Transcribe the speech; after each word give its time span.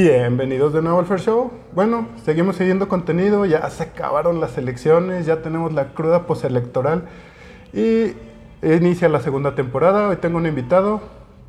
Bienvenidos 0.00 0.72
de 0.72 0.80
nuevo 0.80 1.00
al 1.00 1.06
Fair 1.06 1.18
Show. 1.18 1.50
Bueno, 1.74 2.06
seguimos 2.24 2.54
siguiendo 2.54 2.86
contenido, 2.86 3.44
ya 3.46 3.68
se 3.68 3.82
acabaron 3.82 4.40
las 4.40 4.56
elecciones, 4.56 5.26
ya 5.26 5.42
tenemos 5.42 5.72
la 5.72 5.88
cruda 5.88 6.24
postelectoral 6.24 7.08
y 7.72 8.12
inicia 8.62 9.08
la 9.08 9.18
segunda 9.18 9.56
temporada. 9.56 10.06
Hoy 10.06 10.14
tengo 10.18 10.36
un 10.36 10.46
invitado 10.46 11.00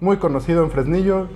muy 0.02 0.18
conocido 0.18 0.64
en 0.64 0.72
Fresnillo, 0.72 1.28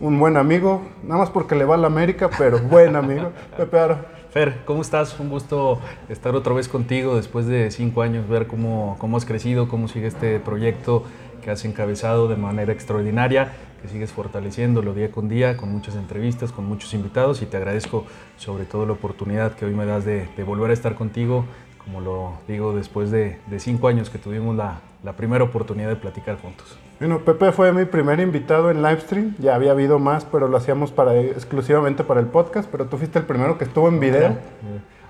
un 0.00 0.18
buen 0.18 0.38
amigo, 0.38 0.80
nada 1.02 1.18
más 1.18 1.28
porque 1.28 1.54
le 1.54 1.66
va 1.66 1.74
a 1.74 1.76
la 1.76 1.88
América, 1.88 2.30
pero 2.38 2.58
buen 2.70 2.96
amigo, 2.96 3.32
Pepe 3.58 3.78
Aro. 3.78 4.14
Fer, 4.30 4.62
¿cómo 4.64 4.80
estás? 4.80 5.20
Un 5.20 5.28
gusto 5.28 5.80
estar 6.08 6.34
otra 6.34 6.54
vez 6.54 6.66
contigo 6.66 7.14
después 7.14 7.46
de 7.46 7.70
cinco 7.72 8.00
años, 8.00 8.26
ver 8.26 8.46
cómo, 8.46 8.96
cómo 8.98 9.18
has 9.18 9.26
crecido, 9.26 9.68
cómo 9.68 9.86
sigue 9.86 10.06
este 10.06 10.40
proyecto 10.40 11.04
que 11.44 11.50
has 11.50 11.64
encabezado 11.64 12.26
de 12.26 12.36
manera 12.36 12.72
extraordinaria 12.72 13.52
que 13.84 13.88
sigues 13.90 14.12
fortaleciéndolo 14.12 14.94
día 14.94 15.10
con 15.10 15.28
día, 15.28 15.58
con 15.58 15.70
muchas 15.70 15.94
entrevistas, 15.94 16.52
con 16.52 16.64
muchos 16.64 16.94
invitados 16.94 17.42
y 17.42 17.46
te 17.46 17.58
agradezco 17.58 18.06
sobre 18.38 18.64
todo 18.64 18.86
la 18.86 18.92
oportunidad 18.92 19.52
que 19.52 19.66
hoy 19.66 19.74
me 19.74 19.84
das 19.84 20.06
de, 20.06 20.26
volver 20.46 20.70
a 20.70 20.72
estar 20.72 20.94
contigo, 20.94 21.44
como 21.84 22.00
lo 22.00 22.32
digo, 22.48 22.74
después 22.74 23.10
de, 23.10 23.36
cinco 23.58 23.88
años 23.88 24.08
que 24.08 24.16
tuvimos 24.16 24.56
la, 24.56 24.80
primera 25.18 25.44
oportunidad 25.44 25.90
de 25.90 25.96
platicar 25.96 26.40
juntos. 26.40 26.78
Bueno, 26.98 27.18
Pepe 27.18 27.52
fue 27.52 27.74
mi 27.74 27.84
primer 27.84 28.20
invitado 28.20 28.70
en 28.70 28.82
livestream, 28.82 29.34
ya 29.38 29.54
había 29.54 29.72
habido 29.72 29.98
más, 29.98 30.24
pero 30.24 30.48
lo 30.48 30.56
hacíamos 30.56 30.90
para, 30.90 31.14
exclusivamente 31.20 32.04
para 32.04 32.20
el 32.20 32.26
podcast, 32.26 32.70
pero 32.72 32.86
tú 32.86 32.96
fuiste 32.96 33.18
el 33.18 33.26
primero 33.26 33.58
que 33.58 33.64
estuvo 33.64 33.88
en 33.88 34.00
video. 34.00 34.38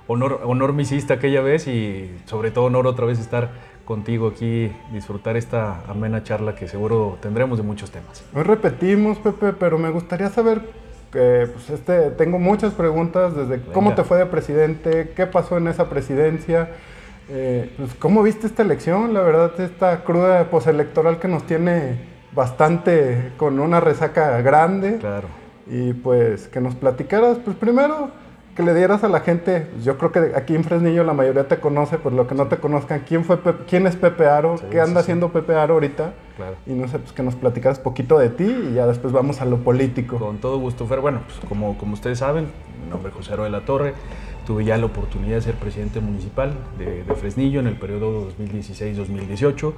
Honor, 0.09 0.41
honor 0.45 0.73
me 0.73 0.83
hiciste 0.83 1.13
aquella 1.13 1.43
vez 1.43 1.69
y 1.69 2.11
sobre 2.25 2.51
todo 2.51 2.65
honor 2.65 2.89
otra 2.89 3.07
vez 3.07 3.21
estar 3.21 3.53
contigo 3.85 4.29
aquí, 4.29 4.73
disfrutar 4.93 5.37
esta 5.37 5.83
amena 5.89 6.23
charla 6.23 6.55
que 6.55 6.69
seguro 6.69 7.19
tendremos 7.21 7.59
de 7.59 7.65
muchos 7.65 7.91
temas. 7.91 8.25
Hoy 8.35 8.43
repetimos, 8.43 9.19
Pepe, 9.19 9.53
pero 9.53 9.79
me 9.79 9.91
gustaría 9.91 10.29
saber, 10.31 10.63
que 11.13 11.49
pues 11.53 11.71
este, 11.71 12.11
tengo 12.13 12.39
muchas 12.39 12.73
preguntas, 12.73 13.37
desde 13.37 13.61
cómo 13.73 13.95
te 13.95 14.05
fue 14.05 14.19
de 14.19 14.27
presidente, 14.27 15.13
qué 15.15 15.27
pasó 15.27 15.59
en 15.59 15.69
esa 15.69 15.89
presidencia, 15.89 16.71
eh, 17.29 17.73
pues, 17.77 17.95
cómo 17.95 18.23
viste 18.23 18.47
esta 18.47 18.63
elección, 18.63 19.15
la 19.15 19.23
verdad, 19.23 19.59
esta 19.61 20.03
cruda 20.05 20.51
postelectoral 20.51 21.19
que 21.19 21.29
nos 21.29 21.45
tiene 21.45 21.99
bastante 22.33 23.33
con 23.37 23.61
una 23.61 23.81
resaca 23.81 24.41
grande. 24.43 24.99
Claro. 24.99 25.29
Y 25.67 25.95
pues 25.95 26.49
que 26.49 26.61
nos 26.61 26.75
platicaras, 26.75 27.39
pues 27.43 27.57
primero 27.57 28.11
que 28.55 28.63
le 28.63 28.75
dieras 28.75 29.03
a 29.03 29.09
la 29.09 29.21
gente, 29.21 29.67
yo 29.83 29.99
creo 29.99 30.13
que 30.13 30.33
aquí 30.37 30.55
en 30.55 30.63
Fresnillo 30.63 31.03
la 31.03 31.13
mayoría 31.13 31.49
te 31.49 31.59
conoce, 31.59 31.99
por 31.99 32.13
lo 32.13 32.27
que 32.27 32.35
no 32.35 32.47
te 32.47 32.59
conozcan, 32.59 33.03
quién 33.07 33.25
fue 33.25 33.39
quién 33.69 33.87
es 33.87 33.97
Pepe 33.97 34.27
Aro, 34.27 34.57
qué 34.71 34.81
anda 34.81 35.01
haciendo 35.01 35.31
Pepe 35.31 35.55
Aro 35.55 35.75
ahorita. 35.75 36.13
Y 36.67 36.73
no 36.73 36.89
sé, 36.89 36.99
pues 36.99 37.13
que 37.13 37.23
nos 37.23 37.35
platicaras 37.37 37.79
poquito 37.79 38.19
de 38.19 38.29
ti 38.29 38.45
y 38.45 38.75
ya 38.75 38.87
después 38.87 39.13
vamos 39.13 39.41
a 39.41 39.45
lo 39.45 39.59
político. 39.59 40.19
Con 40.19 40.39
todo 40.39 40.59
gusto, 40.59 40.87
Fer. 40.87 41.01
Bueno, 41.01 41.21
pues 41.27 41.39
como, 41.49 41.77
como 41.79 41.95
ustedes 41.95 42.19
saben, 42.19 42.49
mi 42.83 42.91
nombre 42.91 43.11
es 43.11 43.17
José 43.17 43.33
Aro 43.33 43.45
de 43.45 43.51
la 43.51 43.65
Torre. 43.65 43.95
Tuve 44.47 44.65
ya 44.65 44.77
la 44.77 44.87
oportunidad 44.87 45.37
de 45.37 45.43
ser 45.43 45.55
presidente 45.55 46.01
municipal 46.01 46.55
de, 46.79 47.03
de 47.03 47.15
Fresnillo 47.15 47.61
en 47.61 47.67
el 47.67 47.77
periodo 47.77 48.29
2016-2018. 48.39 49.73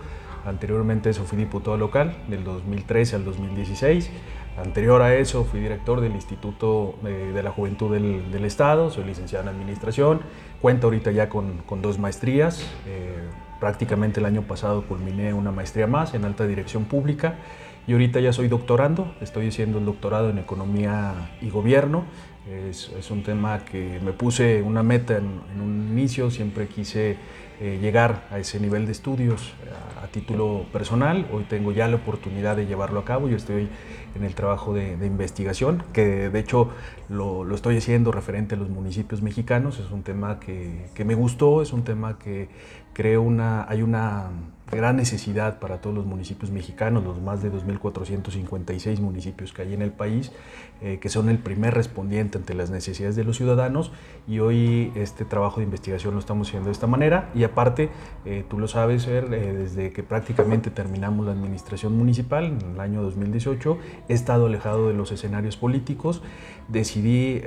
Anteriormente 0.46 1.10
eso 1.10 1.24
fui 1.24 1.38
diputado 1.38 1.76
local 1.76 2.16
del 2.28 2.44
2013 2.44 3.16
al 3.16 3.24
2016. 3.24 4.10
Anterior 4.58 5.02
a 5.02 5.14
eso 5.14 5.44
fui 5.44 5.60
director 5.60 6.00
del 6.00 6.12
Instituto 6.12 6.94
de 7.02 7.42
la 7.42 7.50
Juventud 7.50 7.92
del, 7.92 8.44
Estado, 8.44 8.90
soy 8.90 9.04
licenciado 9.04 9.44
en 9.44 9.54
Administración, 9.54 10.20
cuento 10.62 10.86
ahorita 10.86 11.10
ya 11.10 11.28
con, 11.28 11.62
dos 11.82 11.98
maestrías, 11.98 12.66
eh, 12.86 13.28
prácticamente 13.60 14.20
el 14.20 14.26
año 14.26 14.42
pasado 14.42 14.86
culminé 14.86 15.34
una 15.34 15.52
maestría 15.52 15.86
más 15.86 16.14
en 16.14 16.24
Alta 16.24 16.46
Dirección 16.46 16.84
Pública 16.84 17.34
y 17.86 17.92
ahorita 17.92 18.18
ya 18.20 18.32
soy 18.32 18.48
doctorando, 18.48 19.14
estoy 19.20 19.48
haciendo 19.48 19.78
el 19.78 19.84
doctorado 19.84 20.30
en 20.30 20.38
Economía 20.38 21.32
y 21.42 21.50
Gobierno, 21.50 22.04
es, 22.50 23.10
un 23.10 23.22
tema 23.22 23.64
que 23.64 24.00
me 24.04 24.12
puse 24.12 24.62
una 24.62 24.82
meta 24.82 25.16
en 25.16 25.60
un 25.60 25.88
inicio, 25.90 26.30
siempre 26.30 26.68
quise 26.68 27.16
eh, 27.58 27.78
llegar 27.80 28.28
a 28.30 28.38
ese 28.38 28.60
nivel 28.60 28.84
de 28.84 28.92
estudios 28.92 29.54
a, 30.02 30.06
título 30.08 30.66
personal. 30.72 31.26
Hoy 31.32 31.44
tengo 31.44 31.72
ya 31.72 31.88
la 31.88 31.96
oportunidad 31.96 32.54
de 32.56 32.66
llevarlo 32.66 33.00
a 33.00 33.04
cabo. 33.04 33.28
Yo 33.28 33.36
estoy 33.36 33.68
en 34.14 34.24
el 34.24 34.34
trabajo 34.34 34.72
de, 34.72 34.92
investigación, 35.04 35.82
que 35.92 36.30
de 36.30 36.38
hecho 36.38 36.70
lo, 37.08 37.44
lo, 37.44 37.54
estoy 37.54 37.76
haciendo 37.76 38.12
referente 38.12 38.54
a 38.54 38.58
los 38.58 38.68
municipios 38.68 39.20
mexicanos. 39.20 39.78
Es 39.78 39.90
un 39.90 40.02
tema 40.02 40.38
que, 40.38 40.86
que 40.94 41.04
me 41.04 41.14
gustó, 41.14 41.60
es 41.60 41.72
un 41.72 41.82
tema 41.82 42.18
que 42.18 42.48
creo 42.96 43.20
una, 43.20 43.68
hay 43.68 43.82
una 43.82 44.30
gran 44.70 44.96
necesidad 44.96 45.58
para 45.58 45.80
todos 45.80 45.94
los 45.94 46.06
municipios 46.06 46.50
mexicanos, 46.50 47.04
los 47.04 47.20
más 47.20 47.42
de 47.42 47.52
2.456 47.52 49.00
municipios 49.00 49.52
que 49.52 49.62
hay 49.62 49.74
en 49.74 49.82
el 49.82 49.92
país, 49.92 50.32
eh, 50.80 50.98
que 50.98 51.08
son 51.08 51.28
el 51.28 51.38
primer 51.38 51.74
respondiente 51.74 52.35
ante 52.36 52.54
las 52.54 52.70
necesidades 52.70 53.16
de 53.16 53.24
los 53.24 53.36
ciudadanos 53.36 53.92
y 54.28 54.38
hoy 54.38 54.92
este 54.94 55.24
trabajo 55.24 55.60
de 55.60 55.64
investigación 55.64 56.14
lo 56.14 56.20
estamos 56.20 56.48
haciendo 56.48 56.68
de 56.68 56.72
esta 56.72 56.86
manera 56.86 57.30
y 57.34 57.44
aparte, 57.44 57.90
eh, 58.24 58.44
tú 58.48 58.58
lo 58.58 58.68
sabes, 58.68 59.06
eh, 59.06 59.20
desde 59.20 59.92
que 59.92 60.02
prácticamente 60.02 60.70
terminamos 60.70 61.26
la 61.26 61.32
administración 61.32 61.96
municipal 61.96 62.44
en 62.44 62.74
el 62.74 62.80
año 62.80 63.02
2018, 63.02 63.78
he 64.08 64.14
estado 64.14 64.46
alejado 64.46 64.88
de 64.88 64.94
los 64.94 65.12
escenarios 65.12 65.56
políticos, 65.56 66.22
decidí 66.68 67.40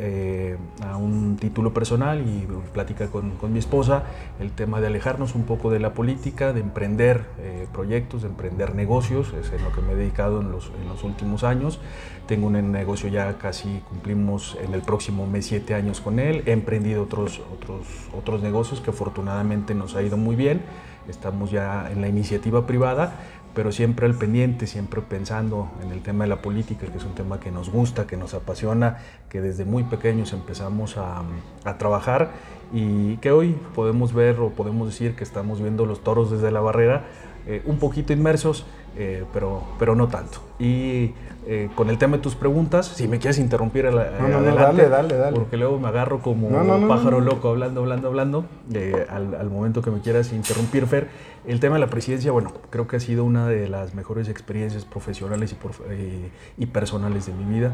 a 0.82 0.96
un 0.96 1.36
título 1.38 1.74
personal 1.74 2.22
y 2.22 2.48
plática 2.74 3.08
con, 3.08 3.32
con 3.32 3.52
mi 3.52 3.60
esposa 3.60 4.04
el 4.40 4.52
tema 4.52 4.80
de 4.82 4.88
alejarnos 4.88 5.36
un 5.36 5.44
poco 5.44 5.70
de 5.70 5.80
la 5.80 5.94
política, 5.94 6.54
de 6.54 6.62
emprender 6.62 7.26
eh, 7.40 7.68
proyectos, 7.72 8.22
de 8.22 8.30
emprender 8.30 8.76
negocios, 8.76 9.34
es 9.34 9.52
en 9.52 9.64
lo 9.64 9.72
que 9.72 9.82
me 9.82 9.94
he 9.94 9.96
dedicado 9.96 10.42
en 10.42 10.52
los, 10.52 10.72
en 10.82 10.88
los 10.88 11.04
últimos 11.04 11.44
años. 11.44 11.80
Tengo 12.30 12.46
un 12.46 12.72
negocio 12.72 13.10
ya 13.10 13.40
casi 13.40 13.82
cumplimos 13.90 14.56
en 14.64 14.76
el 14.76 14.84
próximo 14.84 15.26
mes 15.26 15.48
siete 15.48 15.74
años 15.74 16.00
con 16.00 16.20
él. 16.20 16.44
He 16.46 16.52
emprendido 16.52 17.02
otros, 17.02 17.42
otros, 17.52 17.88
otros 18.16 18.44
negocios 18.44 18.82
que 18.82 18.92
afortunadamente 18.92 19.74
nos 19.74 19.96
ha 19.96 20.04
ido 20.04 20.16
muy 20.16 20.36
bien. 20.36 20.62
Estamos 21.08 21.50
ya 21.50 21.90
en 21.92 22.02
la 22.02 22.08
iniciativa 22.08 22.68
privada, 22.68 23.16
pero 23.56 23.72
siempre 23.72 24.06
al 24.06 24.14
pendiente, 24.14 24.68
siempre 24.68 25.02
pensando 25.02 25.72
en 25.84 25.92
el 25.92 26.04
tema 26.04 26.26
de 26.26 26.30
la 26.30 26.40
política, 26.40 26.86
que 26.86 27.00
es 27.00 27.04
un 27.04 27.16
tema 27.16 27.40
que 27.40 27.50
nos 27.50 27.72
gusta, 27.72 28.06
que 28.06 28.16
nos 28.16 28.36
apasiona, 28.36 29.00
que 29.28 29.42
desde 29.42 29.66
muy 29.66 29.82
pequeños 29.86 30.32
empezamos 30.32 30.98
a, 30.98 31.24
a 31.64 31.78
trabajar 31.80 32.30
y 32.72 33.18
que 33.18 33.32
hoy 33.32 33.58
podemos 33.74 34.14
ver 34.14 34.40
o 34.40 34.52
podemos 34.52 34.88
decir 34.88 35.16
que 35.16 35.24
estamos 35.24 35.62
viendo 35.62 35.88
los 35.88 36.04
toros 36.04 36.30
desde 36.30 36.52
la 36.52 36.62
barrera, 36.62 37.06
eh, 37.48 37.64
un 37.66 37.80
poquito 37.80 38.14
inmersos, 38.14 38.68
eh, 39.00 39.24
pero, 39.34 39.64
pero 39.80 39.96
no 39.96 40.08
tanto. 40.10 40.40
Y 40.60 41.14
eh, 41.48 41.70
con 41.74 41.90
el 41.90 41.98
tema 41.98 42.18
de 42.18 42.22
tus 42.22 42.36
preguntas, 42.36 42.86
si 42.86 43.08
me 43.08 43.18
quieres 43.18 43.40
interrumpir 43.40 43.88
adelante, 43.88 44.52
dale, 44.52 44.90
dale, 44.90 45.16
dale. 45.16 45.36
porque 45.36 45.58
luego 45.58 45.80
me 45.80 45.88
agarro 45.88 46.20
como 46.20 46.50
un 46.50 46.88
pájaro 46.88 47.22
loco 47.22 47.50
hablando, 47.50 47.80
hablando, 47.82 48.10
hablando, 48.10 48.46
al, 49.10 49.36
al, 49.36 49.50
momento 49.50 49.82
que 49.82 49.90
me 49.90 50.02
quieras 50.02 50.32
interrumpir, 50.34 50.86
Fer. 50.86 51.08
El 51.48 51.60
tema 51.62 51.76
de 51.76 51.80
la 51.80 51.88
presidencia, 51.88 52.32
bueno, 52.32 52.52
creo 52.70 52.88
que 52.88 52.98
ha 52.98 53.00
sido 53.00 53.24
una 53.24 53.48
de 53.48 53.70
las 53.70 53.96
mejores 53.96 54.28
experiencias 54.28 54.86
profesionales 54.86 55.56
y, 55.56 56.62
y 56.62 56.66
personales 56.68 57.26
de 57.26 57.34
mi 57.34 57.46
vida. 57.46 57.72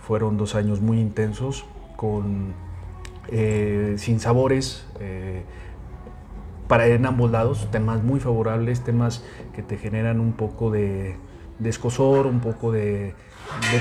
Fueron 0.00 0.38
dos 0.38 0.54
años 0.54 0.80
muy 0.80 0.98
intensos 0.98 1.66
con 1.96 2.54
eh, 3.28 3.94
sin 3.98 4.18
sabores, 4.18 4.84
eh, 4.98 5.42
para 6.68 6.86
en 6.86 7.06
ambos 7.06 7.30
lados, 7.30 7.68
temas 7.70 8.02
muy 8.02 8.20
favorables, 8.20 8.82
temas 8.82 9.24
que 9.54 9.62
te 9.62 9.76
generan 9.76 10.20
un 10.20 10.32
poco 10.32 10.70
de, 10.70 11.16
escosor, 11.62 12.26
un 12.26 12.40
poco 12.40 12.72
de, 12.72 13.14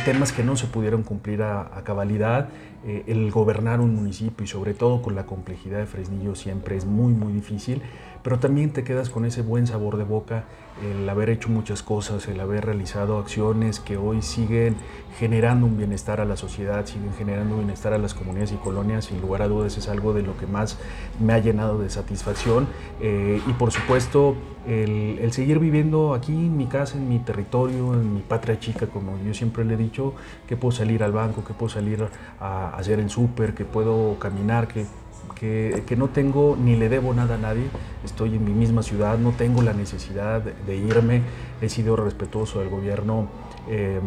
temas 0.06 0.32
que 0.32 0.44
no 0.44 0.56
se 0.56 0.68
pudieron 0.68 1.04
cumplir 1.04 1.44
a, 1.44 1.82
cabalidad. 1.84 2.50
Eh, 2.84 3.04
el 3.06 3.30
gobernar 3.30 3.80
un 3.80 3.94
municipio 3.94 4.44
y 4.44 4.48
sobre 4.48 4.74
todo 4.74 5.04
con 5.04 5.14
la 5.14 5.28
complejidad 5.28 5.78
de 5.78 5.86
Fresnillo 5.86 6.34
siempre 6.34 6.76
es 6.76 6.86
muy, 6.86 7.14
muy 7.14 7.32
difícil 7.32 7.84
pero 8.24 8.40
también 8.40 8.72
te 8.72 8.84
quedas 8.84 9.10
con 9.10 9.26
ese 9.26 9.42
buen 9.42 9.68
sabor 9.68 9.98
de 9.98 10.04
boca, 10.04 10.46
el 10.82 11.08
haber 11.10 11.30
hecho 11.30 11.50
muchas 11.50 11.84
cosas, 11.84 12.28
el 12.28 12.40
haber 12.40 12.66
realizado 12.66 13.20
acciones 13.20 13.80
que 13.80 13.98
hoy 13.98 14.22
siguen 14.22 14.76
generando 15.20 15.68
un 15.68 15.78
bienestar 15.78 16.22
a 16.22 16.26
la 16.26 16.38
sociedad, 16.38 16.86
siguen 16.86 17.14
generando 17.18 17.56
un 17.56 17.62
bienestar 17.62 17.94
a 17.94 17.98
las 17.98 18.14
comunidades 18.14 18.52
y 18.54 18.56
colonias, 18.56 19.06
sin 19.06 19.22
lugar 19.22 19.42
a 19.42 19.48
dudas 19.48 19.78
es 19.78 19.88
algo 19.90 20.14
de 20.14 20.24
lo 20.24 20.38
que 20.38 20.48
más 20.48 20.78
me 21.20 21.34
ha 21.34 21.40
llenado 21.40 21.80
de 21.80 21.90
satisfacción. 21.90 22.68
Eh, 23.02 23.42
y 23.46 23.54
por 23.54 23.72
supuesto 23.72 24.36
el, 24.68 25.32
seguir 25.34 25.60
viviendo 25.60 26.14
aquí 26.14 26.32
en 26.32 26.58
mi 26.58 26.68
casa, 26.68 26.98
en 26.98 27.10
mi 27.10 27.20
territorio, 27.20 27.94
en 27.94 28.14
mi 28.14 28.22
patria 28.22 28.60
chica, 28.60 28.88
como 28.88 29.18
yo 29.24 29.34
siempre 29.34 29.66
le 29.66 29.74
he 29.74 29.78
dicho, 29.78 30.14
que 30.48 30.56
puedo 30.58 30.72
salir 30.72 31.04
al 31.04 31.12
banco, 31.12 31.44
que 31.44 31.54
puedo 31.54 31.70
salir 31.70 32.08
a 32.40 32.76
hacer 32.76 33.00
el 33.00 33.10
súper, 33.10 33.54
que 33.54 33.66
puedo 33.66 34.18
caminar, 34.20 34.68
que 34.68 34.86
que, 35.36 35.96
no 35.98 36.10
tengo 36.10 36.56
ni 36.56 36.76
le 36.76 36.90
debo 36.90 37.14
nada 37.14 37.36
a 37.36 37.38
nadie, 37.38 37.66
estoy 38.06 38.36
en 38.36 38.46
mi 38.46 38.54
misma 38.54 38.84
ciudad, 38.84 39.18
no 39.18 39.32
tengo 39.32 39.62
la 39.62 39.74
necesidad 39.74 40.42
de, 40.42 40.76
irme, 40.76 41.24
he 41.62 41.70
sido 41.70 41.96
respetuoso 41.96 42.60
del 42.60 42.70
gobierno 42.70 43.28
Em, 43.68 44.02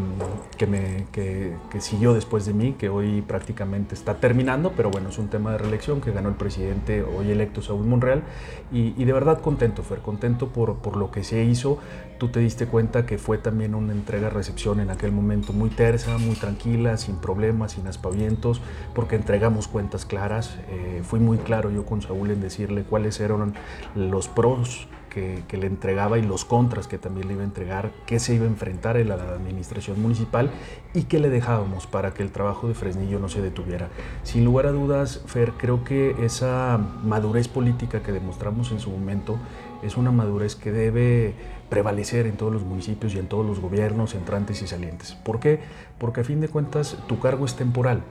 que, 0.58 0.66
me, 0.66 1.06
que, 1.12 1.54
siguió 1.78 2.12
después 2.12 2.44
de 2.44 2.52
mí, 2.52 2.72
que 2.72 2.88
hoy 2.88 3.22
prácticamente 3.22 3.94
está 3.94 4.16
terminando, 4.16 4.72
pero 4.76 4.90
bueno, 4.90 5.10
es 5.10 5.18
un 5.18 5.28
tema 5.28 5.52
de 5.52 5.58
reelección 5.58 6.00
que 6.00 6.10
ganó 6.10 6.28
el 6.28 6.34
presidente 6.34 7.04
hoy 7.04 7.30
electo 7.30 7.62
Saúl 7.62 7.86
Monreal 7.86 8.24
y, 8.72 9.04
de 9.04 9.12
verdad 9.12 9.40
contento, 9.40 9.84
Fer, 9.84 10.00
contento 10.00 10.48
por, 10.48 10.78
por, 10.78 10.96
lo 10.96 11.12
que 11.12 11.22
se 11.22 11.44
hizo. 11.44 11.78
Tú 12.18 12.28
te 12.28 12.40
diste 12.40 12.66
cuenta 12.66 13.06
que 13.06 13.16
fue 13.16 13.38
también 13.38 13.76
una 13.76 13.92
entrega-recepción 13.92 14.80
en 14.80 14.90
aquel 14.90 15.12
momento 15.12 15.52
muy 15.52 15.70
tersa, 15.70 16.18
muy 16.18 16.34
tranquila, 16.34 16.96
sin 16.96 17.16
problemas, 17.16 17.72
sin 17.72 17.86
aspavientos, 17.86 18.60
porque 18.92 19.14
entregamos 19.14 19.68
cuentas 19.68 20.04
claras. 20.04 20.58
Eh, 20.68 21.02
fui 21.04 21.20
muy 21.20 21.38
claro 21.38 21.70
yo 21.70 21.86
con 21.86 22.02
Saúl 22.02 22.32
en 22.32 22.40
decirle 22.40 22.82
cuáles 22.82 23.20
eran 23.20 23.54
los 23.94 24.26
pros 24.26 24.88
que, 25.14 25.56
le 25.56 25.66
entregaba 25.66 26.18
y 26.18 26.22
los 26.22 26.44
contras 26.44 26.88
que 26.88 26.98
también 26.98 27.28
le 27.28 27.34
iba 27.34 27.42
a 27.42 27.46
entregar, 27.46 27.92
qué 28.06 28.18
se 28.18 28.34
iba 28.34 28.44
a 28.44 28.48
enfrentar 28.48 28.96
en 28.96 29.08
la 29.08 29.14
administración 29.14 30.02
municipal 30.02 30.50
y 30.92 31.04
qué 31.04 31.20
le 31.20 31.30
dejábamos 31.30 31.86
para 31.86 32.12
que 32.12 32.22
el 32.22 32.32
trabajo 32.32 32.66
de 32.66 32.74
Fresnillo 32.74 33.20
no 33.20 33.28
se 33.28 33.40
detuviera. 33.40 33.88
Sin 34.24 34.44
lugar 34.44 34.66
a 34.66 34.72
dudas, 34.72 35.22
Fer, 35.26 35.52
creo 35.52 35.84
que 35.84 36.16
esa 36.24 36.78
madurez 37.04 37.46
política 37.46 38.02
que 38.02 38.10
demostramos 38.10 38.72
en 38.72 38.80
su 38.80 38.90
momento 38.90 39.38
es 39.84 39.96
una 39.96 40.10
madurez 40.10 40.56
que 40.56 40.72
debe 40.72 41.34
prevalecer 41.70 42.26
en 42.26 42.36
todos 42.36 42.52
los 42.52 42.64
municipios 42.64 43.14
y 43.14 43.18
en 43.18 43.28
todos 43.28 43.46
los 43.46 43.60
gobiernos 43.60 44.14
entrantes 44.14 44.60
y 44.62 44.66
salientes. 44.66 45.14
¿Por 45.14 45.38
qué? 45.38 45.60
Porque 45.98 46.22
a 46.22 46.24
fin 46.24 46.40
de 46.40 46.48
cuentas 46.48 46.98
tu 47.06 47.20
cargo 47.20 47.46
es 47.46 47.54
temporal 47.54 48.02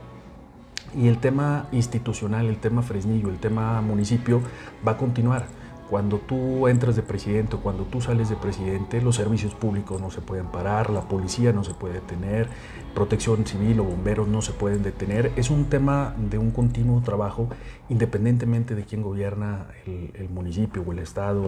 y 0.96 1.08
el 1.08 1.18
tema 1.18 1.66
institucional, 1.72 2.46
el 2.46 2.58
tema 2.58 2.82
Fresnillo, 2.82 3.28
el 3.28 3.38
tema 3.38 3.80
municipio 3.80 4.40
va 4.86 4.92
a 4.92 4.96
continuar. 4.96 5.46
Cuando 5.90 6.18
tú 6.18 6.66
entras 6.66 6.96
de 6.96 7.02
presidente 7.02 7.56
o 7.56 7.60
cuando 7.60 7.84
tú 7.84 8.00
sales 8.00 8.30
de 8.30 8.36
presidente, 8.36 9.02
los 9.02 9.16
servicios 9.16 9.54
públicos 9.54 10.00
no 10.00 10.10
se 10.10 10.20
pueden 10.22 10.46
parar, 10.46 10.90
la 10.90 11.02
policía 11.02 11.52
no 11.52 11.62
se 11.62 11.74
puede 11.74 11.94
detener, 11.94 12.48
protección 12.94 13.44
civil 13.44 13.80
o 13.80 13.84
bomberos 13.84 14.26
no 14.26 14.40
se 14.40 14.52
pueden 14.52 14.82
detener. 14.82 15.32
Es 15.36 15.50
un 15.50 15.66
tema 15.66 16.14
de 16.16 16.38
un 16.38 16.50
continuo 16.50 17.02
trabajo 17.02 17.48
independientemente 17.90 18.74
de 18.74 18.84
quién 18.84 19.02
gobierna 19.02 19.66
el, 19.86 20.28
municipio 20.30 20.82
o 20.82 20.92
el 20.92 21.00
estado 21.00 21.44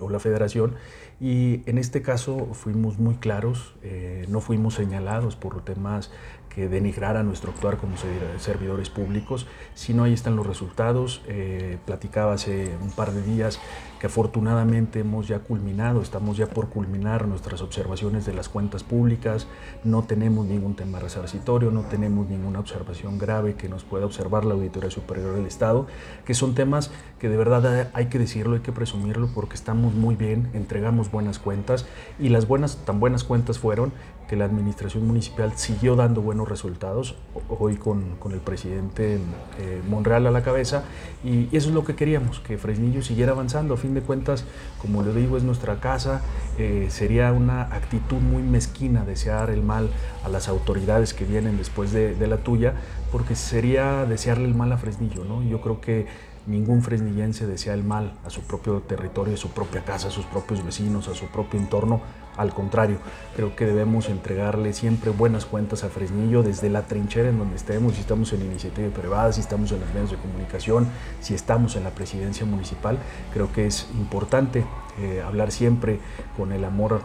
o, 0.00 0.10
la 0.10 0.18
federación. 0.20 0.74
Y 1.20 1.62
en 1.66 1.78
este 1.78 2.02
caso 2.02 2.48
fuimos 2.52 2.98
muy 2.98 3.16
claros, 3.16 3.74
eh, 3.82 4.24
no 4.28 4.40
fuimos 4.40 4.74
señalados 4.74 5.36
por 5.36 5.62
temas 5.64 6.10
que 6.56 6.70
denigrara 6.70 7.22
nuestro 7.22 7.50
actuar 7.50 7.76
como 7.76 7.96
servidores 8.38 8.88
públicos, 8.88 9.46
sino 9.74 10.04
ahí 10.04 10.14
están 10.14 10.36
los 10.36 10.46
resultados. 10.46 11.20
Eh, 11.28 11.76
platicaba 11.84 12.32
hace 12.32 12.74
un 12.80 12.90
par 12.92 13.12
de 13.12 13.22
días 13.22 13.60
que 14.00 14.06
afortunadamente 14.06 15.00
hemos 15.00 15.28
ya 15.28 15.38
culminado, 15.40 16.02
estamos 16.02 16.36
ya 16.36 16.46
por 16.46 16.68
culminar 16.68 17.26
nuestras 17.26 17.62
observaciones 17.62 18.26
de 18.26 18.34
las 18.34 18.48
cuentas 18.48 18.82
públicas, 18.84 19.46
no 19.84 20.02
tenemos 20.04 20.46
ningún 20.46 20.76
tema 20.76 20.98
resarcitorio, 20.98 21.70
no 21.70 21.82
tenemos 21.82 22.28
ninguna 22.28 22.60
observación 22.60 23.18
grave 23.18 23.54
que 23.54 23.68
nos 23.68 23.84
pueda 23.84 24.06
observar 24.06 24.44
la 24.44 24.54
Auditoría 24.54 24.90
Superior 24.90 25.34
del 25.34 25.46
Estado, 25.46 25.86
que 26.24 26.34
son 26.34 26.54
temas 26.54 26.90
que 27.18 27.28
de 27.28 27.36
verdad 27.36 27.90
hay 27.94 28.06
que 28.06 28.18
decirlo, 28.18 28.54
hay 28.54 28.60
que 28.60 28.72
presumirlo 28.72 29.28
porque 29.34 29.54
estamos 29.54 29.94
muy 29.94 30.16
bien, 30.16 30.50
entregamos 30.52 31.10
buenas 31.10 31.38
cuentas 31.38 31.86
y 32.18 32.28
las 32.28 32.46
buenas, 32.46 32.78
tan 32.84 33.00
buenas 33.00 33.24
cuentas 33.24 33.58
fueron 33.58 33.92
que 34.28 34.36
la 34.36 34.44
administración 34.44 35.06
municipal 35.06 35.52
siguió 35.56 35.94
dando 35.94 36.20
buenos 36.20 36.48
resultados, 36.48 37.14
hoy 37.48 37.76
con, 37.76 38.16
con 38.18 38.32
el 38.32 38.40
presidente 38.40 39.18
eh, 39.58 39.82
Monreal 39.88 40.26
a 40.26 40.30
la 40.30 40.42
cabeza, 40.42 40.84
y, 41.24 41.46
eso 41.56 41.68
es 41.68 41.74
lo 41.74 41.84
que 41.84 41.94
queríamos, 41.94 42.40
que 42.40 42.58
Fresnillo 42.58 43.02
siguiera 43.02 43.32
avanzando. 43.32 43.74
De 43.94 44.02
cuentas, 44.02 44.44
como 44.80 45.02
le 45.02 45.12
digo, 45.12 45.36
es 45.36 45.42
nuestra 45.42 45.80
casa, 45.80 46.22
eh, 46.58 46.86
sería 46.90 47.32
una 47.32 47.62
actitud 47.62 48.18
muy 48.18 48.42
mezquina 48.42 49.04
desear 49.04 49.50
el 49.50 49.62
mal 49.62 49.90
a 50.24 50.28
las 50.28 50.48
autoridades 50.48 51.14
que 51.14 51.24
vienen 51.24 51.56
después 51.56 51.92
de, 51.92 52.14
de 52.14 52.26
la 52.26 52.38
tuya, 52.38 52.74
porque 53.12 53.34
sería 53.34 54.04
desearle 54.04 54.44
el 54.46 54.54
mal 54.54 54.72
a 54.72 54.78
Fresnillo, 54.78 55.24
¿no? 55.24 55.42
Yo 55.42 55.60
creo 55.60 55.80
que 55.80 56.06
ningún 56.46 56.82
fresnillense 56.82 57.46
desea 57.46 57.74
el 57.74 57.84
mal 57.84 58.12
a 58.24 58.30
su 58.30 58.42
propio 58.42 58.80
territorio, 58.80 59.34
a 59.34 59.36
su 59.36 59.50
propia 59.50 59.84
casa, 59.84 60.08
a 60.08 60.10
sus 60.10 60.24
propios 60.26 60.64
vecinos, 60.64 61.08
a 61.08 61.14
su 61.14 61.26
propio 61.26 61.58
entorno, 61.58 62.00
al 62.36 62.52
contrario, 62.52 62.98
creo 63.34 63.56
que 63.56 63.66
debemos 63.66 64.08
entregarle 64.08 64.72
siempre 64.72 65.10
buenas 65.10 65.46
cuentas 65.46 65.84
a 65.84 65.88
Fresnillo 65.88 66.42
desde 66.42 66.70
la 66.70 66.82
trinchera 66.82 67.28
en 67.28 67.38
donde 67.38 67.56
estemos, 67.56 67.94
si 67.94 68.00
estamos 68.00 68.32
en 68.32 68.42
iniciativa 68.42 68.88
privada, 68.90 69.32
si 69.32 69.40
estamos 69.40 69.72
en 69.72 69.80
los 69.80 69.92
medios 69.92 70.10
de 70.10 70.16
comunicación, 70.16 70.88
si 71.20 71.34
estamos 71.34 71.76
en 71.76 71.84
la 71.84 71.90
presidencia 71.90 72.46
municipal. 72.46 72.98
Creo 73.32 73.52
que 73.52 73.66
es 73.66 73.88
importante 73.94 74.64
eh, 74.98 75.22
hablar 75.22 75.50
siempre 75.50 76.00
con 76.38 76.52
el 76.52 76.64
amor 76.64 77.02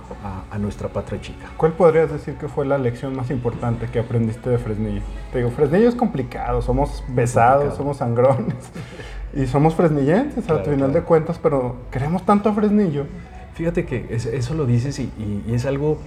a, 0.49 0.57
nuestra 0.57 0.89
patria 0.89 1.19
chica. 1.19 1.47
¿Cuál 1.57 1.73
podrías 1.73 2.11
decir 2.11 2.35
que 2.35 2.47
fue 2.47 2.65
la 2.65 2.77
lección 2.77 3.15
más 3.15 3.29
importante 3.31 3.87
que 3.87 3.99
aprendiste 3.99 4.49
de 4.49 4.57
Fresnillo? 4.57 5.01
Te 5.31 5.39
digo, 5.39 5.51
Fresnillo 5.51 5.89
es 5.89 5.95
complicado, 5.95 6.61
somos 6.61 7.03
besados, 7.09 7.75
somos 7.75 7.97
sangrones 7.97 8.55
y 9.33 9.45
somos 9.47 9.75
fresnillenses 9.75 10.49
al 10.49 10.63
final 10.63 10.93
de 10.93 11.01
cuentas, 11.01 11.39
pero 11.41 11.77
queremos 11.91 12.25
tanto 12.25 12.49
a 12.49 12.53
Fresnillo 12.53 13.07
Fíjate 13.53 13.85
que 13.85 14.07
eso 14.11 14.53
lo 14.53 14.65
dices 14.65 14.99
y, 14.99 15.11
es 15.49 15.65
algo 15.65 15.99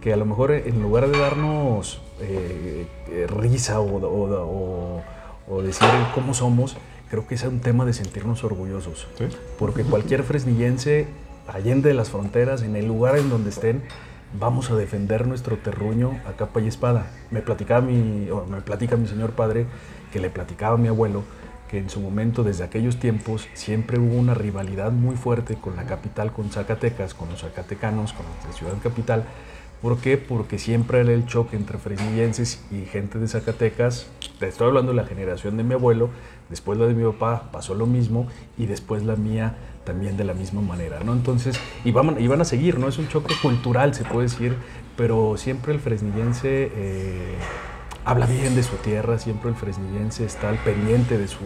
que 0.00 0.12
a 0.12 0.16
lo 0.16 0.24
mejor 0.24 0.52
en 0.52 0.82
lugar 0.82 1.08
de 1.08 1.18
darnos 1.18 2.02
eh, 2.20 2.86
eh, 3.08 3.26
risa 3.28 3.80
o, 3.80 5.02
decir 5.62 5.88
cómo 6.14 6.34
somos, 6.34 6.76
creo 7.10 7.26
que 7.26 7.34
es 7.34 7.42
un 7.44 7.60
tema 7.60 7.84
de 7.84 7.92
sentirnos 7.92 8.44
orgullosos. 8.44 9.06
Porque 9.58 9.84
cualquier 9.84 10.22
fresnillense, 10.22 11.06
allende 11.46 11.88
de 11.88 11.94
las 11.94 12.10
fronteras, 12.10 12.62
en 12.62 12.76
el 12.76 12.86
lugar 12.86 13.16
en 13.16 13.30
donde 13.30 13.50
estén, 13.50 13.82
vamos 14.38 14.70
a 14.70 14.76
defender 14.76 15.26
nuestro 15.26 15.56
terruño 15.56 16.20
a 16.26 16.32
capa 16.32 16.60
y 16.60 16.68
espada. 16.68 17.06
Me, 17.30 17.42
platicaba 17.42 17.80
mi, 17.80 18.28
me 18.48 18.60
platica 18.60 18.96
mi 18.96 19.06
señor 19.06 19.32
padre 19.32 19.66
que 20.12 20.20
le 20.20 20.30
platicaba 20.30 20.74
a 20.74 20.78
mi 20.78 20.88
abuelo 20.88 21.22
que 21.72 21.78
en 21.78 21.88
su 21.88 22.00
momento, 22.00 22.44
desde 22.44 22.64
aquellos 22.64 22.98
tiempos, 22.98 23.48
siempre 23.54 23.98
hubo 23.98 24.16
una 24.16 24.34
rivalidad 24.34 24.92
muy 24.92 25.16
fuerte 25.16 25.54
con 25.54 25.74
la 25.74 25.86
capital, 25.86 26.30
con 26.30 26.50
Zacatecas, 26.50 27.14
con 27.14 27.30
los 27.30 27.40
zacatecanos, 27.40 28.12
con 28.12 28.26
la 28.46 28.52
ciudad 28.54 28.74
capital. 28.82 29.24
¿Por 29.80 29.96
qué? 29.96 30.18
Porque 30.18 30.58
siempre 30.58 31.00
era 31.00 31.12
el 31.12 31.24
choque 31.24 31.56
entre 31.56 31.78
fresnillenses 31.78 32.62
y 32.70 32.84
gente 32.84 33.18
de 33.18 33.26
Zacatecas. 33.26 34.06
Te 34.38 34.48
estoy 34.48 34.68
hablando 34.68 34.92
de 34.92 34.96
la 34.96 35.06
generación 35.06 35.56
de 35.56 35.64
mi 35.64 35.72
abuelo, 35.72 36.10
después 36.50 36.78
la 36.78 36.86
de 36.86 36.92
mi 36.92 37.10
papá 37.10 37.48
pasó 37.50 37.74
lo 37.74 37.86
mismo 37.86 38.26
y 38.58 38.66
después 38.66 39.02
la 39.02 39.16
mía 39.16 39.56
también 39.84 40.18
de 40.18 40.24
la 40.24 40.34
misma 40.34 40.60
manera, 40.60 41.00
¿no? 41.02 41.14
Entonces, 41.14 41.58
y 41.86 41.90
van, 41.90 42.20
y 42.20 42.28
van 42.28 42.42
a 42.42 42.44
seguir, 42.44 42.78
¿no? 42.78 42.86
Es 42.86 42.98
un 42.98 43.08
choque 43.08 43.34
cultural, 43.40 43.94
se 43.94 44.04
puede 44.04 44.28
decir, 44.28 44.56
pero 44.94 45.38
siempre 45.38 45.72
el 45.72 45.80
fresnillense... 45.80 46.70
Eh, 46.76 47.36
habla 48.04 48.26
bien 48.26 48.54
de 48.54 48.62
su 48.62 48.76
tierra, 48.76 49.18
siempre 49.18 49.50
el 49.50 49.56
fresnillense 49.56 50.24
está 50.24 50.48
al 50.48 50.58
pendiente 50.58 51.18
de 51.18 51.28
su, 51.28 51.44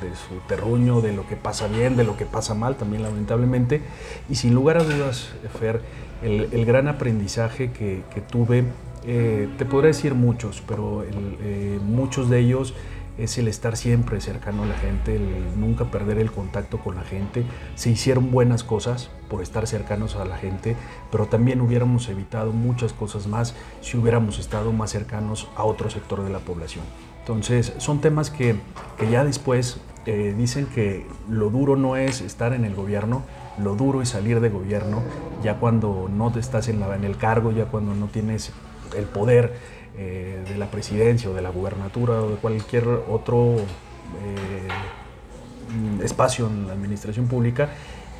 de 0.00 0.14
su 0.14 0.40
terruño, 0.46 1.00
de 1.00 1.12
lo 1.12 1.26
que 1.26 1.36
pasa 1.36 1.66
bien, 1.66 1.96
de 1.96 2.04
lo 2.04 2.16
que 2.16 2.26
pasa 2.26 2.54
mal 2.54 2.76
también 2.76 3.02
lamentablemente. 3.02 3.82
Y 4.28 4.36
sin 4.36 4.54
lugar 4.54 4.78
a 4.78 4.84
dudas, 4.84 5.30
Fer, 5.58 5.82
el, 6.22 6.64
gran 6.64 6.88
aprendizaje 6.88 7.72
que, 7.72 8.02
tuve, 8.30 8.64
eh, 9.04 9.48
te 9.58 9.64
podría 9.64 9.88
decir 9.88 10.14
muchos, 10.14 10.62
pero 10.66 11.04
eh, 11.04 11.78
muchos 11.84 12.30
de 12.30 12.38
ellos 12.38 12.74
es 13.18 13.38
el 13.38 13.48
estar 13.48 13.76
siempre 13.76 14.20
cercano 14.20 14.64
a 14.64 14.66
la 14.66 14.74
gente, 14.74 15.16
el 15.16 15.58
nunca 15.58 15.86
perder 15.90 16.18
el 16.18 16.30
contacto 16.30 16.78
con 16.78 16.96
la 16.96 17.02
gente. 17.02 17.44
Se 17.74 17.90
hicieron 17.90 18.30
buenas 18.30 18.62
cosas 18.62 19.10
por 19.28 19.42
estar 19.42 19.66
cercanos 19.66 20.16
a 20.16 20.24
la 20.24 20.36
gente, 20.36 20.76
pero 21.10 21.26
también 21.26 21.60
hubiéramos 21.60 22.08
evitado 22.08 22.52
muchas 22.52 22.92
cosas 22.92 23.26
más 23.26 23.54
si 23.80 23.96
hubiéramos 23.96 24.38
estado 24.38 24.72
más 24.72 24.90
cercanos 24.90 25.48
a 25.56 25.64
otro 25.64 25.90
sector 25.90 26.22
de 26.22 26.30
la 26.30 26.40
población. 26.40 26.84
Entonces, 27.20 27.72
son 27.78 28.00
temas 28.00 28.30
que, 28.30 28.56
ya 29.10 29.24
después 29.24 29.80
eh, 30.04 30.34
dicen 30.36 30.66
que 30.66 31.06
lo 31.28 31.50
duro 31.50 31.74
no 31.74 31.96
es 31.96 32.20
estar 32.20 32.52
en 32.52 32.64
el 32.64 32.74
gobierno, 32.74 33.22
lo 33.58 33.74
duro 33.74 34.02
es 34.02 34.10
salir 34.10 34.40
de 34.40 34.50
gobierno, 34.50 35.02
ya 35.42 35.58
cuando 35.58 36.08
no 36.12 36.30
te 36.30 36.38
estás 36.38 36.68
en, 36.68 36.82
en 36.82 37.04
el 37.04 37.16
cargo, 37.16 37.50
ya 37.50 37.64
cuando 37.64 37.94
no 37.94 38.06
tienes 38.06 38.52
el 38.96 39.06
poder 39.06 39.54
eh, 39.98 40.44
de 40.46 40.58
la 40.58 40.70
presidencia 40.70 41.30
o 41.30 41.34
de 41.34 41.42
la 41.42 41.50
gubernatura 41.50 42.22
o 42.22 42.30
de 42.30 42.36
cualquier 42.36 42.86
otro 42.86 43.56
eh, 43.56 44.68
espacio 46.04 46.46
en 46.46 46.66
la 46.66 46.74
administración 46.74 47.26
pública. 47.26 47.70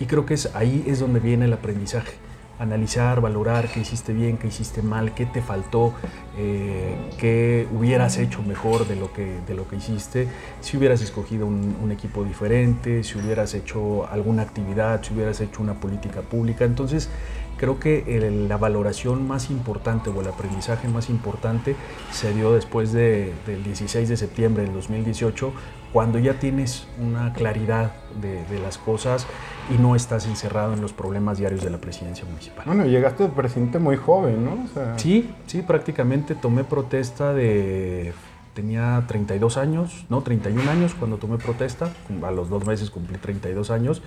Y 0.00 0.06
creo 0.06 0.24
que 0.26 0.34
es, 0.34 0.54
ahí 0.54 0.84
es 0.86 1.00
donde 1.00 1.20
viene 1.20 1.44
el 1.44 1.52
aprendizaje. 1.52 2.12
Analizar, 2.58 3.20
valorar 3.20 3.68
qué 3.68 3.80
hiciste 3.80 4.14
bien, 4.14 4.38
qué 4.38 4.48
hiciste 4.48 4.80
mal, 4.80 5.12
qué 5.12 5.26
te 5.26 5.42
faltó, 5.42 5.92
eh, 6.38 6.96
qué 7.18 7.68
hubieras 7.70 8.16
hecho 8.16 8.42
mejor 8.42 8.88
de 8.88 8.96
lo, 8.96 9.12
que, 9.12 9.40
de 9.46 9.54
lo 9.54 9.68
que 9.68 9.76
hiciste, 9.76 10.26
si 10.62 10.78
hubieras 10.78 11.02
escogido 11.02 11.46
un, 11.46 11.76
un 11.82 11.92
equipo 11.92 12.24
diferente, 12.24 13.04
si 13.04 13.18
hubieras 13.18 13.52
hecho 13.52 14.08
alguna 14.08 14.40
actividad, 14.40 15.02
si 15.02 15.12
hubieras 15.12 15.38
hecho 15.42 15.62
una 15.62 15.74
política 15.74 16.22
pública. 16.22 16.64
Entonces, 16.64 17.10
Creo 17.56 17.80
que 17.80 18.46
la 18.48 18.58
valoración 18.58 19.26
más 19.26 19.50
importante 19.50 20.10
o 20.10 20.20
el 20.20 20.28
aprendizaje 20.28 20.88
más 20.88 21.08
importante 21.08 21.74
se 22.10 22.34
dio 22.34 22.52
después 22.52 22.92
del 22.92 23.32
16 23.64 24.08
de 24.08 24.16
septiembre 24.16 24.64
del 24.64 24.74
2018, 24.74 25.52
cuando 25.92 26.18
ya 26.18 26.38
tienes 26.38 26.86
una 27.00 27.32
claridad 27.32 27.92
de, 28.20 28.60
las 28.60 28.76
cosas 28.76 29.26
y 29.74 29.78
no 29.80 29.96
estás 29.96 30.26
encerrado 30.26 30.74
en 30.74 30.82
los 30.82 30.92
problemas 30.92 31.38
diarios 31.38 31.62
de 31.62 31.70
la 31.70 31.78
presidencia 31.78 32.26
municipal. 32.26 32.64
Bueno, 32.66 32.84
llegaste 32.84 33.22
de 33.22 33.28
presidente 33.30 33.78
muy 33.78 33.96
joven, 33.96 34.44
¿no? 34.44 34.68
Sí, 34.96 35.30
sí, 35.46 35.62
prácticamente 35.62 36.34
tomé 36.34 36.64
protesta 36.64 37.32
de... 37.32 38.12
Tenía 38.52 39.04
32 39.06 39.58
años, 39.58 40.06
no, 40.08 40.22
31 40.22 40.70
años 40.70 40.94
cuando 40.94 41.18
tomé 41.18 41.36
protesta, 41.36 41.90
a 42.22 42.30
los 42.30 42.48
dos 42.48 42.66
meses 42.66 42.90
cumplí 42.90 43.18
32 43.18 43.70
años 43.70 44.00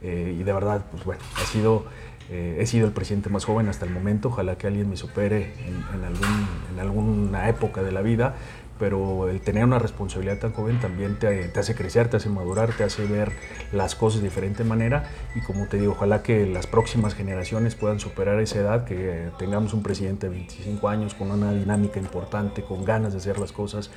eh, 0.00 0.36
y 0.38 0.44
de 0.44 0.52
verdad, 0.52 0.84
pues 0.92 1.04
bueno, 1.04 1.22
ha 1.36 1.44
sido 1.46 1.86
eh, 2.28 2.58
he 2.58 2.66
sido 2.66 2.86
el 2.86 2.92
presidente 2.92 3.30
más 3.30 3.44
joven 3.44 3.68
hasta 3.68 3.84
el 3.84 3.92
momento, 3.92 4.28
ojalá 4.28 4.58
que 4.58 4.66
alguien 4.66 4.90
me 4.90 4.96
supere 4.96 5.52
en, 5.64 6.80
alguna 6.80 7.48
época 7.48 7.82
de 7.82 7.92
la 7.92 8.02
vida, 8.02 8.34
pero 8.78 9.28
el 9.28 9.40
tener 9.40 9.64
una 9.64 9.78
responsabilidad 9.78 10.38
tan 10.38 10.52
joven 10.52 10.80
también 10.80 11.18
te, 11.18 11.50
hace 11.56 11.74
crecer, 11.74 12.08
te 12.08 12.16
hace 12.16 12.28
madurar, 12.28 12.72
te 12.72 12.84
hace 12.84 13.06
ver 13.06 13.32
las 13.72 13.94
cosas 13.94 14.20
de 14.20 14.28
diferente 14.28 14.64
manera 14.64 15.04
y 15.34 15.40
como 15.40 15.66
te 15.66 15.78
digo, 15.78 15.92
ojalá 15.92 16.22
que 16.22 16.46
las 16.46 16.66
próximas 16.66 17.14
generaciones 17.14 17.74
puedan 17.74 18.00
superar 18.00 18.40
esa 18.40 18.58
edad, 18.58 18.84
que 18.84 19.30
tengamos 19.38 19.72
un 19.72 19.82
presidente 19.82 20.28
de 20.28 20.34
25 20.34 20.88
años 20.88 21.14
con 21.14 21.30
una 21.30 21.52
dinámica 21.52 22.00
importante, 22.00 22.62
con 22.62 22.84
ganas 22.84 23.12
de 23.12 23.18
hacer 23.18 23.38
las 23.38 23.52
cosas 23.52 23.90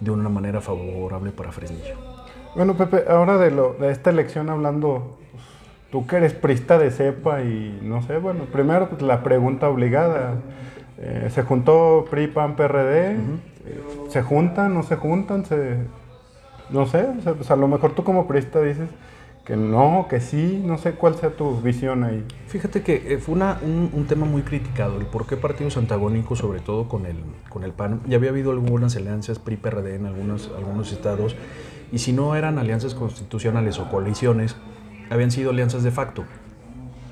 de 0.00 0.10
una 0.10 0.28
manera 0.28 0.60
favorable 0.60 1.30
para 1.30 1.52
Fresnillo. 1.52 1.96
Bueno, 2.56 2.76
Pepe, 2.76 3.04
ahora 3.08 3.36
de 3.36 3.90
esta 3.90 4.10
elección 4.10 4.48
hablando 4.48 5.18
tú 5.94 6.08
que 6.08 6.16
eres 6.16 6.32
prista 6.32 6.76
de 6.76 6.90
cepa 6.90 7.42
y 7.42 7.78
no 7.80 8.02
sé, 8.02 8.18
bueno, 8.18 8.46
primero 8.46 8.88
pues, 8.88 9.00
la 9.00 9.22
pregunta 9.22 9.68
obligada. 9.68 10.40
Eh, 10.98 11.30
¿Se 11.32 11.44
juntó 11.44 12.04
PRI, 12.10 12.26
PAN, 12.26 12.56
PRD? 12.56 13.16
¿Se 14.08 14.20
juntan? 14.22 14.74
¿No 14.74 14.82
se 14.82 14.96
juntan? 14.96 15.46
Se, 15.46 15.76
no 16.70 16.86
sé, 16.86 17.06
pues, 17.22 17.48
a 17.48 17.54
lo 17.54 17.68
mejor 17.68 17.92
tú 17.92 18.02
como 18.02 18.26
prista 18.26 18.60
dices 18.60 18.88
que 19.44 19.56
no, 19.56 20.08
que 20.10 20.18
sí, 20.18 20.60
no 20.66 20.78
sé 20.78 20.94
cuál 20.94 21.14
sea 21.14 21.30
tu 21.30 21.60
visión 21.60 22.02
ahí. 22.02 22.24
Fíjate 22.48 22.82
que 22.82 23.14
eh, 23.14 23.18
fue 23.18 23.36
una, 23.36 23.60
un, 23.62 24.04
tema 24.08 24.26
muy 24.26 24.42
criticado, 24.42 24.98
el 24.98 25.06
por 25.06 25.28
qué 25.28 25.36
partidos 25.36 25.76
antagónicos, 25.76 26.40
sobre 26.40 26.58
todo 26.58 26.88
con 26.88 27.06
el, 27.06 27.18
con 27.48 27.62
el 27.62 27.70
PAN. 27.70 28.00
Ya 28.08 28.16
había 28.16 28.30
habido 28.30 28.50
algunas 28.50 28.96
alianzas 28.96 29.38
PRI-PRD 29.38 29.94
en 29.94 30.06
algunos, 30.06 30.50
algunos 30.56 30.90
estados, 30.90 31.36
y 31.92 32.00
si 32.00 32.12
no 32.12 32.34
eran 32.34 32.58
alianzas 32.58 32.96
constitucionales 32.96 33.78
o 33.78 33.88
coaliciones, 33.88 34.56
habían 35.10 35.30
sido 35.30 35.50
alianzas 35.50 35.82
de 35.82 35.90
facto, 35.90 36.24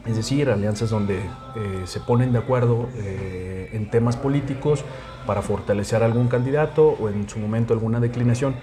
es 0.07 0.17
decir, 0.17 0.51
alianzas 0.51 0.91
donde 0.91 1.19
eh, 1.19 1.83
se 1.85 2.01
ponen 2.01 2.33
de 2.33 2.39
acuerdo 2.39 2.89
eh, 2.97 3.71
en 3.73 3.91
temas 3.91 4.17
políticos 4.17 4.85
para 5.27 5.43
fortalecer 5.43 6.03
algún 6.03 6.29
candidato 6.29 6.97
o 7.01 7.09
en 7.09 7.29
su 7.29 7.39
momento 7.39 7.73
alguna 7.73 8.01
declinación. 8.01 8.57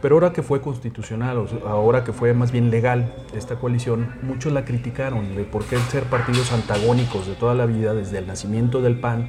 Pero 0.00 0.14
ahora 0.14 0.32
que 0.32 0.42
fue 0.42 0.60
constitucional, 0.60 1.44
ahora 1.66 2.04
que 2.04 2.12
fue 2.12 2.32
más 2.32 2.52
bien 2.52 2.70
legal 2.70 3.12
esta 3.34 3.56
coalición, 3.56 4.14
muchos 4.22 4.52
la 4.52 4.64
criticaron 4.64 5.34
de 5.34 5.42
por 5.42 5.64
qué 5.64 5.76
ser 5.76 6.04
partidos 6.04 6.52
antagónicos 6.52 7.26
de 7.26 7.34
toda 7.34 7.54
la 7.54 7.66
vida, 7.66 7.94
desde 7.94 8.18
el 8.18 8.28
nacimiento 8.28 8.80
del 8.80 8.98
PAN, 9.00 9.28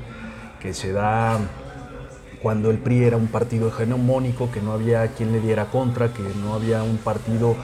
que 0.61 0.75
se 0.75 0.91
da 0.91 1.39
cuando 2.39 2.69
el 2.69 2.77
PRI 2.77 3.03
era 3.03 3.17
un 3.17 3.27
partido 3.27 3.69
hegemónico, 3.69 4.51
que 4.51 4.61
no 4.61 4.71
había 4.71 5.07
quien 5.07 5.31
le 5.31 5.41
diera 5.41 5.65
contra, 5.65 6.13
que 6.13 6.23
no 6.41 6.53
había 6.53 6.83
un 6.83 6.97
partido 6.97 7.55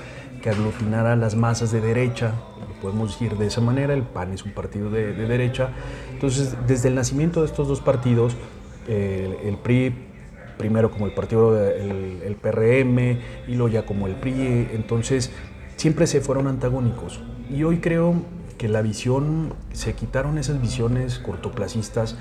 que 0.45 0.51
aglutinara 0.51 1.13
a 1.13 1.15
las 1.15 1.35
masas 1.35 1.71
de 1.71 1.81
derecha, 1.81 2.33
podemos 2.79 3.13
decir 3.13 3.35
de 3.35 3.47
esa 3.47 3.61
manera, 3.61 3.95
el 3.95 4.03
PAN 4.03 4.31
es 4.31 4.45
un 4.45 4.51
partido 4.51 4.91
de, 4.91 5.11
derecha. 5.13 5.69
Entonces, 6.11 6.55
desde 6.67 6.89
el 6.89 6.93
nacimiento 6.93 7.39
de 7.39 7.47
estos 7.47 7.67
dos 7.67 7.81
partidos, 7.81 8.35
el 8.87 9.57
PRI, 9.63 9.95
primero 10.59 10.91
como 10.91 11.07
el 11.07 11.13
partido, 11.13 11.59
el, 11.59 12.21
el 12.23 12.35
PRM, 12.35 12.99
y 13.47 13.55
luego 13.55 13.69
ya 13.69 13.87
como 13.87 14.05
el 14.05 14.13
PRI, 14.13 14.69
entonces 14.73 15.31
siempre 15.77 16.05
se 16.05 16.21
fueron 16.21 16.45
antagónicos. 16.45 17.21
Y 17.49 17.63
hoy 17.63 17.79
creo 17.79 18.13
que 18.59 18.67
la 18.67 18.83
visión, 18.83 19.55
se 19.73 19.93
quitaron 19.93 20.37
esas 20.37 20.61
visiones 20.61 21.17
cortoplacistas 21.17 22.17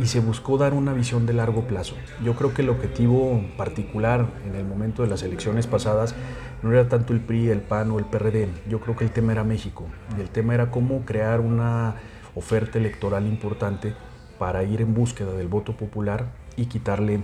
y 0.00 0.06
se 0.06 0.20
buscó 0.20 0.56
dar 0.56 0.72
una 0.72 0.92
visión 0.92 1.26
de 1.26 1.34
largo 1.34 1.66
plazo. 1.66 1.94
Yo 2.24 2.34
creo 2.34 2.54
que 2.54 2.62
el 2.62 2.70
objetivo 2.70 3.44
particular 3.56 4.26
en 4.48 4.56
el 4.56 4.64
momento 4.64 5.02
de 5.02 5.08
las 5.08 5.22
elecciones 5.22 5.66
pasadas 5.66 6.14
no 6.62 6.72
era 6.72 6.88
tanto 6.88 7.12
el 7.12 7.20
PRI, 7.20 7.50
el 7.50 7.60
PAN 7.60 7.90
o 7.90 7.98
el 7.98 8.06
PRD, 8.06 8.48
yo 8.68 8.80
creo 8.80 8.96
que 8.96 9.04
el 9.04 9.10
tema 9.10 9.32
era 9.32 9.44
México 9.44 9.86
y 10.16 10.20
el 10.20 10.30
tema 10.30 10.54
era 10.54 10.70
cómo 10.70 11.04
crear 11.04 11.40
una 11.40 11.96
oferta 12.34 12.78
electoral 12.78 13.26
importante 13.26 13.94
para 14.38 14.62
ir 14.64 14.80
en 14.80 14.94
búsqueda 14.94 15.32
del 15.32 15.48
voto 15.48 15.76
popular 15.76 16.32
y 16.56 16.66
quitarle 16.66 17.20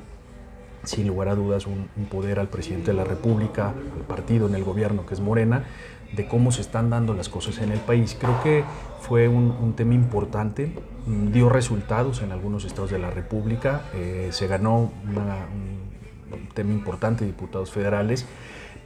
sin 0.84 1.06
lugar 1.08 1.28
a 1.28 1.34
dudas 1.34 1.66
un, 1.66 1.88
poder 2.10 2.38
al 2.38 2.48
presidente 2.48 2.92
de 2.92 2.96
la 2.96 3.04
República, 3.04 3.68
al 3.68 4.02
partido 4.06 4.46
en 4.48 4.54
el 4.54 4.64
gobierno 4.64 5.04
que 5.06 5.14
es 5.14 5.20
Morena, 5.20 5.64
de 6.14 6.28
cómo 6.28 6.52
se 6.52 6.60
están 6.60 6.90
dando 6.90 7.14
las 7.14 7.28
cosas 7.28 7.58
en 7.58 7.72
el 7.72 7.80
país. 7.80 8.16
Creo 8.18 8.40
que 8.42 8.64
fue 9.00 9.28
un, 9.28 9.74
tema 9.74 9.94
importante, 9.94 10.72
dio 11.06 11.48
resultados 11.48 12.22
en 12.22 12.32
algunos 12.32 12.64
estados 12.64 12.90
de 12.90 12.98
la 12.98 13.10
República, 13.10 13.82
eh, 13.94 14.28
se 14.32 14.46
ganó 14.46 14.92
un 15.04 16.48
tema 16.54 16.72
importante 16.72 17.24
de 17.24 17.30
diputados 17.30 17.70
federales 17.70 18.26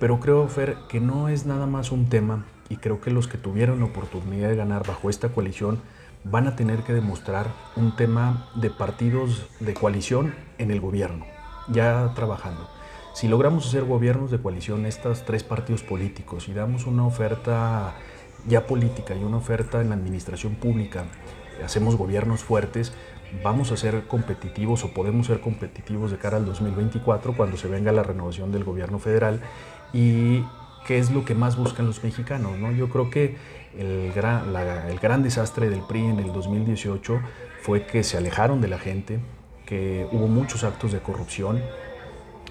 pero 0.00 0.18
creo, 0.18 0.48
Fer, 0.48 0.78
que 0.88 0.98
no 0.98 1.28
es 1.28 1.44
nada 1.44 1.66
más 1.66 1.92
un 1.92 2.08
tema 2.08 2.46
y 2.70 2.76
creo 2.78 3.02
que 3.02 3.10
los 3.10 3.28
que 3.28 3.36
tuvieron 3.36 3.80
la 3.80 3.84
oportunidad 3.84 4.48
de 4.48 4.56
ganar 4.56 4.86
bajo 4.86 5.10
esta 5.10 5.28
coalición 5.28 5.78
van 6.24 6.46
a 6.46 6.56
tener 6.56 6.84
que 6.84 6.94
demostrar 6.94 7.48
un 7.76 7.94
tema 7.94 8.48
de 8.54 8.70
partidos 8.70 9.46
de 9.60 9.74
coalición 9.74 10.34
en 10.56 10.70
el 10.70 10.80
gobierno, 10.80 11.26
ya 11.68 12.12
trabajando. 12.14 12.66
Si 13.12 13.28
logramos 13.28 13.66
hacer 13.66 13.84
gobiernos 13.84 14.30
de 14.30 14.40
coalición, 14.40 14.86
estos 14.86 15.26
tres 15.26 15.44
partidos 15.44 15.82
políticos, 15.82 16.48
y 16.48 16.54
damos 16.54 16.86
una 16.86 17.04
oferta 17.04 17.94
ya 18.46 18.66
política 18.66 19.14
y 19.14 19.22
una 19.22 19.36
oferta 19.36 19.82
en 19.82 19.90
la 19.90 19.96
administración 19.96 20.54
pública, 20.54 21.04
hacemos 21.64 21.96
gobiernos 21.96 22.42
fuertes, 22.42 22.92
vamos 23.42 23.72
a 23.72 23.76
ser 23.76 24.06
competitivos 24.06 24.84
o 24.84 24.92
podemos 24.92 25.26
ser 25.26 25.40
competitivos 25.40 26.10
de 26.10 26.18
cara 26.18 26.36
al 26.36 26.46
2024 26.46 27.36
cuando 27.36 27.56
se 27.56 27.68
venga 27.68 27.92
la 27.92 28.02
renovación 28.02 28.52
del 28.52 28.64
gobierno 28.64 28.98
federal 28.98 29.40
y 29.92 30.42
qué 30.86 30.98
es 30.98 31.10
lo 31.10 31.24
que 31.24 31.34
más 31.34 31.56
buscan 31.56 31.86
los 31.86 32.02
mexicanos. 32.02 32.58
¿no? 32.58 32.72
Yo 32.72 32.88
creo 32.88 33.10
que 33.10 33.36
el 33.78 34.12
gran, 34.12 34.54
el 34.88 34.98
gran 34.98 35.22
desastre 35.22 35.70
del 35.70 35.82
PRI 35.82 36.06
en 36.06 36.18
el 36.18 36.32
2018 36.32 37.20
fue 37.62 37.86
que 37.86 38.02
se 38.02 38.16
alejaron 38.16 38.60
de 38.60 38.68
la 38.68 38.78
gente, 38.78 39.20
que 39.66 40.06
hubo 40.10 40.26
muchos 40.26 40.64
actos 40.64 40.92
de 40.92 40.98
corrupción, 41.00 41.62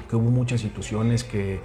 que 0.10 0.16
hubo 0.16 0.30
muchas 0.30 0.62
situaciones 0.62 1.24
que, 1.24 1.60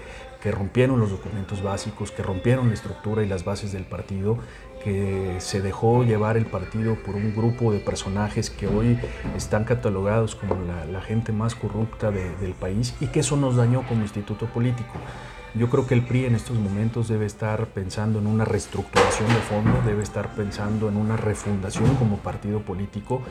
que 0.44 0.50
rompieron 0.50 1.00
los 1.00 1.10
documentos 1.10 1.62
básicos, 1.62 2.10
que 2.10 2.22
rompieron 2.22 2.68
la 2.68 2.74
estructura 2.74 3.22
y 3.22 3.26
las 3.26 3.46
bases 3.46 3.72
del 3.72 3.84
partido, 3.84 4.36
que 4.84 5.36
se 5.38 5.62
dejó 5.62 6.04
llevar 6.04 6.36
el 6.36 6.44
partido 6.44 6.96
por 6.96 7.14
un 7.14 7.34
grupo 7.34 7.72
de 7.72 7.78
personajes 7.78 8.50
que 8.50 8.66
hoy 8.66 8.98
están 9.34 9.64
catalogados 9.64 10.34
como 10.34 10.54
la, 10.92 11.00
gente 11.00 11.32
más 11.32 11.54
corrupta 11.54 12.10
del 12.10 12.52
país 12.52 12.94
y 13.00 13.06
que 13.06 13.20
eso 13.20 13.38
nos 13.38 13.56
dañó 13.56 13.86
como 13.88 14.02
instituto 14.02 14.44
político. 14.44 14.92
Yo 15.56 15.70
creo 15.70 15.86
que 15.86 15.94
el 15.94 16.04
PRI 16.04 16.24
en 16.24 16.34
estos 16.34 16.58
momentos 16.58 17.06
debe 17.06 17.26
estar 17.26 17.66
pensando 17.68 18.18
en 18.18 18.26
una 18.26 18.44
reestructuración 18.44 19.28
de 19.28 19.36
fondo, 19.36 19.70
debe 19.86 20.02
estar 20.02 20.34
pensando 20.34 20.88
en 20.88 20.96
una 20.96 21.16
refundación 21.16 21.94
como 21.94 22.18
partido 22.18 22.58
político. 22.60 23.22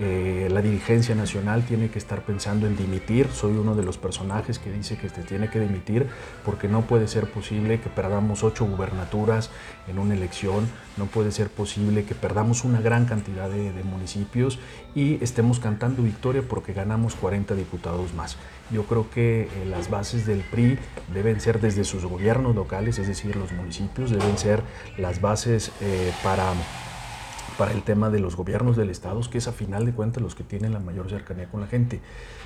Eh, 0.00 0.48
la 0.50 0.62
dirigencia 0.62 1.14
nacional 1.14 1.64
tiene 1.64 1.90
que 1.90 1.98
estar 1.98 2.22
pensando 2.22 2.66
en 2.66 2.76
dimitir. 2.76 3.28
Soy 3.28 3.52
uno 3.52 3.74
de 3.74 3.82
los 3.82 3.98
personajes 3.98 4.58
que 4.58 4.72
dice 4.72 4.96
que 4.96 5.08
se 5.08 5.22
tiene 5.22 5.50
que 5.50 5.60
dimitir 5.60 6.06
porque 6.44 6.68
no 6.68 6.82
puede 6.82 7.08
ser 7.08 7.30
posible 7.30 7.80
que 7.80 7.90
perdamos 7.90 8.42
ocho 8.42 8.64
gubernaturas 8.64 9.50
en 9.88 9.98
una 9.98 10.14
elección, 10.14 10.68
no 10.96 11.06
puede 11.06 11.30
ser 11.32 11.48
posible 11.48 12.04
que 12.04 12.14
perdamos 12.14 12.64
una 12.64 12.80
gran 12.80 13.04
cantidad 13.06 13.50
de, 13.50 13.72
municipios 13.82 14.58
y 14.94 15.22
estemos 15.22 15.58
cantando 15.58 16.02
victoria 16.02 16.42
porque 16.48 16.72
ganamos 16.72 17.14
40 17.16 17.54
diputados 17.54 18.14
más. 18.14 18.36
Yo 18.70 18.84
creo 18.84 19.10
que 19.10 19.42
eh, 19.42 19.48
las 19.68 19.90
bases 19.90 20.24
del 20.24 20.40
PRI 20.40 20.78
deben 21.12 21.40
ser 21.40 21.60
desde 21.60 21.84
sus 21.84 22.04
gobiernos 22.04 22.54
locales, 22.54 22.98
es 22.98 23.08
decir, 23.08 23.36
los 23.36 23.52
municipios, 23.52 24.10
deben 24.10 24.38
ser 24.38 24.62
las 24.96 25.20
bases 25.20 25.72
eh, 25.80 26.12
para, 26.22 26.52
para 27.58 27.72
el 27.72 27.82
tema 27.82 28.10
de 28.10 28.20
los 28.20 28.36
gobiernos 28.36 28.76
del 28.76 28.90
Estado, 28.90 29.20
que 29.30 29.38
es 29.38 29.48
a 29.48 29.52
final 29.52 29.86
de 29.86 29.92
cuentas 29.92 30.22
los 30.22 30.34
que 30.34 30.44
tienen 30.44 30.72
la 30.72 30.80
mayor 30.80 31.08
cercanía 31.10 31.48
con 31.48 31.60
la 31.60 31.66
gente. 31.66 32.00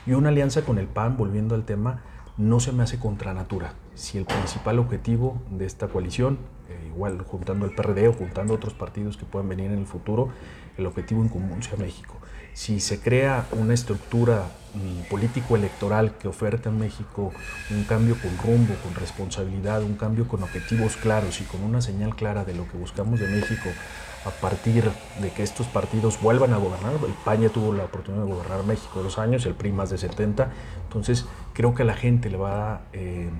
Y 0.06 0.12
una 0.12 0.28
alianza 0.28 0.62
con 0.62 0.78
el 0.78 0.86
PAN, 0.86 1.16
volviendo 1.16 1.54
al 1.54 1.64
tema, 1.64 2.02
no 2.36 2.60
se 2.60 2.72
me 2.72 2.82
hace 2.82 2.98
contra 2.98 3.32
natura. 3.32 3.74
si 3.94 4.18
el 4.18 4.26
principal 4.26 4.78
objetivo 4.78 5.40
de 5.50 5.64
esta 5.64 5.88
coalición, 5.88 6.38
eh, 6.68 6.88
igual 6.88 7.22
juntando 7.22 7.64
el 7.64 7.74
PRD 7.74 8.08
o 8.08 8.12
juntando 8.12 8.52
otros 8.52 8.74
partidos 8.74 9.16
que 9.16 9.24
puedan 9.24 9.48
venir 9.48 9.70
en 9.70 9.78
el 9.78 9.86
futuro, 9.86 10.28
el 10.76 10.84
objetivo 10.84 11.22
en 11.22 11.28
común 11.28 11.62
sea 11.62 11.78
México. 11.78 12.16
Si 12.52 12.80
se 12.80 13.00
crea 13.00 13.46
una 13.52 13.72
estructura 13.72 14.48
mm, 14.74 15.08
político-electoral 15.08 16.18
que 16.18 16.28
oferta 16.28 16.68
a 16.68 16.72
México 16.72 17.32
un 17.70 17.84
cambio 17.84 18.16
con 18.20 18.36
rumbo, 18.38 18.74
con 18.82 18.94
responsabilidad, 18.94 19.82
un 19.82 19.94
cambio 19.94 20.28
con 20.28 20.42
objetivos 20.42 20.96
claros 20.96 21.40
y 21.40 21.44
con 21.44 21.62
una 21.62 21.80
señal 21.80 22.14
clara 22.16 22.44
de 22.44 22.54
lo 22.54 22.68
que 22.68 22.76
buscamos 22.76 23.18
de 23.18 23.28
México 23.28 23.70
a 24.26 24.30
partir 24.30 24.90
de 25.20 25.30
que 25.30 25.42
estos 25.42 25.66
partidos 25.68 26.20
vuelvan 26.20 26.52
a 26.52 26.56
gobernar. 26.56 26.94
El 27.06 27.14
PAN 27.24 27.40
ya 27.42 27.48
tuvo 27.48 27.72
la 27.72 27.84
oportunidad 27.84 28.24
de 28.24 28.32
gobernar 28.32 28.64
México 28.64 29.02
dos 29.02 29.18
años, 29.18 29.46
el 29.46 29.54
PRI 29.54 29.72
más 29.72 29.90
de 29.90 29.98
70. 29.98 30.50
Entonces 30.84 31.26
creo 31.52 31.74
que 31.74 31.84
la 31.84 31.94
gente 31.94 32.28
le 32.28 32.36
va, 32.36 32.82
eh, 32.92 33.30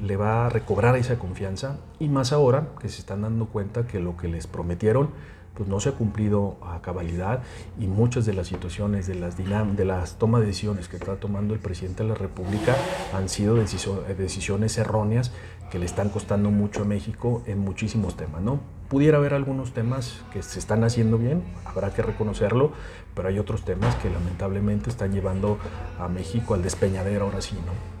le 0.00 0.16
va 0.16 0.46
a 0.46 0.48
recobrar 0.48 0.96
esa 0.96 1.18
confianza 1.18 1.76
y 2.00 2.08
más 2.08 2.32
ahora 2.32 2.68
que 2.80 2.88
se 2.88 3.00
están 3.00 3.22
dando 3.22 3.46
cuenta 3.46 3.86
que 3.86 4.00
lo 4.00 4.16
que 4.16 4.28
les 4.28 4.46
prometieron 4.46 5.10
pues 5.54 5.68
no 5.68 5.80
se 5.80 5.90
ha 5.90 5.92
cumplido 5.92 6.56
a 6.62 6.80
cabalidad 6.82 7.42
y 7.78 7.86
muchas 7.86 8.26
de 8.26 8.34
las 8.34 8.48
situaciones, 8.48 9.06
de 9.06 9.14
las, 9.14 9.36
de 9.36 9.84
las 9.84 10.18
tomas 10.18 10.40
de 10.40 10.48
decisiones 10.48 10.88
que 10.88 10.96
está 10.96 11.16
tomando 11.16 11.54
el 11.54 11.60
presidente 11.60 12.02
de 12.02 12.08
la 12.08 12.14
República 12.16 12.76
han 13.14 13.28
sido 13.28 13.54
decisiones 13.54 14.78
erróneas 14.78 15.32
que 15.70 15.78
le 15.78 15.86
están 15.86 16.08
costando 16.08 16.50
mucho 16.50 16.82
a 16.82 16.84
México 16.84 17.42
en 17.46 17.58
muchísimos 17.58 18.16
temas. 18.16 18.42
¿no? 18.42 18.60
Pudiera 18.88 19.18
haber 19.18 19.34
algunos 19.34 19.72
temas 19.72 20.22
que 20.32 20.42
se 20.42 20.58
están 20.58 20.84
haciendo 20.84 21.18
bien, 21.18 21.42
habrá 21.64 21.92
que 21.92 22.02
reconocerlo, 22.02 22.72
pero 23.14 23.28
hay 23.28 23.38
otros 23.38 23.64
temas 23.64 23.94
que 23.96 24.10
lamentablemente 24.10 24.90
están 24.90 25.12
llevando 25.12 25.58
a 25.98 26.08
México 26.08 26.54
al 26.54 26.62
despeñadero 26.62 27.26
ahora 27.26 27.40
sí. 27.40 27.56
¿no? 27.56 27.94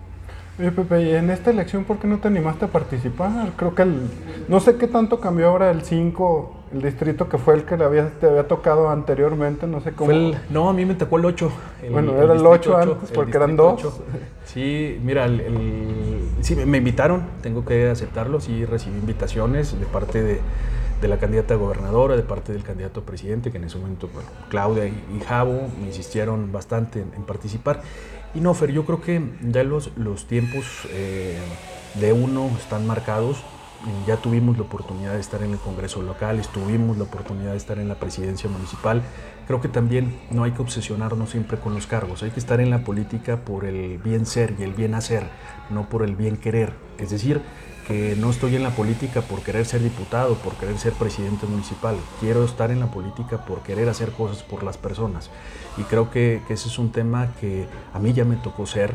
Oye, 0.56 0.70
Pepe, 0.70 1.02
¿y 1.02 1.14
en 1.14 1.30
esta 1.30 1.50
elección 1.50 1.84
por 1.84 1.98
qué 1.98 2.06
no 2.06 2.18
te 2.18 2.28
animaste 2.28 2.66
a 2.66 2.68
participar? 2.68 3.52
Creo 3.56 3.74
que 3.74 3.82
el, 3.82 4.08
no 4.46 4.60
sé 4.60 4.76
qué 4.76 4.86
tanto 4.86 5.18
cambió 5.18 5.48
ahora 5.48 5.72
el 5.72 5.82
5, 5.82 6.53
el 6.74 6.82
distrito 6.82 7.28
que 7.28 7.38
fue 7.38 7.54
el 7.54 7.64
que 7.64 7.76
le 7.76 7.84
había, 7.84 8.10
te 8.20 8.26
había 8.26 8.48
tocado 8.48 8.90
anteriormente, 8.90 9.66
no 9.66 9.80
sé 9.80 9.92
cómo. 9.92 10.12
no, 10.50 10.68
a 10.68 10.72
mí 10.72 10.84
me 10.84 10.94
tocó 10.94 11.18
el 11.18 11.24
8. 11.24 11.52
bueno, 11.90 12.20
era 12.20 12.34
el 12.34 12.44
8 12.44 12.76
antes 12.76 13.10
porque 13.12 13.36
eran 13.36 13.56
dos. 13.56 13.80
Sí, 14.44 14.98
mira, 15.02 15.28
sí, 16.40 16.56
me 16.56 16.78
invitaron, 16.78 17.22
tengo 17.42 17.64
que 17.64 17.88
aceptarlo, 17.88 18.40
sí 18.40 18.64
recibí 18.64 18.98
invitaciones 18.98 19.78
de 19.78 19.86
parte 19.86 20.22
de, 20.22 20.40
de 21.00 21.08
la 21.08 21.18
candidata 21.18 21.54
gobernadora, 21.54 22.16
de 22.16 22.22
parte 22.22 22.52
del 22.52 22.62
candidato 22.62 23.02
presidente, 23.02 23.50
que 23.50 23.58
en 23.58 23.64
ese 23.64 23.78
momento, 23.78 24.08
bueno, 24.12 24.28
Claudia 24.48 24.86
y, 24.86 25.20
Javo 25.26 25.68
me 25.80 25.86
insistieron 25.86 26.52
bastante 26.52 27.00
en, 27.00 27.12
en 27.14 27.22
participar. 27.22 27.82
Y 28.34 28.40
no, 28.40 28.52
Fer, 28.52 28.72
yo 28.72 28.84
creo 28.84 29.00
que 29.00 29.22
ya 29.42 29.62
los, 29.62 29.96
los 29.96 30.26
tiempos 30.26 30.64
eh, 30.90 31.38
de 31.94 32.12
uno 32.12 32.50
están 32.58 32.86
marcados. 32.86 33.42
Ya 34.06 34.16
tuvimos 34.16 34.56
la 34.56 34.64
oportunidad 34.64 35.12
de 35.12 35.20
estar 35.20 35.42
en 35.42 35.52
el 35.52 35.58
Congreso 35.58 36.00
local, 36.02 36.38
estuvimos 36.38 36.96
la 36.96 37.04
oportunidad 37.04 37.50
de 37.50 37.58
estar 37.58 37.78
en 37.78 37.88
la 37.88 37.96
presidencia 37.96 38.48
municipal. 38.48 39.02
Creo 39.46 39.60
que 39.60 39.68
también 39.68 40.18
no 40.30 40.44
hay 40.44 40.52
que 40.52 40.62
obsesionarnos 40.62 41.30
siempre 41.30 41.58
con 41.58 41.74
los 41.74 41.86
cargos, 41.86 42.22
hay 42.22 42.30
que 42.30 42.40
estar 42.40 42.60
en 42.60 42.70
la 42.70 42.82
política 42.82 43.44
por 43.44 43.66
el 43.66 43.98
bien 43.98 44.24
ser 44.24 44.54
y 44.58 44.62
el 44.62 44.72
bien 44.72 44.94
hacer, 44.94 45.28
no 45.68 45.88
por 45.88 46.02
el 46.02 46.16
bien 46.16 46.38
querer. 46.38 46.72
Es 46.98 47.10
decir, 47.10 47.42
que 47.86 48.16
no 48.16 48.30
estoy 48.30 48.56
en 48.56 48.62
la 48.62 48.70
política 48.70 49.20
por 49.20 49.42
querer 49.42 49.66
ser 49.66 49.82
diputado, 49.82 50.34
por 50.36 50.54
querer 50.54 50.78
ser 50.78 50.92
presidente 50.94 51.46
municipal. 51.46 51.96
Quiero 52.20 52.44
estar 52.44 52.70
en 52.70 52.80
la 52.80 52.90
política 52.90 53.44
por 53.44 53.62
querer 53.62 53.88
hacer 53.88 54.12
cosas 54.12 54.42
por 54.42 54.62
las 54.62 54.78
personas. 54.78 55.30
Y 55.76 55.82
creo 55.82 56.10
que, 56.10 56.40
ese 56.48 56.68
es 56.68 56.78
un 56.78 56.90
tema 56.90 57.32
que 57.40 57.66
a 57.92 57.98
mí 57.98 58.12
ya 58.12 58.24
me 58.24 58.36
tocó 58.36 58.66
ser. 58.66 58.94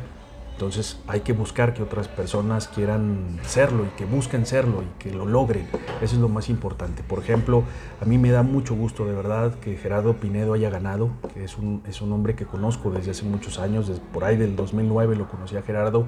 Entonces 0.60 1.00
hay 1.08 1.22
que 1.22 1.32
buscar 1.32 1.74
que 1.74 1.82
otras 1.82 2.10
personas 2.10 2.68
quieran 2.68 3.40
serlo 3.44 3.86
y 3.86 3.88
que 3.98 4.04
busquen 4.04 4.46
serlo 4.46 4.84
y 4.84 5.02
que 5.02 5.10
lo 5.10 5.26
logren. 5.26 5.66
Eso 6.02 6.16
es 6.16 6.22
lo 6.22 6.28
más 6.28 6.50
importante. 6.50 7.02
Por 7.02 7.20
ejemplo, 7.20 7.64
a 8.02 8.06
mí 8.06 8.18
me 8.18 8.30
da 8.30 8.44
mucho 8.44 8.76
gusto 8.76 9.06
de 9.06 9.14
verdad 9.14 9.56
que 9.62 9.78
Gerardo 9.78 10.18
Pinedo 10.18 10.52
haya 10.54 10.70
ganado, 10.70 11.12
que 11.34 11.46
es 11.46 11.58
un, 11.58 11.82
es 11.88 12.02
un 12.02 12.12
hombre 12.12 12.36
que 12.36 12.46
conozco 12.46 12.92
desde 12.92 13.12
hace 13.12 13.24
muchos 13.24 13.58
años, 13.58 13.90
por 14.12 14.26
ahí 14.26 14.36
del 14.36 14.58
2009 14.58 15.16
lo 15.16 15.30
conocí 15.30 15.56
a 15.56 15.62
Gerardo 15.62 16.08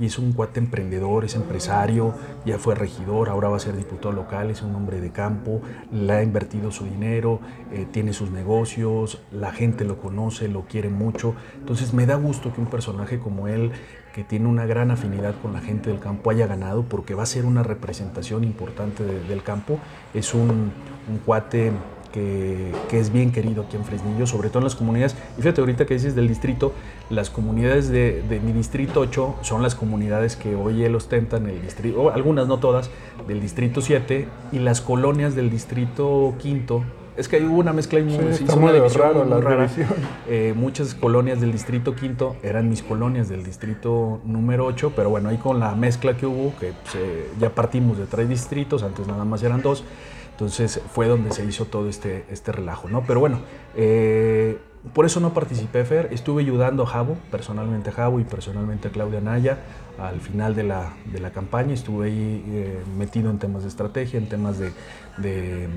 y 0.00 0.06
es 0.06 0.18
un 0.18 0.32
cuate 0.32 0.58
emprendedor, 0.58 1.26
es 1.26 1.34
empresario, 1.36 2.14
ya 2.46 2.58
fue 2.58 2.74
regidor, 2.74 3.28
ahora 3.28 3.50
va 3.50 3.58
a 3.58 3.60
ser 3.60 3.76
diputado 3.76 4.12
local, 4.12 4.50
es 4.50 4.62
un 4.62 4.74
hombre 4.74 5.00
de 5.00 5.10
campo, 5.10 5.60
le 5.92 6.12
ha 6.14 6.22
invertido 6.22 6.72
su 6.72 6.86
dinero, 6.86 7.40
eh, 7.70 7.86
tiene 7.92 8.14
sus 8.14 8.30
negocios, 8.30 9.20
la 9.30 9.52
gente 9.52 9.84
lo 9.84 9.98
conoce, 9.98 10.48
lo 10.48 10.62
quiere 10.62 10.88
mucho. 10.88 11.34
Entonces 11.58 11.92
me 11.92 12.06
da 12.06 12.16
gusto 12.16 12.52
que 12.52 12.62
un 12.62 12.68
personaje 12.68 13.18
como 13.18 13.46
él, 13.46 13.72
que 14.14 14.24
tiene 14.24 14.48
una 14.48 14.64
gran 14.64 14.90
afinidad 14.90 15.34
con 15.40 15.52
la 15.52 15.60
gente 15.60 15.90
del 15.90 16.00
campo, 16.00 16.30
haya 16.30 16.46
ganado 16.46 16.82
porque 16.82 17.14
va 17.14 17.24
a 17.24 17.26
ser 17.26 17.44
una 17.44 17.62
representación 17.62 18.42
importante 18.42 19.04
del 19.04 19.42
campo. 19.42 19.78
Es 20.14 20.32
un, 20.34 20.72
un 21.08 21.18
cuate 21.24 21.72
que, 22.12 22.72
es 22.92 23.12
bien 23.12 23.32
querido 23.32 23.62
aquí 23.62 23.76
en 23.76 23.84
Fresnillo, 23.84 24.26
sobre 24.26 24.48
todo 24.48 24.58
en 24.58 24.64
las 24.64 24.76
comunidades. 24.76 25.16
Y 25.38 25.42
fíjate, 25.42 25.60
ahorita 25.60 25.86
que 25.86 25.94
dices 25.94 26.14
del 26.14 26.28
distrito, 26.28 26.72
las 27.10 27.28
comunidades 27.28 27.90
de, 27.90 28.40
mi 28.42 28.52
distrito 28.52 29.00
8 29.00 29.36
son 29.42 29.62
las 29.62 29.74
comunidades 29.74 30.36
que 30.36 30.54
hoy 30.54 30.84
él 30.84 30.94
ostenta 30.94 31.36
en 31.36 31.48
el 31.48 31.60
distrito, 31.60 32.10
algunas 32.10 32.46
no 32.46 32.58
todas, 32.58 32.90
del 33.26 33.40
distrito 33.40 33.80
7, 33.80 34.28
y 34.52 34.58
las 34.60 34.80
colonias 34.80 35.34
del 35.34 35.50
distrito 35.50 36.34
5 36.40 36.84
es 37.16 37.28
que 37.28 37.44
hubo 37.44 37.58
una 37.58 37.74
mezcla 37.74 37.98
y 37.98 38.10
sí, 38.10 38.46
una 38.56 38.72
división 38.72 39.28
muy 39.28 39.40
rara. 39.40 39.68
Eh, 40.28 40.54
muchas 40.56 40.94
colonias 40.94 41.40
del 41.40 41.52
distrito 41.52 41.94
quinto 41.94 42.36
eran 42.42 42.68
mis 42.68 42.82
colonias 42.82 43.28
del 43.28 43.42
distrito 43.42 44.20
número 44.24 44.64
8, 44.66 44.92
pero 44.94 45.10
bueno, 45.10 45.28
ahí 45.28 45.36
con 45.36 45.58
la 45.58 45.74
mezcla 45.74 46.16
que 46.16 46.24
hubo, 46.24 46.54
que 46.58 46.72
pues, 46.72 46.94
eh, 46.94 47.28
ya 47.38 47.50
partimos 47.50 47.98
de 47.98 48.06
tres 48.06 48.28
distritos, 48.28 48.84
antes 48.84 49.06
nada 49.06 49.24
más 49.24 49.42
eran 49.42 49.60
dos, 49.60 49.84
entonces 50.30 50.80
fue 50.94 51.08
donde 51.08 51.32
se 51.32 51.44
hizo 51.44 51.66
todo 51.66 51.88
este, 51.88 52.24
este 52.30 52.52
relajo, 52.52 52.88
¿no? 52.88 53.02
Pero 53.06 53.20
bueno, 53.20 53.40
eh, 53.76 54.58
por 54.94 55.04
eso 55.04 55.20
no 55.20 55.34
participé, 55.34 55.84
Fer. 55.84 56.08
Estuve 56.10 56.42
ayudando 56.42 56.84
a 56.84 56.86
Javo, 56.86 57.16
personalmente 57.30 57.90
a 57.90 57.92
Javo 57.92 58.18
y 58.18 58.24
personalmente 58.24 58.88
a 58.88 58.90
Claudia 58.90 59.20
Naya 59.20 59.58
al 59.98 60.20
final 60.20 60.54
de 60.54 60.62
la, 60.62 60.94
de 61.12 61.20
la 61.20 61.30
campaña. 61.32 61.74
Estuve 61.74 62.06
ahí 62.06 62.44
eh, 62.48 62.82
metido 62.96 63.30
en 63.30 63.38
temas 63.38 63.62
de 63.62 63.68
estrategia, 63.68 64.18
en 64.18 64.28
temas 64.28 64.58
de, 64.58 64.72
de, 65.18 65.68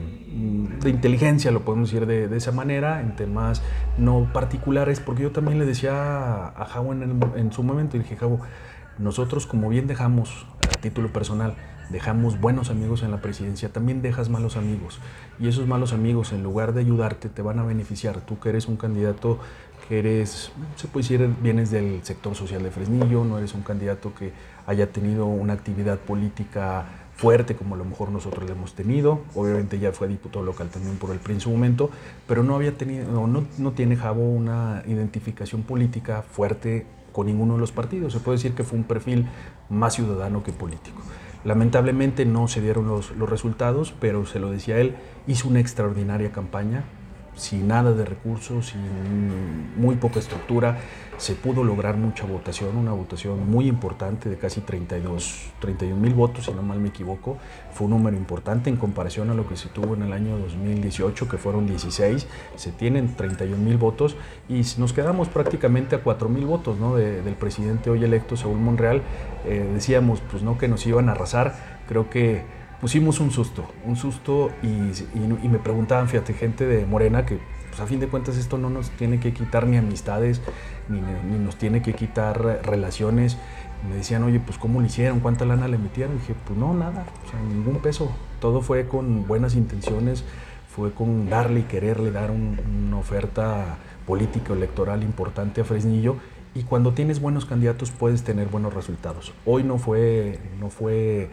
de 0.82 0.90
inteligencia, 0.90 1.52
lo 1.52 1.62
podemos 1.62 1.92
decir 1.92 2.08
de, 2.08 2.36
esa 2.36 2.54
manera, 2.54 3.02
en 3.02 3.16
temas 3.18 3.62
no 3.98 4.30
particulares, 4.32 5.02
porque 5.02 5.24
yo 5.24 5.32
también 5.32 5.60
le 5.60 5.66
decía 5.66 6.48
a 6.48 6.66
Javo 6.66 6.94
en, 6.94 7.20
en 7.36 7.52
su 7.52 7.62
momento, 7.62 7.98
y 7.98 8.00
dije, 8.00 8.16
Javo, 8.16 8.40
nosotros 8.98 9.46
como 9.46 9.68
bien 9.68 9.86
dejamos 9.86 10.48
a 10.74 10.80
título 10.80 11.12
personal, 11.12 11.56
dejamos 11.90 12.40
buenos 12.40 12.70
amigos 12.70 13.04
en 13.04 13.12
la 13.12 13.22
presidencia, 13.22 13.70
también 13.70 14.02
dejas 14.02 14.30
malos 14.30 14.58
amigos. 14.58 15.00
Y 15.40 15.48
esos 15.48 15.68
malos 15.68 15.94
amigos, 15.94 16.32
en 16.32 16.44
lugar 16.44 16.74
de 16.74 16.82
ayudarte, 16.82 17.30
te 17.30 17.42
van 17.42 17.60
a 17.60 17.64
beneficiar. 17.64 18.22
Tú 18.22 18.40
que 18.40 18.50
eres 18.50 18.68
un 18.68 18.78
candidato 18.78 19.40
que 19.88 20.00
eres, 20.00 20.52
se 20.76 20.88
puede 20.88 21.04
decir, 21.04 21.30
vienes 21.42 21.70
del 21.72 22.04
sector 22.04 22.36
social 22.36 22.64
de 22.64 22.72
Fresnillo, 22.72 23.26
no 23.26 23.38
eres 23.38 23.54
un 23.54 23.62
candidato 23.62 24.14
que 24.16 24.32
haya 24.66 24.92
tenido 24.92 25.26
una 25.26 25.54
actividad 25.54 26.00
política 26.00 26.86
fuerte 27.16 27.56
como 27.56 27.76
a 27.76 27.78
lo 27.78 27.86
mejor 27.86 28.10
nosotros 28.10 28.46
le 28.46 28.54
hemos 28.54 28.74
tenido. 28.74 29.22
Obviamente 29.36 29.80
ya 29.80 29.92
fue 29.92 30.08
diputado 30.08 30.44
local 30.44 30.70
también 30.70 30.98
por 30.98 31.12
el 31.12 31.20
PRI 31.20 31.36
en 31.36 31.42
su 31.42 31.52
momento, 31.52 31.90
pero 32.28 32.44
no 32.44 32.56
había 32.56 32.78
tenido, 32.78 33.28
no, 33.28 33.46
no 33.58 33.72
tiene 33.72 33.96
Jabo 33.96 34.24
una 34.24 34.84
identificación 34.88 35.64
política 35.64 36.22
fuerte 36.24 36.86
con 37.12 37.28
ninguno 37.28 37.54
de 37.54 37.60
los 37.60 37.72
partidos. 37.72 38.14
Se 38.14 38.20
puede 38.20 38.38
decir 38.38 38.54
que 38.54 38.64
fue 38.64 38.78
un 38.78 38.86
perfil 38.86 39.28
más 39.70 39.94
ciudadano 39.94 40.44
que 40.44 40.52
político. 40.52 41.02
Lamentablemente 41.44 42.26
no 42.26 42.48
se 42.48 42.62
dieron 42.62 42.88
los, 42.88 43.12
los 43.12 43.30
resultados, 43.30 43.94
pero 44.00 44.26
se 44.26 44.40
lo 44.40 44.50
decía 44.50 44.80
él, 44.80 44.96
hizo 45.28 45.48
una 45.48 45.60
extraordinaria 45.60 46.32
campaña, 46.32 46.84
sin 47.36 47.68
nada 47.68 47.94
de 47.94 48.06
recursos, 48.06 48.68
sin 48.68 49.80
muy 49.80 49.96
poca 49.96 50.20
estructura, 50.20 50.78
se 51.18 51.36
pudo 51.36 51.64
lograr 51.64 51.98
mucha 51.98 52.26
votación, 52.26 52.76
una 52.78 52.92
votación 52.92 53.50
muy 53.50 53.68
importante 53.68 54.30
de 54.30 54.38
casi 54.38 54.62
32, 54.62 55.52
31 55.60 56.00
mil 56.00 56.14
votos, 56.14 56.46
si 56.46 56.52
no 56.54 56.62
mal 56.62 56.80
me 56.80 56.90
equivoco. 56.90 57.38
Fue 57.72 57.86
un 57.86 57.92
número 57.92 58.18
importante 58.18 58.70
en 58.70 58.78
comparación 58.78 59.30
a 59.30 59.34
lo 59.34 59.48
que 59.48 59.56
se 59.56 59.70
tuvo 59.70 59.94
en 59.96 60.04
el 60.04 60.14
año 60.14 60.38
2018, 60.38 61.30
que 61.30 61.38
fueron 61.38 61.68
16. 61.68 62.28
Se 62.56 62.72
tienen 62.72 63.16
31 63.16 63.58
mil 63.64 63.78
votos 63.78 64.16
y 64.50 64.62
nos 64.78 64.94
quedamos 64.94 65.30
prácticamente 65.30 65.96
a 65.96 66.04
4 66.04 66.30
mil 66.30 66.46
votos 66.46 66.78
¿no? 66.80 66.96
del 66.96 67.36
presidente 67.36 67.90
hoy 67.90 68.04
electo, 68.04 68.36
Saúl 68.36 68.58
Monreal. 68.58 69.02
Eh, 69.46 69.70
decíamos 69.74 70.22
pues, 70.32 70.44
¿no? 70.44 70.58
que 70.58 70.68
nos 70.68 70.86
iban 70.86 71.10
a 71.10 71.14
arrasar. 71.14 71.82
Creo 71.88 72.10
que 72.10 72.44
pusimos 72.84 73.22
un 73.22 73.32
susto, 73.32 73.66
un 73.86 73.96
susto 73.96 74.52
y, 74.62 75.48
me 75.48 75.58
preguntaban, 75.58 76.10
fíjate, 76.10 76.34
gente 76.34 76.66
de 76.66 76.86
Morena 76.86 77.26
que 77.26 77.40
pues 77.74 77.82
a 77.82 77.88
fin 77.88 78.00
de 78.00 78.08
cuentas 78.08 78.38
esto 78.38 78.60
no 78.60 78.70
nos 78.70 78.92
tiene 78.92 79.20
que 79.20 79.34
quitar 79.34 79.66
ni 79.66 79.78
amistades, 79.78 80.42
ni, 80.90 81.02
nos 81.40 81.56
tiene 81.56 81.82
que 81.82 81.94
quitar 81.94 82.40
relaciones. 82.64 83.36
Me 83.90 83.96
decían, 83.96 84.22
oye, 84.22 84.40
pues 84.40 84.60
¿cómo 84.60 84.80
lo 84.80 84.86
hicieron? 84.86 85.22
¿Cuánta 85.22 85.44
lana 85.44 85.68
le 85.68 85.80
metieron? 85.80 86.16
Y 86.16 86.20
dije, 86.20 86.36
pues 86.46 86.58
no, 86.60 86.76
nada, 86.76 87.04
o 87.26 87.32
sea, 87.32 87.40
ningún 87.42 87.80
peso. 87.80 88.12
Todo 88.40 88.62
fue 88.62 88.88
con 88.88 89.26
buenas 89.26 89.56
intenciones, 89.56 90.24
fue 90.70 90.92
con 90.92 91.32
darle 91.32 91.62
y 91.62 91.64
quererle 91.64 92.12
dar 92.12 92.30
una 92.30 92.98
oferta 92.98 93.78
política 94.06 94.54
electoral 94.54 95.02
importante 95.02 95.62
a 95.62 95.64
Fresnillo 95.64 96.18
y 96.54 96.62
cuando 96.62 96.94
tienes 96.94 97.20
buenos 97.20 97.46
candidatos 97.46 97.90
puedes 97.90 98.24
tener 98.24 98.50
buenos 98.50 98.76
resultados. 98.76 99.34
Hoy 99.48 99.64
no 99.64 99.80
fue, 99.80 100.40
no 100.60 100.70
fue 100.70 101.32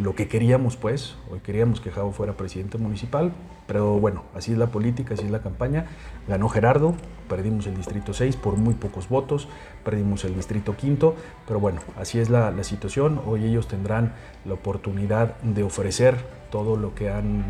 lo 0.00 0.14
que 0.14 0.28
queríamos, 0.28 0.76
pues. 0.76 1.16
Hoy 1.30 1.40
queríamos 1.40 1.80
que 1.80 1.90
Javo 1.90 2.12
fuera 2.12 2.36
presidente 2.36 2.78
municipal, 2.78 3.32
pero 3.66 3.98
bueno, 3.98 4.22
así 4.34 4.52
es 4.52 4.58
la 4.58 4.68
política, 4.68 5.14
así 5.14 5.24
es 5.24 5.30
la 5.30 5.42
campaña. 5.42 5.86
Ganó 6.26 6.48
Gerardo, 6.48 6.94
perdimos 7.28 7.66
el 7.66 7.76
distrito 7.76 8.12
6 8.12 8.36
por 8.36 8.56
muy 8.56 8.74
pocos 8.74 9.08
votos, 9.08 9.48
perdimos 9.84 10.24
el 10.24 10.34
distrito 10.34 10.74
5, 10.78 11.14
pero 11.46 11.60
bueno, 11.60 11.80
así 11.98 12.18
es 12.18 12.30
la, 12.30 12.50
la 12.50 12.64
situación. 12.64 13.20
Hoy 13.26 13.44
ellos 13.44 13.68
tendrán 13.68 14.14
la 14.44 14.54
oportunidad 14.54 15.36
de 15.42 15.62
ofrecer 15.62 16.16
todo 16.50 16.76
lo 16.76 16.94
que 16.94 17.10
han, 17.10 17.44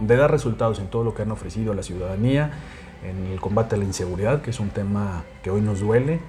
de 0.00 0.16
dar 0.16 0.30
resultados 0.30 0.78
en 0.80 0.88
todo 0.88 1.04
lo 1.04 1.14
que 1.14 1.22
han 1.22 1.30
ofrecido 1.30 1.72
a 1.72 1.74
la 1.74 1.82
ciudadanía 1.82 2.52
en 3.02 3.26
el 3.26 3.40
combate 3.40 3.76
a 3.76 3.78
la 3.78 3.84
inseguridad, 3.84 4.42
que 4.42 4.50
es 4.50 4.60
un 4.60 4.70
tema 4.70 5.24
que 5.42 5.50
hoy 5.50 5.60
nos 5.60 5.80
duele, 5.80 6.20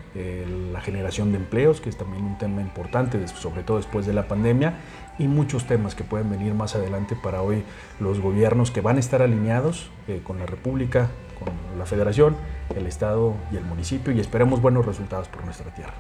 la 0.72 0.82
generación 0.82 1.32
de 1.32 1.38
empleos, 1.38 1.82
que 1.82 1.90
es 1.90 1.98
también 1.98 2.24
un 2.24 2.38
tema 2.38 2.62
importante, 2.62 3.28
sobre 3.28 3.64
todo 3.64 3.78
después 3.78 4.06
de 4.06 4.14
la 4.14 4.28
pandemia, 4.28 4.76
y 5.20 5.28
muchos 5.28 5.68
temas 5.68 5.94
que 5.94 6.04
pueden 6.04 6.30
venir 6.30 6.56
más 6.56 6.76
adelante 6.76 7.16
para 7.22 7.42
hoy 7.42 7.64
los 8.00 8.20
gobiernos 8.20 8.72
que 8.72 8.82
van 8.82 8.98
a 8.98 9.00
estar 9.00 9.22
alineados 9.22 9.92
eh, 10.08 10.22
con 10.24 10.40
la 10.40 10.46
República, 10.46 11.10
con 11.38 11.50
la 11.78 11.86
Federación, 11.86 12.36
el 12.76 12.88
Estado 12.88 13.34
y 13.52 13.58
el 13.58 13.64
municipio, 13.64 14.12
y 14.14 14.20
esperemos 14.20 14.62
buenos 14.62 14.86
resultados 14.86 15.28
por 15.28 15.46
nuestra 15.46 15.74
tierra. 15.74 15.94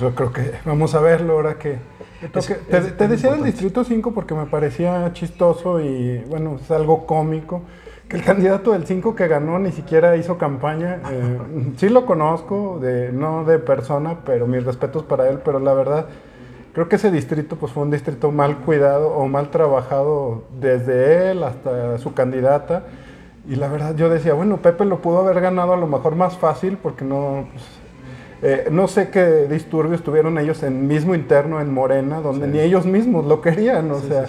Yo 0.00 0.14
creo 0.14 0.32
que 0.32 0.52
vamos 0.64 0.94
a 0.94 1.00
verlo 1.00 1.34
ahora 1.34 1.58
que... 1.58 1.78
te, 2.32 3.08
decía 3.08 3.32
del 3.32 3.44
Distrito 3.44 3.84
5 3.84 4.12
porque 4.14 4.34
me 4.34 4.46
parecía 4.46 5.12
chistoso 5.12 5.80
y 5.80 6.18
bueno, 6.28 6.58
es 6.62 6.70
algo 6.70 7.06
cómico 7.06 7.62
que 8.08 8.16
el 8.16 8.22
candidato 8.22 8.72
del 8.72 8.86
5 8.86 9.16
que 9.16 9.26
ganó 9.26 9.58
ni 9.58 9.72
siquiera 9.72 10.16
hizo 10.16 10.38
campaña. 10.38 11.00
Eh, 11.10 11.38
sí 11.76 11.88
lo 11.88 12.06
conozco, 12.06 12.78
de, 12.80 13.12
no 13.12 13.44
de 13.44 13.58
persona, 13.58 14.18
pero 14.24 14.46
mis 14.46 14.64
respetos 14.64 15.02
para 15.02 15.28
él, 15.28 15.40
pero 15.44 15.58
la 15.58 15.74
verdad 15.74 16.06
creo 16.74 16.88
que 16.88 16.96
ese 16.96 17.10
distrito 17.10 17.56
pues, 17.56 17.72
fue 17.72 17.84
un 17.84 17.90
distrito 17.90 18.30
mal 18.30 18.58
cuidado 18.58 19.08
o 19.08 19.26
mal 19.28 19.50
trabajado 19.50 20.42
desde 20.60 21.30
él 21.30 21.42
hasta 21.42 21.98
su 21.98 22.12
candidata. 22.12 22.82
Y 23.48 23.56
la 23.56 23.68
verdad 23.68 23.94
yo 23.94 24.08
decía, 24.08 24.34
bueno, 24.34 24.58
Pepe 24.58 24.84
lo 24.84 25.00
pudo 25.00 25.20
haber 25.20 25.40
ganado 25.40 25.72
a 25.72 25.76
lo 25.76 25.86
mejor 25.86 26.16
más 26.16 26.36
fácil 26.36 26.76
porque 26.76 27.04
no... 27.04 27.46
Pues, 27.52 27.64
eh, 28.42 28.68
no 28.70 28.88
sé 28.88 29.08
qué 29.08 29.46
disturbios 29.48 30.02
tuvieron 30.02 30.36
ellos 30.38 30.62
en 30.62 30.86
mismo 30.86 31.14
interno 31.14 31.62
en 31.62 31.72
Morena, 31.72 32.20
donde 32.20 32.46
ni 32.46 32.58
ellos 32.58 32.84
mismos 32.84 33.24
lo 33.24 33.40
querían, 33.40 33.90
o 33.90 34.00
sea... 34.00 34.26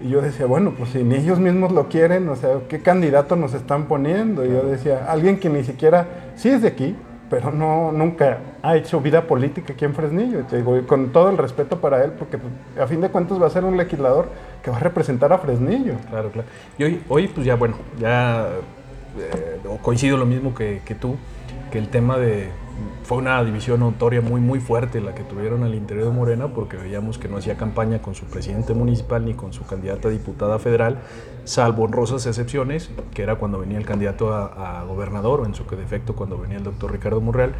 Y 0.00 0.10
yo 0.10 0.20
decía, 0.20 0.46
bueno, 0.46 0.74
pues 0.78 0.90
si 0.90 1.02
ni 1.02 1.16
ellos 1.16 1.40
mismos 1.40 1.72
lo 1.72 1.88
quieren, 1.88 2.28
o 2.28 2.36
sea, 2.36 2.60
¿qué 2.68 2.80
candidato 2.80 3.34
nos 3.34 3.52
están 3.54 3.86
poniendo? 3.86 4.44
Y 4.46 4.50
yo 4.50 4.62
decía, 4.62 5.06
alguien 5.08 5.40
que 5.40 5.48
ni 5.48 5.64
siquiera, 5.64 6.06
sí 6.36 6.50
es 6.50 6.62
de 6.62 6.68
aquí, 6.68 6.94
pero 7.30 7.50
no, 7.50 7.92
nunca 7.92 8.38
ha 8.62 8.76
hecho 8.76 9.00
vida 9.00 9.22
política 9.22 9.72
aquí 9.72 9.84
en 9.84 9.94
Fresnillo. 9.94 10.44
Te 10.44 10.56
digo, 10.56 10.80
con 10.86 11.10
todo 11.10 11.30
el 11.30 11.38
respeto 11.38 11.80
para 11.80 12.04
él, 12.04 12.12
porque 12.12 12.38
pues, 12.38 12.52
a 12.80 12.86
fin 12.86 13.00
de 13.00 13.10
cuentas 13.10 13.40
va 13.40 13.46
a 13.46 13.50
ser 13.50 13.64
un 13.64 13.76
legislador 13.76 14.28
que 14.62 14.70
va 14.70 14.76
a 14.76 14.80
representar 14.80 15.32
a 15.32 15.38
Fresnillo. 15.38 15.94
Claro, 16.10 16.30
claro. 16.30 16.48
Y 16.78 16.84
hoy, 16.84 17.02
hoy 17.08 17.28
pues 17.28 17.46
ya, 17.46 17.54
bueno, 17.56 17.76
ya 17.98 18.48
eh, 19.18 19.60
coincido 19.82 20.16
lo 20.16 20.26
mismo 20.26 20.54
que 20.54 20.96
tú, 21.00 21.16
que 21.70 21.78
el 21.78 21.88
tema 21.88 22.18
de, 22.18 22.50
fue 23.08 23.16
una 23.16 23.42
división 23.42 23.80
notoria 23.80 24.20
muy 24.20 24.38
muy 24.38 24.60
fuerte 24.60 25.00
la 25.00 25.14
que 25.14 25.22
tuvieron 25.22 25.62
al 25.62 25.74
interior 25.74 26.08
de 26.08 26.12
Morena 26.12 26.48
porque 26.48 26.76
veíamos 26.76 27.16
que 27.16 27.26
no 27.26 27.38
hacía 27.38 27.56
campaña 27.56 28.02
con 28.02 28.14
su 28.14 28.26
presidente 28.26 28.74
municipal 28.74 29.24
ni 29.24 29.32
con 29.32 29.54
su 29.54 29.64
candidata 29.64 30.08
a 30.08 30.10
diputada 30.10 30.58
federal, 30.58 30.98
salvo 31.44 31.84
honrosas 31.84 32.26
excepciones, 32.26 32.90
que 33.14 33.22
era 33.22 33.36
cuando 33.36 33.58
venía 33.58 33.78
el 33.78 33.86
candidato 33.86 34.34
a, 34.34 34.84
gobernador 34.86 35.40
o 35.40 35.46
en 35.46 35.54
su 35.54 35.64
defecto 35.64 36.14
cuando 36.14 36.36
venía 36.36 36.58
el 36.58 36.64
doctor 36.64 36.92
Ricardo 36.92 37.22
Murreal. 37.22 37.54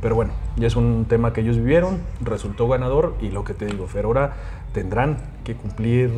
Pero 0.00 0.14
bueno, 0.14 0.32
ya 0.56 0.68
es 0.68 0.76
un 0.76 1.04
tema 1.06 1.34
que 1.34 1.42
ellos 1.42 1.58
vivieron, 1.58 2.00
resultó 2.22 2.66
ganador 2.66 3.14
y 3.20 3.28
lo 3.28 3.44
que 3.44 3.52
te 3.52 3.66
digo, 3.66 3.86
Fer, 3.86 4.06
ahora 4.06 4.32
tendrán 4.72 5.18
que 5.44 5.54
cumplir 5.54 6.12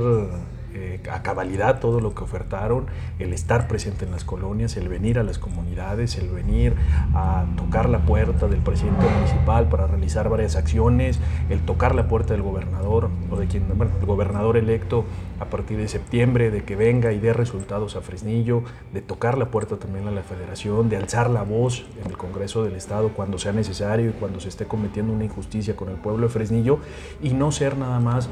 eh, 0.78 1.00
a 1.10 1.22
cabalidad 1.22 1.80
todo 1.80 2.00
lo 2.00 2.14
que 2.14 2.22
ofertaron, 2.22 2.86
el 3.18 3.32
estar 3.32 3.66
presente 3.66 4.04
en 4.04 4.10
las 4.10 4.24
colonias, 4.24 4.76
el 4.76 4.90
venir 4.90 5.18
a 5.18 5.22
las 5.22 5.38
comunidades, 5.38 6.18
el 6.18 6.28
venir 6.28 6.74
a 7.14 7.46
tocar 7.56 7.88
la 7.88 8.00
puerta 8.00 8.46
del 8.46 8.60
presidente 8.60 9.06
municipal 9.08 9.70
para 9.70 9.86
realizar 9.86 10.28
varias 10.28 10.54
acciones, 10.54 11.18
el 11.48 11.60
tocar 11.60 11.94
la 11.94 12.08
puerta 12.08 12.34
del 12.34 12.42
gobernador 12.42 13.08
o 13.30 13.36
de 13.36 13.46
quien, 13.46 13.66
bueno, 13.74 13.92
el 13.98 14.06
gobernador 14.06 14.58
electo 14.58 15.06
a 15.40 15.46
partir 15.46 15.78
de 15.78 15.88
septiembre, 15.88 16.50
de 16.50 16.62
que 16.62 16.76
venga 16.76 17.12
y 17.12 17.20
dé 17.20 17.32
resultados 17.32 17.96
a 17.96 18.02
Fresnillo, 18.02 18.62
de 18.92 19.00
tocar 19.00 19.38
la 19.38 19.46
puerta 19.46 19.76
también 19.76 20.06
a 20.08 20.10
la 20.10 20.22
federación, 20.22 20.90
de 20.90 20.98
alzar 20.98 21.30
la 21.30 21.42
voz 21.42 21.86
en 22.04 22.10
el 22.10 22.18
Congreso 22.18 22.64
del 22.64 22.74
Estado 22.74 23.10
cuando 23.10 23.38
sea 23.38 23.52
necesario 23.52 24.10
y 24.10 24.12
cuando 24.12 24.40
se 24.40 24.50
esté 24.50 24.66
cometiendo 24.66 25.12
una 25.14 25.24
injusticia 25.24 25.74
con 25.74 25.88
el 25.88 25.96
pueblo 25.96 26.26
de 26.26 26.32
Fresnillo 26.32 26.80
y 27.22 27.30
no 27.30 27.50
ser 27.50 27.78
nada 27.78 27.98
más 27.98 28.28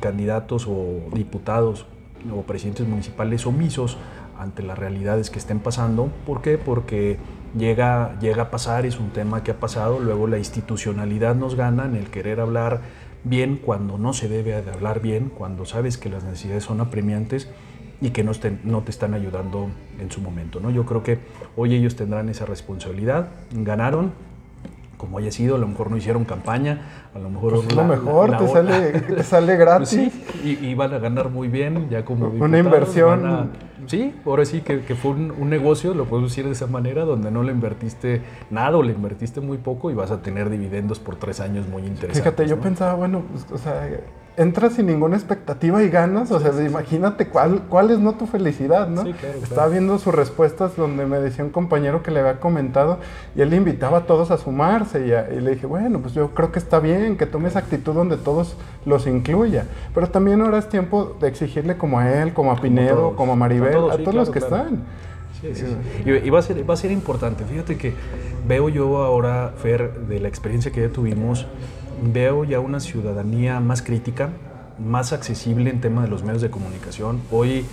candidatos 0.00 0.66
o 0.68 1.10
diputados 1.12 1.86
o 2.34 2.42
presidentes 2.42 2.86
municipales 2.86 3.46
omisos 3.46 3.96
ante 4.38 4.62
las 4.62 4.78
realidades 4.78 5.30
que 5.30 5.38
estén 5.38 5.60
pasando. 5.60 6.10
¿Por 6.26 6.42
qué? 6.42 6.58
Porque 6.58 7.18
llega, 7.56 8.18
llega 8.20 8.44
a 8.44 8.50
pasar, 8.50 8.86
es 8.86 8.98
un 8.98 9.10
tema 9.10 9.42
que 9.42 9.50
ha 9.50 9.60
pasado, 9.60 10.00
luego 10.00 10.26
la 10.26 10.38
institucionalidad 10.38 11.34
nos 11.34 11.54
gana 11.54 11.84
en 11.84 11.94
el 11.94 12.10
querer 12.10 12.40
hablar 12.40 12.80
bien 13.22 13.56
cuando 13.56 13.98
no 13.98 14.12
se 14.12 14.28
debe 14.28 14.62
de 14.62 14.70
hablar 14.70 15.00
bien, 15.00 15.30
cuando 15.36 15.66
sabes 15.66 15.98
que 15.98 16.08
las 16.08 16.24
necesidades 16.24 16.64
son 16.64 16.80
apremiantes 16.80 17.48
y 18.00 18.10
que 18.10 18.24
no, 18.24 18.32
no 18.64 18.82
te 18.82 18.90
están 18.90 19.12
ayudando 19.12 19.68
en 19.98 20.10
su 20.10 20.22
momento. 20.22 20.60
¿no? 20.60 20.70
Yo 20.70 20.86
creo 20.86 21.02
que 21.02 21.18
hoy 21.56 21.74
ellos 21.74 21.96
tendrán 21.96 22.28
esa 22.30 22.46
responsabilidad, 22.46 23.28
ganaron, 23.52 24.12
como 25.00 25.16
haya 25.16 25.32
sido, 25.32 25.56
a 25.56 25.58
lo 25.58 25.66
mejor 25.66 25.90
no 25.90 25.96
hicieron 25.96 26.26
campaña, 26.26 26.82
a 27.14 27.18
lo 27.18 27.30
mejor... 27.30 27.54
Pues 27.64 27.74
lo 27.74 27.84
mejor, 27.84 28.36
te, 28.36 28.48
sale, 28.48 29.00
te, 29.16 29.22
sale, 29.22 29.56
gratis. 29.56 29.88
sí, 29.88 30.58
y, 30.60 30.74
van 30.74 30.92
a 30.92 30.98
ganar 30.98 31.30
muy 31.30 31.48
bien, 31.48 31.88
ya 31.88 32.04
como... 32.04 32.26
Una 32.28 32.58
inversión... 32.58 33.50
sí, 33.86 34.14
ahora 34.26 34.44
sí 34.44 34.60
que, 34.60 34.82
que 34.82 34.94
fue 34.94 35.12
un, 35.12 35.48
negocio, 35.48 35.94
lo 35.94 36.04
puedo 36.04 36.24
decir 36.24 36.44
de 36.44 36.52
esa 36.52 36.66
manera, 36.66 37.06
donde 37.06 37.30
no 37.30 37.42
le 37.42 37.50
invertiste 37.50 38.20
nada 38.50 38.76
o 38.76 38.82
le 38.82 38.92
invertiste 38.92 39.40
muy 39.40 39.56
poco 39.56 39.90
y 39.90 39.94
vas 39.94 40.10
a 40.10 40.20
tener 40.20 40.50
dividendos 40.50 40.98
por 40.98 41.16
tres 41.16 41.40
años 41.40 41.66
muy 41.66 41.80
interesantes. 41.80 42.18
Fíjate, 42.22 42.46
yo 42.46 42.60
pensaba, 42.60 42.92
bueno, 42.92 43.22
pues, 43.32 43.50
o 43.50 43.56
sea 43.56 43.88
entras 44.40 44.72
sin 44.72 44.86
ninguna 44.86 45.16
expectativa 45.16 45.82
y 45.82 45.90
ganas, 45.90 46.30
o 46.30 46.40
sea, 46.40 46.50
imagínate 46.64 47.28
cuál, 47.28 47.64
cuál 47.68 47.90
es 47.90 47.98
no 47.98 48.14
tu 48.14 48.26
felicidad, 48.26 48.88
¿no? 48.88 49.04
Estaba 49.42 49.68
viendo 49.68 49.98
sus 49.98 50.14
respuestas 50.14 50.76
donde 50.76 51.04
me 51.04 51.18
decía 51.18 51.44
un 51.44 51.50
compañero 51.50 52.02
que 52.02 52.10
le 52.10 52.20
había 52.20 52.40
comentado 52.40 53.00
y 53.36 53.42
él 53.42 53.50
le 53.50 53.56
invitaba 53.56 53.98
a 53.98 54.06
todos 54.06 54.30
a 54.30 54.38
sumarse 54.38 55.00
y, 55.00 55.40
le 55.40 55.50
dije, 55.50 55.66
bueno, 55.66 55.98
pues 56.00 56.14
yo 56.14 56.30
creo 56.30 56.52
que 56.52 56.58
está 56.58 56.80
bien 56.80 57.18
que 57.18 57.26
tome 57.26 57.48
esa 57.48 57.58
actitud 57.58 57.92
donde 57.92 58.16
todos 58.16 58.56
los 58.86 59.06
incluya, 59.06 59.66
pero 59.94 60.08
también 60.08 60.40
ahora 60.40 60.56
es 60.56 60.70
tiempo 60.70 61.18
de 61.20 61.28
exigirle 61.28 61.76
como 61.76 61.98
a 61.98 62.10
él, 62.10 62.32
como 62.32 62.50
a 62.50 62.56
Pinedo, 62.56 63.14
como, 63.16 63.34
a 63.34 63.36
Maribel, 63.36 63.90
a 63.90 63.98
todos, 63.98 64.14
los 64.14 64.30
que 64.30 64.38
están. 64.38 64.84
Sí, 65.42 65.54
sí, 65.54 65.66
y, 66.06 66.30
va, 66.30 66.38
a 66.38 66.42
ser, 66.42 66.68
va 66.68 66.74
a 66.74 66.76
ser 66.78 66.92
importante, 66.92 67.44
fíjate 67.44 67.76
que 67.76 67.92
veo 68.48 68.70
yo 68.70 69.02
ahora, 69.02 69.52
Fer, 69.58 69.92
de 70.08 70.18
la 70.18 70.28
experiencia 70.28 70.72
que 70.72 70.80
ya 70.80 70.88
tuvimos, 70.88 71.46
veo 72.02 72.44
ya 72.44 72.60
una 72.60 72.80
ciudadanía 72.80 73.60
más 73.60 73.82
crítica, 73.82 74.30
más 74.78 75.12
accesible 75.12 75.70
en 75.70 75.80
tema 75.80 76.02
de 76.02 76.08
los 76.08 76.22
medios 76.22 76.42
de 76.42 76.50
comunicación. 76.50 77.20
Hoy 77.30 77.66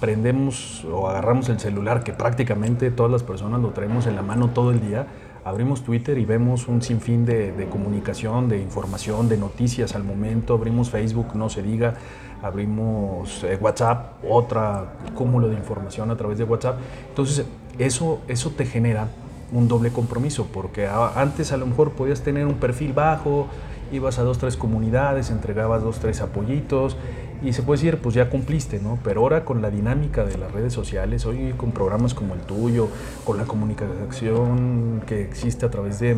prendemos 0.00 0.84
o 0.84 1.08
agarramos 1.08 1.48
el 1.48 1.60
celular, 1.60 2.02
que 2.04 2.12
prácticamente 2.12 2.90
todas 2.90 3.12
las 3.12 3.22
personas 3.22 3.60
lo 3.60 3.70
traemos 3.70 4.06
en 4.06 4.16
la 4.16 4.22
mano 4.22 4.50
todo 4.50 4.70
el 4.70 4.80
día, 4.80 5.06
abrimos 5.44 5.82
Twitter 5.82 6.18
y 6.18 6.24
vemos 6.24 6.68
un 6.68 6.82
sinfín 6.82 7.24
de, 7.24 7.68
comunicación, 7.70 8.48
de 8.48 8.58
información, 8.58 9.28
de 9.28 9.36
noticias 9.36 9.94
al 9.94 10.04
momento, 10.04 10.54
abrimos 10.54 10.90
Facebook, 10.90 11.34
no 11.34 11.48
se 11.48 11.62
diga, 11.62 11.94
abrimos 12.42 13.44
eh, 13.44 13.58
WhatsApp, 13.60 14.24
otra 14.28 14.94
cúmulo 15.14 15.48
de 15.48 15.54
información 15.54 16.10
a 16.10 16.16
través 16.16 16.38
de 16.38 16.44
WhatsApp. 16.44 16.78
Entonces, 17.10 17.44
eso, 17.78 18.20
eso 18.28 18.50
te 18.50 18.64
genera 18.64 19.08
un 19.52 19.68
doble 19.68 19.90
compromiso, 19.90 20.48
porque 20.52 20.88
antes 20.88 21.52
a 21.52 21.56
lo 21.56 21.66
mejor 21.66 21.92
podías 21.92 22.22
tener 22.22 22.46
un 22.46 22.54
perfil 22.54 22.92
bajo, 22.92 23.48
ibas 23.94 24.18
a 24.18 24.22
dos, 24.22 24.38
tres 24.38 24.56
comunidades, 24.56 25.30
entregabas 25.30 25.82
dos, 25.82 25.98
tres 25.98 26.20
apoyitos 26.20 26.96
y 27.42 27.52
se 27.52 27.62
puede 27.62 27.78
decir, 27.78 27.98
pues 27.98 28.14
ya 28.14 28.30
cumpliste, 28.30 28.80
¿no? 28.80 28.98
Pero 29.04 29.20
ahora 29.20 29.44
con 29.44 29.60
la 29.62 29.70
dinámica 29.70 30.24
de 30.24 30.38
las 30.38 30.52
redes 30.52 30.72
sociales, 30.72 31.26
hoy 31.26 31.52
con 31.56 31.72
programas 31.72 32.14
como 32.14 32.34
el 32.34 32.40
tuyo, 32.40 32.88
con 33.24 33.36
la 33.36 33.44
comunicación 33.44 35.02
que 35.06 35.22
existe 35.22 35.66
a 35.66 35.70
través 35.70 36.00
de, 36.00 36.16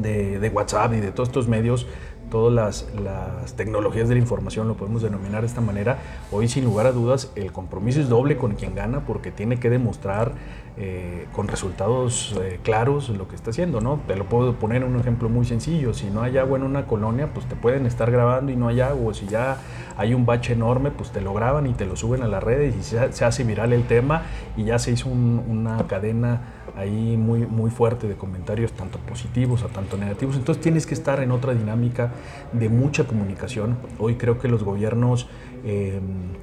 de, 0.00 0.50
WhatsApp 0.52 0.94
y 0.94 1.00
de 1.00 1.12
todos 1.12 1.28
estos 1.28 1.48
medios, 1.48 1.86
todas 2.30 2.52
las, 2.52 2.86
las, 3.02 3.54
tecnologías 3.54 4.08
de 4.08 4.16
la 4.16 4.20
información, 4.20 4.66
lo 4.66 4.76
podemos 4.76 5.02
denominar 5.02 5.42
de 5.42 5.46
esta 5.46 5.60
manera, 5.60 5.98
hoy 6.32 6.48
sin 6.48 6.64
lugar 6.64 6.86
a 6.86 6.92
dudas 6.92 7.30
el 7.36 7.52
compromiso 7.52 8.00
es 8.00 8.08
doble 8.08 8.36
con 8.36 8.54
quien 8.54 8.74
gana 8.74 9.06
porque 9.06 9.30
tiene 9.30 9.58
que 9.60 9.70
demostrar 9.70 10.32
eh, 10.78 11.26
con 11.32 11.48
resultados 11.48 12.38
eh, 12.42 12.60
claros 12.62 13.08
lo 13.08 13.28
que 13.28 13.34
está 13.34 13.48
haciendo, 13.48 13.80
¿no? 13.80 14.00
Te 14.06 14.14
lo 14.14 14.26
puedo 14.26 14.56
poner 14.56 14.84
un 14.84 15.00
ejemplo 15.00 15.30
muy 15.30 15.46
sencillo, 15.46 15.94
si 15.94 16.10
no 16.10 16.20
hay 16.22 16.36
agua 16.36 16.58
en 16.58 16.64
una 16.64 16.86
colonia, 16.86 17.32
pues 17.32 17.46
te 17.46 17.56
pueden 17.56 17.86
estar 17.86 18.10
grabando 18.10 18.52
y 18.52 18.56
no 18.56 18.68
hay 18.68 18.80
agua, 18.80 19.14
si 19.14 19.26
ya 19.26 19.56
hay 19.96 20.12
un 20.12 20.26
bache 20.26 20.52
enorme, 20.52 20.90
pues 20.90 21.12
te 21.12 21.22
lo 21.22 21.32
graban 21.32 21.66
y 21.66 21.72
te 21.72 21.86
lo 21.86 21.96
suben 21.96 22.22
a 22.22 22.28
las 22.28 22.42
redes 22.42 22.74
y 22.76 22.82
se, 22.82 23.24
hace 23.24 23.44
viral 23.44 23.72
el 23.72 23.84
tema 23.84 24.24
y 24.54 24.64
ya 24.64 24.78
se 24.78 24.90
hizo 24.90 25.08
una 25.08 25.86
cadena 25.86 26.42
ahí 26.76 27.16
muy, 27.16 27.46
muy 27.46 27.70
fuerte 27.70 28.06
de 28.06 28.16
comentarios, 28.16 28.72
tanto 28.72 28.98
positivos 28.98 29.62
o 29.62 29.68
tanto 29.68 29.96
negativos. 29.96 30.36
Entonces 30.36 30.62
tienes 30.62 30.86
que 30.86 30.92
estar 30.92 31.22
en 31.22 31.30
otra 31.30 31.54
dinámica 31.54 32.12
de 32.52 32.68
mucha 32.68 33.04
comunicación. 33.04 33.78
Hoy 33.98 34.16
creo 34.16 34.38
que 34.38 34.48
los 34.48 34.62
gobiernos 34.62 35.28
eh, 35.68 36.00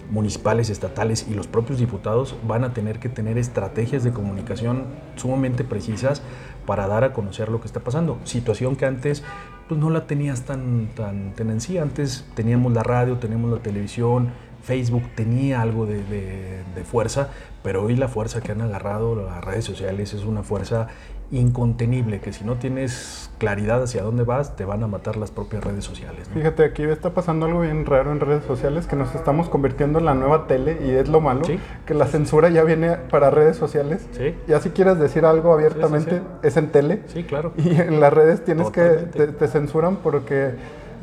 municipales, 0.10 0.70
estatales 0.70 1.28
y 1.30 1.34
los 1.34 1.48
propios 1.48 1.80
diputados 1.80 2.36
van 2.46 2.66
a 2.66 2.74
tener 2.74 3.00
que 3.00 3.08
tener 3.08 3.38
estrategias 3.38 4.04
de 4.04 4.12
comunicación 4.12 4.84
sumamente 5.16 5.64
precisas 5.64 6.22
para 6.66 6.88
dar 6.88 7.06
a 7.06 7.14
conocer 7.14 7.48
lo 7.48 7.62
que 7.62 7.68
está 7.68 7.80
pasando. 7.80 8.20
Situación 8.26 8.76
que 8.76 8.86
antes 8.86 9.24
pues, 9.70 9.80
no 9.80 9.90
la 9.90 10.08
tenías 10.08 10.42
tan, 10.44 10.90
tan, 10.94 11.34
tan 11.36 11.50
en 11.52 11.62
sí. 11.62 11.78
Antes 11.78 12.26
teníamos 12.36 12.74
la 12.74 12.84
radio, 12.84 13.18
teníamos 13.18 13.50
la 13.50 13.60
televisión, 13.60 14.32
Facebook 14.62 15.04
tenía 15.16 15.62
algo 15.62 15.86
de, 15.86 16.64
fuerza, 16.86 17.30
pero 17.64 17.84
hoy 17.84 17.96
la 17.96 18.08
fuerza 18.08 18.42
que 18.42 18.52
han 18.52 18.62
agarrado 18.62 19.16
las 19.16 19.44
redes 19.44 19.64
sociales 19.64 20.14
es 20.14 20.26
una 20.26 20.44
fuerza 20.44 20.88
incontenible, 21.34 22.20
que 22.20 22.32
si 22.32 22.46
no 22.46 22.56
tienes 22.56 23.32
claridad 23.40 23.84
hacia 23.84 24.04
dónde 24.04 24.24
vas, 24.24 24.56
te 24.56 24.66
van 24.66 24.84
a 24.84 24.88
matar 24.88 25.18
las 25.18 25.32
propias 25.32 25.64
redes 25.64 25.84
sociales. 25.84 26.30
Fíjate, 26.34 26.64
aquí 26.64 26.84
está 26.84 27.14
pasando 27.14 27.48
algo 27.48 27.62
bien 27.62 27.86
raro 27.86 28.12
en 28.12 28.20
redes 28.20 28.46
sociales, 28.46 28.86
que 28.86 28.96
nos 28.96 29.16
estamos 29.16 29.50
convirtiendo 29.50 30.00
en 30.00 30.06
la 30.06 30.14
nueva 30.14 30.48
tele 30.48 30.78
y 30.86 30.92
es 30.92 31.10
lo 31.10 31.22
malo, 31.22 31.42
que 31.86 31.94
la 31.94 32.06
censura 32.06 32.50
ya 32.50 32.64
viene 32.64 32.92
para 33.10 33.32
redes 33.32 33.58
sociales. 33.58 34.08
¿Sí? 34.12 34.36
Ya 34.48 34.60
si 34.60 34.70
quieres 34.70 35.00
decir 35.00 35.26
algo 35.26 35.54
abiertamente, 35.54 36.22
es 36.44 36.56
en 36.56 36.72
tele. 36.72 37.02
Sí, 37.08 37.24
claro. 37.24 37.54
Y 37.58 37.80
en 37.82 38.00
las 38.00 38.14
redes 38.14 38.44
tienes 38.46 38.70
que, 38.70 38.82
te 38.82 39.48
censuran 39.48 39.98
porque 39.98 40.54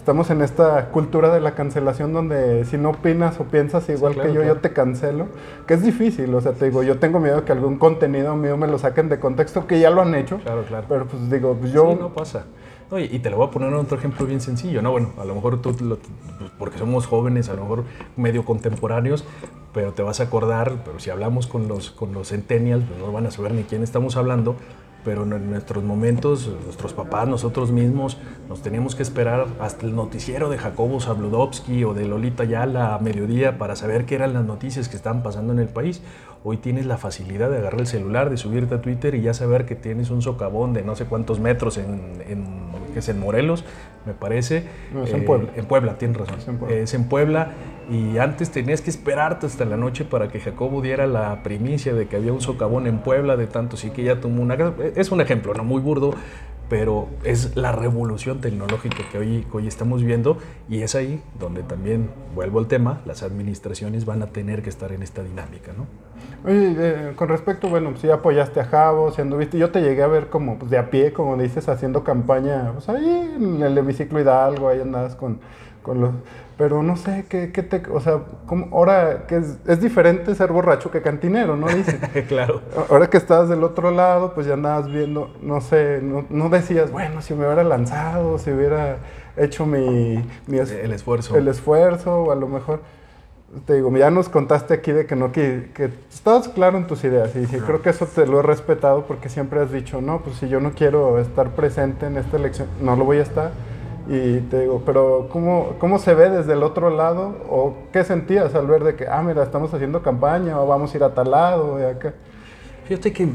estamos 0.00 0.30
en 0.30 0.40
esta 0.40 0.86
cultura 0.86 1.32
de 1.32 1.40
la 1.40 1.54
cancelación 1.54 2.14
donde 2.14 2.64
si 2.64 2.78
no 2.78 2.90
opinas 2.90 3.38
o 3.38 3.44
piensas 3.44 3.86
igual 3.90 4.14
que 4.18 4.32
yo, 4.32 4.42
yo 4.42 4.56
te 4.56 4.72
cancelo, 4.72 5.28
que 5.66 5.74
es 5.74 5.82
difícil, 5.82 6.34
o 6.34 6.40
sea, 6.40 6.52
te 6.52 6.64
digo, 6.64 6.82
yo 6.82 6.98
tengo 6.98 7.20
miedo 7.20 7.44
que 7.44 7.52
algún 7.52 7.76
contenido 7.76 8.34
mío 8.34 8.56
me 8.56 8.66
lo 8.66 8.78
saquen 8.78 9.10
de 9.10 9.20
contexto, 9.20 9.66
que 9.66 9.78
ya 9.78 9.90
lo 9.90 10.00
han 10.00 10.14
hecho. 10.14 10.38
Claro, 10.38 10.64
claro. 10.64 10.86
Pero 10.88 11.06
pues 11.06 11.30
digo, 11.30 11.54
pues 11.54 11.72
yo... 11.72 11.92
Sí, 11.92 11.98
no 12.00 12.14
pasa. 12.14 12.46
Oye, 12.90 13.10
y 13.12 13.18
te 13.18 13.28
lo 13.28 13.36
voy 13.36 13.48
a 13.48 13.50
poner 13.50 13.72
otro 13.74 13.98
ejemplo 13.98 14.24
bien 14.24 14.40
sencillo, 14.40 14.80
¿no? 14.80 14.90
Bueno, 14.90 15.10
a 15.20 15.24
lo 15.26 15.34
mejor 15.34 15.60
tú, 15.60 15.76
porque 16.58 16.78
somos 16.78 17.06
jóvenes, 17.06 17.50
a 17.50 17.54
lo 17.54 17.62
mejor 17.62 17.84
medio 18.16 18.46
contemporáneos, 18.46 19.24
pero 19.74 19.92
te 19.92 20.02
vas 20.02 20.20
a 20.20 20.24
acordar, 20.24 20.82
pero 20.82 20.98
si 20.98 21.10
hablamos 21.10 21.46
con 21.46 21.68
los, 21.68 21.90
con 21.90 22.14
los 22.14 22.30
centennials, 22.30 22.84
pues 22.86 22.98
no 22.98 23.12
van 23.12 23.26
a 23.26 23.30
saber 23.30 23.52
ni 23.52 23.64
quién 23.64 23.82
estamos 23.82 24.16
hablando, 24.16 24.56
pero 25.04 25.22
en 25.22 25.50
nuestros 25.50 25.82
momentos, 25.84 26.50
nuestros 26.64 26.92
papás, 26.92 27.28
nosotros 27.28 27.70
mismos, 27.70 28.18
nos 28.48 28.62
teníamos 28.62 28.94
que 28.94 29.02
esperar 29.02 29.46
hasta 29.60 29.86
el 29.86 29.94
noticiero 29.94 30.50
de 30.50 30.58
Jacobo 30.58 31.00
Zabludovsky 31.00 31.84
o 31.84 31.94
de 31.94 32.06
Lolita 32.06 32.44
Yala 32.44 32.94
a 32.94 32.98
mediodía 32.98 33.58
para 33.58 33.76
saber 33.76 34.06
qué 34.06 34.16
eran 34.16 34.34
las 34.34 34.44
noticias 34.44 34.88
que 34.88 34.96
estaban 34.96 35.22
pasando 35.22 35.52
en 35.52 35.58
el 35.58 35.68
país. 35.68 36.02
Hoy 36.42 36.56
tienes 36.56 36.86
la 36.86 36.96
facilidad 36.96 37.50
de 37.50 37.58
agarrar 37.58 37.80
el 37.80 37.86
celular, 37.86 38.30
de 38.30 38.38
subirte 38.38 38.74
a 38.74 38.80
Twitter 38.80 39.14
y 39.14 39.20
ya 39.20 39.34
saber 39.34 39.66
que 39.66 39.74
tienes 39.74 40.08
un 40.08 40.22
socavón 40.22 40.72
de 40.72 40.82
no 40.82 40.96
sé 40.96 41.04
cuántos 41.04 41.38
metros 41.38 41.76
en, 41.76 42.00
que 42.94 43.00
es 43.00 43.08
en 43.10 43.20
Morelos, 43.20 43.64
me 44.06 44.14
parece. 44.14 44.64
es 45.04 45.12
en 45.12 45.26
Puebla. 45.26 45.50
Eh, 45.50 45.60
en 45.60 45.66
Puebla, 45.66 45.98
tienes 45.98 46.16
razón. 46.16 46.58
Es 46.70 46.94
en 46.94 47.04
Puebla. 47.04 47.52
Y 47.90 48.16
antes 48.16 48.50
tenías 48.50 48.80
que 48.80 48.88
esperarte 48.88 49.46
hasta 49.46 49.66
la 49.66 49.76
noche 49.76 50.06
para 50.06 50.28
que 50.28 50.40
Jacobo 50.40 50.80
diera 50.80 51.06
la 51.06 51.42
primicia 51.42 51.92
de 51.92 52.06
que 52.06 52.16
había 52.16 52.32
un 52.32 52.40
socavón 52.40 52.86
en 52.86 52.98
Puebla 52.98 53.36
de 53.36 53.46
tanto, 53.46 53.76
sí 53.76 53.90
que 53.90 54.02
ya 54.02 54.20
tomó 54.20 54.42
una... 54.42 54.56
Es 54.94 55.10
un 55.12 55.20
ejemplo, 55.20 55.52
¿no? 55.52 55.62
Muy 55.64 55.82
burdo, 55.82 56.14
pero 56.70 57.08
es 57.24 57.56
la 57.56 57.72
revolución 57.72 58.40
tecnológica 58.40 58.98
que 59.10 59.18
hoy, 59.18 59.46
hoy 59.52 59.66
estamos 59.66 60.04
viendo 60.04 60.38
y 60.68 60.82
es 60.82 60.94
ahí 60.94 61.20
donde 61.38 61.64
también, 61.64 62.08
vuelvo 62.34 62.60
al 62.60 62.68
tema, 62.68 63.00
las 63.04 63.24
administraciones 63.24 64.06
van 64.06 64.22
a 64.22 64.28
tener 64.28 64.62
que 64.62 64.70
estar 64.70 64.92
en 64.92 65.02
esta 65.02 65.22
dinámica, 65.22 65.72
¿no? 65.76 65.86
Oye, 66.48 67.12
con 67.16 67.28
respecto, 67.28 67.68
bueno, 67.68 67.94
si 67.96 68.08
apoyaste 68.08 68.60
a 68.60 68.64
Javo, 68.64 69.10
si 69.10 69.20
anduviste, 69.20 69.58
yo 69.58 69.70
te 69.70 69.82
llegué 69.82 70.02
a 70.02 70.06
ver 70.06 70.28
como 70.28 70.58
pues, 70.58 70.70
de 70.70 70.78
a 70.78 70.90
pie, 70.90 71.12
como 71.12 71.36
dices, 71.36 71.68
haciendo 71.68 72.04
campaña, 72.04 72.70
pues 72.72 72.88
ahí 72.88 73.34
en 73.36 73.60
el 73.62 73.76
hemiciclo 73.76 74.20
Hidalgo, 74.20 74.68
ahí 74.68 74.80
andabas 74.80 75.16
con, 75.16 75.40
con 75.82 76.00
los... 76.00 76.10
Pero 76.60 76.82
no 76.82 76.94
sé, 76.94 77.24
¿qué, 77.26 77.52
qué 77.52 77.62
te...? 77.62 77.80
O 77.90 78.00
sea, 78.00 78.20
como 78.44 78.76
ahora 78.76 79.24
que 79.26 79.38
es, 79.38 79.56
es, 79.66 79.80
diferente 79.80 80.34
ser 80.34 80.52
borracho 80.52 80.90
que 80.90 81.00
cantinero, 81.00 81.56
¿no? 81.56 81.68
Dice. 81.68 81.98
claro. 82.28 82.60
Ahora 82.90 83.08
que 83.08 83.16
estabas 83.16 83.48
del 83.48 83.64
otro 83.64 83.90
lado, 83.90 84.34
pues 84.34 84.46
ya 84.46 84.52
andabas 84.52 84.92
viendo, 84.92 85.34
no 85.40 85.62
sé, 85.62 86.00
no, 86.02 86.26
no 86.28 86.50
decías, 86.50 86.92
bueno, 86.92 87.22
si 87.22 87.32
me 87.32 87.46
hubiera 87.46 87.64
lanzado, 87.64 88.36
si 88.36 88.50
hubiera 88.50 88.98
hecho 89.38 89.64
mi... 89.64 90.22
mi 90.46 90.58
el 90.58 90.92
esfuerzo. 90.92 91.34
El 91.34 91.48
esfuerzo, 91.48 92.24
o 92.24 92.30
a 92.30 92.34
lo 92.34 92.46
mejor 92.46 92.82
te 93.64 93.76
digo, 93.76 93.90
ya 93.96 94.10
nos 94.10 94.28
contaste 94.28 94.74
aquí 94.74 94.92
de 94.92 95.06
que 95.06 95.16
no, 95.16 95.32
que, 95.32 95.70
que 95.72 95.88
estabas 96.12 96.46
claro 96.48 96.76
en 96.76 96.86
tus 96.86 97.02
ideas 97.04 97.34
y 97.34 97.46
creo 97.46 97.80
que 97.80 97.88
eso 97.88 98.04
te 98.04 98.26
lo 98.26 98.40
he 98.40 98.42
respetado 98.42 99.06
porque 99.06 99.30
siempre 99.30 99.60
has 99.60 99.72
dicho, 99.72 100.02
no, 100.02 100.20
pues 100.20 100.36
si 100.36 100.48
yo 100.50 100.60
no 100.60 100.72
quiero 100.72 101.18
estar 101.18 101.52
presente 101.52 102.04
en 102.04 102.18
esta 102.18 102.36
elección, 102.36 102.68
no 102.82 102.96
lo 102.96 103.06
voy 103.06 103.16
a 103.16 103.22
estar. 103.22 103.52
Y 104.08 104.40
te 104.40 104.60
digo, 104.60 104.82
pero 104.84 105.28
¿cómo, 105.30 105.74
¿cómo 105.78 105.98
se 105.98 106.14
ve 106.14 106.30
desde 106.30 106.54
el 106.54 106.62
otro 106.62 106.90
lado? 106.90 107.36
¿O 107.48 107.74
qué 107.92 108.02
sentías 108.04 108.54
al 108.54 108.66
ver 108.66 108.82
de 108.82 108.96
que, 108.96 109.06
ah, 109.06 109.22
mira, 109.22 109.42
estamos 109.42 109.72
haciendo 109.72 110.02
campaña 110.02 110.60
o 110.60 110.66
vamos 110.66 110.92
a 110.92 110.96
ir 110.96 111.04
a 111.04 111.14
tal 111.14 111.30
lado 111.30 111.78
y 111.78 111.84
acá? 111.84 112.14
Fíjate 112.84 113.12
que 113.12 113.28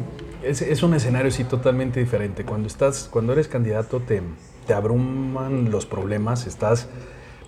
es, 0.43 0.62
es 0.62 0.84
un 0.84 0.93
escenario 0.93 1.32
sí 1.32 1.43
totalmente 1.43 1.99
diferente. 1.99 2.43
Cuando, 2.43 2.67
estás, 2.67 3.08
cuando 3.10 3.34
eres 3.34 3.47
candidato 3.47 3.99
te, 3.99 4.21
te 4.67 4.73
abruman 4.73 5.71
los 5.71 5.86
problemas, 5.86 6.47
estás 6.47 6.89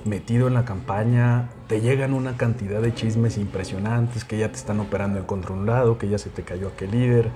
metido 0.06 0.48
en 0.48 0.54
la 0.54 0.64
campaña, 0.64 1.50
te 1.68 1.82
llegan 1.82 2.14
una 2.14 2.38
cantidad 2.38 2.82
de 2.82 2.94
chismes 2.94 3.38
impresionantes, 3.38 4.24
que 4.24 4.38
ya 4.38 4.50
te 4.50 4.56
están 4.56 4.80
operando 4.80 5.20
en 5.20 5.26
contra 5.26 5.54
un 5.54 5.66
lado, 5.66 5.98
que 5.98 6.08
ya 6.08 6.18
se 6.18 6.30
te 6.30 6.44
cayó 6.44 6.70
aquel 6.70 6.92
líder. 6.92 7.30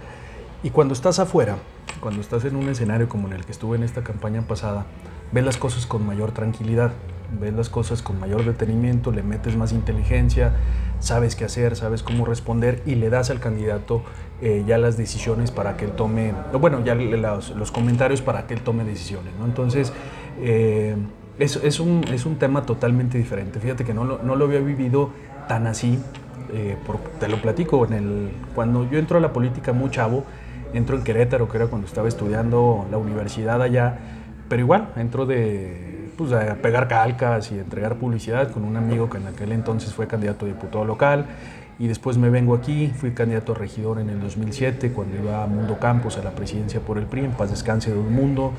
Y 0.64 0.70
cuando 0.70 0.94
estás 0.94 1.20
afuera, 1.20 1.58
cuando 2.00 2.22
estás 2.22 2.46
en 2.46 2.56
un 2.56 2.70
escenario 2.70 3.10
como 3.10 3.28
en 3.28 3.34
el 3.34 3.46
que 3.46 3.52
estuve 3.52 3.78
en 3.78 3.84
esta 3.84 4.04
campaña 4.04 4.44
pasada, 4.44 4.86
ves 5.32 5.44
las 5.44 5.58
cosas 5.58 5.86
con 5.86 6.06
mayor 6.06 6.32
tranquilidad, 6.32 6.92
ves 7.40 7.54
las 7.54 7.70
cosas 7.70 8.02
con 8.02 8.20
mayor 8.20 8.46
detenimiento, 8.46 9.12
le 9.12 9.24
metes 9.24 9.56
más 9.56 9.72
inteligencia, 9.72 10.54
sabes 11.00 11.36
qué 11.36 11.46
hacer, 11.46 11.76
sabes 11.76 12.04
cómo 12.04 12.26
responder 12.26 12.82
y 12.86 12.96
le 12.96 13.10
das 13.10 13.30
al 13.30 13.40
candidato 13.40 14.04
eh, 14.42 14.64
ya 14.68 14.78
las 14.78 14.98
decisiones 14.98 15.52
para 15.52 15.78
que 15.78 15.86
él 15.86 15.92
tome, 15.92 16.34
bueno, 16.60 16.84
ya 16.84 16.96
los, 16.96 17.72
comentarios 17.72 18.22
para 18.22 18.48
que 18.48 18.54
él 18.54 18.62
tome 18.62 18.84
decisiones. 18.84 19.34
Entonces, 19.44 19.94
eh, 20.40 20.96
es, 21.40 21.56
es, 21.58 21.80
un, 21.80 22.04
es 22.12 22.26
un 22.26 22.38
tema 22.38 22.66
totalmente 22.66 23.18
diferente. 23.18 23.60
Fíjate 23.60 23.84
que 23.84 23.94
no 23.94 24.04
lo, 24.04 24.22
no 24.24 24.36
lo 24.36 24.46
había 24.46 24.60
vivido 24.60 25.12
tan 25.48 25.68
así. 25.68 26.00
Eh, 26.54 26.76
te 27.20 27.28
lo 27.28 27.42
platico, 27.42 27.86
en 27.86 27.94
el, 27.94 28.32
cuando 28.54 28.90
yo 28.90 29.00
entro 29.00 29.18
a 29.18 29.22
la 29.22 29.32
política 29.32 29.74
muy 29.74 29.90
chavo, 29.90 30.26
entro 30.74 30.98
en 30.98 31.04
Querétaro, 31.04 31.50
que 31.50 31.58
era 31.58 31.68
cuando 31.68 31.88
estaba 31.88 32.08
estudiando 32.08 32.86
la 32.92 32.98
universidad 32.98 33.62
allá, 33.62 34.21
pero 34.52 34.64
igual, 34.64 34.90
entro 34.98 35.26
de 35.26 36.10
pues, 36.18 36.34
a 36.34 36.56
pegar 36.56 36.90
calcas 36.90 37.54
y 37.54 37.58
entregar 37.58 37.96
publicidad 37.96 38.52
con 38.52 38.66
un 38.66 38.76
amigo 38.76 39.10
que 39.10 39.16
en 39.16 39.28
aquel 39.28 39.54
entonces 39.54 39.94
fue 39.94 40.08
candidato 40.08 40.44
a 40.44 40.50
diputado 40.50 40.84
local. 40.84 41.26
Y 41.80 41.88
después 41.88 42.18
me 42.18 42.30
vengo 42.30 42.54
aquí, 42.54 42.92
fui 42.94 43.12
candidato 43.12 43.54
a 43.54 43.56
regidor 43.56 43.98
en 43.98 44.10
el 44.10 44.20
2007, 44.20 44.92
cuando 44.92 45.16
iba 45.16 45.42
a 45.42 45.48
Mundo 45.48 45.80
Campos 45.80 46.18
a 46.18 46.22
la 46.22 46.32
presidencia 46.32 46.82
por 46.82 46.98
el 46.98 47.06
PRI, 47.06 47.24
en 47.24 47.32
paz 47.32 47.50
descanse 47.50 47.94
de 47.94 47.98
un 47.98 48.14
mundo. 48.14 48.52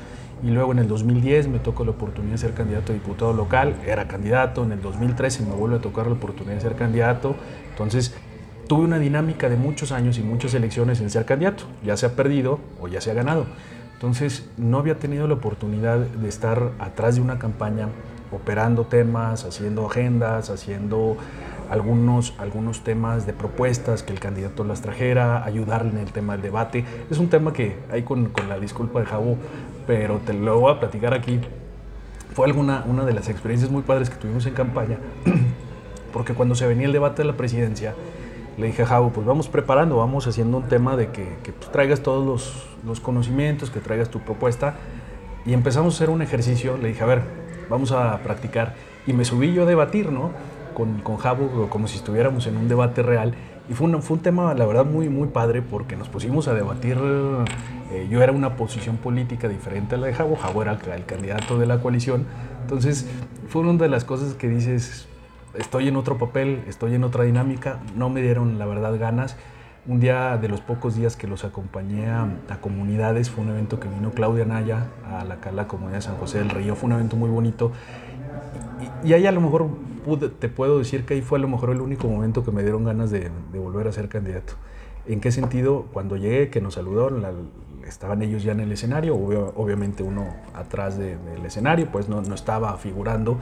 Y 0.43 0.49
luego 0.49 0.71
en 0.71 0.79
el 0.79 0.87
2010 0.87 1.47
me 1.49 1.59
tocó 1.59 1.85
la 1.85 1.91
oportunidad 1.91 2.31
de 2.31 2.37
ser 2.39 2.53
candidato 2.55 2.91
a 2.91 2.95
diputado 2.95 3.31
local, 3.31 3.75
era 3.85 4.07
candidato, 4.07 4.63
en 4.63 4.71
el 4.71 4.81
2013 4.81 5.43
me 5.43 5.53
vuelve 5.53 5.75
a 5.75 5.79
tocar 5.79 6.07
la 6.07 6.13
oportunidad 6.13 6.55
de 6.55 6.61
ser 6.61 6.73
candidato, 6.73 7.35
entonces 7.69 8.15
tuve 8.67 8.85
una 8.85 8.97
dinámica 8.97 9.47
de 9.47 9.57
muchos 9.57 9.91
años 9.91 10.17
y 10.17 10.23
muchas 10.23 10.55
elecciones 10.55 11.01
en 11.01 11.11
ser 11.11 11.25
candidato, 11.25 11.65
ya 11.85 11.95
se 11.97 12.07
ha 12.07 12.15
perdido 12.15 12.59
o 12.81 12.87
ya 12.87 12.99
se 12.99 13.11
ha 13.11 13.13
ganado. 13.13 13.45
Entonces 14.03 14.45
no 14.57 14.79
había 14.79 14.99
tenido 14.99 15.29
la 15.29 15.35
oportunidad 15.35 15.97
de 15.97 16.27
estar 16.27 16.71
atrás 16.77 17.15
de 17.15 17.21
una 17.21 17.39
campaña 17.39 17.87
operando 18.33 18.83
temas, 18.83 19.45
haciendo 19.45 19.87
agendas, 19.87 20.49
haciendo 20.49 21.15
algunos, 21.69 22.33
algunos 22.37 22.83
temas 22.83 23.25
de 23.25 23.31
propuestas 23.31 24.03
que 24.03 24.11
el 24.11 24.19
candidato 24.19 24.65
las 24.65 24.81
trajera, 24.81 25.45
ayudarle 25.45 25.91
en 25.91 25.99
el 25.99 26.11
tema 26.11 26.33
del 26.33 26.41
debate. 26.41 26.83
Es 27.09 27.17
un 27.17 27.29
tema 27.29 27.53
que 27.53 27.77
hay 27.93 28.03
con, 28.03 28.25
con 28.25 28.49
la 28.49 28.59
disculpa 28.59 28.99
de 28.99 29.05
Jabo 29.05 29.37
pero 29.87 30.17
te 30.17 30.33
lo 30.33 30.59
voy 30.59 30.73
a 30.73 30.81
platicar 30.81 31.13
aquí. 31.13 31.39
Fue 32.33 32.45
alguna, 32.45 32.83
una 32.85 33.05
de 33.05 33.13
las 33.13 33.29
experiencias 33.29 33.71
muy 33.71 33.83
padres 33.83 34.09
que 34.09 34.17
tuvimos 34.17 34.45
en 34.45 34.53
campaña, 34.53 34.97
porque 36.11 36.33
cuando 36.33 36.55
se 36.55 36.67
venía 36.67 36.87
el 36.87 36.93
debate 36.93 37.21
de 37.21 37.29
la 37.29 37.37
presidencia, 37.37 37.93
le 38.57 38.67
dije 38.67 38.83
a 38.83 38.85
Javo, 38.85 39.11
pues 39.11 39.25
vamos 39.25 39.47
preparando, 39.47 39.95
vamos 39.95 40.27
haciendo 40.27 40.57
un 40.57 40.63
tema 40.63 40.97
de 40.97 41.07
que, 41.07 41.37
que 41.41 41.53
pues, 41.53 41.71
traigas 41.71 42.01
todos 42.01 42.25
los, 42.25 42.72
los, 42.85 42.99
conocimientos, 42.99 43.69
que 43.69 43.79
traigas 43.79 44.09
tu 44.09 44.19
propuesta. 44.19 44.75
Y 45.45 45.53
empezamos 45.53 45.93
a 45.93 45.97
hacer 45.97 46.09
un 46.09 46.21
ejercicio, 46.21 46.77
le 46.77 46.89
dije, 46.89 47.03
a 47.03 47.07
ver, 47.07 47.21
vamos 47.69 47.91
a 47.91 48.17
practicar. 48.19 48.75
Y 49.05 49.13
me 49.13 49.25
subí 49.25 49.53
yo 49.53 49.63
a 49.63 49.65
debatir, 49.65 50.11
¿no? 50.11 50.31
Con, 50.73 51.01
con 51.01 51.17
Javo, 51.17 51.69
como 51.69 51.87
si 51.87 51.97
estuviéramos 51.97 52.47
en 52.47 52.57
un 52.57 52.67
debate 52.67 53.03
real. 53.03 53.35
Y 53.69 53.73
fue 53.73 53.87
un, 53.87 54.01
fue 54.01 54.17
un 54.17 54.23
tema, 54.23 54.53
la 54.53 54.65
verdad, 54.65 54.85
muy, 54.85 55.07
muy 55.07 55.29
padre 55.29 55.61
porque 55.61 55.95
nos 55.95 56.09
pusimos 56.09 56.47
a 56.47 56.53
debatir. 56.53 56.97
Eh, 57.91 58.07
yo 58.09 58.21
era 58.21 58.31
una 58.31 58.57
posición 58.57 58.97
política 58.97 59.47
diferente 59.47 59.95
a 59.95 59.97
la 59.97 60.07
de 60.07 60.13
Jabo. 60.13 60.35
Jabo 60.35 60.61
era 60.61 60.73
el, 60.73 61.05
candidato 61.05 61.57
de 61.57 61.65
la 61.65 61.79
coalición. 61.79 62.25
Entonces, 62.61 63.07
fue 63.47 63.61
una 63.61 63.81
de 63.81 63.87
las 63.87 64.03
cosas 64.03 64.33
que 64.33 64.49
dices, 64.49 65.07
estoy 65.53 65.87
en 65.87 65.95
otro 65.95 66.17
papel, 66.17 66.63
estoy 66.67 66.95
en 66.95 67.05
otra 67.05 67.23
dinámica, 67.23 67.79
no 67.95 68.09
me 68.09 68.21
dieron 68.21 68.59
la 68.59 68.65
verdad 68.65 68.97
ganas. 68.99 69.37
Un 69.85 69.99
día 69.99 70.37
de 70.37 70.47
los 70.47 70.61
pocos 70.61 70.95
días 70.95 71.17
que 71.17 71.27
los 71.27 71.43
acompañé 71.43 72.07
a, 72.07 72.27
comunidades 72.61 73.29
fue 73.29 73.43
un 73.43 73.49
evento 73.51 73.79
que 73.81 73.89
vino 73.89 74.11
Claudia 74.11 74.45
Naya 74.45 74.87
a 75.05 75.25
la, 75.25 75.37
la 75.51 75.67
comunidad 75.67 75.97
de 75.97 76.01
San 76.01 76.15
José 76.15 76.37
del 76.37 76.49
Río, 76.49 76.75
fue 76.75 76.87
un 76.87 76.93
evento 76.93 77.17
muy 77.17 77.29
bonito. 77.29 77.71
Y, 79.03 79.09
y 79.09 79.13
ahí 79.13 79.27
a 79.27 79.31
lo 79.33 79.41
mejor 79.41 79.67
te 80.39 80.49
puedo 80.49 80.79
decir 80.79 81.05
que 81.05 81.15
ahí 81.15 81.21
fue 81.21 81.37
a 81.39 81.41
lo 81.41 81.47
mejor 81.47 81.69
el 81.71 81.81
único 81.81 82.07
momento 82.07 82.43
que 82.43 82.51
me 82.51 82.61
dieron 82.61 82.83
ganas 82.83 83.11
de, 83.11 83.29
volver 83.53 83.87
a 83.87 83.91
ser 83.91 84.09
candidato. 84.09 84.53
¿En 85.07 85.19
qué 85.19 85.31
sentido? 85.31 85.85
Cuando 85.91 86.15
llegué, 86.17 86.49
que 86.49 86.61
nos 86.61 86.75
saludaron, 86.75 87.21
la, 87.21 87.31
estaban 87.87 88.21
ellos 88.21 88.43
ya 88.43 88.51
en 88.51 88.59
el 88.59 88.71
escenario, 88.71 89.15
obviamente 89.15 90.03
uno 90.03 90.27
atrás 90.53 90.97
del 90.97 91.45
escenario, 91.45 91.89
pues 91.91 92.09
no, 92.09 92.21
no, 92.21 92.35
estaba 92.35 92.77
figurando. 92.77 93.37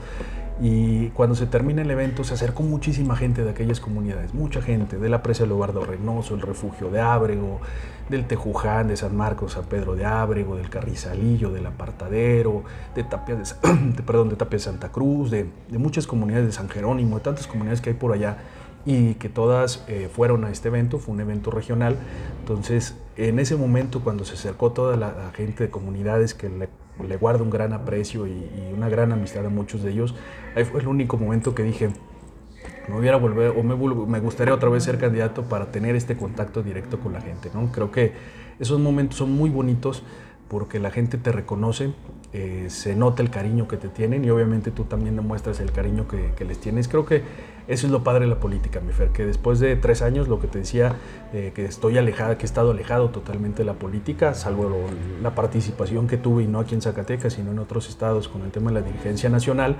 Y 0.60 1.08
cuando 1.08 1.34
se 1.34 1.46
termina 1.46 1.82
el 1.82 1.90
evento 1.90 2.24
se 2.24 2.34
acercó 2.34 2.62
muchísima 2.62 3.16
gente 3.16 3.42
de 3.42 3.50
aquellas 3.50 3.80
comunidades, 3.80 4.34
mucha 4.34 4.62
gente, 4.62 4.98
de 4.98 5.08
la 5.08 5.22
presa 5.22 5.44
de 5.44 5.48
Lobardo 5.48 5.84
Reynoso, 5.84 6.34
el 6.34 6.42
refugio 6.42 6.90
de 6.90 7.00
Ábrego, 7.00 7.60
del 8.08 8.26
Tejuján, 8.26 8.88
de 8.88 8.96
San 8.96 9.16
Marcos, 9.16 9.52
San 9.52 9.64
Pedro 9.64 9.96
de 9.96 10.04
Ábrego, 10.04 10.56
del 10.56 10.68
Carrizalillo, 10.68 11.50
del 11.50 11.66
Apartadero, 11.66 12.62
de 12.94 13.04
Tapia 13.04 13.36
de, 13.36 13.44
perdón, 14.06 14.28
de 14.28 14.36
Tapia 14.36 14.58
de 14.58 14.64
Santa 14.64 14.90
Cruz, 14.90 15.30
de, 15.30 15.48
de 15.68 15.78
muchas 15.78 16.06
comunidades 16.06 16.46
de 16.46 16.52
San 16.52 16.68
Jerónimo, 16.68 17.16
de 17.16 17.22
tantas 17.22 17.46
comunidades 17.46 17.80
que 17.80 17.90
hay 17.90 17.96
por 17.96 18.12
allá 18.12 18.36
y 18.84 19.14
que 19.14 19.28
todas 19.28 19.84
eh, 19.88 20.08
fueron 20.12 20.44
a 20.44 20.50
este 20.50 20.68
evento, 20.68 20.98
fue 20.98 21.14
un 21.14 21.20
evento 21.20 21.50
regional. 21.50 21.96
Entonces, 22.40 22.96
en 23.16 23.38
ese 23.38 23.56
momento, 23.56 24.00
cuando 24.02 24.24
se 24.24 24.34
acercó 24.34 24.72
toda 24.72 24.96
la, 24.96 25.30
gente 25.34 25.64
de 25.64 25.70
comunidades 25.70 26.34
que 26.34 26.48
le, 26.48 26.68
le 27.06 27.16
guarda 27.16 27.42
un 27.42 27.50
gran 27.50 27.72
aprecio 27.72 28.26
y, 28.26 28.48
una 28.74 28.88
gran 28.88 29.12
amistad 29.12 29.46
a 29.46 29.50
muchos 29.50 29.82
de 29.82 29.90
ellos, 29.90 30.14
ahí 30.56 30.64
fue 30.64 30.80
el 30.80 30.88
único 30.88 31.16
momento 31.16 31.54
que 31.54 31.62
dije, 31.62 31.90
me 32.88 32.98
hubiera 32.98 33.16
volver 33.16 33.50
o 33.56 33.62
me, 33.62 33.76
me, 34.06 34.20
gustaría 34.20 34.54
otra 34.54 34.68
vez 34.68 34.84
ser 34.84 34.98
candidato 34.98 35.42
para 35.44 35.70
tener 35.70 35.94
este 35.94 36.16
contacto 36.16 36.62
directo 36.62 36.98
con 36.98 37.12
la 37.12 37.20
gente. 37.20 37.50
¿no? 37.54 37.70
Creo 37.70 37.90
que 37.90 38.12
esos 38.58 38.80
momentos 38.80 39.18
son 39.18 39.32
muy 39.32 39.50
bonitos 39.50 40.02
porque 40.48 40.78
la 40.78 40.90
gente 40.90 41.16
te 41.16 41.32
reconoce, 41.32 41.92
eh, 42.32 42.66
se 42.68 42.94
nota 42.94 43.22
el 43.22 43.30
cariño 43.30 43.68
que 43.68 43.76
te 43.76 43.88
tienen 43.88 44.24
y 44.24 44.30
obviamente 44.30 44.70
tú 44.70 44.84
también 44.84 45.16
demuestras 45.16 45.60
el 45.60 45.72
cariño 45.72 46.08
que, 46.08 46.32
que 46.36 46.44
les 46.44 46.58
tienes. 46.58 46.88
Creo 46.88 47.06
que 47.06 47.22
eso 47.68 47.86
es 47.86 47.92
lo 47.92 48.02
padre 48.02 48.24
de 48.24 48.30
la 48.30 48.40
política, 48.40 48.80
mi 48.80 48.92
Fer, 48.92 49.10
que 49.10 49.24
después 49.24 49.60
de 49.60 49.76
tres 49.76 50.02
años, 50.02 50.28
lo 50.28 50.40
que 50.40 50.48
te 50.48 50.58
decía, 50.58 50.96
eh, 51.32 51.52
que 51.54 51.64
estoy 51.64 51.96
alejada, 51.98 52.36
que 52.36 52.42
he 52.42 52.46
estado 52.46 52.72
alejado 52.72 53.10
totalmente 53.10 53.58
de 53.58 53.64
la 53.64 53.74
política, 53.74 54.34
salvo 54.34 54.70
la 55.22 55.34
participación 55.34 56.08
que 56.08 56.16
tuve, 56.16 56.42
y 56.42 56.46
no 56.46 56.58
aquí 56.60 56.74
en 56.74 56.82
Zacatecas, 56.82 57.34
sino 57.34 57.52
en 57.52 57.58
otros 57.58 57.88
estados 57.88 58.28
con 58.28 58.42
el 58.42 58.50
tema 58.50 58.70
de 58.70 58.80
la 58.80 58.86
dirigencia 58.86 59.30
nacional, 59.30 59.76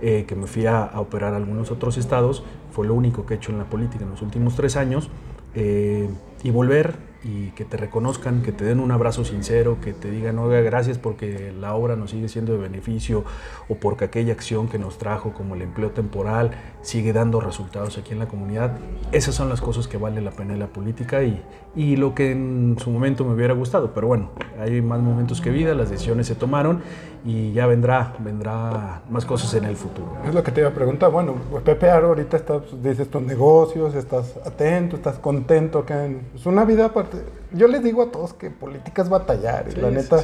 eh, 0.00 0.24
que 0.28 0.36
me 0.36 0.46
fui 0.46 0.66
a, 0.66 0.92
operar 0.96 1.34
a 1.34 1.36
algunos 1.36 1.70
otros 1.70 1.96
estados, 1.96 2.44
fue 2.70 2.86
lo 2.86 2.94
único 2.94 3.26
que 3.26 3.34
he 3.34 3.36
hecho 3.36 3.52
en 3.52 3.58
la 3.58 3.64
política 3.64 4.04
en 4.04 4.10
los 4.10 4.22
últimos 4.22 4.54
tres 4.54 4.76
años, 4.76 5.10
eh, 5.54 6.08
y 6.42 6.50
volver 6.50 7.13
y 7.24 7.50
que 7.52 7.64
te 7.64 7.78
reconozcan, 7.78 8.42
que 8.42 8.52
te 8.52 8.64
den 8.64 8.80
un 8.80 8.90
abrazo 8.90 9.24
sincero, 9.24 9.78
que 9.80 9.94
te 9.94 10.10
digan, 10.10 10.38
oiga, 10.38 10.60
gracias 10.60 10.98
porque 10.98 11.52
la 11.58 11.74
obra 11.74 11.96
nos 11.96 12.10
sigue 12.10 12.28
siendo 12.28 12.52
de 12.52 12.58
beneficio 12.58 13.24
o 13.68 13.76
porque 13.76 14.04
aquella 14.04 14.34
acción 14.34 14.68
que 14.68 14.78
nos 14.78 14.98
trajo 14.98 15.32
como 15.32 15.54
el 15.54 15.62
empleo 15.62 15.90
temporal 15.90 16.50
sigue 16.82 17.14
dando 17.14 17.40
resultados 17.40 17.96
aquí 17.96 18.12
en 18.12 18.18
la 18.18 18.28
comunidad. 18.28 18.76
Esas 19.10 19.34
son 19.34 19.48
las 19.48 19.62
cosas 19.62 19.88
que 19.88 19.96
vale 19.96 20.20
la 20.20 20.32
pena 20.32 20.52
en 20.52 20.58
la 20.58 20.66
política 20.66 21.24
y, 21.24 21.42
y 21.74 21.96
lo 21.96 22.14
que 22.14 22.32
en 22.32 22.76
su 22.78 22.90
momento 22.90 23.24
me 23.24 23.32
hubiera 23.32 23.54
gustado. 23.54 23.94
Pero 23.94 24.06
bueno, 24.06 24.30
hay 24.60 24.82
más 24.82 25.00
momentos 25.00 25.40
que 25.40 25.50
vida, 25.50 25.74
las 25.74 25.88
decisiones 25.88 26.26
se 26.26 26.34
tomaron 26.34 26.82
y 27.24 27.52
ya 27.52 27.66
vendrá, 27.66 28.12
vendrá 28.18 29.00
más 29.08 29.24
cosas 29.24 29.54
en 29.54 29.64
el 29.64 29.76
futuro. 29.76 30.12
Es 30.28 30.34
lo 30.34 30.42
que 30.42 30.52
te 30.52 30.60
iba 30.60 30.68
a 30.68 30.74
preguntar. 30.74 31.10
Bueno, 31.10 31.34
pues 31.50 31.62
Pepe 31.62 31.88
Aro 31.88 32.08
ahorita 32.08 32.36
estás, 32.36 32.62
dices 32.82 33.08
tus 33.08 33.22
negocios, 33.22 33.94
estás 33.94 34.36
atento, 34.44 34.96
estás 34.96 35.18
contento 35.18 35.78
acá. 35.78 36.04
En, 36.04 36.20
es 36.34 36.44
una 36.44 36.66
vida 36.66 36.86
aparte. 36.86 37.16
Yo 37.52 37.66
les 37.66 37.82
digo 37.82 38.02
a 38.02 38.10
todos 38.10 38.34
que 38.34 38.50
política 38.50 39.00
es 39.00 39.08
batallar. 39.08 39.64
y 39.74 39.80
la 39.80 39.90
neta. 39.90 40.18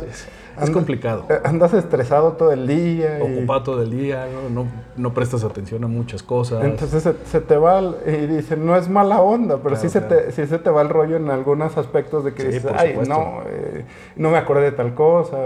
es 0.60 0.70
complicado. 0.70 1.24
Eh, 1.30 1.40
andas 1.42 1.72
estresado 1.72 2.32
todo 2.32 2.52
el 2.52 2.66
día. 2.66 3.18
Ocupado 3.22 3.62
todo 3.62 3.82
el 3.82 3.90
día, 3.90 4.26
¿no? 4.52 4.66
No, 4.96 5.14
prestas 5.14 5.42
atención 5.42 5.82
a 5.84 5.86
muchas 5.86 6.22
cosas. 6.22 6.62
Entonces 6.64 7.08
se, 7.24 7.40
te 7.40 7.56
va, 7.56 7.80
y 8.06 8.26
dicen, 8.26 8.66
no 8.66 8.76
es 8.76 8.90
mala 8.90 9.22
onda, 9.22 9.58
pero 9.62 9.74
sí, 9.76 9.88
se 9.88 10.02
te, 10.02 10.32
sí 10.32 10.46
se 10.46 10.58
te 10.58 10.68
va 10.68 10.82
el 10.82 10.90
rollo 10.90 11.16
en 11.16 11.30
algunos 11.30 11.78
aspectos 11.78 12.26
de 12.26 12.34
que 12.34 12.44
dices, 12.44 12.70
ay, 12.76 12.98
no, 13.08 13.40
eh, 13.46 13.86
no 14.16 14.30
me 14.30 14.36
acordé 14.36 14.64
de 14.64 14.72
tal 14.72 14.94
cosa. 14.94 15.38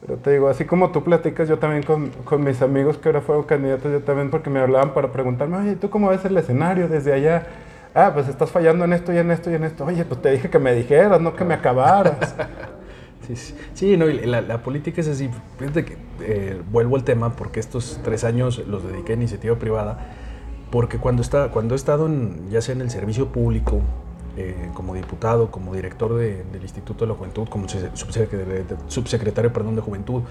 Pero 0.00 0.16
te 0.16 0.32
digo, 0.32 0.48
así 0.48 0.64
como 0.64 0.90
tú 0.90 1.02
platicas, 1.02 1.48
yo 1.48 1.58
también 1.58 1.82
con, 1.82 2.10
con, 2.24 2.44
mis 2.44 2.62
amigos 2.62 2.98
que 2.98 3.08
ahora 3.08 3.20
fueron 3.20 3.44
candidatos, 3.44 3.90
yo 3.90 4.00
también 4.00 4.30
porque 4.30 4.48
me 4.48 4.60
hablaban 4.60 4.94
para 4.94 5.10
preguntarme, 5.10 5.56
oye, 5.56 5.74
¿tú 5.74 5.90
cómo 5.90 6.10
ves 6.10 6.24
el 6.24 6.36
escenario 6.36 6.88
desde 6.88 7.12
allá? 7.12 7.46
Ah, 7.94 8.12
pues 8.14 8.28
estás 8.28 8.50
fallando 8.50 8.84
en 8.84 8.92
esto 8.92 9.12
y 9.12 9.18
en 9.18 9.30
esto 9.30 9.50
y 9.50 9.54
en 9.54 9.64
esto. 9.64 9.84
Oye, 9.84 10.04
pues 10.04 10.22
te 10.22 10.30
dije 10.30 10.50
que 10.50 10.58
me 10.60 10.72
dijeras, 10.72 11.20
no 11.20 11.34
que 11.34 11.44
me 11.44 11.54
acabaras. 11.54 12.34
sí, 13.26 13.54
sí, 13.74 13.96
no, 13.96 14.06
la, 14.06 14.40
la, 14.40 14.62
política 14.62 15.00
es 15.00 15.08
así. 15.08 15.28
Fíjate 15.58 15.84
que 15.84 15.96
eh, 16.20 16.62
vuelvo 16.70 16.94
al 16.94 17.02
tema 17.02 17.34
porque 17.34 17.58
estos 17.58 18.00
tres 18.04 18.22
años 18.22 18.64
los 18.68 18.86
dediqué 18.86 19.12
a 19.12 19.16
iniciativa 19.16 19.56
privada, 19.56 19.98
porque 20.70 20.98
cuando, 20.98 21.22
está, 21.22 21.48
cuando 21.48 21.74
he 21.74 21.76
estado 21.76 22.06
en, 22.06 22.48
ya 22.50 22.60
sea 22.60 22.74
en 22.74 22.82
el 22.82 22.90
servicio 22.90 23.32
público, 23.32 23.80
eh, 24.38 24.70
como 24.72 24.94
diputado, 24.94 25.50
como 25.50 25.74
director 25.74 26.14
del 26.14 26.62
Instituto 26.62 27.04
de 27.04 27.12
la 27.12 27.18
Juventud, 27.18 27.48
como 27.48 27.66
subsecretario, 27.68 29.52
perdón, 29.52 29.74
de 29.74 29.82
Juventud, 29.82 30.22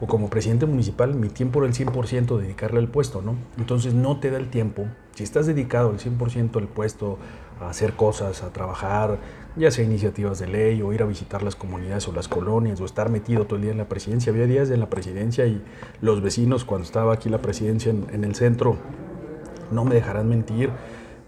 o 0.00 0.06
como 0.06 0.28
presidente 0.28 0.66
municipal, 0.66 1.14
mi 1.14 1.28
tiempo 1.28 1.60
era 1.60 1.68
el 1.68 1.74
100% 1.74 2.38
dedicarle 2.38 2.80
al 2.80 2.88
puesto, 2.88 3.22
¿no? 3.22 3.36
Entonces 3.56 3.94
no 3.94 4.18
te 4.18 4.30
da 4.30 4.36
el 4.36 4.50
tiempo. 4.50 4.86
Si 5.14 5.22
estás 5.22 5.46
dedicado 5.46 5.90
al 5.90 5.98
100% 5.98 6.56
al 6.56 6.68
puesto, 6.68 7.18
a 7.60 7.70
hacer 7.70 7.94
cosas, 7.94 8.42
a 8.42 8.52
trabajar, 8.52 9.18
ya 9.56 9.70
sea 9.70 9.84
iniciativas 9.84 10.38
de 10.38 10.48
ley 10.48 10.82
o 10.82 10.92
ir 10.92 11.02
a 11.02 11.06
visitar 11.06 11.42
las 11.42 11.56
comunidades 11.56 12.06
o 12.08 12.12
las 12.12 12.28
colonias 12.28 12.80
o 12.80 12.84
estar 12.84 13.08
metido 13.08 13.46
todo 13.46 13.56
el 13.56 13.62
día 13.62 13.70
en 13.70 13.78
la 13.78 13.88
presidencia. 13.88 14.32
Había 14.32 14.46
días 14.46 14.70
en 14.70 14.80
la 14.80 14.90
presidencia 14.90 15.46
y 15.46 15.62
los 16.02 16.20
vecinos 16.20 16.64
cuando 16.64 16.84
estaba 16.84 17.14
aquí 17.14 17.30
la 17.30 17.38
presidencia 17.38 17.90
en, 17.90 18.06
en 18.12 18.24
el 18.24 18.34
centro, 18.34 18.76
no 19.70 19.84
me 19.84 19.94
dejarán 19.94 20.28
mentir, 20.28 20.70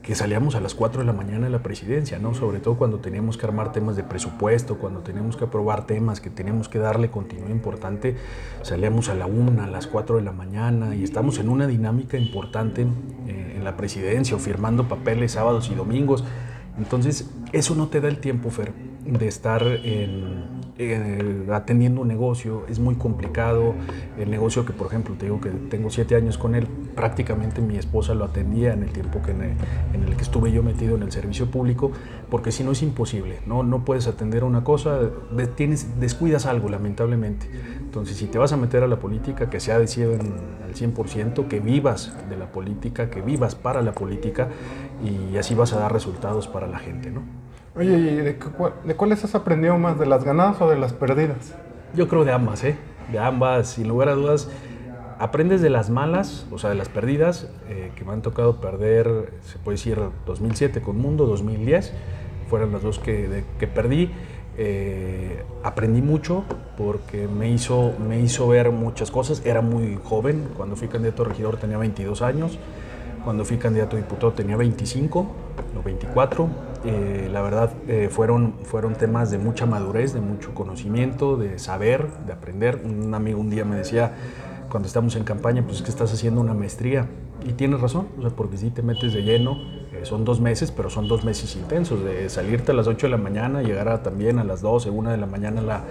que 0.02 0.14
salíamos 0.14 0.54
a 0.54 0.60
las 0.60 0.74
4 0.74 1.00
de 1.00 1.06
la 1.06 1.12
mañana 1.12 1.46
de 1.46 1.50
la 1.50 1.62
presidencia, 1.62 2.18
¿no? 2.18 2.34
Sobre 2.34 2.60
todo 2.60 2.76
cuando 2.76 2.98
teníamos 2.98 3.36
que 3.36 3.46
armar 3.46 3.72
temas 3.72 3.96
de 3.96 4.04
presupuesto, 4.04 4.78
cuando 4.78 5.00
teníamos 5.00 5.36
que 5.36 5.44
aprobar 5.44 5.86
temas, 5.86 6.20
que 6.20 6.30
teníamos 6.30 6.68
que 6.68 6.78
darle 6.78 7.10
continuidad 7.10 7.50
importante, 7.50 8.16
salíamos 8.62 9.08
a 9.08 9.14
la 9.14 9.26
1, 9.26 9.62
a 9.62 9.66
las 9.66 9.86
4 9.86 10.16
de 10.16 10.22
la 10.22 10.32
mañana 10.32 10.94
y 10.94 11.02
estamos 11.02 11.38
en 11.38 11.48
una 11.48 11.66
dinámica 11.66 12.16
importante 12.16 12.86
eh, 13.26 13.54
en 13.56 13.64
la 13.64 13.76
presidencia 13.76 14.36
o 14.36 14.38
firmando 14.38 14.88
papeles 14.88 15.32
sábados 15.32 15.68
y 15.70 15.74
domingos. 15.74 16.24
Entonces, 16.78 17.28
eso 17.52 17.74
no 17.74 17.88
te 17.88 18.00
da 18.00 18.08
el 18.08 18.18
tiempo, 18.18 18.50
Fer, 18.50 18.72
de 19.04 19.26
estar 19.26 19.64
atendiendo 21.52 22.02
un 22.02 22.08
negocio. 22.08 22.64
Es 22.68 22.78
muy 22.78 22.94
complicado. 22.94 23.74
El 24.18 24.30
negocio 24.30 24.64
que, 24.64 24.72
por 24.72 24.86
ejemplo, 24.86 25.14
te 25.18 25.26
digo 25.26 25.40
que 25.40 25.50
tengo 25.50 25.90
siete 25.90 26.14
años 26.14 26.38
con 26.38 26.54
él, 26.54 26.66
prácticamente 26.94 27.60
mi 27.60 27.76
esposa 27.76 28.14
lo 28.14 28.24
atendía 28.24 28.72
en 28.72 28.82
el 28.82 28.90
tiempo 28.90 29.20
que 29.22 29.32
en, 29.32 29.42
el, 29.42 30.16
que 30.16 30.22
estuve 30.22 30.52
yo 30.52 30.62
metido 30.62 30.96
en 30.96 31.02
el 31.02 31.12
servicio 31.12 31.50
público, 31.50 31.90
porque 32.30 32.52
si 32.52 32.62
no 32.64 32.72
es 32.72 32.82
imposible. 32.82 33.40
No, 33.46 33.62
no 33.62 33.84
puedes 33.84 34.06
atender 34.06 34.44
una 34.44 34.62
cosa, 34.62 35.00
tienes, 35.56 35.98
descuidas 35.98 36.46
algo, 36.46 36.68
lamentablemente. 36.68 37.48
Entonces, 37.80 38.16
si 38.16 38.26
te 38.26 38.38
vas 38.38 38.52
a 38.52 38.56
meter 38.56 38.82
a 38.82 38.86
la 38.86 39.00
política, 39.00 39.50
que 39.50 39.60
sea 39.60 39.78
decidido 39.78 40.12
al 40.12 40.74
100%, 40.74 41.48
que 41.48 41.60
vivas 41.60 42.14
de 42.28 42.36
la 42.36 42.52
política, 42.52 43.10
que 43.10 43.22
vivas 43.22 43.54
para 43.54 43.82
la 43.82 43.92
política 43.92 44.48
y 45.02 45.36
así 45.36 45.54
vas 45.54 45.72
a 45.72 45.78
dar 45.78 45.92
resultados 45.92 46.48
para 46.48 46.66
la 46.66 46.78
gente, 46.78 47.10
¿no? 47.10 47.22
Oye, 47.76 47.96
¿y 47.96 48.16
de, 48.16 48.36
cuáles 48.96 49.22
has 49.24 49.34
aprendido 49.34 49.78
más? 49.78 49.98
¿De 49.98 50.06
las 50.06 50.24
ganadas 50.24 50.60
o 50.60 50.68
de 50.68 50.76
las 50.76 50.92
perdidas? 50.92 51.54
Yo 51.94 52.08
creo 52.08 52.24
de 52.24 52.32
ambas, 52.32 52.64
¿eh? 52.64 52.76
De 53.12 53.18
ambas, 53.18 53.68
sin 53.68 53.86
lugar 53.86 54.08
a 54.08 54.14
dudas. 54.14 54.50
Aprendes 55.20 55.62
de 55.62 55.70
las 55.70 55.88
malas, 55.88 56.46
o 56.50 56.58
sea, 56.58 56.70
de 56.70 56.76
las 56.76 56.88
perdidas, 56.88 57.48
eh, 57.68 57.92
que 57.94 58.04
me 58.04 58.12
han 58.12 58.22
tocado 58.22 58.60
perder, 58.60 59.34
se 59.42 59.58
puede 59.58 59.76
decir, 59.76 60.00
2007 60.26 60.80
con 60.82 60.98
Mundo, 60.98 61.26
2010, 61.26 61.92
fueron 62.48 62.72
las 62.72 62.82
dos 62.82 62.98
que, 62.98 63.44
que 63.58 63.66
perdí. 63.68 64.10
Eh, 64.60 65.44
aprendí 65.62 66.02
mucho 66.02 66.42
porque 66.76 67.28
me 67.28 67.48
hizo, 67.48 67.92
me 68.08 68.18
hizo 68.18 68.48
ver 68.48 68.72
muchas 68.72 69.12
cosas. 69.12 69.46
Era 69.46 69.62
muy 69.62 70.00
joven, 70.02 70.48
cuando 70.56 70.74
fui 70.74 70.88
candidato 70.88 71.22
a 71.22 71.26
regidor 71.26 71.58
tenía 71.58 71.78
22 71.78 72.22
años, 72.22 72.58
cuando 73.28 73.44
fui 73.44 73.58
candidato 73.58 73.94
a 73.94 73.98
diputado 73.98 74.32
tenía 74.32 74.56
25 74.56 75.20
o 75.20 75.82
24 75.84 76.48
eh, 76.86 77.28
la 77.30 77.42
verdad 77.42 77.74
eh, 77.86 78.08
fueron, 78.10 78.54
fueron 78.62 78.94
temas 78.94 79.30
de 79.30 79.36
mucha 79.36 79.66
madurez, 79.66 80.14
de 80.14 80.20
mucho 80.22 80.54
conocimiento, 80.54 81.36
de 81.36 81.58
saber, 81.58 82.08
de 82.26 82.32
aprender. 82.32 82.80
Un 82.82 83.12
amigo 83.12 83.38
un 83.38 83.50
día 83.50 83.66
me 83.66 83.76
decía, 83.76 84.12
cuando 84.70 84.86
estamos 84.86 85.14
en 85.16 85.24
campaña, 85.24 85.62
pues 85.62 85.76
es 85.76 85.82
que 85.82 85.90
estás 85.90 86.10
haciendo 86.10 86.40
una 86.40 86.54
maestría. 86.54 87.06
Y 87.46 87.52
tienes 87.52 87.82
razón, 87.82 88.08
o 88.16 88.22
sea, 88.22 88.30
porque 88.30 88.56
si 88.56 88.70
te 88.70 88.80
metes 88.80 89.12
de 89.12 89.22
lleno, 89.22 89.58
eh, 89.92 90.04
son 90.04 90.24
dos 90.24 90.40
meses, 90.40 90.70
pero 90.70 90.88
son 90.88 91.06
dos 91.06 91.22
meses 91.22 91.54
intensos, 91.54 92.02
de 92.02 92.30
salirte 92.30 92.72
a 92.72 92.74
las 92.74 92.86
8 92.86 93.08
de 93.08 93.10
la 93.10 93.18
mañana, 93.18 93.60
llegar 93.60 93.88
a, 93.88 94.02
también 94.02 94.38
a 94.38 94.44
las 94.44 94.62
12, 94.62 94.88
1 94.88 95.10
de 95.10 95.16
la 95.18 95.26
mañana 95.26 95.60
a 95.60 95.64
la, 95.64 95.84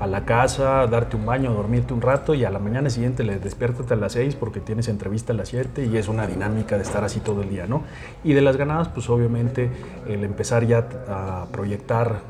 a 0.00 0.06
la 0.06 0.24
casa, 0.24 0.86
darte 0.86 1.16
un 1.16 1.26
baño, 1.26 1.52
dormirte 1.52 1.92
un 1.92 2.00
rato 2.00 2.34
y 2.34 2.44
a 2.44 2.50
la 2.50 2.58
mañana 2.58 2.88
siguiente 2.88 3.24
le 3.24 3.38
despiértate 3.38 3.94
a 3.94 3.96
las 3.96 4.12
6 4.12 4.36
porque 4.36 4.60
tienes 4.60 4.88
entrevista 4.88 5.32
a 5.32 5.36
las 5.36 5.48
7 5.48 5.86
y 5.86 5.96
es 5.96 6.08
una 6.08 6.26
dinámica 6.26 6.76
de 6.76 6.82
estar 6.82 7.02
así 7.04 7.20
todo 7.20 7.42
el 7.42 7.50
día, 7.50 7.66
¿no? 7.66 7.82
Y 8.22 8.32
de 8.32 8.40
las 8.40 8.56
ganadas, 8.56 8.88
pues 8.88 9.10
obviamente 9.10 9.70
el 10.06 10.24
empezar 10.24 10.66
ya 10.66 10.88
a 11.08 11.46
proyectar 11.50 12.20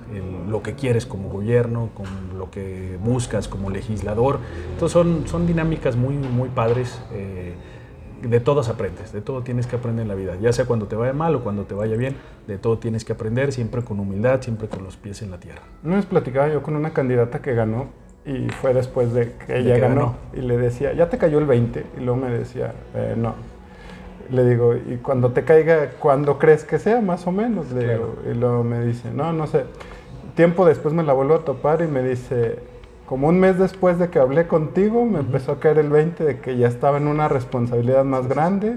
lo 0.49 0.63
que 0.63 0.75
quieres 0.75 1.05
como 1.05 1.29
gobierno, 1.29 1.91
con 1.95 2.39
lo 2.39 2.51
que 2.51 2.99
buscas 3.03 3.49
como 3.49 3.71
legislador. 3.71 4.41
Entonces 4.73 4.93
son, 4.93 5.29
son 5.29 5.47
dinámicas 5.47 5.97
muy, 5.97 6.15
muy 6.15 6.49
padres. 6.49 7.01
Eh, 7.13 7.55
de 8.23 8.41
todas 8.41 8.69
aprendes, 8.69 9.13
de 9.13 9.21
todo 9.21 9.43
tienes 9.43 9.67
que 9.67 9.77
aprender 9.77 10.03
en 10.03 10.09
la 10.09 10.15
vida, 10.15 10.37
ya 10.41 10.53
sea 10.53 10.65
cuando 10.65 10.87
te 10.87 10.97
vaya 10.97 11.13
mal 11.13 11.35
o 11.35 11.43
cuando 11.43 11.65
te 11.65 11.75
vaya 11.75 11.97
bien, 11.97 12.17
de 12.47 12.59
todo 12.59 12.79
tienes 12.79 13.05
que 13.05 13.13
aprender, 13.13 13.53
siempre 13.53 13.83
con 13.83 14.01
humildad, 14.01 14.41
siempre 14.43 14.69
con 14.69 14.85
los 14.85 14.97
pies 14.97 15.23
en 15.23 15.31
la 15.31 15.39
tierra. 15.39 15.63
No 15.83 15.97
vez 15.97 16.07
platicaba 16.07 16.49
yo 16.49 16.63
con 16.63 16.77
una 16.77 16.93
candidata 16.93 17.41
que 17.41 17.55
ganó 17.55 17.89
y 18.25 18.49
fue 18.51 18.75
después 18.75 19.13
de 19.15 19.33
que 19.47 19.59
ella 19.59 19.79
ganó, 19.79 20.17
y 20.35 20.41
le 20.41 20.59
decía, 20.59 20.93
ya 20.93 21.09
te 21.09 21.17
cayó 21.17 21.39
el 21.39 21.47
20, 21.47 21.87
y 21.97 22.01
luego 22.01 22.21
me 22.21 22.31
decía, 22.31 22.75
eh, 22.95 23.15
no. 23.17 23.35
Le 24.31 24.45
digo, 24.45 24.75
¿y 24.77 24.97
cuando 24.97 25.33
te 25.33 25.45
caiga, 25.45 25.93
cuándo 25.99 26.39
crees 26.39 26.65
que 26.65 26.79
sea, 26.79 27.01
más 27.01 27.27
o 27.27 27.33
menos? 27.33 27.73
Le 27.73 27.95
digo, 27.95 28.17
y 28.31 28.35
luego 28.35 28.63
me 28.63 28.85
dice, 28.85 29.11
no, 29.11 29.33
no 29.33 29.47
sé. 29.47 29.65
Tiempo 30.35 30.67
después 30.67 30.93
me 30.93 31.03
la 31.03 31.15
vuelvo 31.15 31.37
a 31.37 31.45
topar 31.47 31.81
y 31.81 31.87
me 31.87 32.03
dice, 32.03 32.59
como 33.09 33.29
un 33.29 33.41
mes 33.41 33.59
después 33.59 33.99
de 33.99 34.11
que 34.11 34.19
hablé 34.19 34.47
contigo, 34.47 35.07
me 35.07 35.21
empezó 35.21 35.53
a 35.53 35.61
caer 35.61 35.79
el 35.79 35.89
20 35.89 36.25
de 36.25 36.41
que 36.41 36.59
ya 36.59 36.69
estaba 36.69 36.99
en 36.99 37.07
una 37.09 37.27
responsabilidad 37.27 38.05
más 38.05 38.29
grande, 38.29 38.77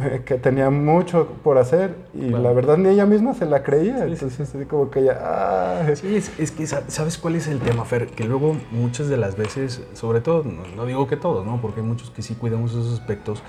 eh, 0.00 0.22
que 0.24 0.36
tenía 0.36 0.70
mucho 0.70 1.26
por 1.42 1.58
hacer 1.58 1.96
y 2.14 2.28
la 2.28 2.52
verdad 2.52 2.76
ni 2.76 2.90
ella 2.90 3.04
misma 3.04 3.34
se 3.34 3.46
la 3.46 3.64
creía. 3.64 4.04
Entonces, 4.04 4.48
como 4.68 4.90
que 4.90 5.02
ya. 5.02 5.18
Ah. 5.20 5.86
Sí, 5.96 6.14
es, 6.14 6.50
que 6.52 6.68
sabes 6.68 7.18
cuál 7.18 7.34
es 7.34 7.48
el 7.48 7.58
tema, 7.58 7.84
Fer, 7.84 8.06
que 8.06 8.22
luego 8.22 8.56
muchas 8.70 9.08
de 9.08 9.16
las 9.16 9.36
veces, 9.36 9.82
sobre 9.94 10.20
todo, 10.20 10.44
no, 10.76 10.86
digo 10.86 11.08
que 11.08 11.16
todos, 11.16 11.44
¿no? 11.44 11.60
porque 11.60 11.80
hay 11.80 11.86
muchos 11.86 12.10
que 12.10 12.22
sí 12.22 12.36
cuidamos 12.36 12.70
esos 12.70 12.92
aspectos. 12.92 13.42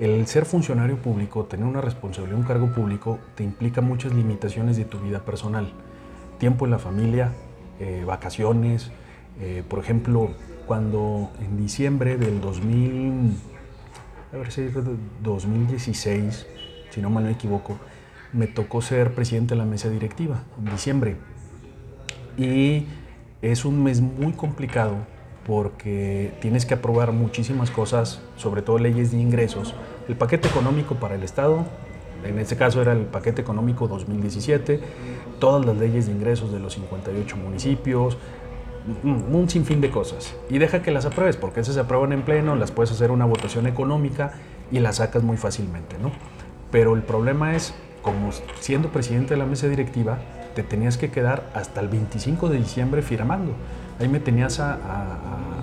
El 0.00 0.26
ser 0.28 0.46
funcionario 0.46 0.96
público, 0.96 1.44
tener 1.44 1.66
una 1.66 1.82
responsabilidad, 1.82 2.38
un 2.38 2.46
cargo 2.46 2.72
público, 2.72 3.18
te 3.34 3.44
implica 3.44 3.82
muchas 3.82 4.14
limitaciones 4.14 4.78
de 4.78 4.86
tu 4.86 4.98
vida 4.98 5.18
personal. 5.18 5.74
Tiempo 6.38 6.64
en 6.64 6.70
la 6.70 6.78
familia, 6.78 7.32
eh, 7.80 8.04
vacaciones, 8.06 8.92
eh, 9.40 9.62
por 9.68 9.78
ejemplo, 9.78 10.30
cuando 10.66 11.30
en 11.40 11.56
diciembre 11.56 12.16
del 12.16 12.40
2000, 12.40 13.32
a 14.32 14.36
ver 14.36 14.52
si 14.52 14.68
2016, 15.22 16.46
si 16.90 17.00
no 17.00 17.10
mal 17.10 17.24
me 17.24 17.32
equivoco, 17.32 17.78
me 18.32 18.46
tocó 18.46 18.82
ser 18.82 19.14
presidente 19.14 19.54
de 19.54 19.58
la 19.58 19.64
mesa 19.64 19.88
directiva 19.88 20.42
en 20.58 20.66
diciembre. 20.66 21.16
Y 22.36 22.86
es 23.42 23.64
un 23.64 23.82
mes 23.82 24.00
muy 24.00 24.32
complicado 24.32 24.96
porque 25.46 26.32
tienes 26.40 26.66
que 26.66 26.74
aprobar 26.74 27.12
muchísimas 27.12 27.70
cosas, 27.70 28.20
sobre 28.36 28.60
todo 28.60 28.78
leyes 28.78 29.12
de 29.12 29.18
ingresos. 29.18 29.74
El 30.08 30.16
paquete 30.16 30.48
económico 30.48 30.96
para 30.96 31.14
el 31.14 31.22
Estado, 31.22 31.64
en 32.22 32.38
este 32.38 32.56
caso 32.56 32.82
era 32.82 32.92
el 32.92 33.06
paquete 33.06 33.40
económico 33.40 33.88
2017, 33.88 34.80
todas 35.38 35.64
las 35.64 35.76
leyes 35.78 36.06
de 36.06 36.12
ingresos 36.12 36.52
de 36.52 36.58
los 36.58 36.74
58 36.74 37.36
municipios, 37.36 38.18
un 39.02 39.48
sinfín 39.48 39.80
de 39.80 39.90
cosas. 39.90 40.34
Y 40.48 40.58
deja 40.58 40.82
que 40.82 40.90
las 40.90 41.04
apruebes, 41.04 41.36
porque 41.36 41.60
esas 41.60 41.74
se 41.74 41.80
aprueban 41.80 42.12
en 42.12 42.22
pleno, 42.22 42.56
las 42.56 42.70
puedes 42.70 42.90
hacer 42.90 43.10
una 43.10 43.24
votación 43.24 43.66
económica 43.66 44.32
y 44.70 44.80
las 44.80 44.96
sacas 44.96 45.22
muy 45.22 45.36
fácilmente, 45.36 45.96
¿no? 46.00 46.10
Pero 46.70 46.94
el 46.94 47.02
problema 47.02 47.54
es, 47.54 47.74
como 48.02 48.30
siendo 48.60 48.90
presidente 48.90 49.34
de 49.34 49.38
la 49.38 49.46
mesa 49.46 49.68
directiva, 49.68 50.18
te 50.54 50.62
tenías 50.62 50.98
que 50.98 51.10
quedar 51.10 51.50
hasta 51.54 51.80
el 51.80 51.88
25 51.88 52.48
de 52.48 52.58
diciembre 52.58 53.02
firmando. 53.02 53.52
Ahí 54.00 54.08
me 54.08 54.20
tenías 54.20 54.60
a, 54.60 54.78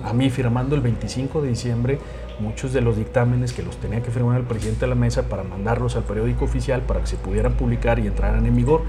a, 0.04 0.12
mí 0.12 0.30
firmando 0.30 0.74
el 0.74 0.82
25 0.82 1.42
de 1.42 1.48
diciembre 1.48 1.98
muchos 2.38 2.72
de 2.72 2.82
los 2.82 2.96
dictámenes 2.96 3.52
que 3.52 3.62
los 3.62 3.78
tenía 3.78 4.02
que 4.02 4.10
firmar 4.10 4.38
el 4.38 4.46
presidente 4.46 4.80
de 4.80 4.88
la 4.88 4.94
mesa 4.94 5.22
para 5.28 5.42
mandarlos 5.42 5.96
al 5.96 6.04
periódico 6.04 6.44
oficial 6.44 6.82
para 6.82 7.00
que 7.00 7.06
se 7.06 7.16
pudieran 7.16 7.54
publicar 7.54 7.98
y 7.98 8.06
entraran 8.06 8.44
en 8.44 8.54
vigor. 8.54 8.82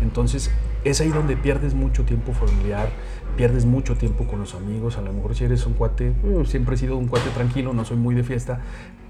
Entonces, 0.00 0.50
es 0.84 1.00
ahí 1.00 1.08
donde 1.08 1.36
pierdes 1.36 1.74
mucho 1.74 2.04
tiempo 2.04 2.32
familiar, 2.32 2.88
pierdes 3.36 3.64
mucho 3.64 3.96
tiempo 3.96 4.26
con 4.26 4.40
los 4.40 4.54
amigos. 4.54 4.98
A 4.98 5.02
lo 5.02 5.12
mejor 5.12 5.34
si 5.34 5.44
eres 5.44 5.66
un 5.66 5.74
cuate, 5.74 6.12
uh, 6.24 6.44
siempre 6.44 6.74
he 6.74 6.78
sido 6.78 6.96
un 6.96 7.08
cuate 7.08 7.30
tranquilo, 7.30 7.72
no 7.72 7.84
soy 7.84 7.96
muy 7.96 8.14
de 8.14 8.22
fiesta, 8.22 8.60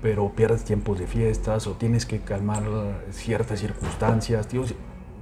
pero 0.01 0.33
pierdes 0.35 0.65
tiempos 0.65 0.99
de 0.99 1.07
fiestas 1.07 1.67
o 1.67 1.73
tienes 1.73 2.07
que 2.07 2.21
calmar 2.21 2.63
ciertas 3.11 3.61
circunstancias. 3.61 4.49
Tío, 4.49 4.65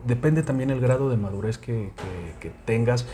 depende 0.07 0.43
también 0.43 0.71
el 0.71 0.81
grado 0.81 1.11
de 1.11 1.17
madurez 1.17 1.59
que, 1.59 1.93
tengas, 2.65 3.07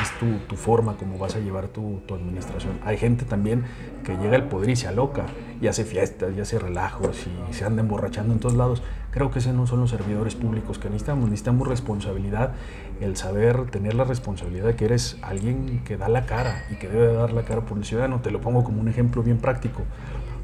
es 0.00 0.10
tu, 0.48 0.56
forma 0.56 0.96
como 0.96 1.18
vas 1.18 1.36
a 1.36 1.40
llevar 1.40 1.68
tu, 1.68 2.02
administración. 2.12 2.78
Hay 2.84 2.96
gente 2.96 3.24
también 3.24 3.64
que 4.04 4.16
llega 4.16 4.36
al 4.36 4.48
poder 4.48 4.70
y 4.70 4.76
se 4.76 4.88
aloca, 4.88 5.26
y 5.60 5.66
hace 5.66 5.84
fiestas, 5.84 6.34
y 6.36 6.40
hace 6.40 6.58
relajos, 6.58 7.26
y 7.50 7.54
se 7.54 7.64
anda 7.64 7.82
emborrachando 7.82 8.32
en 8.34 8.40
todos 8.40 8.56
lados. 8.56 8.82
Creo 9.10 9.30
que 9.30 9.40
esos 9.40 9.54
no 9.54 9.66
son 9.66 9.80
los 9.80 9.90
servidores 9.90 10.34
públicos 10.34 10.78
que 10.78 10.88
necesitamos, 10.88 11.28
necesitamos 11.28 11.68
responsabilidad, 11.68 12.54
el 13.02 13.16
saber 13.16 13.70
tener 13.70 13.94
la 13.94 14.04
responsabilidad 14.04 14.66
de 14.66 14.76
que 14.76 14.84
eres 14.84 15.18
alguien 15.22 15.82
que 15.84 15.96
da 15.96 16.08
la 16.08 16.26
cara 16.26 16.64
y 16.70 16.76
que 16.76 16.88
debe 16.88 17.12
dar 17.12 17.32
la 17.32 17.42
cara 17.42 17.62
por 17.62 17.78
el 17.78 17.84
ciudadano. 17.84 18.20
Te 18.20 18.30
lo 18.30 18.40
pongo 18.40 18.64
como 18.64 18.80
un 18.80 18.88
ejemplo 18.88 19.22
bien 19.22 19.38
práctico. 19.38 19.82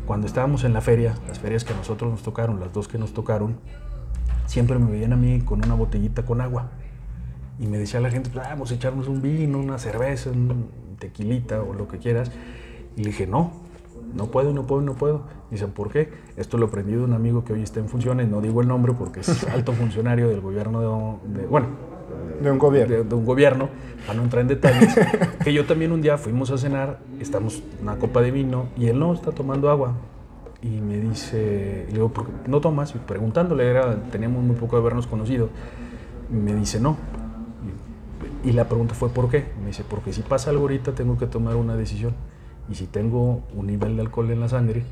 Cuando 0.06 0.26
estábamos 0.26 0.64
en 0.64 0.72
la 0.72 0.80
feria, 0.80 1.14
las 1.26 1.38
ferias 1.38 1.64
que 1.64 1.72
a 1.72 1.76
nosotros 1.76 2.10
nos 2.10 2.22
tocaron, 2.22 2.60
las 2.60 2.72
dos 2.72 2.88
que 2.88 2.98
nos 2.98 3.12
tocaron, 3.12 3.58
siempre 4.46 4.78
me 4.78 4.90
veían 4.90 5.12
a 5.12 5.16
mí 5.16 5.40
con 5.40 5.64
una 5.64 5.74
botellita 5.74 6.24
con 6.24 6.40
agua. 6.40 6.70
Y 7.58 7.66
me 7.66 7.78
decía 7.78 8.00
la 8.00 8.10
gente, 8.10 8.30
ah, 8.36 8.48
vamos 8.50 8.70
a 8.70 8.74
echarnos 8.74 9.08
un 9.08 9.20
vino, 9.20 9.58
una 9.58 9.78
cerveza, 9.78 10.30
un 10.30 10.70
tequilita 10.98 11.62
o 11.62 11.74
lo 11.74 11.88
que 11.88 11.98
quieras. 11.98 12.30
Y 12.96 13.02
le 13.02 13.10
dije, 13.10 13.26
no, 13.26 13.52
no 14.14 14.26
puedo, 14.26 14.52
no 14.52 14.66
puedo, 14.66 14.82
no 14.82 14.94
puedo. 14.94 15.22
Dicen, 15.50 15.70
¿por 15.70 15.90
qué? 15.90 16.10
Esto 16.36 16.58
lo 16.58 16.66
aprendí 16.66 16.92
de 16.92 17.02
un 17.02 17.12
amigo 17.12 17.44
que 17.44 17.52
hoy 17.52 17.62
está 17.62 17.80
en 17.80 17.88
funciones, 17.88 18.28
no 18.28 18.40
digo 18.40 18.60
el 18.60 18.68
nombre 18.68 18.92
porque 18.92 19.20
es 19.20 19.44
alto 19.48 19.72
funcionario 19.72 20.28
del 20.28 20.40
gobierno 20.40 21.20
de, 21.24 21.46
bueno, 21.46 21.68
de 22.40 22.50
un 22.50 22.58
gobierno. 22.58 23.04
De, 23.04 23.14
un 23.14 23.24
gobierno, 23.24 23.68
para 24.06 24.18
no 24.18 24.24
entrar 24.24 24.42
en 24.42 24.48
detalles, 24.48 24.94
que 25.44 25.52
yo 25.52 25.64
también 25.66 25.92
un 25.92 26.00
día 26.00 26.18
fuimos 26.18 26.50
a 26.50 26.58
cenar, 26.58 26.98
estamos 27.20 27.62
una 27.82 27.96
copa 27.96 28.22
de 28.22 28.30
vino 28.30 28.68
y 28.76 28.86
él 28.86 28.98
no, 28.98 29.12
está 29.12 29.32
tomando 29.32 29.70
agua 29.70 29.94
y 30.62 30.80
me 30.80 30.98
dice, 30.98 31.86
le 31.88 31.94
digo, 31.94 32.12
no 32.46 32.60
tomas? 32.60 32.92
preguntándole, 32.92 33.68
era, 33.68 33.94
teníamos 34.10 34.42
muy 34.42 34.56
poco 34.56 34.76
de 34.76 34.82
habernos 34.82 35.06
conocido. 35.06 35.50
me 36.30 36.54
dice, 36.54 36.80
no. 36.80 36.96
Y, 38.44 38.52
la 38.52 38.68
pregunta 38.68 38.94
fue, 38.94 39.08
¿por 39.08 39.28
qué? 39.30 39.46
Me 39.60 39.68
dice, 39.68 39.84
porque 39.88 40.12
si 40.12 40.22
pasa 40.22 40.50
algo 40.50 40.62
ahorita 40.62 40.92
tengo 40.92 41.16
que 41.18 41.26
tomar 41.26 41.56
una 41.56 41.76
decisión. 41.76 42.14
Y 42.68 42.74
si 42.74 42.86
tengo 42.86 43.44
un 43.54 43.66
nivel 43.66 43.96
de 43.96 44.02
alcohol 44.02 44.30
en 44.30 44.40
la 44.40 44.48
sangre, 44.48 44.82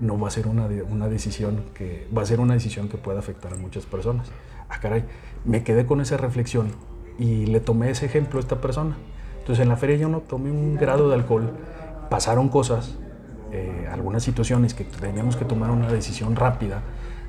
no 0.00 0.18
va 0.18 0.28
a 0.28 0.30
ser 0.30 0.48
una, 0.48 0.66
una 0.90 1.08
decisión 1.08 1.64
que 1.74 2.08
va 2.16 2.22
a 2.22 2.26
ser 2.26 2.40
una 2.40 2.54
decisión 2.54 2.88
que 2.88 2.96
pueda 2.96 3.18
afectar 3.18 3.52
a 3.52 3.56
muchas 3.56 3.86
personas. 3.86 4.28
Ah, 4.74 4.80
caray, 4.80 5.04
me 5.44 5.62
quedé 5.62 5.86
con 5.86 6.00
esa 6.00 6.16
reflexión 6.16 6.72
y 7.16 7.46
le 7.46 7.60
tomé 7.60 7.90
ese 7.90 8.06
ejemplo 8.06 8.38
a 8.38 8.42
esta 8.42 8.60
persona. 8.60 8.96
Entonces 9.38 9.62
en 9.62 9.68
la 9.68 9.76
feria 9.76 9.96
yo 9.96 10.08
no 10.08 10.20
tomé 10.20 10.50
un 10.50 10.74
grado 10.74 11.08
de 11.08 11.14
alcohol, 11.14 11.52
pasaron 12.10 12.48
cosas 12.48 12.98
eh, 13.52 13.86
algunas 13.92 14.24
situaciones 14.24 14.74
que 14.74 14.82
teníamos 14.82 15.36
que 15.36 15.44
tomar 15.44 15.70
una 15.70 15.88
decisión 15.88 16.34
rápida 16.34 16.82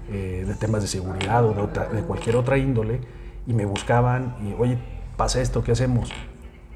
eh, 0.09 0.43
de 0.47 0.55
temas 0.55 0.81
de 0.81 0.87
seguridad 0.87 1.45
o 1.45 1.53
de, 1.53 1.95
de, 1.95 2.01
cualquier 2.01 2.35
otra 2.35 2.57
índole 2.57 3.01
y 3.45 3.53
me 3.53 3.65
buscaban 3.65 4.35
y, 4.41 4.59
oye, 4.59 4.79
pasa 5.17 5.39
esto, 5.39 5.63
¿qué 5.63 5.73
hacemos? 5.73 6.11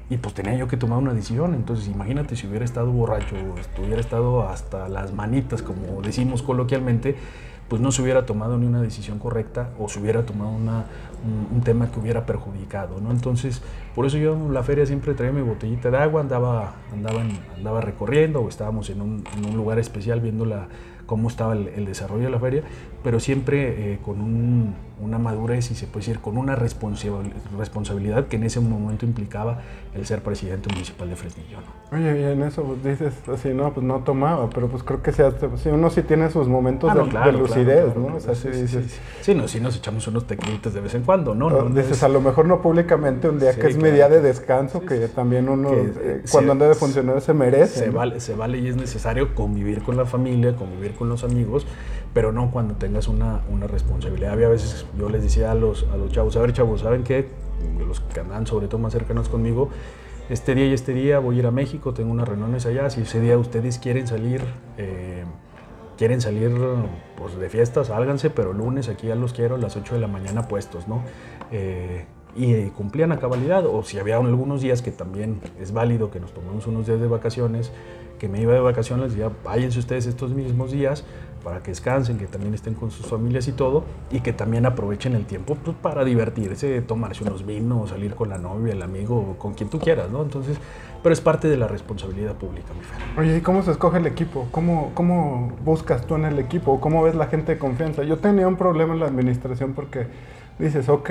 Y 0.08 0.18
pues 0.18 0.34
tenía 0.34 0.54
yo 0.54 0.68
que 0.68 0.76
tomar 0.76 0.98
una 0.98 1.14
decisión. 1.14 1.54
Entonces 1.54 1.88
imagínate 1.88 2.36
si 2.36 2.46
hubiera 2.46 2.64
estado 2.64 2.92
borracho 2.92 3.34
o 3.36 3.82
hubiera 3.82 4.00
estado 4.00 4.48
hasta 4.48 4.88
las 4.88 5.12
manitas, 5.12 5.62
como 5.62 6.00
decimos 6.00 6.42
coloquialmente, 6.42 7.16
pues 7.70 7.80
no 7.80 7.92
se 7.92 8.02
hubiera 8.02 8.26
tomado 8.26 8.58
ni 8.58 8.66
una 8.66 8.82
decisión 8.82 9.20
correcta 9.20 9.70
o 9.78 9.88
se 9.88 10.00
hubiera 10.00 10.26
tomado 10.26 10.50
una, 10.50 10.86
un, 11.52 11.60
tema 11.60 11.88
que 11.88 12.00
hubiera 12.00 12.26
perjudicado, 12.26 13.00
¿no? 13.00 13.12
Entonces, 13.12 13.62
por 13.94 14.06
eso 14.06 14.18
yo 14.18 14.34
en 14.34 14.52
la 14.52 14.64
feria 14.64 14.84
siempre 14.86 15.14
traía 15.14 15.32
mi 15.32 15.40
botellita 15.40 15.88
de 15.88 15.98
agua, 15.98 16.20
andaba, 16.20 16.74
andaba, 16.92 17.22
andaba 17.56 17.80
recorriendo 17.80 18.40
o 18.40 18.48
estábamos 18.48 18.90
en 18.90 19.00
un, 19.00 19.22
lugar 19.54 19.78
especial 19.78 20.20
viendo 20.20 20.44
la, 20.46 20.66
cómo 21.06 21.28
estaba 21.28 21.52
el, 21.52 21.84
desarrollo 21.84 22.24
de 22.24 22.30
la 22.30 22.40
feria, 22.40 22.64
pero 23.02 23.20
siempre 23.20 23.92
eh, 23.92 23.98
con 24.02 24.74
una 25.00 25.18
madurez 25.18 25.70
y 25.70 25.74
se 25.74 25.86
puede 25.86 26.06
decir 26.06 26.20
con 26.20 26.36
una 26.36 26.54
responsabilidad 26.54 28.26
que 28.26 28.36
en 28.36 28.44
ese 28.44 28.60
momento 28.60 29.06
implicaba 29.06 29.60
el 29.94 30.06
ser 30.06 30.22
presidente 30.22 30.68
municipal 30.72 31.08
de 31.08 31.16
Fresnillo. 31.16 31.58
Oye, 31.90 32.20
y 32.20 32.24
en 32.24 32.42
eso 32.42 32.62
pues, 32.62 32.84
dices 32.84 33.14
así, 33.28 33.48
no, 33.54 33.72
pues 33.72 33.84
no 33.84 34.00
tomaba, 34.00 34.48
pero 34.50 34.68
pues 34.68 34.82
creo 34.82 35.02
que 35.02 35.10
sea, 35.12 35.32
uno 35.72 35.90
sí 35.90 36.02
tiene 36.02 36.30
sus 36.30 36.46
momentos 36.46 36.90
ah, 36.90 37.24
de, 37.24 37.32
lucidez, 37.32 37.96
¿no? 37.96 38.16
O 38.16 38.20
sea, 38.20 38.34
sí, 38.34 38.48
dices, 38.48 39.00
sí, 39.20 39.34
no, 39.34 39.48
sí 39.48 39.58
nos 39.58 39.76
echamos 39.76 40.06
unos 40.06 40.26
tequilitos 40.26 40.74
de 40.74 40.80
vez 40.80 40.94
en 40.94 41.02
cuando, 41.02 41.34
¿no? 41.34 41.50
no, 41.50 41.68
dices, 41.70 42.02
a 42.02 42.08
lo 42.08 42.20
mejor 42.20 42.46
no 42.46 42.60
públicamente, 42.60 43.28
un 43.28 43.40
día 43.40 43.54
que 43.56 43.66
es 43.66 43.76
mi 43.76 43.90
día 43.90 44.08
de 44.08 44.20
descanso, 44.20 44.80
que 44.82 45.08
también 45.08 45.48
uno, 45.48 45.72
eh, 45.72 46.22
cuando 46.30 46.52
anda 46.52 46.68
de 46.68 46.74
funcionario 46.74 47.20
se 47.20 47.34
merece. 47.34 47.84
Se, 47.86 47.90
vale, 47.90 48.20
se 48.20 48.34
vale 48.34 48.58
y 48.58 48.68
es 48.68 48.76
necesario 48.76 49.34
convivir 49.34 49.82
con 49.82 49.96
la 49.96 50.04
familia, 50.04 50.54
convivir 50.54 50.94
con 50.94 51.08
los 51.08 51.24
amigos, 51.24 51.66
pero 52.12 52.32
no 52.32 52.50
cuando 52.50 52.74
tengas 52.74 53.08
una, 53.08 53.40
una 53.50 53.66
responsabilidad. 53.66 54.32
Había 54.32 54.48
veces, 54.48 54.86
yo 54.98 55.08
les 55.08 55.22
decía 55.22 55.52
a 55.52 55.54
los, 55.54 55.86
a 55.92 55.96
los 55.96 56.10
chavos, 56.10 56.36
a 56.36 56.40
ver 56.40 56.52
chavos, 56.52 56.80
¿saben 56.80 57.04
qué? 57.04 57.28
Los 57.86 58.00
que 58.00 58.20
andan 58.20 58.46
sobre 58.46 58.68
todo 58.68 58.80
más 58.80 58.92
cercanos 58.92 59.28
conmigo, 59.28 59.70
este 60.30 60.54
día 60.54 60.66
y 60.66 60.72
este 60.72 60.94
día 60.94 61.18
voy 61.18 61.36
a 61.36 61.38
ir 61.40 61.46
a 61.46 61.50
México, 61.50 61.92
tengo 61.92 62.12
unas 62.12 62.28
reuniones 62.28 62.64
allá, 62.64 62.88
si 62.88 63.02
ese 63.02 63.20
día 63.20 63.36
ustedes 63.36 63.78
quieren 63.78 64.06
salir, 64.06 64.40
eh, 64.78 65.24
quieren 65.98 66.20
salir 66.20 66.52
pues, 67.16 67.36
de 67.36 67.48
fiesta, 67.50 67.84
sálganse, 67.84 68.30
pero 68.30 68.52
lunes 68.52 68.88
aquí 68.88 69.08
ya 69.08 69.16
los 69.16 69.32
quiero 69.32 69.56
a 69.56 69.58
las 69.58 69.76
8 69.76 69.94
de 69.94 70.00
la 70.00 70.06
mañana 70.06 70.46
puestos, 70.46 70.86
¿no? 70.86 71.02
Eh, 71.50 72.06
y 72.36 72.66
cumplían 72.66 73.10
a 73.10 73.18
cabalidad, 73.18 73.66
o 73.66 73.82
si 73.82 73.98
había 73.98 74.18
algunos 74.18 74.60
días 74.60 74.82
que 74.82 74.92
también 74.92 75.40
es 75.60 75.72
válido 75.72 76.12
que 76.12 76.20
nos 76.20 76.32
tomemos 76.32 76.64
unos 76.68 76.86
días 76.86 77.00
de 77.00 77.08
vacaciones, 77.08 77.72
que 78.20 78.28
me 78.28 78.40
iba 78.40 78.52
de 78.52 78.60
vacaciones, 78.60 79.10
decía, 79.10 79.32
váyanse 79.42 79.80
ustedes 79.80 80.06
estos 80.06 80.32
mismos 80.32 80.70
días, 80.70 81.04
para 81.42 81.62
que 81.62 81.70
descansen, 81.70 82.18
que 82.18 82.26
también 82.26 82.54
estén 82.54 82.74
con 82.74 82.90
sus 82.90 83.06
familias 83.06 83.48
y 83.48 83.52
todo, 83.52 83.84
y 84.10 84.20
que 84.20 84.32
también 84.32 84.66
aprovechen 84.66 85.14
el 85.14 85.26
tiempo 85.26 85.56
pues, 85.56 85.76
para 85.76 86.04
divertirse, 86.04 86.80
tomarse 86.82 87.24
unos 87.24 87.44
vinos, 87.44 87.90
salir 87.90 88.14
con 88.14 88.28
la 88.28 88.38
novia, 88.38 88.72
el 88.72 88.82
amigo, 88.82 89.36
con 89.38 89.54
quien 89.54 89.68
tú 89.68 89.78
quieras, 89.78 90.10
¿no? 90.10 90.22
Entonces, 90.22 90.58
pero 91.02 91.12
es 91.12 91.20
parte 91.20 91.48
de 91.48 91.56
la 91.56 91.66
responsabilidad 91.66 92.34
pública, 92.34 92.72
mi 92.74 92.84
Fer. 92.84 92.98
Oye, 93.18 93.38
¿y 93.38 93.40
cómo 93.40 93.62
se 93.62 93.70
escoge 93.70 93.98
el 93.98 94.06
equipo? 94.06 94.48
¿Cómo, 94.50 94.92
¿Cómo 94.94 95.52
buscas 95.64 96.06
tú 96.06 96.14
en 96.16 96.26
el 96.26 96.38
equipo? 96.38 96.80
¿Cómo 96.80 97.02
ves 97.02 97.14
la 97.14 97.26
gente 97.26 97.52
de 97.52 97.58
confianza? 97.58 98.02
Yo 98.04 98.18
tenía 98.18 98.46
un 98.46 98.56
problema 98.56 98.94
en 98.94 99.00
la 99.00 99.06
administración 99.06 99.72
porque 99.72 100.06
dices, 100.58 100.88
ok, 100.88 101.10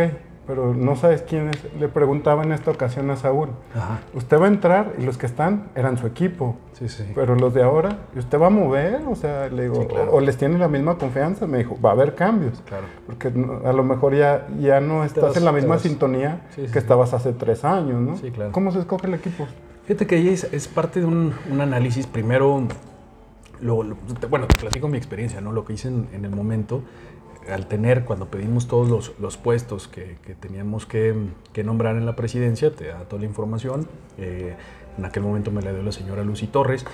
pero 0.50 0.74
no 0.74 0.96
sabes 0.96 1.22
quién 1.22 1.50
es. 1.50 1.58
Le 1.80 1.90
preguntaba 1.90 2.42
en 2.42 2.52
esta 2.52 2.72
ocasión 2.72 3.12
a 3.12 3.18
Saúl, 3.18 3.50
usted 4.16 4.42
va 4.42 4.46
a 4.46 4.48
entrar 4.48 4.96
y 4.98 5.04
los 5.04 5.16
que 5.20 5.28
están 5.28 5.70
eran 5.76 6.00
su 6.00 6.08
equipo, 6.08 6.58
sí, 6.74 6.90
sí. 6.90 7.04
pero 7.14 7.36
los 7.36 7.54
de 7.54 7.62
ahora, 7.62 8.00
¿y 8.16 8.20
usted 8.20 8.40
va 8.40 8.48
a 8.48 8.50
mover? 8.50 9.04
O 9.08 9.16
sea, 9.16 9.48
le 9.50 9.70
digo, 9.70 9.88
o, 10.12 10.20
les 10.20 10.38
tiene 10.38 10.58
la 10.58 10.68
misma 10.68 10.98
confianza? 10.98 11.46
Me 11.46 11.60
dijo, 11.60 11.80
va 11.80 11.92
a 11.92 11.94
haber 11.94 12.16
cambios, 12.16 12.64
claro. 12.66 12.86
porque 13.06 13.28
a 13.28 13.74
lo 13.74 13.84
mejor 13.84 14.16
ya, 14.16 14.48
ya 14.60 14.80
no 14.80 15.04
estás 15.04 15.38
en 15.38 15.46
la 15.46 15.52
misma 15.52 15.78
sintonía 15.78 16.42
que 16.56 16.80
estabas 16.80 17.14
hace 17.14 17.32
tres 17.32 17.64
años, 17.64 18.02
¿no? 18.02 18.18
Sí, 18.18 18.32
claro. 18.32 18.52
¿Cómo 18.52 18.72
se 18.72 18.80
escoge 18.80 19.06
el 19.06 19.14
equipo? 19.14 19.46
Fíjate 19.86 20.08
que 20.08 20.16
ahí 20.16 20.30
es, 20.30 20.68
parte 20.68 21.00
de 21.02 21.06
un, 21.06 21.32
análisis, 21.62 22.08
primero, 22.08 22.64
lo, 23.62 23.84
bueno, 24.28 24.48
te 24.48 24.58
platico 24.58 24.88
mi 24.88 24.98
experiencia, 24.98 25.42
¿no? 25.42 25.52
Lo 25.52 25.64
que 25.64 25.74
hice 25.74 25.90
en 25.90 26.26
el 26.26 26.32
momento 26.32 26.82
al 27.52 27.68
tener, 27.68 28.06
cuando 28.06 28.28
pedimos 28.28 28.68
todos 28.68 29.14
los, 29.20 29.38
puestos 29.38 29.88
que, 29.88 30.18
teníamos 30.40 30.86
que, 30.86 31.16
nombrar 31.64 31.96
en 31.96 32.06
la 32.06 32.16
presidencia, 32.16 32.72
te 32.72 32.88
da 32.88 33.00
toda 33.06 33.22
la 33.22 33.28
información. 33.28 33.88
Eh, 34.18 34.56
en 34.98 35.06
aquel 35.06 35.24
momento 35.24 35.52
me 35.52 35.62
la 35.62 35.72
dio 35.72 35.84
la 35.84 35.92
señora 35.92 36.24
Lucy 36.24 36.48
Torres. 36.48 36.86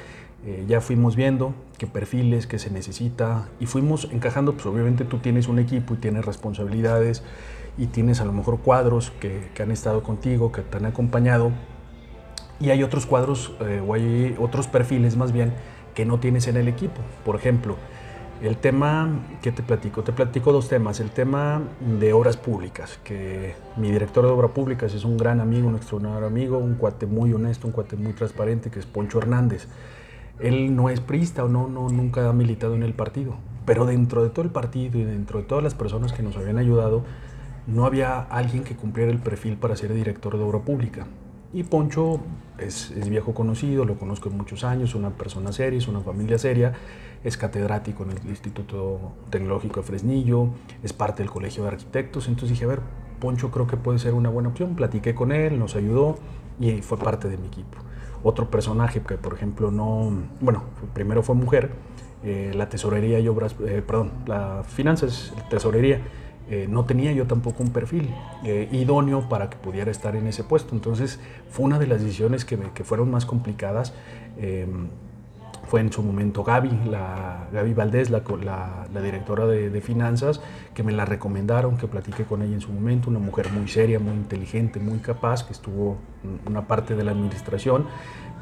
Eh, 0.45 0.63
ya 0.67 0.79
fuimos 0.79 1.15
viendo 1.15 1.55
qué 1.79 1.87
perfiles, 1.87 2.45
qué 2.45 2.59
se 2.59 2.69
necesita 2.69 3.49
y 3.59 3.65
fuimos 3.65 4.07
encajando, 4.11 4.53
pues 4.53 4.67
obviamente 4.67 5.03
tú 5.03 5.17
tienes 5.17 5.47
un 5.47 5.57
equipo 5.57 5.95
y 5.95 5.97
tienes 5.97 6.23
responsabilidades 6.23 7.23
y 7.79 7.87
tienes 7.87 8.21
a 8.21 8.25
lo 8.25 8.31
mejor 8.31 8.59
cuadros 8.59 9.11
que, 9.19 9.49
han 9.59 9.71
estado 9.71 10.03
contigo, 10.03 10.51
que 10.51 10.61
te 10.61 10.77
han 10.77 10.85
acompañado 10.85 11.51
y 12.59 12.69
hay 12.69 12.83
otros 12.83 13.07
cuadros 13.07 13.53
eh, 13.61 13.81
o 13.85 13.95
hay 13.95 14.35
otros 14.39 14.67
perfiles 14.67 15.17
más 15.17 15.31
bien 15.31 15.51
que 15.95 16.05
no 16.05 16.19
tienes 16.19 16.47
en 16.47 16.57
el 16.57 16.67
equipo. 16.67 17.01
Por 17.25 17.35
ejemplo, 17.35 17.75
el 18.41 18.57
tema, 18.57 19.09
¿qué 19.41 19.51
te 19.51 19.63
platico? 19.63 20.03
Te 20.03 20.11
platico 20.11 20.51
dos 20.51 20.67
temas. 20.67 20.99
El 20.99 21.11
tema 21.11 21.61
de 21.79 22.13
obras 22.13 22.37
públicas, 22.37 22.99
que 23.03 23.55
mi 23.77 23.91
director 23.91 24.25
de 24.25 24.31
obras 24.31 24.51
públicas 24.51 24.93
es 24.93 25.05
un 25.05 25.17
gran 25.17 25.39
amigo, 25.39 25.67
un 25.67 25.75
extraordinario 25.75 26.27
amigo, 26.27 26.57
un 26.57 26.75
cuate 26.75 27.05
muy 27.05 27.33
honesto, 27.33 27.67
un 27.67 27.73
cuate 27.73 27.95
muy 27.95 28.13
transparente, 28.13 28.69
que 28.69 28.79
es 28.79 28.85
Poncho 28.85 29.19
Hernández. 29.19 29.67
Él 30.39 30.75
no 30.75 30.89
es 30.89 30.99
priista 30.99 31.45
o 31.45 31.47
no, 31.47 31.67
no, 31.69 31.89
nunca 31.89 32.29
ha 32.29 32.33
militado 32.33 32.75
en 32.75 32.83
el 32.83 32.93
partido, 32.93 33.37
pero 33.65 33.85
dentro 33.85 34.21
de 34.21 34.29
todo 34.29 34.43
el 34.43 34.51
partido 34.51 34.99
y 34.99 35.05
dentro 35.05 35.39
de 35.39 35.45
todas 35.45 35.63
las 35.63 35.73
personas 35.73 36.11
que 36.11 36.23
nos 36.23 36.35
habían 36.35 36.57
ayudado, 36.57 37.03
no 37.67 37.85
había 37.85 38.19
alguien 38.19 38.63
que 38.63 38.75
cumpliera 38.75 39.11
el 39.11 39.19
perfil 39.19 39.55
para 39.57 39.75
ser 39.75 39.93
director 39.93 40.37
de 40.37 40.43
obra 40.43 40.59
pública. 40.59 41.07
Y 41.53 41.63
Poncho 41.63 42.19
es, 42.57 42.93
viejo 43.09 43.33
conocido, 43.33 43.85
lo 43.85 43.97
conozco 43.97 44.29
en 44.29 44.37
muchos 44.37 44.63
años, 44.63 44.95
una 44.95 45.11
persona 45.11 45.51
seria, 45.51 45.77
es 45.77 45.87
una 45.87 46.01
familia 46.01 46.37
seria, 46.37 46.73
es 47.23 47.37
catedrático 47.37 48.03
en 48.03 48.11
el 48.11 48.17
Instituto 48.27 49.13
Tecnológico 49.29 49.79
de 49.79 49.85
Fresnillo, 49.85 50.49
es 50.83 50.93
parte 50.93 51.23
del 51.23 51.31
Colegio 51.31 51.63
de 51.63 51.69
Arquitectos. 51.69 52.27
Entonces 52.27 52.49
dije, 52.49 52.65
a 52.65 52.67
ver, 52.67 52.79
Poncho 53.19 53.51
creo 53.51 53.67
que 53.67 53.77
puede 53.77 53.99
ser 53.99 54.13
una 54.13 54.29
buena 54.29 54.49
opción. 54.49 54.75
Platiqué 54.75 55.15
con 55.15 55.31
él, 55.31 55.57
nos 55.57 55.75
ayudó 55.75 56.17
y 56.59 56.81
fue 56.81 56.97
parte 56.97 57.29
de 57.29 57.37
mi 57.37 57.47
equipo. 57.47 57.77
Otro 58.23 58.49
personaje 58.49 59.01
que, 59.01 59.15
por 59.15 59.33
ejemplo, 59.33 59.71
no, 59.71 60.11
bueno, 60.41 60.63
primero 60.93 61.23
fue 61.23 61.35
mujer, 61.35 61.71
eh, 62.23 62.51
la 62.55 62.69
tesorería 62.69 63.19
y 63.19 63.27
obras, 63.27 63.55
eh, 63.65 63.83
perdón, 63.85 64.11
la 64.25 64.63
finanzas, 64.63 65.33
tesorería 65.49 66.01
eh, 66.47 66.67
no 66.69 66.85
tenía 66.85 67.11
yo 67.11 67.25
tampoco 67.25 67.63
un 67.63 67.71
perfil 67.71 68.13
eh, 68.43 68.69
idóneo 68.71 69.27
para 69.27 69.49
que 69.49 69.57
pudiera 69.57 69.89
estar 69.89 70.15
en 70.15 70.27
ese 70.27 70.43
puesto. 70.43 70.75
Entonces 70.75 71.19
fue 71.49 71.65
una 71.65 71.79
de 71.79 71.87
las 71.87 72.01
decisiones 72.01 72.45
que, 72.45 72.57
fueron 72.83 73.09
más 73.09 73.25
complicadas. 73.25 73.93
Em, 74.37 74.87
fue 75.67 75.81
en 75.81 75.91
su 75.91 76.03
momento 76.03 76.43
Gaby, 76.43 76.69
la, 76.91 77.47
Gaby 77.51 77.73
Valdés, 77.73 78.11
la, 78.11 78.21
la, 78.93 79.01
directora 79.01 79.47
de, 79.47 79.81
finanzas, 79.81 80.39
que 80.75 80.83
me 80.83 80.91
la 80.91 81.05
recomendaron, 81.05 81.77
que 81.77 81.87
platiqué 81.87 82.23
con 82.23 82.43
ella 82.43 82.53
en 82.53 82.61
su 82.61 82.71
momento, 82.71 83.09
una 83.09 83.17
mujer 83.17 83.51
muy 83.51 83.67
seria, 83.67 83.99
muy 83.99 84.13
inteligente, 84.13 84.79
muy 84.79 84.99
capaz, 84.99 85.43
que 85.43 85.53
estuvo 85.53 85.97
una 86.45 86.67
parte 86.67 86.95
de 86.95 87.03
la 87.03 87.13
administración, 87.13 87.87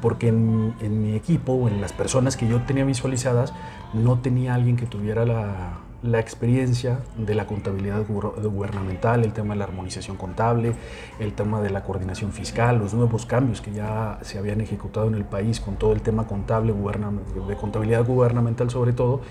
porque 0.02 0.28
en, 0.28 0.74
en 0.82 1.02
mi 1.02 1.14
equipo, 1.14 1.66
en 1.66 1.80
las 1.80 1.94
personas 1.94 2.36
que 2.36 2.46
yo 2.46 2.60
tenía 2.60 2.84
visualizadas, 2.84 3.54
no 3.94 4.18
tenía 4.18 4.54
alguien 4.54 4.76
que 4.76 4.84
tuviera 4.84 5.24
la, 5.24 5.78
la 6.04 6.20
experiencia 6.20 6.98
de 7.16 7.34
la 7.34 7.46
contabilidad 7.46 8.04
gubernamental, 8.06 9.24
el 9.24 9.32
tema 9.32 9.54
de 9.54 9.58
la 9.58 9.64
armonización 9.64 10.18
contable, 10.18 10.74
el 11.18 11.32
tema 11.32 11.62
de 11.62 11.70
la 11.70 11.82
coordinación 11.82 12.30
fiscal, 12.30 12.78
los 12.78 12.92
nuevos 12.92 13.24
cambios 13.24 13.62
que 13.62 13.72
ya 13.72 14.18
se 14.22 14.38
habían 14.38 14.60
ejecutado 14.60 15.06
en 15.08 15.14
el 15.14 15.24
país 15.24 15.60
con 15.60 15.76
todo 15.76 15.94
el 15.94 16.02
tema 16.02 16.26
contable, 16.26 16.74
de 16.74 17.56
contabilidad 17.56 18.04
gubernamental 18.04 18.68
sobre 18.68 18.92
todo. 18.92 19.22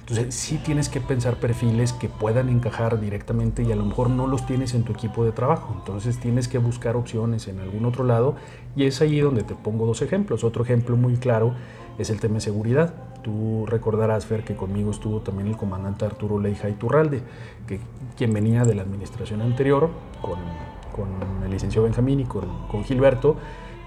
Entonces 0.00 0.34
sí 0.34 0.58
tienes 0.58 0.88
que 0.88 1.00
pensar 1.00 1.36
perfiles 1.36 1.92
que 1.92 2.08
puedan 2.08 2.48
encajar 2.48 2.98
directamente 2.98 3.62
y 3.62 3.70
a 3.70 3.76
lo 3.76 3.84
mejor 3.84 4.10
no 4.10 4.26
los 4.26 4.46
tienes 4.46 4.74
en 4.74 4.84
tu 4.84 4.92
equipo 4.92 5.24
de 5.24 5.32
trabajo. 5.32 5.74
Entonces 5.78 6.18
tienes 6.18 6.48
que 6.48 6.58
buscar 6.58 6.96
opciones 6.96 7.46
en 7.46 7.60
algún 7.60 7.84
otro 7.84 8.04
lado 8.04 8.36
y 8.74 8.86
es 8.86 9.00
ahí 9.02 9.20
donde 9.20 9.42
te 9.42 9.54
pongo 9.54 9.86
dos 9.86 10.00
ejemplos. 10.00 10.44
Otro 10.44 10.64
ejemplo 10.64 10.96
muy 10.96 11.16
claro 11.18 11.54
es 11.98 12.10
el 12.10 12.20
tema 12.20 12.36
de 12.36 12.40
seguridad. 12.40 13.11
Tú 13.22 13.66
recordarás, 13.66 14.26
Fer, 14.26 14.44
que 14.44 14.56
conmigo 14.56 14.90
estuvo 14.90 15.20
también 15.20 15.48
el 15.48 15.56
comandante 15.56 16.04
Arturo 16.04 16.40
Leija 16.40 16.68
Iturralde, 16.68 17.22
que, 17.66 17.78
quien 18.16 18.32
venía 18.32 18.64
de 18.64 18.74
la 18.74 18.82
administración 18.82 19.42
anterior 19.42 19.90
con, 20.20 20.38
con 20.94 21.44
el 21.44 21.50
licenciado 21.50 21.84
Benjamín 21.84 22.20
y 22.20 22.24
con, 22.24 22.66
con 22.68 22.84
Gilberto. 22.84 23.36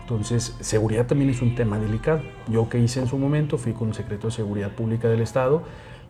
Entonces, 0.02 0.56
seguridad 0.60 1.08
también 1.08 1.32
es 1.32 1.42
un 1.42 1.56
tema 1.56 1.80
delicado. 1.80 2.22
Yo 2.48 2.70
que 2.70 2.80
hice 2.80 3.00
en 3.00 3.08
su 3.08 3.18
momento, 3.18 3.58
fui 3.58 3.74
con 3.74 3.90
el 3.90 3.94
secretario 3.94 4.30
de 4.30 4.36
Seguridad 4.36 4.72
Pública 4.72 5.10
del 5.10 5.22
Estado. 5.22 5.64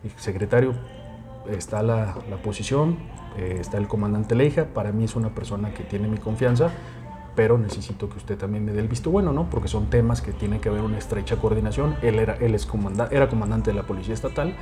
El 0.04 0.10
secretario, 0.16 0.74
está 1.50 1.82
la, 1.82 2.16
la 2.28 2.36
posición, 2.36 2.98
eh, 3.36 3.56
está 3.60 3.78
el 3.78 3.88
comandante 3.88 4.34
Leija. 4.34 4.66
Para 4.66 4.92
mí 4.92 5.04
es 5.04 5.16
una 5.16 5.30
persona 5.30 5.72
que 5.72 5.82
tiene 5.82 6.08
mi 6.08 6.18
confianza 6.18 6.70
pero 7.36 7.58
necesito 7.58 8.08
que 8.08 8.16
usted 8.16 8.36
también 8.36 8.64
me 8.64 8.72
dé 8.72 8.80
el 8.80 8.88
visto 8.88 9.10
bueno, 9.10 9.32
¿no? 9.32 9.48
Porque 9.50 9.68
son 9.68 9.86
temas 9.86 10.22
que 10.22 10.32
tienen 10.32 10.58
que 10.60 10.70
haber 10.70 10.80
una 10.80 10.98
estrecha 10.98 11.36
coordinación. 11.36 11.94
Él 12.02 12.18
era, 12.18 12.34
él 12.36 12.54
es 12.54 12.66
era 13.10 13.28
comandante 13.28 13.70
de 13.70 13.76
la 13.76 13.82
Policía 13.84 14.14
Estatal 14.14 14.54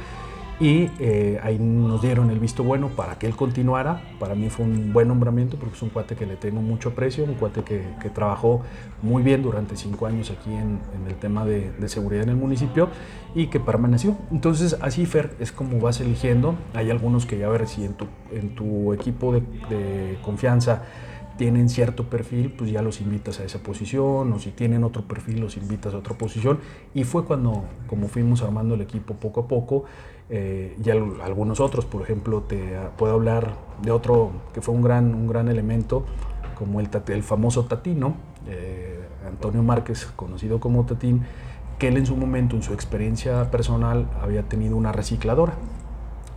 y 0.60 0.88
eh, 1.00 1.40
ahí 1.42 1.58
nos 1.58 2.00
dieron 2.00 2.30
el 2.30 2.38
visto 2.38 2.62
bueno 2.62 2.88
para 2.88 3.18
que 3.18 3.26
él 3.26 3.34
continuara. 3.34 4.02
Para 4.20 4.34
mí 4.34 4.50
fue 4.50 4.64
un 4.64 4.92
buen 4.92 5.08
nombramiento 5.08 5.56
porque 5.56 5.74
es 5.74 5.82
un 5.82 5.88
cuate 5.88 6.14
que 6.14 6.26
le 6.26 6.36
tengo 6.36 6.60
mucho 6.60 6.90
aprecio, 6.90 7.24
un 7.24 7.34
cuate 7.34 7.62
que, 7.62 7.82
trabajó 8.10 8.62
muy 9.02 9.22
bien 9.22 9.42
durante 9.42 9.76
cinco 9.76 10.06
años 10.06 10.30
aquí 10.30 10.52
en, 10.52 10.80
el 11.08 11.14
tema 11.16 11.44
de, 11.44 11.72
seguridad 11.88 12.22
en 12.22 12.30
el 12.30 12.36
municipio 12.36 12.88
y 13.34 13.48
que 13.48 13.58
permaneció. 13.58 14.16
Entonces 14.30 14.76
así, 14.80 15.06
Fer, 15.06 15.34
es 15.40 15.50
como 15.50 15.80
vas 15.80 16.00
eligiendo. 16.00 16.54
Hay 16.74 16.90
algunos 16.90 17.26
que 17.26 17.36
ya 17.38 17.48
ver 17.48 17.66
si 17.66 17.84
en 17.84 17.94
tu, 17.94 18.06
en 18.32 18.54
tu 18.54 18.92
equipo 18.92 19.32
de, 19.32 19.40
de 19.68 20.18
confianza 20.22 20.84
tienen 21.36 21.68
cierto 21.68 22.04
perfil, 22.04 22.52
pues 22.56 22.70
ya 22.70 22.82
los 22.82 23.00
invitas 23.00 23.40
a 23.40 23.44
esa 23.44 23.58
posición, 23.58 24.32
o 24.32 24.38
si 24.38 24.50
tienen 24.50 24.84
otro 24.84 25.02
perfil, 25.02 25.40
los 25.40 25.56
invitas 25.56 25.94
a 25.94 25.98
otra 25.98 26.16
posición. 26.16 26.60
Y 26.94 27.04
fue 27.04 27.24
cuando, 27.24 27.64
como 27.86 28.08
fuimos 28.08 28.42
armando 28.42 28.74
el 28.74 28.80
equipo 28.80 29.14
poco 29.14 29.40
a 29.40 29.48
poco, 29.48 29.84
eh, 30.30 30.76
ya 30.80 30.94
algunos 30.94 31.60
otros, 31.60 31.84
por 31.84 32.02
ejemplo, 32.02 32.42
te 32.42 32.78
puedo 32.96 33.14
hablar 33.14 33.56
de 33.82 33.90
otro 33.90 34.32
que 34.52 34.60
fue 34.60 34.74
un 34.74 34.82
gran, 34.82 35.14
un 35.14 35.26
gran 35.26 35.48
elemento, 35.48 36.04
como 36.56 36.80
el, 36.80 36.88
el 37.08 37.22
famoso 37.22 37.64
Tatino, 37.64 38.14
eh, 38.48 39.00
Antonio 39.26 39.62
Márquez, 39.62 40.06
conocido 40.14 40.60
como 40.60 40.86
Tatín, 40.86 41.22
que 41.78 41.88
él 41.88 41.96
en 41.96 42.06
su 42.06 42.16
momento, 42.16 42.54
en 42.54 42.62
su 42.62 42.72
experiencia 42.72 43.50
personal, 43.50 44.08
había 44.22 44.44
tenido 44.44 44.76
una 44.76 44.92
recicladora. 44.92 45.54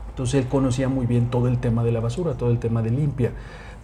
Entonces 0.09 0.41
él 0.43 0.49
conocía 0.49 0.89
muy 0.89 1.05
bien 1.05 1.29
todo 1.29 1.47
el 1.47 1.59
tema 1.59 1.83
de 1.83 1.91
la 1.91 1.99
basura, 1.99 2.33
todo 2.33 2.49
el 2.49 2.57
tema 2.57 2.81
de 2.81 2.89
limpia 2.89 3.33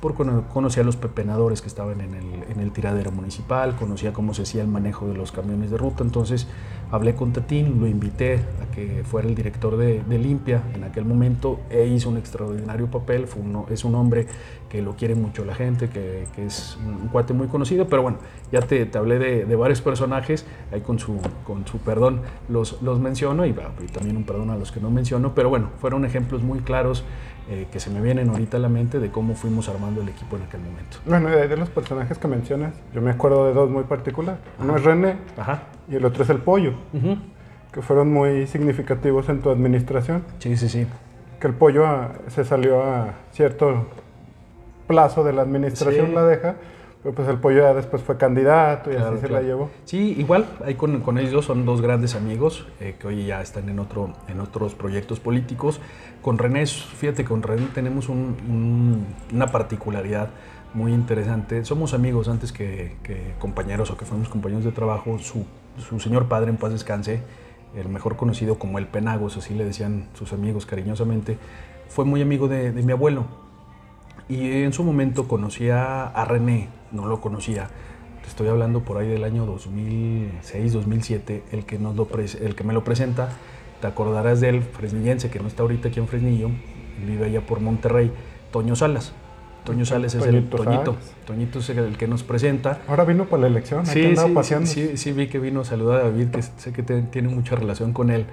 porque 0.04 0.26
conocía 0.51 0.84
a 0.84 0.86
los 0.86 0.97
pepenadores 0.97 1.62
que 1.62 1.70
estaban 1.70 2.01
en 2.01 2.14
el, 2.14 2.26
en 2.49 2.60
el, 2.60 2.74
tiradero 2.74 3.10
municipal, 3.10 3.78
conocía 3.78 4.12
cómo 4.12 4.34
se 4.34 4.41
hacía 4.41 4.62
el 4.62 4.68
manejo 4.68 5.08
de 5.08 5.14
los 5.14 5.32
camiones 5.32 5.72
de 5.72 5.78
ruta, 5.78 6.04
entonces 6.04 6.45
hablé 6.91 7.16
con 7.16 7.32
Tatín, 7.32 7.80
lo 7.80 7.88
invité 7.88 8.41
a 8.62 8.70
que 8.76 9.06
fuera 9.06 9.30
el 9.30 9.34
director 9.34 9.78
de, 9.78 10.04
de 10.04 10.18
Limpia 10.18 10.62
en 10.76 10.84
aquel 10.84 11.06
momento 11.06 11.62
e 11.70 11.88
hizo 11.88 12.10
un 12.10 12.18
extraordinario 12.18 12.88
papel, 12.91 13.28
fue 13.28 13.43
es 13.70 13.86
un 13.86 13.95
hombre 13.95 14.28
que 14.68 14.82
lo 14.82 14.97
quiere 14.97 15.16
mucho 15.16 15.45
la 15.45 15.56
gente, 15.56 15.88
que, 15.88 16.26
que 16.36 16.47
es 16.47 16.78
un, 16.86 17.08
cuate 17.08 17.34
muy 17.34 17.47
conocido, 17.47 17.88
pero 17.88 18.01
bueno, 18.01 18.18
ya 18.51 18.60
te, 18.60 18.86
te 18.86 18.97
hablé 18.97 19.20
de, 19.20 19.45
de, 19.45 19.56
varios 19.56 19.80
personajes, 19.80 20.45
ahí 20.74 20.82
con 20.82 20.99
su, 20.99 21.18
con 21.45 21.66
su 21.66 21.78
perdón 21.78 22.20
los, 22.49 22.82
los 22.82 22.99
menciono 22.99 23.45
y, 23.45 23.51
y 23.51 23.88
también 23.88 24.18
un 24.18 24.26
perdón 24.26 24.49
a 24.49 24.58
los 24.58 24.74
que 24.74 24.82
no 24.82 24.91
menciono, 24.91 25.34
pero 25.34 25.47
bueno, 25.47 25.70
fueron 25.80 26.04
ejemplos 26.04 26.43
muy 26.43 26.60
claros 26.60 27.06
eh, 27.50 27.68
que 27.72 27.80
se 27.80 27.89
me 27.89 28.00
vienen 28.02 28.30
ahorita 28.30 28.58
a 28.58 28.60
la 28.60 28.70
mente 28.70 29.00
de 29.00 29.12
cómo 29.12 29.36
fuimos 29.36 29.68
armando 29.70 30.02
el 30.02 30.10
equipo 30.10 30.38
en 30.38 30.44
aquel 30.44 30.62
momento. 30.62 30.98
Bueno, 31.06 31.30
de, 31.30 31.48
de 31.48 31.58
los 31.58 31.70
personajes 31.70 32.18
que 32.18 32.28
mencionas, 32.28 32.74
yo 32.94 33.02
me 33.02 33.12
acuerdo 33.12 33.48
de 33.48 33.54
dos 33.54 33.70
muy 33.70 33.84
particulares. 33.84 34.39
Uno 34.60 34.76
es 34.78 34.84
René 34.84 35.16
Ajá. 35.38 35.64
y 35.89 35.96
el 35.96 36.06
otro 36.06 36.24
es 36.24 36.30
el 36.30 36.38
Pollo, 36.39 36.74
Ujú. 36.94 37.18
que 37.72 37.82
fueron 37.82 38.12
muy 38.14 38.48
significativos 38.48 39.28
en 39.30 39.41
tu 39.41 39.50
administración. 39.50 40.24
Sí, 40.39 40.56
sí, 40.58 40.70
sí. 40.70 40.88
Que 41.39 41.48
el 41.48 41.54
Pollo 41.54 41.86
ah, 41.86 42.12
se 42.30 42.46
salió 42.46 42.82
a 42.84 43.14
cierto 43.32 43.88
plazo 44.88 45.24
de 45.24 45.34
la 45.34 45.41
administración, 45.41 46.08
Sí. 46.08 46.14
la 46.14 46.24
deja, 46.26 46.56
pero 47.04 47.14
pues 47.16 47.28
el 47.28 47.38
Pollo 47.38 47.60
ya 47.62 47.74
después 47.74 48.01
fue 48.01 48.18
candidato 48.18 48.89
y 48.91 48.95
Claro, 48.95 49.12
así 49.18 49.28
se 49.28 49.30
la 49.30 49.41
llevó. 49.41 49.70
Sí, 49.86 50.16
igual, 50.18 50.45
ahí 50.66 50.76
con, 50.76 51.01
con 51.01 51.18
ellos 51.18 51.34
dos 51.34 51.45
son 51.45 51.66
dos 51.66 51.82
grandes 51.82 52.16
amigos 52.16 52.66
eh, 52.80 52.95
que 52.97 53.08
hoy 53.08 53.26
ya 53.26 53.41
están 53.41 53.68
en, 53.70 53.80
otro, 53.80 54.14
en 54.30 54.39
otros 54.39 54.74
proyectos 54.74 55.20
políticos. 55.20 55.82
Con 56.22 56.38
René, 56.38 56.66
fíjate, 56.66 57.26
con 57.26 57.43
René 57.43 57.68
tenemos 57.74 58.08
un- 58.10 58.38
un- 58.49 59.06
una 59.36 59.47
particularidad 59.47 60.30
muy 60.74 60.93
interesante. 60.93 61.66
Somos 61.66 61.93
amigos 61.93 62.30
antes 62.30 62.51
que, 62.54 62.95
que 63.04 63.34
compañeros 63.38 63.91
o 63.91 63.97
que 63.97 64.06
fuimos 64.06 64.30
compañeros 64.30 64.64
de 64.64 64.72
trabajo. 64.72 65.20
Su, 65.20 65.45
su 65.78 65.99
señor 65.99 66.28
padre, 66.28 66.49
en 66.51 66.58
paz 66.58 66.72
descanse, 66.72 67.22
el 67.76 67.89
mejor 67.89 68.16
conocido 68.16 68.58
como 68.58 68.78
el 68.80 68.88
Penagos, 68.88 69.36
así 69.36 69.54
le 69.54 69.66
decían 69.66 70.08
sus 70.14 70.32
amigos 70.32 70.66
cariñosamente, 70.66 71.38
fue 71.89 72.06
muy 72.06 72.22
amigo 72.22 72.47
de, 72.47 72.72
de 72.72 72.82
mi 72.82 72.91
abuelo. 72.93 73.26
Y 74.30 74.64
en 74.64 74.72
su 74.74 74.84
momento 74.84 75.28
conocí 75.28 75.70
a, 75.70 76.06
a 76.06 76.26
René, 76.26 76.70
no 76.94 77.06
lo 77.08 77.20
conocía. 77.20 77.68
Te 78.22 78.30
estoy 78.30 78.48
hablando 78.48 78.82
por 78.86 78.98
ahí 78.98 79.08
del 79.10 79.26
año 79.26 79.46
2006, 79.46 80.72
2007, 80.74 81.44
el 81.52 81.66
que, 81.66 81.78
nos 81.78 81.96
lo 81.96 82.08
el 82.41 82.56
que 82.56 82.64
me 82.64 82.74
lo 82.74 82.84
presenta. 82.84 83.30
Te 83.82 83.88
acordarás 83.88 84.39
del 84.39 84.62
fresnillense 84.62 85.30
que 85.30 85.39
no 85.39 85.48
está 85.48 85.64
ahorita 85.64 85.89
aquí 85.89 86.00
en 86.00 86.08
Fresnillo, 86.08 86.50
vive 87.06 87.26
allá 87.26 87.41
por 87.46 87.60
Monterrey, 87.60 88.12
Toño 88.52 88.76
Salas. 88.78 89.12
Toño 89.66 89.86
Salas 89.86 90.16
es 90.16 90.26
el 90.26 90.50
Toñito. 90.50 90.96
Toñito 91.26 91.60
es 91.60 91.70
el 91.70 91.98
que 91.98 92.08
nos 92.08 92.24
presenta. 92.24 92.80
Ahora 92.88 93.04
vino 93.04 93.26
para 93.26 93.41
la 93.44 93.48
elección, 93.48 93.86
Sí, 93.86 94.06
andaba 94.06 94.28
sí, 94.30 94.34
paseando. 94.34 94.68
sí, 94.68 94.88
sí, 94.91 94.98
sí, 94.98 95.12
vi 95.12 95.28
que 95.28 95.39
vino 95.39 95.62
a 95.62 95.66
saludar 95.66 96.02
a 96.02 96.04
David, 96.06 96.30
que 96.30 96.41
sé 96.41 96.72
que 96.74 96.84
te- 96.84 97.02
tiene 97.04 97.28
mucha 97.30 97.56
relación 97.56 97.91
con 97.94 98.10
él. 98.10 98.26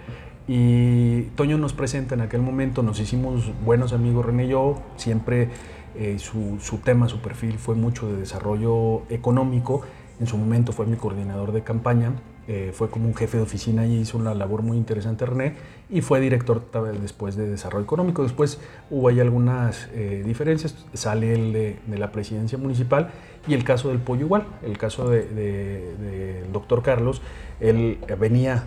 Y 0.48 1.22
Toño 1.36 1.58
nos 1.58 1.72
presenta 1.72 2.14
en 2.14 2.20
aquel 2.22 2.42
momento, 2.42 2.82
nos 2.82 2.98
hicimos 3.00 3.52
buenos 3.64 3.92
amigos, 3.92 4.26
René 4.26 4.46
y 4.46 4.48
yo, 4.48 4.82
siempre 4.96 5.48
eh, 5.96 6.18
su, 6.18 6.78
tema, 6.84 7.08
su 7.08 7.20
perfil 7.20 7.58
fue 7.58 7.74
mucho 7.74 8.06
de 8.06 8.16
desarrollo 8.16 9.02
económico, 9.08 9.82
en 10.20 10.26
su 10.26 10.36
momento 10.36 10.72
fue 10.72 10.86
mi 10.86 10.96
coordinador 10.96 11.52
de 11.52 11.62
campaña, 11.62 12.12
eh, 12.46 12.70
fue 12.72 12.90
como 12.90 13.06
un 13.06 13.14
jefe 13.14 13.38
de 13.38 13.42
oficina 13.42 13.86
y 13.86 13.98
hizo 13.98 14.18
una 14.18 14.34
labor 14.34 14.62
muy 14.62 14.76
interesante 14.76 15.26
René, 15.26 15.54
y 15.88 16.00
fue 16.00 16.20
director 16.20 16.62
después 17.00 17.34
de 17.34 17.48
desarrollo 17.48 17.84
económico. 17.84 18.22
Después 18.22 18.60
hubo 18.90 19.08
ahí 19.08 19.18
algunas 19.18 19.88
eh, 19.94 20.22
diferencias, 20.24 20.86
sale 20.92 21.34
el 21.34 21.52
de, 21.52 21.98
la 21.98 22.12
presidencia 22.12 22.56
municipal 22.56 23.10
y 23.48 23.54
el 23.54 23.64
caso 23.64 23.88
del 23.88 23.98
pollo 23.98 24.26
igual, 24.26 24.46
el 24.62 24.78
caso 24.78 25.08
del 25.08 25.34
de, 25.34 25.94
del 25.96 26.52
doctor 26.52 26.82
Carlos, 26.82 27.20
él 27.58 27.98
venía, 28.18 28.64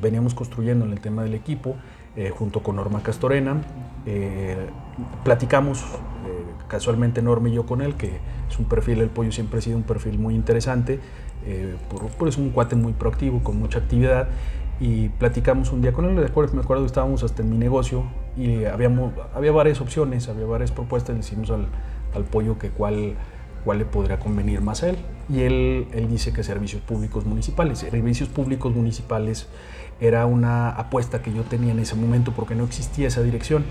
veníamos 0.00 0.34
construyendo 0.34 0.84
en 0.86 0.92
el 0.92 1.00
tema 1.00 1.22
del 1.22 1.34
equipo, 1.34 1.76
junto 2.36 2.62
con 2.62 2.76
Norma 2.76 3.02
Castorena, 3.02 3.62
platicamos 5.24 5.84
casualmente 6.72 7.20
Norma 7.20 7.50
y 7.50 7.52
yo 7.52 7.66
con 7.66 7.82
él, 7.82 7.96
que 7.96 8.18
es 8.50 8.58
un 8.58 8.64
perfil, 8.64 9.02
el 9.02 9.10
pollo 9.10 9.30
siempre 9.30 9.58
ha 9.58 9.62
sido 9.62 9.76
un 9.76 9.82
perfil 9.82 10.18
muy 10.18 10.34
interesante, 10.34 11.00
eh, 11.44 11.76
por, 11.90 12.28
es 12.28 12.38
un 12.38 12.48
cuate 12.48 12.76
muy 12.76 12.94
proactivo, 12.94 13.42
con 13.44 13.58
mucha 13.58 13.78
actividad, 13.78 14.28
y 14.80 15.10
platicamos 15.10 15.70
un 15.70 15.82
día 15.82 15.92
con 15.92 16.06
él, 16.06 16.14
me 16.14 16.24
acuerdo 16.24 16.82
que 16.82 16.86
estábamos 16.86 17.22
hasta 17.22 17.42
en 17.42 17.50
mi 17.50 17.58
negocio 17.58 18.04
y 18.38 18.64
habíamos, 18.64 19.12
había 19.34 19.52
varias 19.52 19.82
opciones, 19.82 20.30
había 20.30 20.46
varias 20.46 20.72
propuestas, 20.72 21.14
le 21.14 21.54
al, 21.54 21.66
al 22.14 22.24
pollo 22.24 22.58
que 22.58 22.70
cuál, 22.70 23.16
cuál 23.66 23.78
le 23.78 23.84
podría 23.84 24.18
convenir 24.18 24.62
más 24.62 24.82
a 24.82 24.88
él. 24.88 24.96
Y 25.28 25.42
él, 25.42 25.86
él 25.92 26.08
dice 26.08 26.32
que 26.32 26.42
servicios 26.42 26.80
públicos 26.80 27.26
municipales. 27.26 27.80
Servicios 27.80 28.30
públicos 28.30 28.74
municipales 28.74 29.46
era 30.00 30.24
una 30.26 30.70
apuesta 30.70 31.22
que 31.22 31.32
yo 31.32 31.42
tenía 31.42 31.72
en 31.72 31.78
ese 31.78 31.94
momento 31.94 32.32
porque 32.32 32.54
no 32.54 32.64
existía 32.64 33.08
esa 33.08 33.22
dirección. 33.22 33.64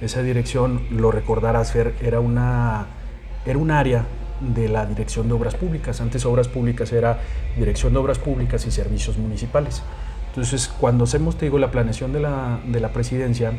Esa 0.00 0.22
dirección, 0.22 0.82
lo 0.90 1.10
recordarás, 1.10 1.72
Fer, 1.72 1.94
era 2.02 2.20
una, 2.20 2.86
era 3.46 3.58
un 3.58 3.70
área 3.70 4.04
de 4.40 4.68
la 4.68 4.84
Dirección 4.84 5.28
de 5.28 5.34
Obras 5.34 5.54
Públicas. 5.54 6.00
Antes 6.00 6.26
Obras 6.26 6.48
Públicas 6.48 6.92
era 6.92 7.20
Dirección 7.56 7.92
de 7.92 7.98
Obras 7.98 8.18
Públicas 8.18 8.66
y 8.66 8.70
Servicios 8.70 9.16
Municipales. 9.16 9.82
Entonces, 10.28 10.68
cuando 10.68 11.04
hacemos, 11.04 11.38
te 11.38 11.46
digo, 11.46 11.58
la 11.58 11.70
planeación 11.70 12.12
de 12.12 12.20
la, 12.20 12.60
de 12.66 12.80
la 12.80 12.92
presidencia, 12.92 13.52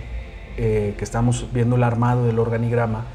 eh, 0.57 0.93
que 0.97 1.03
estamos 1.03 1.47
viendo 1.51 1.75
el 1.75 1.83
armado 1.83 2.25
del 2.25 2.37
organigrama, 2.37 3.05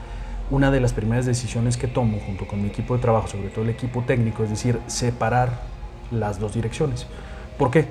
una 0.50 0.70
de 0.72 0.80
las 0.80 0.92
primeras 0.92 1.24
decisiones 1.24 1.76
que 1.76 1.86
tomo 1.86 2.18
junto 2.26 2.46
con 2.46 2.60
mi 2.60 2.68
equipo 2.68 2.96
de 2.96 3.00
trabajo, 3.00 3.28
sobre 3.28 3.48
todo 3.48 3.62
el 3.64 3.70
equipo 3.70 4.02
técnico, 4.02 4.42
es 4.42 4.50
decir, 4.50 4.80
separar 4.88 5.62
las 6.10 6.40
dos 6.40 6.54
direcciones. 6.54 7.06
¿Por 7.56 7.70
qué? 7.70 7.86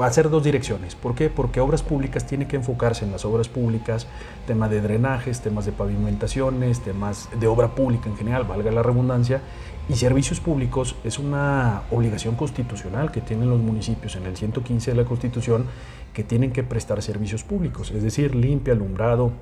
Va 0.00 0.06
a 0.06 0.12
ser 0.12 0.30
dos 0.30 0.44
direcciones. 0.44 0.94
¿Por 0.94 1.14
qué? 1.14 1.30
Porque 1.30 1.60
obras 1.60 1.82
públicas 1.82 2.26
tiene 2.26 2.46
que 2.46 2.56
enfocarse 2.56 3.04
en 3.04 3.12
las 3.12 3.24
obras 3.24 3.48
públicas, 3.48 4.06
temas 4.46 4.70
de 4.70 4.80
drenajes, 4.80 5.40
temas 5.40 5.66
de 5.66 5.72
pavimentaciones, 5.72 6.80
temas 6.80 7.28
de 7.38 7.46
obra 7.46 7.74
pública 7.74 8.08
en 8.08 8.16
general, 8.16 8.44
valga 8.44 8.70
la 8.70 8.82
redundancia, 8.82 9.40
y 9.88 9.94
servicios 9.94 10.40
públicos 10.40 10.96
es 11.04 11.18
una 11.18 11.82
obligación 11.90 12.36
constitucional 12.36 13.10
que 13.10 13.20
tienen 13.20 13.48
los 13.48 13.60
municipios 13.60 14.16
en 14.16 14.26
el 14.26 14.36
115 14.36 14.90
de 14.90 14.96
la 14.96 15.04
Constitución 15.04 15.64
que 16.12 16.24
tienen 16.24 16.52
que 16.52 16.62
prestar 16.62 17.00
servicios 17.02 17.42
públicos, 17.42 17.90
es 17.90 18.02
decir, 18.02 18.34
limpia, 18.34 18.74
alumbrado 18.74 19.32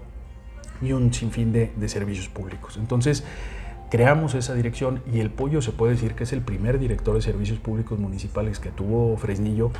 y 0.80 0.92
un 0.92 1.12
sinfín 1.12 1.52
de, 1.52 1.72
de 1.74 1.88
servicios 1.88 2.28
públicos. 2.28 2.76
Entonces, 2.76 3.24
creamos 3.90 4.34
esa 4.34 4.54
dirección 4.54 5.00
y 5.12 5.20
el 5.20 5.30
Pollo 5.30 5.62
se 5.62 5.72
puede 5.72 5.92
decir 5.92 6.14
que 6.14 6.24
es 6.24 6.32
el 6.32 6.40
primer 6.40 6.78
director 6.78 7.14
de 7.14 7.22
servicios 7.22 7.58
públicos 7.58 7.98
municipales 7.98 8.58
que 8.58 8.70
tuvo 8.70 9.16
Fresnillo. 9.16 9.70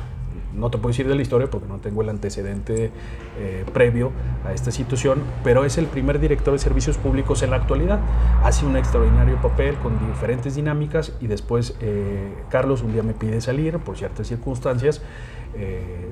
No 0.53 0.71
te 0.71 0.77
puedo 0.77 0.89
decir 0.89 1.07
de 1.07 1.15
la 1.15 1.21
historia 1.21 1.49
porque 1.49 1.67
no 1.67 1.77
tengo 1.77 2.01
el 2.01 2.09
antecedente 2.09 2.91
eh, 3.37 3.65
previo 3.73 4.11
a 4.45 4.53
esta 4.53 4.71
situación, 4.71 5.21
pero 5.43 5.65
es 5.65 5.77
el 5.77 5.85
primer 5.85 6.19
director 6.19 6.53
de 6.53 6.59
servicios 6.59 6.97
públicos 6.97 7.43
en 7.43 7.51
la 7.51 7.57
actualidad. 7.57 7.99
Hace 8.43 8.65
un 8.65 8.77
extraordinario 8.77 9.39
papel 9.41 9.75
con 9.75 9.99
diferentes 10.07 10.55
dinámicas 10.55 11.13
y 11.19 11.27
después 11.27 11.75
eh, 11.81 12.33
Carlos 12.49 12.81
un 12.81 12.93
día 12.93 13.03
me 13.03 13.13
pide 13.13 13.41
salir 13.41 13.77
por 13.79 13.97
ciertas 13.97 14.27
circunstancias. 14.27 15.01
Eh, 15.55 16.07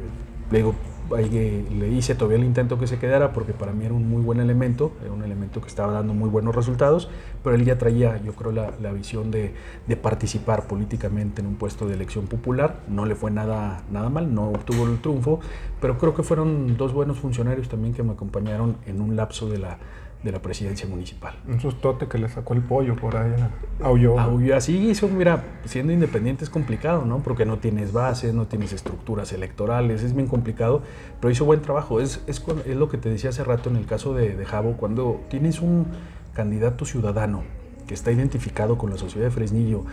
le 0.51 0.57
digo, 0.57 0.75
le 1.10 1.89
hice 1.89 2.16
todavía 2.16 2.38
el 2.38 2.43
intento 2.43 2.80
que 2.80 2.88
se 2.88 2.97
quedara 2.97 3.32
porque 3.34 3.53
para 3.53 3.72
mí 3.72 3.86
era 3.86 3.93
un 3.93 4.10
muy 4.10 4.22
buen 4.22 4.39
elemento, 4.39 4.91
era 5.01 5.12
un 5.12 5.24
elemento 5.24 5.62
que 5.62 5.68
estaba 5.68 5.93
dando 5.93 6.14
muy 6.14 6.30
buenos 6.30 6.56
resultados, 6.56 7.10
pero 7.43 7.56
él 7.56 7.64
ya 7.64 7.78
traía, 7.78 8.22
yo 8.24 8.34
creo, 8.34 8.51
la, 8.51 8.74
la 8.82 8.91
visión 8.91 9.32
de, 9.32 9.53
de, 9.88 9.97
participar 9.97 10.68
políticamente 10.68 11.41
en 11.41 11.47
un 11.47 11.56
puesto 11.56 11.88
de 11.88 11.93
elección 11.93 12.28
popular. 12.28 12.82
No 12.88 13.06
le 13.06 13.16
fue 13.16 13.32
nada, 13.32 13.84
nada 13.91 14.10
mal, 14.10 14.34
no 14.34 14.49
obtuvo 14.49 14.86
el 14.86 14.99
triunfo, 14.99 15.39
pero 15.80 15.97
creo 15.97 16.14
que 16.14 16.24
fueron 16.24 16.78
dos 16.78 16.93
buenos 16.93 17.20
funcionarios 17.20 17.70
también 17.70 17.93
que 17.93 18.03
me 18.03 18.14
acompañaron 18.14 18.78
en 18.86 19.01
un 19.01 19.16
lapso 19.16 19.47
de 19.49 19.60
la, 19.60 19.78
de 20.26 20.32
la 20.32 20.41
presidencia 20.41 20.88
municipal. 20.89 21.36
Un 21.47 21.61
sustote 21.61 22.07
que 22.07 22.17
le 22.17 22.28
sacó 22.28 22.55
el 22.55 22.61
pollo 22.61 22.95
por 22.95 23.15
ahí, 23.15 23.32
aulló. 23.80 24.19
Aulló 24.19 24.57
así, 24.57 24.89
eso, 24.89 25.07
mira, 25.07 25.43
siendo 25.65 25.93
independiente 25.93 26.43
es 26.43 26.49
complicado, 26.49 27.05
¿no? 27.05 27.19
Porque 27.19 27.45
no 27.45 27.59
tienes 27.59 27.93
bases, 27.93 28.34
no 28.34 28.47
tienes 28.47 28.73
estructuras 28.73 29.32
electorales, 29.34 30.01
es 30.01 30.15
bien 30.15 30.28
complicado, 30.28 30.82
pero 31.21 31.32
hizo 31.32 31.45
buen 31.45 31.61
trabajo. 31.61 32.01
Es, 32.01 32.23
es, 32.26 32.43
es 32.65 32.76
lo 32.76 32.89
que 32.89 32.97
te 32.97 33.07
decía 33.07 33.30
hace 33.30 33.43
rato 33.43 33.69
en 33.69 33.76
el 33.76 33.86
caso 33.86 34.15
de, 34.15 34.36
de 34.36 34.45
Javo, 34.45 34.78
cuando 34.78 35.21
tienes 35.30 35.61
un 35.61 35.86
candidato 36.34 36.86
ciudadano 36.86 37.43
que 37.88 37.93
está 37.93 38.11
identificado 38.11 38.80
con 38.80 38.89
la 38.89 38.97
sociedad 38.97 39.28
de 39.28 39.32
Fresnillo 39.32 39.86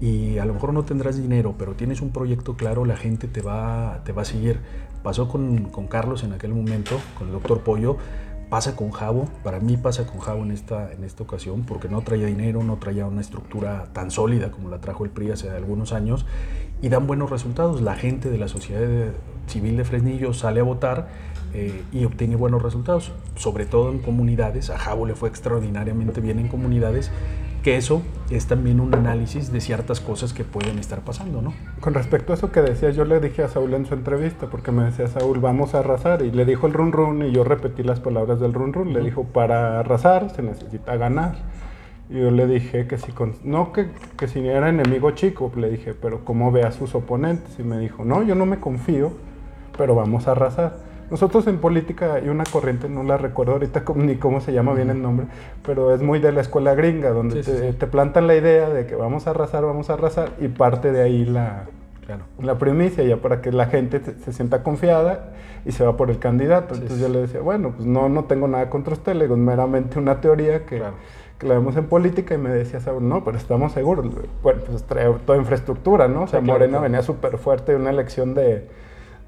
y 0.00 0.38
a 0.38 0.44
lo 0.44 0.54
mejor 0.54 0.72
no 0.72 0.84
tendrás 0.84 1.20
dinero, 1.20 1.54
pero 1.56 1.74
tienes 1.74 2.00
un 2.00 2.10
proyecto 2.10 2.56
claro, 2.56 2.84
la 2.84 2.96
gente 2.96 3.28
te 3.28 3.42
va, 3.42 4.00
te 4.04 4.12
va 4.12 4.22
a 4.22 4.24
seguir. 4.24 4.58
Pasó 5.04 5.28
con, 5.28 5.66
con 5.66 5.86
Carlos 5.86 6.24
en 6.24 6.32
aquel 6.32 6.52
momento, 6.52 6.98
con 7.16 7.28
el 7.28 7.32
doctor 7.32 7.60
Pollo, 7.60 7.96
pasa 8.48 8.76
con 8.76 8.90
Javo, 8.90 9.28
para 9.42 9.60
mí 9.60 9.76
pasa 9.76 10.06
con 10.06 10.20
Javo 10.20 10.42
en 10.42 10.52
esta, 10.52 10.92
en 10.92 11.04
esta 11.04 11.22
ocasión, 11.22 11.64
porque 11.64 11.88
no 11.88 12.00
traía 12.02 12.26
dinero, 12.26 12.62
no 12.62 12.76
traía 12.76 13.06
una 13.06 13.20
estructura 13.20 13.88
tan 13.92 14.10
sólida 14.10 14.50
como 14.50 14.68
la 14.70 14.80
trajo 14.80 15.04
el 15.04 15.10
PRI 15.10 15.32
hace 15.32 15.50
algunos 15.50 15.92
años, 15.92 16.26
y 16.80 16.88
dan 16.88 17.06
buenos 17.06 17.30
resultados. 17.30 17.80
La 17.80 17.94
gente 17.94 18.30
de 18.30 18.38
la 18.38 18.48
sociedad 18.48 19.12
civil 19.46 19.76
de 19.76 19.84
Fresnillo 19.84 20.32
sale 20.32 20.60
a 20.60 20.62
votar 20.62 21.08
eh, 21.54 21.82
y 21.92 22.04
obtiene 22.04 22.36
buenos 22.36 22.62
resultados, 22.62 23.12
sobre 23.36 23.66
todo 23.66 23.90
en 23.90 23.98
comunidades. 23.98 24.70
A 24.70 24.78
Javo 24.78 25.06
le 25.06 25.14
fue 25.14 25.28
extraordinariamente 25.28 26.20
bien 26.20 26.38
en 26.38 26.48
comunidades 26.48 27.10
que 27.62 27.76
eso 27.76 28.02
es 28.30 28.46
también 28.46 28.80
un 28.80 28.94
análisis 28.94 29.52
de 29.52 29.60
ciertas 29.60 30.00
cosas 30.00 30.32
que 30.32 30.44
pueden 30.44 30.78
estar 30.78 31.00
pasando, 31.00 31.42
¿no? 31.42 31.54
Con 31.80 31.94
respecto 31.94 32.32
a 32.32 32.36
eso 32.36 32.52
que 32.52 32.60
decías, 32.60 32.94
yo 32.94 33.04
le 33.04 33.20
dije 33.20 33.42
a 33.42 33.48
Saúl 33.48 33.74
en 33.74 33.86
su 33.86 33.94
entrevista, 33.94 34.48
porque 34.48 34.70
me 34.70 34.84
decía 34.84 35.08
Saúl, 35.08 35.38
vamos 35.40 35.74
a 35.74 35.80
arrasar, 35.80 36.22
y 36.22 36.30
le 36.30 36.44
dijo 36.44 36.66
el 36.66 36.72
run 36.72 36.92
run, 36.92 37.26
y 37.26 37.32
yo 37.32 37.44
repetí 37.44 37.82
las 37.82 38.00
palabras 38.00 38.40
del 38.40 38.52
run 38.52 38.72
run, 38.72 38.92
le 38.92 39.00
dijo, 39.00 39.24
para 39.24 39.80
arrasar 39.80 40.30
se 40.30 40.42
necesita 40.42 40.96
ganar. 40.96 41.36
Y 42.10 42.20
yo 42.20 42.30
le 42.30 42.46
dije 42.46 42.86
que 42.86 42.96
si, 42.96 43.12
no 43.44 43.72
que, 43.72 43.90
que 44.16 44.28
si 44.28 44.40
era 44.46 44.68
enemigo 44.68 45.10
chico, 45.10 45.52
le 45.56 45.70
dije, 45.70 45.94
pero 45.94 46.24
¿cómo 46.24 46.50
ve 46.50 46.62
a 46.62 46.72
sus 46.72 46.94
oponentes? 46.94 47.58
Y 47.58 47.64
me 47.64 47.78
dijo, 47.78 48.04
no, 48.04 48.22
yo 48.22 48.34
no 48.34 48.46
me 48.46 48.58
confío, 48.58 49.12
pero 49.76 49.94
vamos 49.94 50.26
a 50.26 50.32
arrasar. 50.32 50.87
Nosotros 51.10 51.46
en 51.46 51.58
política 51.58 52.14
hay 52.14 52.28
una 52.28 52.44
corriente, 52.44 52.88
no 52.88 53.02
la 53.02 53.16
recuerdo 53.16 53.52
ahorita 53.52 53.82
ni 53.94 54.16
cómo 54.16 54.40
se 54.40 54.52
llama 54.52 54.74
bien 54.74 54.90
el 54.90 55.00
nombre, 55.00 55.26
pero 55.64 55.94
es 55.94 56.02
muy 56.02 56.18
de 56.18 56.32
la 56.32 56.42
escuela 56.42 56.74
gringa, 56.74 57.10
donde 57.10 57.42
te, 57.42 57.86
plantan 57.86 58.26
la 58.26 58.34
idea 58.34 58.68
de 58.68 58.86
que 58.86 58.94
vamos 58.94 59.26
a 59.26 59.30
arrasar, 59.30 59.64
vamos 59.64 59.88
a 59.88 59.94
arrasar, 59.94 60.32
y 60.38 60.48
parte 60.48 60.92
de 60.92 61.02
ahí 61.02 61.24
la, 61.24 61.64
la 62.42 62.58
primicia, 62.58 63.04
ya 63.04 63.16
para 63.16 63.40
que 63.40 63.52
la 63.52 63.66
gente 63.66 64.02
se 64.22 64.32
sienta 64.32 64.62
confiada 64.62 65.30
y 65.64 65.72
se 65.72 65.84
va 65.84 65.96
por 65.96 66.10
el 66.10 66.18
candidato. 66.18 66.74
Entonces 66.74 67.00
yo 67.00 67.08
le 67.08 67.20
decía, 67.20 67.40
bueno, 67.40 67.72
pues 67.74 67.86
no, 67.86 68.10
no 68.10 68.24
tengo 68.24 68.46
nada 68.46 68.68
contra 68.68 68.92
usted, 68.92 69.14
le 69.14 69.24
digo, 69.24 69.34
es 69.34 69.40
meramente 69.40 69.98
una 69.98 70.20
teoría 70.20 70.66
que, 70.66 70.82
que 71.38 71.46
la 71.46 71.54
vemos 71.54 71.74
en 71.76 71.86
política, 71.86 72.34
y 72.34 72.38
me 72.38 72.50
decía, 72.50 72.80
no, 73.00 73.24
pero 73.24 73.38
estamos 73.38 73.72
seguros. 73.72 74.06
Bueno, 74.42 74.60
pues 74.66 74.82
trae 74.84 75.10
toda 75.24 75.38
infraestructura, 75.38 76.06
¿no? 76.06 76.24
O 76.24 76.26
sea, 76.26 76.42
Morena 76.42 76.80
venía 76.80 77.02
súper 77.02 77.38
fuerte 77.38 77.72
de 77.72 77.78
una 77.78 77.88
elección 77.88 78.34
de 78.34 78.66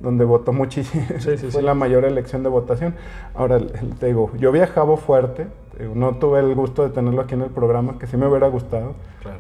donde 0.01 0.25
votó 0.25 0.53
muchísimo, 0.53 1.05
fue 1.51 1.63
la 1.63 1.75
mayor 1.75 2.05
elección 2.05 2.43
de 2.43 2.49
votación. 2.49 2.95
Ahora, 3.35 3.61
te 3.99 4.07
digo, 4.07 4.31
yo 4.39 4.51
viajaba 4.51 4.97
fuerte, 4.97 5.47
no 5.95 6.17
tuve 6.17 6.41
el 6.41 6.55
gusto 6.55 6.83
de 6.83 6.91
tenerlo 6.91 7.23
aquí 7.23 7.35
en 7.35 7.43
el 7.43 7.51
programa, 7.51 7.99
que 7.99 8.07
sí 8.07 8.17
me 8.17 8.27
hubiera 8.27 8.49
gustado, 8.49 8.95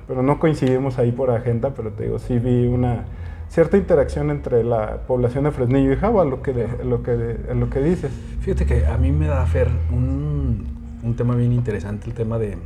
pero 0.06 0.22
no 0.22 0.38
coincidimos 0.38 0.98
ahí 0.98 1.12
por 1.12 1.30
agenda, 1.30 1.70
pero 1.74 1.90
te 1.90 2.04
digo, 2.04 2.18
sí 2.18 2.38
vi 2.38 2.66
una 2.66 3.04
cierta 3.48 3.76
interacción 3.76 4.30
entre 4.30 4.62
la 4.62 4.98
población 5.06 5.44
de 5.44 5.50
Fresnillo 5.50 5.92
y 5.92 5.96
Java, 5.96 6.24
lo 6.24 6.42
que, 6.42 6.68
lo 6.84 7.02
que, 7.02 7.36
lo 7.54 7.68
que 7.68 7.80
dices. 7.80 8.12
Fíjate 8.40 8.64
que 8.64 8.86
a 8.86 8.96
mí 8.96 9.11
me 9.12 9.26
da, 9.26 9.44
Fer, 9.46 9.68
un, 9.90 10.66
un 11.02 11.16
tema 11.16 11.34
bien 11.34 11.52
interesante, 11.52 12.06
el 12.06 12.14
tema 12.14 12.38
de, 12.38 12.56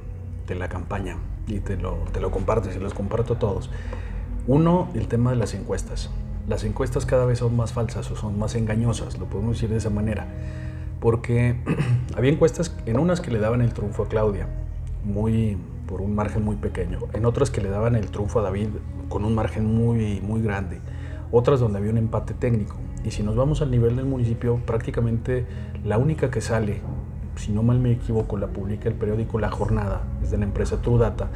de 0.46 0.54
la 0.54 0.68
campaña, 0.68 1.16
y 1.46 1.60
te 1.60 1.76
lo, 1.76 1.98
te 2.12 2.20
lo 2.20 2.30
comparto, 2.30 2.68
y 2.68 2.72
se 2.72 2.80
los 2.80 2.92
comparto 2.92 3.34
a 3.34 3.38
todos. 3.38 3.70
Uno, 4.46 4.88
el 4.94 5.08
tema 5.08 5.30
de 5.30 5.36
las 5.36 5.54
encuestas 5.54 6.10
las 6.46 6.64
encuestas 6.64 7.06
cada 7.06 7.24
vez 7.24 7.38
son 7.38 7.56
más 7.56 7.72
falsas 7.72 8.10
o 8.10 8.16
son 8.16 8.38
más 8.38 8.54
engañosas, 8.54 9.18
lo 9.18 9.26
podemos 9.26 9.56
decir 9.56 9.70
de 9.70 9.78
esa 9.78 9.90
manera, 9.90 10.26
porque 11.00 11.56
había 12.16 12.32
encuestas 12.32 12.76
en 12.86 12.98
unas 12.98 13.20
que 13.20 13.30
le 13.30 13.38
daban 13.38 13.62
el 13.62 13.72
triunfo 13.72 14.04
a 14.04 14.08
Claudia, 14.08 14.48
muy 15.04 15.56
por 15.86 16.00
un 16.00 16.14
margen 16.14 16.44
muy 16.44 16.56
pequeño, 16.56 16.98
en 17.12 17.26
otras 17.26 17.50
que 17.50 17.60
le 17.60 17.70
daban 17.70 17.94
el 17.94 18.08
triunfo 18.10 18.40
a 18.40 18.42
David 18.42 18.68
con 19.08 19.24
un 19.24 19.34
margen 19.34 19.74
muy 19.74 20.20
muy 20.20 20.42
grande, 20.42 20.80
otras 21.30 21.60
donde 21.60 21.78
había 21.78 21.90
un 21.90 21.98
empate 21.98 22.34
técnico. 22.34 22.76
Y 23.04 23.10
si 23.10 23.22
nos 23.22 23.36
vamos 23.36 23.60
al 23.60 23.70
nivel 23.70 23.96
del 23.96 24.06
municipio, 24.06 24.56
prácticamente 24.64 25.44
la 25.84 25.98
única 25.98 26.30
que 26.30 26.40
sale, 26.40 26.80
si 27.36 27.52
no 27.52 27.62
mal 27.62 27.78
me 27.78 27.92
equivoco, 27.92 28.38
la 28.38 28.46
publica 28.46 28.88
el 28.88 28.94
periódico 28.94 29.38
La 29.38 29.50
Jornada, 29.50 30.02
es 30.22 30.30
de 30.30 30.38
la 30.38 30.44
empresa 30.44 30.80
True 30.80 30.98
Data, 30.98 31.28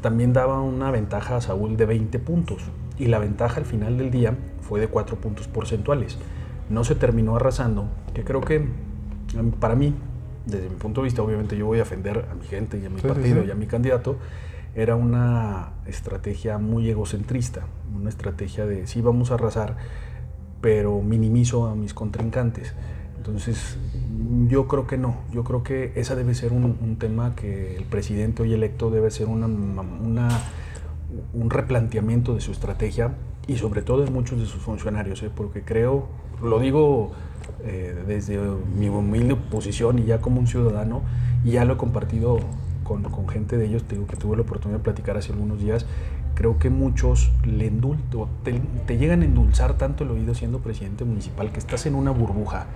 también 0.00 0.32
daba 0.32 0.60
una 0.60 0.90
ventaja 0.90 1.36
a 1.36 1.40
Saúl 1.40 1.76
de 1.76 1.86
20 1.86 2.18
puntos 2.18 2.62
y 2.98 3.06
la 3.06 3.18
ventaja 3.18 3.58
al 3.58 3.66
final 3.66 3.98
del 3.98 4.10
día 4.10 4.36
fue 4.60 4.80
de 4.80 4.88
4 4.88 5.16
puntos 5.16 5.48
porcentuales. 5.48 6.18
No 6.70 6.84
se 6.84 6.94
terminó 6.94 7.36
arrasando, 7.36 7.88
que 8.14 8.24
creo 8.24 8.40
que 8.40 8.56
em, 9.36 9.50
para 9.52 9.74
mí, 9.74 9.94
desde 10.46 10.68
mi 10.68 10.76
punto 10.76 11.00
de 11.00 11.06
vista, 11.06 11.22
obviamente 11.22 11.56
yo 11.56 11.66
voy 11.66 11.78
a 11.78 11.82
defender 11.82 12.26
a 12.30 12.34
mi 12.34 12.46
gente 12.46 12.78
y 12.78 12.86
a 12.86 12.90
mi 12.90 13.00
partido 13.00 13.44
y 13.44 13.50
a 13.50 13.54
mi 13.54 13.66
candidato, 13.66 14.16
era 14.74 14.96
una 14.96 15.72
estrategia 15.86 16.58
muy 16.58 16.88
egocentrista, 16.88 17.62
una 17.94 18.08
estrategia 18.08 18.66
de 18.66 18.86
sí 18.86 19.00
vamos 19.00 19.30
a 19.30 19.34
arrasar, 19.34 19.76
pero 20.60 21.00
minimizo 21.00 21.66
a 21.66 21.74
mis 21.74 21.94
contrincantes. 21.94 22.74
Entonces, 23.16 23.78
yo 24.48 24.66
creo 24.66 24.86
que 24.86 24.98
no, 24.98 25.16
yo 25.32 25.44
creo 25.44 25.62
que 25.62 25.92
esa 25.94 26.14
debe 26.14 26.34
ser 26.34 26.52
un, 26.52 26.96
tema 26.98 27.34
que 27.34 27.76
el 27.76 27.84
presidente 27.84 28.42
hoy 28.42 28.52
electo 28.52 28.90
debe 28.90 29.10
ser 29.10 29.28
una, 29.28 29.46
una 29.46 30.28
un 31.32 31.50
replanteamiento 31.50 32.34
de 32.34 32.40
su 32.40 32.52
estrategia 32.52 33.14
y 33.46 33.56
sobre 33.56 33.82
todo 33.82 34.04
en 34.04 34.12
muchos 34.12 34.38
de 34.38 34.46
sus 34.46 34.62
funcionarios, 34.62 35.22
¿eh? 35.22 35.30
porque 35.34 35.62
creo, 35.62 36.06
lo 36.42 36.58
digo 36.60 37.12
eh, 37.64 37.94
desde 38.06 38.38
mi 38.38 38.88
humilde 38.88 39.36
posición 39.36 39.98
y 39.98 40.04
ya 40.04 40.20
como 40.20 40.40
un 40.40 40.46
ciudadano, 40.46 41.02
y 41.44 41.52
ya 41.52 41.64
lo 41.64 41.74
he 41.74 41.76
compartido 41.76 42.38
con, 42.84 43.02
con 43.04 43.28
gente 43.28 43.56
de 43.56 43.66
ellos, 43.66 43.84
te 43.84 43.96
que 43.96 44.16
tuve 44.16 44.36
la 44.36 44.42
oportunidad 44.42 44.78
de 44.78 44.84
platicar 44.84 45.16
hace 45.16 45.32
algunos 45.32 45.60
días, 45.60 45.86
creo 46.34 46.58
que 46.58 46.70
muchos 46.70 47.32
le 47.44 47.66
indulto, 47.66 48.28
te, 48.42 48.60
te, 48.86 48.98
llegan 48.98 49.22
a 49.22 49.24
endulzar 49.24 49.74
tanto 49.78 50.04
el 50.04 50.10
oído 50.10 50.34
siendo 50.34 50.58
presidente 50.58 51.04
municipal 51.04 51.52
que 51.52 51.58
estás 51.58 51.86
en 51.86 51.94
una 51.94 52.10
burbuja 52.10 52.66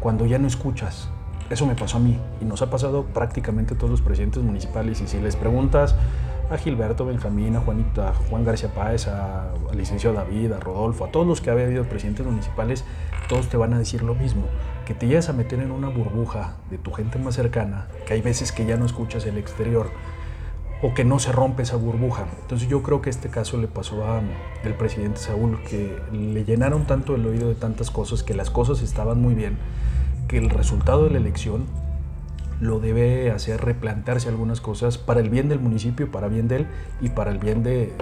cuando 0.00 0.26
ya 0.26 0.38
no 0.38 0.46
escuchas. 0.46 1.08
Eso 1.50 1.66
me 1.66 1.74
pasó 1.74 1.98
a 1.98 2.00
mí 2.00 2.18
y 2.40 2.44
nos 2.44 2.62
ha 2.62 2.70
pasado 2.70 3.04
prácticamente 3.04 3.74
a 3.74 3.76
todos 3.76 3.90
los 3.90 4.00
presidentes 4.00 4.42
municipales 4.42 5.00
y 5.00 5.06
si 5.06 5.20
les 5.20 5.36
preguntas 5.36 5.94
a 6.50 6.58
Gilberto 6.58 7.06
Benjamín, 7.06 7.56
a 7.56 7.60
Juanita, 7.60 8.12
Juan 8.28 8.44
García 8.44 8.72
Páez, 8.74 9.08
al 9.08 9.76
licenciado 9.76 10.16
David, 10.16 10.52
a 10.52 10.60
Rodolfo, 10.60 11.04
a 11.04 11.10
todos 11.10 11.26
los 11.26 11.40
que 11.40 11.50
ha 11.50 11.54
habido 11.54 11.84
presidentes 11.84 12.26
municipales, 12.26 12.84
todos 13.28 13.48
te 13.48 13.56
van 13.56 13.72
a 13.72 13.78
decir 13.78 14.02
lo 14.02 14.14
mismo, 14.14 14.44
que 14.84 14.94
te 14.94 15.06
llegas 15.06 15.28
a 15.28 15.32
meter 15.32 15.60
en 15.60 15.70
una 15.70 15.88
burbuja 15.88 16.56
de 16.70 16.78
tu 16.78 16.92
gente 16.92 17.18
más 17.18 17.34
cercana, 17.34 17.88
que 18.06 18.14
hay 18.14 18.20
veces 18.20 18.52
que 18.52 18.66
ya 18.66 18.76
no 18.76 18.84
escuchas 18.84 19.24
el 19.26 19.38
exterior 19.38 19.90
o 20.82 20.92
que 20.92 21.04
no 21.04 21.18
se 21.18 21.32
rompe 21.32 21.62
esa 21.62 21.76
burbuja. 21.76 22.26
Entonces 22.42 22.68
yo 22.68 22.82
creo 22.82 23.00
que 23.00 23.08
este 23.08 23.30
caso 23.30 23.56
le 23.56 23.68
pasó 23.68 24.04
a 24.04 24.20
el 24.64 24.74
presidente 24.74 25.18
Saúl, 25.18 25.62
que 25.62 25.98
le 26.12 26.44
llenaron 26.44 26.86
tanto 26.86 27.14
el 27.14 27.26
oído 27.26 27.48
de 27.48 27.54
tantas 27.54 27.90
cosas, 27.90 28.22
que 28.22 28.34
las 28.34 28.50
cosas 28.50 28.82
estaban 28.82 29.20
muy 29.20 29.34
bien, 29.34 29.56
que 30.28 30.36
el 30.36 30.50
resultado 30.50 31.04
de 31.04 31.10
la 31.10 31.18
elección 31.18 31.64
lo 32.64 32.80
debe 32.80 33.30
hacer 33.30 33.60
replantearse 33.60 34.28
algunas 34.30 34.60
cosas 34.62 34.96
para 34.96 35.20
el 35.20 35.28
bien 35.28 35.48
del 35.50 35.60
municipio, 35.60 36.10
para 36.10 36.28
bien 36.28 36.48
de 36.48 36.56
él 36.56 36.66
y 37.02 37.10
para 37.10 37.30
el 37.30 37.38
bien 37.38 37.62
de, 37.62 37.92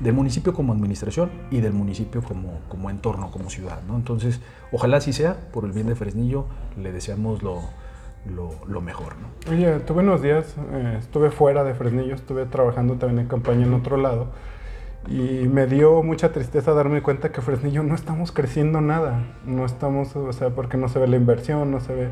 del 0.00 0.12
municipio 0.12 0.52
como 0.52 0.72
administración 0.72 1.30
y 1.52 1.60
del 1.60 1.72
municipio 1.72 2.20
como, 2.20 2.58
como 2.68 2.90
entorno, 2.90 3.30
como 3.30 3.50
ciudad. 3.50 3.80
¿no? 3.86 3.94
Entonces, 3.94 4.40
ojalá 4.72 4.96
así 4.96 5.12
sea, 5.12 5.36
por 5.52 5.64
el 5.64 5.70
bien 5.70 5.86
de 5.86 5.94
Fresnillo, 5.94 6.46
le 6.82 6.90
deseamos 6.90 7.44
lo, 7.44 7.60
lo, 8.26 8.80
mejor. 8.80 9.14
¿no? 9.18 9.52
Oye, 9.52 9.78
tuve 9.80 10.02
unos 10.02 10.20
días, 10.20 10.56
eh, 10.72 10.96
estuve 10.98 11.30
fuera 11.30 11.62
de 11.62 11.74
Fresnillo, 11.74 12.16
estuve 12.16 12.46
trabajando 12.46 12.94
también 12.94 13.20
en 13.20 13.28
campaña 13.28 13.66
en 13.66 13.74
otro 13.74 13.96
lado 13.96 14.32
y 15.06 15.46
me 15.48 15.66
dio 15.66 16.02
mucha 16.02 16.32
tristeza 16.32 16.72
darme 16.72 17.02
cuenta 17.02 17.30
que 17.30 17.40
Fresnillo 17.40 17.84
no 17.84 17.94
estamos 17.94 18.32
creciendo 18.32 18.80
nada, 18.80 19.22
no 19.46 19.64
estamos, 19.64 20.16
o 20.16 20.32
sea, 20.32 20.50
porque 20.50 20.76
no 20.76 20.88
se 20.88 20.98
ve 20.98 21.06
la 21.06 21.16
inversión, 21.16 21.70
no 21.70 21.78
se 21.78 21.94
ve 21.94 22.08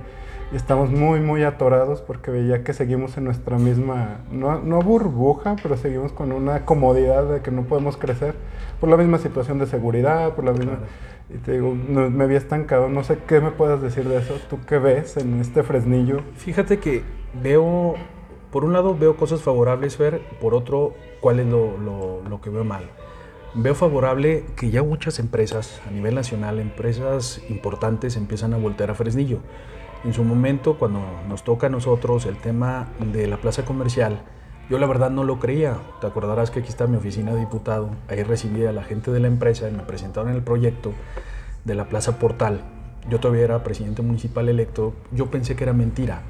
y 0.52 0.56
estamos 0.56 0.90
muy, 0.90 1.20
muy 1.20 1.44
atorados 1.44 2.02
porque 2.02 2.30
veía 2.30 2.62
que 2.62 2.74
seguimos 2.74 3.16
en 3.16 3.24
nuestra 3.24 3.56
misma, 3.56 4.20
no, 4.30 4.60
no, 4.60 4.82
burbuja, 4.82 5.56
pero 5.62 5.78
seguimos 5.78 6.12
con 6.12 6.30
una 6.30 6.66
comodidad 6.66 7.24
de 7.24 7.40
que 7.40 7.50
no 7.50 7.62
podemos 7.62 7.96
crecer 7.96 8.34
por 8.78 8.90
la 8.90 8.98
misma 8.98 9.18
situación 9.18 9.58
de 9.58 9.66
seguridad, 9.66 10.34
por 10.34 10.44
la 10.44 10.52
misma... 10.52 10.80
Y 11.30 11.38
te 11.38 11.52
digo, 11.52 11.74
me 11.74 12.24
había 12.24 12.36
estancado, 12.36 12.90
no 12.90 13.02
sé 13.04 13.16
qué 13.26 13.40
me 13.40 13.50
puedas 13.50 13.80
decir 13.80 14.06
de 14.06 14.18
eso, 14.18 14.34
¿tú 14.50 14.58
qué 14.66 14.76
ves 14.76 15.16
en 15.16 15.40
este 15.40 15.62
fresnillo? 15.62 16.20
Fíjate 16.36 16.78
que 16.78 17.02
veo, 17.42 17.94
por 18.50 18.66
un 18.66 18.74
lado 18.74 18.94
veo 18.94 19.16
cosas 19.16 19.40
favorables, 19.40 19.96
Fer, 19.96 20.20
por 20.42 20.52
otro, 20.52 20.92
¿cuál 21.22 21.40
es 21.40 21.46
lo, 21.46 21.78
lo, 21.78 22.20
lo 22.28 22.40
que 22.42 22.50
veo 22.50 22.64
mal? 22.64 22.90
Veo 23.54 23.74
favorable 23.74 24.44
que 24.56 24.70
ya 24.70 24.82
muchas 24.82 25.18
empresas 25.18 25.80
a 25.88 25.90
nivel 25.90 26.14
nacional, 26.14 26.58
empresas 26.58 27.40
importantes, 27.48 28.16
empiezan 28.16 28.52
a 28.52 28.58
voltear 28.58 28.90
a 28.90 28.94
Fresnillo. 28.94 29.38
En 30.04 30.12
su 30.12 30.24
momento, 30.24 30.78
cuando 30.78 31.00
nos 31.28 31.44
toca 31.44 31.68
a 31.68 31.70
nosotros 31.70 32.26
el 32.26 32.36
tema 32.36 32.88
de 33.12 33.28
la 33.28 33.36
plaza 33.36 33.64
comercial, 33.64 34.22
yo 34.68 34.80
la 34.80 34.88
verdad 34.88 35.10
no 35.10 35.22
lo 35.22 35.38
creía. 35.38 35.76
Te 36.00 36.08
acordarás 36.08 36.50
que 36.50 36.58
aquí 36.58 36.70
está 36.70 36.88
mi 36.88 36.96
oficina 36.96 37.32
de 37.32 37.38
diputado. 37.38 37.90
Ahí 38.08 38.24
recibí 38.24 38.64
a 38.64 38.72
la 38.72 38.82
gente 38.82 39.12
de 39.12 39.20
la 39.20 39.28
empresa 39.28 39.68
y 39.68 39.72
me 39.72 39.84
presentaron 39.84 40.32
el 40.32 40.42
proyecto 40.42 40.92
de 41.64 41.76
la 41.76 41.84
plaza 41.84 42.18
Portal. 42.18 42.62
Yo 43.08 43.20
todavía 43.20 43.44
era 43.44 43.62
presidente 43.62 44.02
municipal 44.02 44.48
electo. 44.48 44.92
Yo 45.12 45.30
pensé 45.30 45.54
que 45.54 45.62
era 45.62 45.72
mentira. 45.72 46.22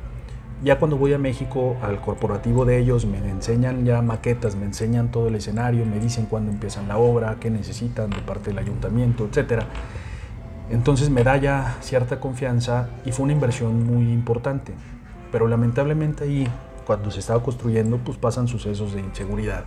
Ya 0.62 0.78
cuando 0.78 0.98
voy 0.98 1.14
a 1.14 1.18
México, 1.18 1.76
al 1.82 1.98
corporativo 2.00 2.66
de 2.66 2.78
ellos, 2.78 3.06
me 3.06 3.18
enseñan 3.18 3.86
ya 3.86 4.02
maquetas, 4.02 4.54
me 4.54 4.66
enseñan 4.66 5.10
todo 5.10 5.28
el 5.28 5.34
escenario, 5.34 5.86
me 5.86 5.98
dicen 5.98 6.26
cuándo 6.26 6.52
empiezan 6.52 6.88
la 6.88 6.98
obra, 6.98 7.36
qué 7.40 7.50
necesitan 7.50 8.10
de 8.10 8.18
parte 8.18 8.50
del 8.50 8.58
ayuntamiento, 8.58 9.24
etcétera 9.24 9.66
Entonces 10.72 11.10
me 11.10 11.22
da 11.22 11.36
ya 11.36 11.76
cierta 11.80 12.18
confianza 12.18 12.88
y 13.04 13.12
fue 13.12 13.24
una 13.24 13.34
inversión 13.34 13.84
muy 13.86 14.10
importante. 14.10 14.72
Pero 15.30 15.46
lamentablemente 15.46 16.24
ahí, 16.24 16.48
cuando 16.86 17.10
se 17.10 17.20
estaba 17.20 17.42
construyendo, 17.42 17.98
pues 17.98 18.18
pasan 18.18 18.48
sucesos 18.48 18.94
de 18.94 19.00
inseguridad. 19.00 19.64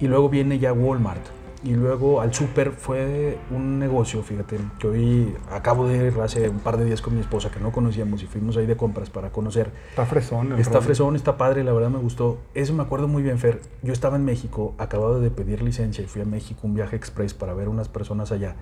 Y 0.00 0.08
luego 0.08 0.28
viene 0.28 0.58
ya 0.58 0.72
Walmart. 0.72 1.22
Y 1.62 1.72
luego 1.74 2.20
al 2.20 2.34
súper 2.34 2.72
fue 2.72 3.38
un 3.50 3.78
negocio, 3.78 4.22
fíjate, 4.22 4.58
que 4.78 4.86
hoy 4.86 5.34
acabo 5.50 5.86
de 5.88 6.08
ir 6.08 6.14
hace 6.22 6.46
un 6.50 6.58
par 6.58 6.76
de 6.76 6.84
días 6.84 7.00
con 7.00 7.14
mi 7.14 7.20
esposa 7.20 7.50
que 7.50 7.58
no 7.58 7.72
conocíamos 7.72 8.22
y 8.22 8.26
fuimos 8.26 8.58
ahí 8.58 8.66
de 8.66 8.76
compras 8.76 9.08
para 9.08 9.30
conocer. 9.30 9.70
Está 9.90 10.04
fresón. 10.04 10.52
el 10.52 10.58
Está 10.58 10.74
rollo. 10.74 10.84
fresón, 10.84 11.16
está 11.16 11.38
padre, 11.38 11.64
la 11.64 11.72
verdad 11.72 11.88
me 11.88 11.98
gustó. 11.98 12.36
Eso 12.52 12.74
me 12.74 12.82
acuerdo 12.82 13.08
muy 13.08 13.22
bien, 13.22 13.38
Fer. 13.38 13.62
Yo 13.82 13.94
estaba 13.94 14.16
en 14.16 14.26
México, 14.26 14.74
acababa 14.76 15.18
de 15.20 15.30
pedir 15.30 15.62
licencia 15.62 16.04
y 16.04 16.06
fui 16.06 16.20
a 16.20 16.26
México 16.26 16.60
un 16.64 16.74
viaje 16.74 16.96
express 16.96 17.32
para 17.32 17.54
ver 17.54 17.70
unas 17.70 17.88
personas 17.88 18.30
allá. 18.30 18.56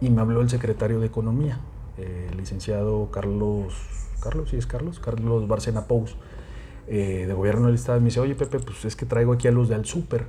Y 0.00 0.10
me 0.10 0.20
habló 0.20 0.40
el 0.40 0.48
secretario 0.48 1.00
de 1.00 1.06
Economía, 1.06 1.58
el 1.96 2.36
licenciado 2.36 3.10
Carlos, 3.10 3.74
Carlos, 4.20 4.50
sí 4.50 4.56
es 4.56 4.66
Carlos, 4.66 5.00
Carlos 5.00 5.48
Barcena 5.48 5.86
Pous, 5.86 6.16
eh, 6.86 7.24
de 7.26 7.34
Gobierno 7.34 7.66
del 7.66 7.74
Estado. 7.74 7.98
Me 8.00 8.06
dice, 8.06 8.20
oye 8.20 8.34
Pepe, 8.34 8.60
pues 8.60 8.84
es 8.84 8.96
que 8.96 9.06
traigo 9.06 9.32
aquí 9.32 9.48
a 9.48 9.50
los 9.50 9.68
de 9.68 9.74
Al 9.74 9.84
Super, 9.84 10.26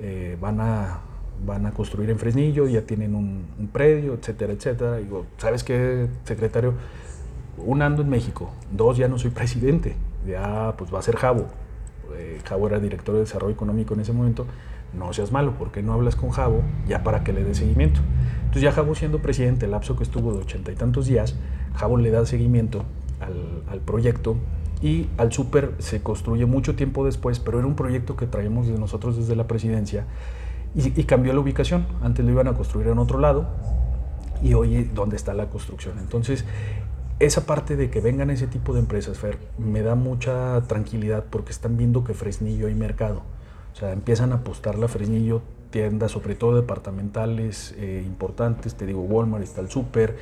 eh, 0.00 0.36
van 0.40 0.60
a 0.60 1.00
van 1.44 1.66
a 1.66 1.72
construir 1.72 2.10
en 2.10 2.18
Fresnillo, 2.18 2.66
ya 2.66 2.82
tienen 2.82 3.14
un, 3.14 3.70
predio, 3.72 4.14
etcétera, 4.14 4.52
etcétera. 4.52 5.00
Y 5.00 5.04
digo, 5.04 5.26
¿sabes 5.38 5.64
qué, 5.64 6.08
secretario? 6.24 6.74
Un 7.58 7.82
ando 7.82 8.02
en 8.02 8.08
México, 8.08 8.50
dos 8.70 8.96
ya 8.96 9.08
no 9.08 9.18
soy 9.18 9.30
presidente, 9.30 9.96
ya 10.26 10.74
pues 10.76 10.92
va 10.92 10.98
a 10.98 11.02
ser 11.02 11.16
Javo. 11.16 11.46
Eh, 12.16 12.40
Javo 12.44 12.66
era 12.66 12.78
director 12.78 13.14
de 13.14 13.22
desarrollo 13.22 13.54
económico 13.54 13.94
en 13.94 14.00
ese 14.00 14.12
momento. 14.12 14.46
No 14.92 15.12
seas 15.12 15.32
malo, 15.32 15.56
¿por 15.56 15.70
qué 15.70 15.82
no 15.82 15.92
hablas 15.92 16.16
con 16.16 16.30
Javo 16.30 16.62
ya 16.88 17.02
para 17.02 17.22
que 17.22 17.32
le 17.32 17.44
dé 17.44 17.54
seguimiento? 17.54 18.00
Entonces 18.40 18.62
ya 18.62 18.72
Javo 18.72 18.94
siendo 18.94 19.20
presidente, 19.20 19.66
el 19.66 19.72
lapso 19.72 19.96
que 19.96 20.02
estuvo 20.02 20.32
de 20.32 20.40
ochenta 20.40 20.72
y 20.72 20.74
tantos 20.74 21.06
días, 21.06 21.36
Javo 21.74 21.96
le 21.96 22.10
da 22.10 22.26
seguimiento 22.26 22.84
al, 23.20 23.80
proyecto 23.80 24.36
y 24.82 25.08
al 25.18 25.32
súper 25.32 25.74
se 25.78 26.02
construye 26.02 26.46
mucho 26.46 26.74
tiempo 26.74 27.04
después, 27.04 27.38
pero 27.38 27.58
era 27.58 27.66
un 27.66 27.76
proyecto 27.76 28.16
que 28.16 28.26
traemos 28.26 28.66
de 28.66 28.78
nosotros 28.78 29.16
desde 29.16 29.36
la 29.36 29.46
presidencia 29.46 30.06
y, 30.74 31.00
y, 31.00 31.04
cambió 31.04 31.32
la 31.32 31.40
ubicación. 31.40 31.86
Antes 32.02 32.24
lo 32.24 32.32
iban 32.32 32.48
a 32.48 32.54
construir 32.54 32.88
en 32.88 32.98
otro 32.98 33.18
lado 33.18 33.46
y 34.42 34.54
hoy 34.54 34.84
dónde 34.94 35.16
está 35.16 35.34
la 35.34 35.46
construcción. 35.46 35.98
Entonces, 35.98 36.44
esa 37.20 37.44
parte 37.44 37.76
de 37.76 37.90
que 37.90 38.00
vengan 38.00 38.30
ese 38.30 38.46
tipo 38.46 38.72
de 38.72 38.80
empresas, 38.80 39.18
Fer, 39.18 39.38
me 39.58 39.82
da 39.82 39.94
mucha 39.94 40.62
tranquilidad 40.62 41.26
porque 41.28 41.52
están 41.52 41.76
viendo 41.76 42.02
que 42.02 42.14
Fresnillo 42.14 42.66
hay 42.66 42.74
mercado. 42.74 43.22
O 43.72 43.76
sea, 43.76 43.92
empiezan 43.92 44.32
a 44.32 44.36
apostarle 44.36 44.84
a 44.84 44.88
Fresnillo 44.88 45.42
tiendas, 45.70 46.12
sobre 46.12 46.34
todo 46.34 46.56
departamentales 46.56 47.74
eh, 47.78 48.02
importantes, 48.04 48.74
te 48.74 48.86
digo, 48.86 49.02
Walmart, 49.02 49.44
está 49.44 49.60
el 49.60 49.70
Super, 49.70 50.16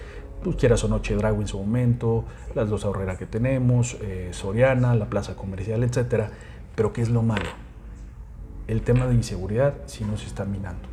tú 0.44 0.56
quieras 0.56 0.84
o 0.84 0.88
no, 0.88 1.00
Chedraui 1.00 1.40
en 1.40 1.48
su 1.48 1.58
momento, 1.58 2.24
las 2.54 2.68
dos 2.68 2.84
ahorreras 2.84 3.16
que 3.18 3.26
tenemos, 3.26 3.96
eh, 4.02 4.28
Soriana, 4.32 4.94
la 4.94 5.06
plaza 5.06 5.34
comercial, 5.34 5.82
etcétera. 5.82 6.30
Pero 6.76 6.92
¿qué 6.92 7.02
es 7.02 7.08
lo 7.08 7.22
malo? 7.22 7.48
el 8.68 8.82
tema 8.82 9.06
de 9.06 9.14
inseguridad 9.14 9.74
sí 9.86 10.04
nos 10.04 10.24
está 10.24 10.44
minando. 10.44 10.86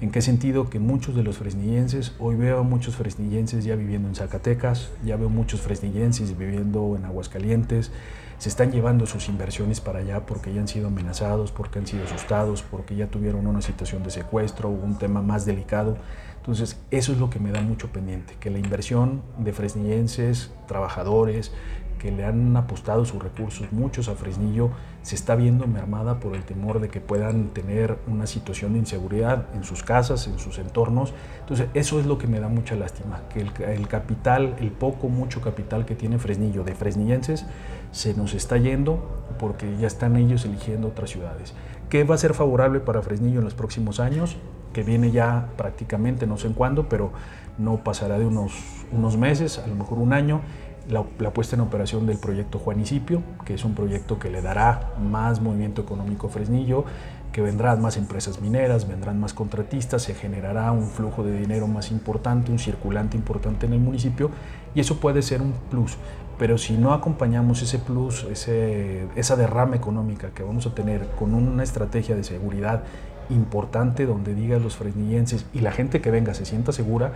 ¿En 0.00 0.10
qué 0.10 0.20
sentido? 0.20 0.68
Que 0.68 0.78
muchos 0.78 1.14
de 1.14 1.22
los 1.22 1.38
fresnillenses, 1.38 2.14
hoy 2.18 2.36
veo 2.36 2.58
a 2.58 2.62
muchos 2.62 2.96
fresnillenses 2.96 3.64
ya 3.64 3.76
viviendo 3.76 4.08
en 4.08 4.14
Zacatecas, 4.14 4.90
ya 5.04 5.16
veo 5.16 5.28
muchos 5.28 5.60
fresnillenses 5.60 6.36
viviendo 6.36 6.96
en 6.96 7.04
Aguascalientes, 7.04 7.92
se 8.38 8.48
están 8.48 8.70
llevando 8.70 9.06
sus 9.06 9.28
inversiones 9.28 9.80
para 9.80 10.00
allá 10.00 10.26
porque 10.26 10.52
ya 10.52 10.60
han 10.60 10.68
sido 10.68 10.88
amenazados, 10.88 11.52
porque 11.52 11.78
han 11.78 11.86
sido 11.86 12.04
asustados, 12.04 12.62
porque 12.62 12.96
ya 12.96 13.06
tuvieron 13.06 13.46
una 13.46 13.62
situación 13.62 14.02
de 14.02 14.10
secuestro, 14.10 14.68
un 14.68 14.98
tema 14.98 15.22
más 15.22 15.46
delicado. 15.46 15.96
Entonces, 16.36 16.80
eso 16.90 17.12
es 17.12 17.18
lo 17.18 17.30
que 17.30 17.40
me 17.40 17.50
da 17.50 17.60
mucho 17.60 17.88
pendiente, 17.88 18.34
que 18.38 18.50
la 18.50 18.58
inversión 18.58 19.22
de 19.38 19.52
fresnillenses, 19.52 20.52
trabajadores, 20.68 21.52
que 21.98 22.10
le 22.10 22.24
han 22.24 22.56
apostado 22.56 23.04
sus 23.04 23.22
recursos, 23.22 23.72
muchos 23.72 24.08
a 24.08 24.14
Fresnillo, 24.14 24.70
se 25.06 25.14
está 25.14 25.36
viendo 25.36 25.68
mermada 25.68 26.18
por 26.18 26.34
el 26.34 26.42
temor 26.42 26.80
de 26.80 26.88
que 26.88 27.00
puedan 27.00 27.50
tener 27.50 27.96
una 28.08 28.26
situación 28.26 28.72
de 28.72 28.80
inseguridad 28.80 29.46
en 29.54 29.62
sus 29.62 29.84
casas, 29.84 30.26
en 30.26 30.40
sus 30.40 30.58
entornos. 30.58 31.14
Entonces, 31.38 31.68
eso 31.74 32.00
es 32.00 32.06
lo 32.06 32.18
que 32.18 32.26
me 32.26 32.40
da 32.40 32.48
mucha 32.48 32.74
lástima, 32.74 33.20
que 33.32 33.38
el, 33.40 33.86
capital, 33.86 34.56
el 34.58 34.72
poco, 34.72 35.08
mucho 35.08 35.40
capital 35.40 35.86
que 35.86 35.94
tiene 35.94 36.18
Fresnillo 36.18 36.64
de 36.64 36.74
fresnillenses, 36.74 37.46
se 37.92 38.14
nos 38.14 38.34
está 38.34 38.56
yendo 38.56 39.22
porque 39.38 39.76
ya 39.76 39.86
están 39.86 40.16
ellos 40.16 40.44
eligiendo 40.44 40.88
otras 40.88 41.10
ciudades. 41.10 41.54
¿Qué 41.88 42.02
va 42.02 42.16
a 42.16 42.18
ser 42.18 42.34
favorable 42.34 42.80
para 42.80 43.00
Fresnillo 43.00 43.38
en 43.38 43.44
los 43.44 43.54
próximos 43.54 44.00
años? 44.00 44.36
Que 44.72 44.82
viene 44.82 45.12
ya 45.12 45.50
prácticamente, 45.56 46.26
no 46.26 46.36
sé 46.36 46.48
en 46.48 46.54
cuándo, 46.54 46.88
pero 46.88 47.12
no 47.58 47.84
pasará 47.84 48.18
de 48.18 48.26
unos, 48.26 48.54
unos 48.90 49.16
meses, 49.16 49.60
a 49.60 49.68
lo 49.68 49.76
mejor 49.76 49.98
un 49.98 50.12
año, 50.12 50.40
la, 50.88 51.02
puesta 51.30 51.56
en 51.56 51.62
operación 51.62 52.06
del 52.06 52.18
proyecto 52.18 52.58
Juanicipio, 52.58 53.22
que 53.44 53.54
es 53.54 53.64
un 53.64 53.74
proyecto 53.74 54.18
que 54.18 54.30
le 54.30 54.42
dará 54.42 54.92
más 55.00 55.40
movimiento 55.40 55.82
económico 55.82 56.28
a 56.28 56.30
Fresnillo, 56.30 56.84
que 57.32 57.42
vendrán 57.42 57.82
más 57.82 57.96
empresas 57.96 58.40
mineras, 58.40 58.88
vendrán 58.88 59.20
más 59.20 59.34
contratistas, 59.34 60.02
se 60.02 60.14
generará 60.14 60.72
un 60.72 60.88
flujo 60.88 61.22
de 61.22 61.38
dinero 61.38 61.66
más 61.66 61.90
importante, 61.90 62.50
un 62.50 62.58
circulante 62.58 63.16
importante 63.16 63.66
en 63.66 63.74
el 63.74 63.80
municipio, 63.80 64.30
y 64.74 64.80
eso 64.80 65.00
puede 65.00 65.22
ser 65.22 65.42
un 65.42 65.52
plus. 65.70 65.96
Pero 66.38 66.58
si 66.58 66.74
no 66.74 66.92
acompañamos 66.92 67.62
ese 67.62 67.78
plus, 67.78 68.24
ese, 68.24 69.08
esa 69.16 69.36
derrama 69.36 69.76
económica 69.76 70.30
que 70.30 70.42
vamos 70.42 70.66
a 70.66 70.74
tener 70.74 71.06
con 71.18 71.34
una 71.34 71.62
estrategia 71.62 72.14
de 72.14 72.24
seguridad 72.24 72.84
importante 73.30 74.06
donde 74.06 74.34
diga 74.34 74.58
los 74.58 74.76
fresnillenses 74.76 75.46
y 75.52 75.60
la 75.60 75.72
gente 75.72 76.00
que 76.00 76.10
venga 76.10 76.34
se 76.34 76.44
sienta 76.44 76.72
segura, 76.72 77.12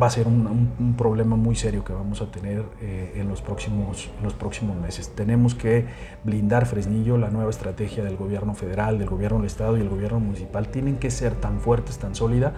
va 0.00 0.06
a 0.06 0.10
ser 0.10 0.26
un, 0.26 0.94
problema 0.96 1.36
muy 1.36 1.56
serio 1.56 1.84
que 1.84 1.92
vamos 1.92 2.20
a 2.22 2.30
tener 2.30 2.64
eh, 2.80 3.14
en, 3.16 3.28
los 3.28 3.42
próximos, 3.42 4.10
los 4.22 4.34
próximos 4.34 4.76
meses. 4.76 5.10
Tenemos 5.14 5.54
que 5.54 5.86
blindar 6.24 6.66
Fresnillo, 6.66 7.16
la 7.16 7.30
nueva 7.30 7.50
estrategia 7.50 8.04
del 8.04 8.16
gobierno 8.16 8.54
federal, 8.54 8.98
del 8.98 9.08
gobierno 9.08 9.38
del 9.38 9.46
estado 9.46 9.76
y 9.76 9.80
el 9.80 9.88
gobierno 9.88 10.20
municipal 10.20 10.68
tienen 10.68 10.96
que 10.96 11.10
ser 11.10 11.34
tan 11.34 11.60
fuertes, 11.60 11.98
tan 11.98 12.14
sólida, 12.14 12.52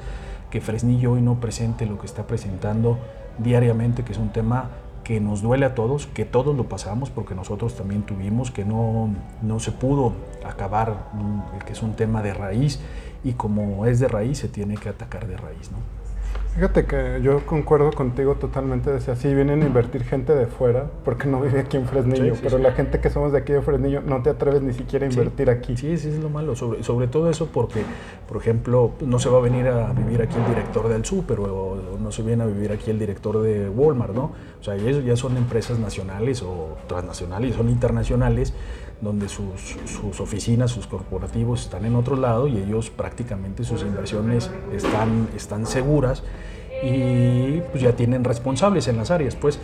que 0.51 0.61
Fresnillo 0.61 1.12
hoy 1.12 1.22
no 1.22 1.41
presente 1.41 1.87
lo 1.87 1.99
que 1.99 2.07
está 2.07 2.26
presentando 2.26 2.99
diariamente, 3.39 4.03
que 4.03 4.12
es 4.12 4.18
un 4.18 4.30
tema 4.30 4.70
que 5.05 5.20
nos 5.20 5.43
duele 5.43 5.66
a 5.66 5.74
todos, 5.74 6.07
que 6.07 6.24
todos 6.24 6.57
lo 6.57 6.68
pasamos 6.68 7.11
porque 7.11 7.35
nosotros 7.35 7.74
también 7.74 8.03
tuvimos, 8.03 8.51
que 8.51 8.64
no, 8.64 9.11
no 9.41 9.59
se 9.59 9.72
pudo 9.72 10.12
acabar, 10.45 11.11
que 11.66 11.72
es 11.72 11.83
un 11.83 11.95
tema 11.95 12.22
de 12.22 12.35
raíz 12.35 12.80
y 13.24 13.33
como 13.33 13.87
es 13.87 14.01
de 14.01 14.09
raíz 14.09 14.39
se 14.39 14.49
tiene 14.49 14.76
que 14.76 14.89
atacar 14.89 15.26
de 15.26 15.37
raíz. 15.37 15.70
¿no? 15.72 16.01
Fíjate 16.55 16.84
que 16.84 17.20
yo 17.22 17.46
concuerdo 17.46 17.90
contigo 17.92 18.34
totalmente, 18.34 18.90
decía, 18.90 19.16
sí, 19.16 19.34
vienen 19.34 19.62
a 19.62 19.66
invertir 19.66 20.05
gente 20.05 20.34
de 20.34 20.46
fuera, 20.46 20.84
porque 21.03 21.26
no 21.26 21.40
vive 21.40 21.61
aquí 21.61 21.78
en 21.78 21.86
Fresnillo, 21.86 22.34
sí, 22.34 22.36
sí, 22.36 22.40
pero 22.42 22.59
sí. 22.59 22.62
la 22.62 22.72
gente 22.72 23.00
que 23.00 23.09
somos 23.09 23.32
de 23.32 23.38
aquí 23.38 23.55
de 23.55 23.62
Fresnillo 23.62 24.03
no 24.03 24.22
te 24.22 24.28
atreves 24.28 24.61
ni 24.61 24.74
siquiera 24.74 25.07
a 25.07 25.09
invertir 25.09 25.48
aquí. 25.48 25.78
Sí, 25.78 25.96
sí, 25.96 26.09
es 26.09 26.18
lo 26.18 26.28
malo, 26.28 26.55
sobre, 26.55 26.82
sobre 26.82 27.07
todo 27.09 27.30
eso 27.30 27.46
porque, 27.46 27.82
por 28.28 28.36
ejemplo, 28.36 28.92
no 29.00 29.18
se 29.18 29.30
va 29.30 29.38
a 29.38 29.40
venir 29.40 29.66
a 29.66 29.94
vivir 29.94 30.20
aquí 30.20 30.36
el 30.36 30.46
director 30.46 30.88
del 30.90 31.07
súper 31.07 31.40
o, 31.40 31.44
o, 31.44 31.98
no 31.98 32.12
se 32.12 32.22
viene 32.22 32.42
a 32.42 32.46
vivir 32.46 32.70
aquí 32.70 32.90
el 32.90 32.98
director 32.98 33.40
de 33.40 33.70
Walmart, 33.70 34.14
¿no? 34.14 34.32
O 34.61 34.62
sea, 34.62 34.74
ellos 34.76 35.03
ya 35.07 35.16
son 35.16 35.38
empresas 35.38 35.78
nacionales 35.78 36.42
o 36.42 36.76
transnacionales, 36.86 37.55
son 37.55 37.70
internacionales, 37.70 38.53
donde 39.03 39.28
sus, 39.28 39.76
sus, 39.84 40.20
oficinas, 40.20 40.70
sus 40.70 40.86
corporativos 40.86 41.62
están 41.62 41.84
en 41.84 41.96
otro 41.96 42.16
lado 42.16 42.46
y 42.46 42.57
ellos 42.57 42.88
prácticamente 42.88 43.64
sus 43.64 43.82
inversiones 43.82 44.50
están, 44.72 45.28
están 45.36 45.66
seguras 45.66 46.22
y 46.82 47.61
pues 47.70 47.82
ya 47.82 47.92
tienen 47.94 48.24
responsables 48.24 48.88
en 48.88 48.96
las 48.96 49.11
áreas, 49.11 49.36
pues. 49.36 49.59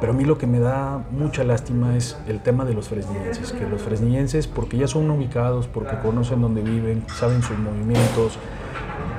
Pero 0.00 0.12
a 0.12 0.16
mí 0.16 0.24
lo 0.24 0.38
que 0.38 0.46
me 0.46 0.58
da 0.58 1.04
mucha 1.10 1.44
lástima 1.44 1.96
es 1.96 2.18
el 2.26 2.40
tema 2.40 2.64
de 2.64 2.74
los 2.74 2.88
fresnillenses, 2.88 3.52
que 3.52 3.66
los 3.66 3.80
fresnillenses, 3.80 4.46
porque 4.46 4.76
ya 4.76 4.88
son 4.88 5.10
ubicados, 5.10 5.66
porque 5.68 5.96
conocen 5.98 6.42
dónde 6.42 6.62
viven, 6.62 7.04
saben 7.08 7.42
sus 7.42 7.56
movimientos, 7.58 8.38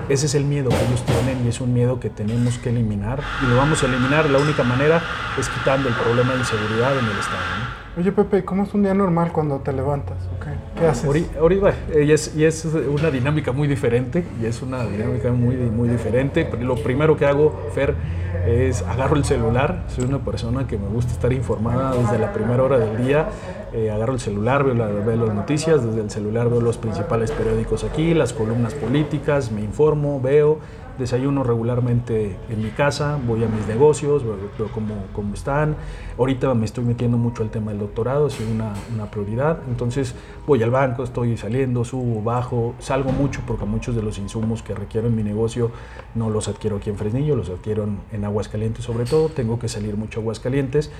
ese 0.09 0.27
es 0.27 0.35
el 0.35 0.43
miedo 0.43 0.69
que 0.69 0.85
ellos 0.85 1.03
tienen 1.03 1.45
y 1.45 1.49
es 1.49 1.61
un 1.61 1.73
miedo 1.73 1.99
que 1.99 2.09
tenemos 2.09 2.57
que 2.59 2.69
eliminar. 2.69 3.21
Y 3.41 3.47
lo 3.47 3.55
vamos 3.55 3.81
a 3.83 3.87
eliminar, 3.87 4.29
la 4.29 4.37
única 4.37 4.63
manera 4.63 5.01
es 5.39 5.49
quitando 5.49 5.89
el 5.89 5.95
problema 5.95 6.33
de 6.33 6.39
inseguridad 6.39 6.91
en 6.97 7.05
el 7.05 7.17
Estado. 7.17 7.84
Oye, 7.97 8.11
Pepe, 8.11 8.43
¿cómo 8.43 8.63
es 8.63 8.73
un 8.73 8.83
día 8.83 8.93
normal 8.93 9.31
cuando 9.31 9.59
te 9.59 9.71
levantas? 9.71 10.17
Okay. 10.37 10.53
¿Qué 10.77 10.85
haces? 10.85 11.29
Ahorita, 11.39 11.73
y, 11.95 12.11
es, 12.11 12.35
y 12.35 12.43
es 12.43 12.65
una 12.65 13.09
dinámica 13.09 13.53
muy 13.53 13.69
diferente, 13.69 14.25
y 14.41 14.45
es 14.45 14.61
una 14.61 14.83
dinámica 14.85 15.31
muy, 15.31 15.55
muy 15.55 15.87
diferente. 15.87 16.49
Lo 16.59 16.75
primero 16.75 17.15
que 17.15 17.25
hago, 17.25 17.57
Fer, 17.73 17.95
es 18.45 18.81
agarro 18.81 19.15
el 19.15 19.23
celular. 19.23 19.85
Soy 19.87 20.03
una 20.03 20.19
persona 20.19 20.67
que 20.67 20.77
me 20.77 20.89
gusta 20.89 21.13
estar 21.13 21.31
informada 21.31 21.95
desde 21.95 22.19
la 22.19 22.33
primera 22.33 22.63
hora 22.63 22.77
del 22.77 23.05
día. 23.05 23.29
Eh, 23.71 23.89
agarro 23.89 24.11
el 24.11 24.19
celular, 24.19 24.65
veo, 24.65 24.73
la, 24.73 24.87
veo 24.87 25.25
las 25.25 25.33
noticias, 25.33 25.81
desde 25.85 26.01
el 26.01 26.09
celular 26.09 26.49
veo 26.49 26.59
los 26.59 26.77
principales 26.77 27.31
periódicos 27.31 27.85
aquí, 27.85 28.13
las 28.13 28.33
columnas 28.33 28.73
políticas, 28.73 29.53
me 29.53 29.61
informo, 29.61 30.19
veo 30.19 30.59
desayuno 30.97 31.43
regularmente 31.43 32.35
en 32.49 32.63
mi 32.63 32.69
casa, 32.69 33.19
voy 33.25 33.43
a 33.43 33.47
mis 33.47 33.67
negocios, 33.67 34.23
veo 34.23 34.69
cómo, 34.73 34.95
cómo 35.13 35.33
están. 35.33 35.75
Ahorita 36.17 36.53
me 36.53 36.65
estoy 36.65 36.83
metiendo 36.83 37.17
mucho 37.17 37.43
al 37.43 37.49
tema 37.49 37.71
del 37.71 37.79
doctorado, 37.79 38.27
es 38.27 38.39
una, 38.39 38.73
una 38.93 39.11
prioridad. 39.11 39.59
Entonces 39.67 40.15
voy 40.47 40.63
al 40.63 40.71
banco, 40.71 41.03
estoy 41.03 41.37
saliendo, 41.37 41.83
subo, 41.83 42.21
bajo, 42.21 42.75
salgo 42.79 43.11
mucho 43.11 43.41
porque 43.45 43.65
muchos 43.65 43.95
de 43.95 44.01
los 44.01 44.17
insumos 44.17 44.63
que 44.63 44.73
requiero 44.73 45.07
en 45.07 45.15
mi 45.15 45.23
negocio 45.23 45.71
no 46.15 46.29
los 46.29 46.47
adquiero 46.47 46.77
aquí 46.77 46.89
en 46.89 46.97
Fresnillo, 46.97 47.35
los 47.35 47.49
adquiero 47.49 47.83
en, 47.83 47.99
en 48.11 48.25
Aguascalientes 48.25 48.85
sobre 48.85 49.05
todo. 49.05 49.29
Tengo 49.29 49.59
que 49.59 49.67
salir 49.67 49.97
mucho 49.97 50.19
a 50.19 50.21
Aguascalientes, 50.21 50.91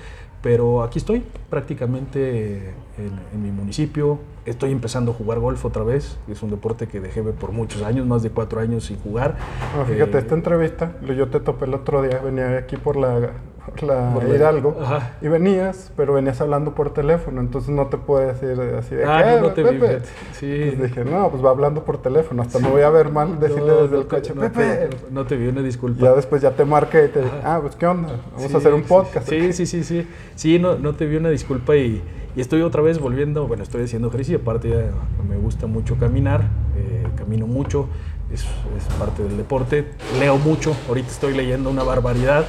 pero 0.41 0.84
aquí 0.84 1.00
estoy 1.00 1.24
prácticamente 1.50 2.74
en, 2.98 3.20
en 3.34 3.43
mi 3.43 3.52
municipio. 3.52 4.20
Estoy 4.46 4.72
empezando 4.72 5.12
a 5.12 5.14
jugar 5.16 5.39
golf 5.39 5.66
otra 5.66 5.84
vez, 5.84 6.18
es 6.28 6.43
un 6.43 6.52
deporte 6.52 6.88
que 6.88 7.00
dejé 7.00 7.24
por 7.24 7.52
muchos 7.52 7.82
años, 7.82 8.06
más 8.06 8.22
de 8.22 8.30
cuatro 8.30 8.60
años 8.60 8.86
sin 8.86 9.00
jugar. 9.00 9.36
No, 9.76 9.86
fíjate, 9.86 10.18
Eh, 10.18 10.22
esta 10.22 10.36
entrevista, 10.36 10.91
yo 11.02 11.28
te 11.30 11.39
topé 11.39 11.66
el 11.66 11.74
otro 11.74 12.04
día, 12.04 12.20
venía 12.20 12.58
aquí 12.58 12.78
por 12.78 12.96
la, 12.96 13.32
por 13.66 13.84
la 13.84 14.13
Por 14.13 14.24
Hidalgo 14.28 14.78
Ajá. 14.82 15.13
y 15.22 15.28
venías, 15.28 15.91
pero 15.97 16.13
venías 16.13 16.39
hablando 16.41 16.76
por 16.76 16.93
teléfono, 16.93 17.41
entonces 17.41 17.70
no 17.72 17.88
te 17.88 17.97
puedo 17.97 18.26
decir 18.28 18.59
así 18.78 18.95
de 18.95 19.05
Ah, 19.05 19.22
"¿Qué, 19.24 19.32
no, 19.32 19.41
no 19.47 19.53
te 19.53 19.63
vi, 19.63 19.70
Pepe?". 19.80 19.88
fíjate. 19.88 20.09
Sí. 20.34 20.53
Entonces 20.63 20.95
dije, 20.95 21.05
no, 21.09 21.30
pues 21.32 21.43
va 21.43 21.49
hablando 21.49 21.84
por 21.84 21.97
teléfono, 22.01 22.41
hasta 22.43 22.59
me 22.59 22.70
voy 22.70 22.82
a 22.84 22.89
ver 22.89 23.11
mal 23.11 23.39
decirle 23.39 23.68
No, 23.68 23.82
desde 23.84 23.95
no 23.95 24.01
el 24.01 24.07
te- 24.07 24.16
coche, 24.16 24.34
no 24.36 24.41
Pepe. 24.41 24.61
te- 24.63 24.89
no 25.11 25.26
te 25.26 25.36
vi 25.36 25.47
una 25.47 25.61
disculpa. 25.61 26.01
Ya 26.05 26.13
después 26.13 26.41
ya 26.41 26.51
te 26.51 26.63
marqué 26.66 27.05
y 27.05 27.07
te 27.09 27.22
dije, 27.22 27.36
ah, 27.43 27.59
pues 27.61 27.76
qué 27.76 27.88
onda, 27.88 28.09
vamos 28.34 28.47
Sí, 28.49 28.53
a 28.53 28.57
hacer 28.57 28.74
un 28.74 28.82
sí, 28.84 28.88
podcast. 28.89 29.28
Sí, 29.30 29.53
sí, 29.53 29.66
sí, 29.66 29.84
sí. 29.84 30.07
Sí, 30.36 30.59
no, 30.59 30.76
no 30.76 30.93
te 30.95 31.05
vi 31.05 31.18
una 31.18 31.30
disculpa 31.30 31.76
y, 31.76 32.01
y 32.36 32.41
estoy 32.41 32.61
otra 32.61 32.82
vez 32.82 32.99
volviendo, 32.99 33.47
bueno, 33.47 33.63
estoy 33.63 33.84
haciendo 33.84 34.09
ejercicio, 34.09 34.38
aparte 34.41 34.70
ya 34.70 34.91
me 35.28 35.38
gusta 35.38 35.68
mucho 35.68 35.95
caminar, 35.97 36.41
eh, 36.78 37.07
camino 37.18 37.47
mucho, 37.47 37.88
es, 38.32 38.41
es 38.43 38.84
parte 38.99 39.24
del 39.24 39.38
deporte, 39.38 39.86
leo 40.20 40.38
mucho, 40.38 40.76
ahorita 40.88 41.07
estoy 41.09 41.34
leyendo 41.34 41.70
una 41.70 41.84
barbaridad, 41.84 42.45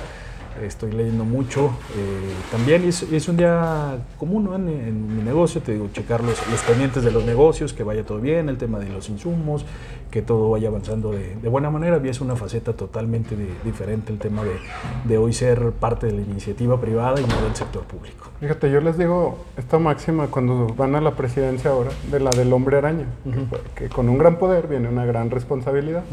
estoy 0.65 0.93
leyendo 0.93 1.25
mucho 1.25 1.67
eh, 1.97 2.33
también 2.51 2.85
y 2.85 2.89
es, 2.89 3.03
es 3.05 3.29
un 3.29 3.37
día 3.37 3.99
común 4.19 4.45
¿no? 4.45 4.55
en, 4.55 4.69
en 4.69 5.17
mi 5.17 5.23
negocio, 5.23 5.61
te 5.61 5.73
digo, 5.73 5.89
checar 5.93 6.23
los, 6.23 6.37
los 6.51 6.61
pendientes 6.63 7.03
de 7.05 7.11
los 7.11 7.25
negocios, 7.25 7.73
que 7.73 7.83
vaya 7.83 8.05
todo 8.05 8.21
bien, 8.21 8.49
el 8.49 8.57
tema 8.59 8.79
de 8.79 8.89
los 8.89 9.09
insumos, 9.09 9.65
que 10.11 10.23
todo 10.23 10.51
vaya 10.51 10.69
avanzando 10.69 11.13
de, 11.13 11.35
de 11.37 11.49
buena 11.49 11.71
manera. 11.71 12.01
Y 12.05 12.09
es 12.09 12.21
una 12.21 12.37
faceta 12.37 12.73
totalmente 12.73 13.37
de- 13.37 13.49
diferente 13.65 14.13
el 14.13 14.19
tema 14.19 14.43
de, 14.45 14.53
de 15.05 15.19
hoy 15.19 15.33
ser 15.33 15.73
parte 15.73 16.07
de 16.07 16.13
la 16.13 16.23
iniciativa 16.23 16.81
privada 16.81 17.21
y 17.21 17.25
no 17.25 17.43
del 17.43 17.55
sector 17.57 17.83
público. 17.85 18.27
Fíjate, 18.41 18.71
yo 18.71 18.81
les 18.81 18.99
digo 18.99 19.39
esta 19.57 19.79
máxima 19.79 20.27
cuando 20.29 20.67
van 20.77 20.95
a 20.95 21.01
la 21.01 21.13
presidencia 21.13 21.71
ahora, 21.71 21.91
de 22.11 22.21
la 22.21 22.31
del 22.31 22.53
hombre 22.53 22.77
araña, 22.79 23.07
que- 23.75 23.85
que, 23.85 23.89
con 23.89 24.09
un 24.09 24.19
gran 24.19 24.37
poder 24.39 24.69
viene 24.69 24.89
una 24.89 25.05
gran 25.05 25.31
responsabilidad. 25.31 26.05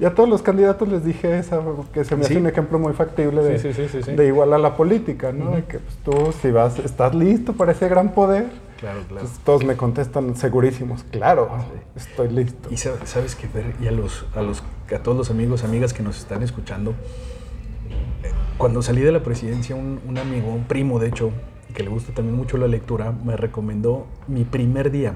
Y 0.00 0.04
a 0.04 0.14
todos 0.14 0.28
los 0.28 0.42
candidatos 0.42 0.88
les 0.88 1.04
dije 1.04 1.38
esa, 1.38 1.60
que 1.92 2.04
se 2.04 2.16
me 2.16 2.22
Sí. 2.24 2.32
hace 2.34 2.40
un 2.40 2.46
ejemplo 2.46 2.78
muy 2.78 2.92
factible 2.92 3.42
de, 3.42 3.58
Sí, 3.58 3.72
sí, 3.74 3.88
sí, 3.92 3.98
sí, 4.02 4.10
sí. 4.10 4.16
de 4.16 4.26
igual 4.26 4.52
a 4.52 4.58
la 4.58 4.76
política, 4.76 5.32
¿no? 5.32 5.52
De 5.52 5.64
que 5.64 5.78
pues, 5.78 5.96
tú, 6.04 6.32
si 6.40 6.50
vas, 6.50 6.78
estás 6.78 7.14
listo 7.14 7.52
para 7.52 7.72
ese 7.72 7.88
gran 7.88 8.12
poder, 8.12 8.46
Claro, 8.80 9.00
claro. 9.08 9.26
pues, 9.26 9.38
todos 9.44 9.64
me 9.64 9.76
contestan 9.76 10.34
segurísimos, 10.34 11.04
claro, 11.04 11.48
estoy 11.94 12.28
listo. 12.30 12.68
Y 12.70 12.74
sab- 12.74 13.04
sabes 13.04 13.36
que 13.36 13.46
ver, 13.46 13.74
y 13.80 13.86
a 13.86 13.92
los, 13.92 14.24
a 14.34 14.42
los 14.42 14.62
a 14.92 14.98
todos 14.98 15.16
los 15.16 15.30
amigos, 15.30 15.62
amigas 15.64 15.92
que 15.94 16.02
nos 16.02 16.18
están 16.18 16.42
escuchando, 16.42 16.90
eh, 16.90 18.30
cuando 18.58 18.82
salí 18.82 19.00
de 19.00 19.12
la 19.12 19.22
presidencia, 19.22 19.74
un, 19.76 20.00
un 20.06 20.18
amigo, 20.18 20.52
un 20.52 20.64
primo 20.64 20.98
de 20.98 21.08
hecho, 21.08 21.30
que 21.74 21.82
le 21.82 21.88
gusta 21.88 22.12
también 22.12 22.36
mucho 22.36 22.58
la 22.58 22.66
lectura, 22.68 23.12
me 23.24 23.36
recomendó 23.36 24.06
Mi 24.26 24.44
primer 24.44 24.90
día. 24.90 25.14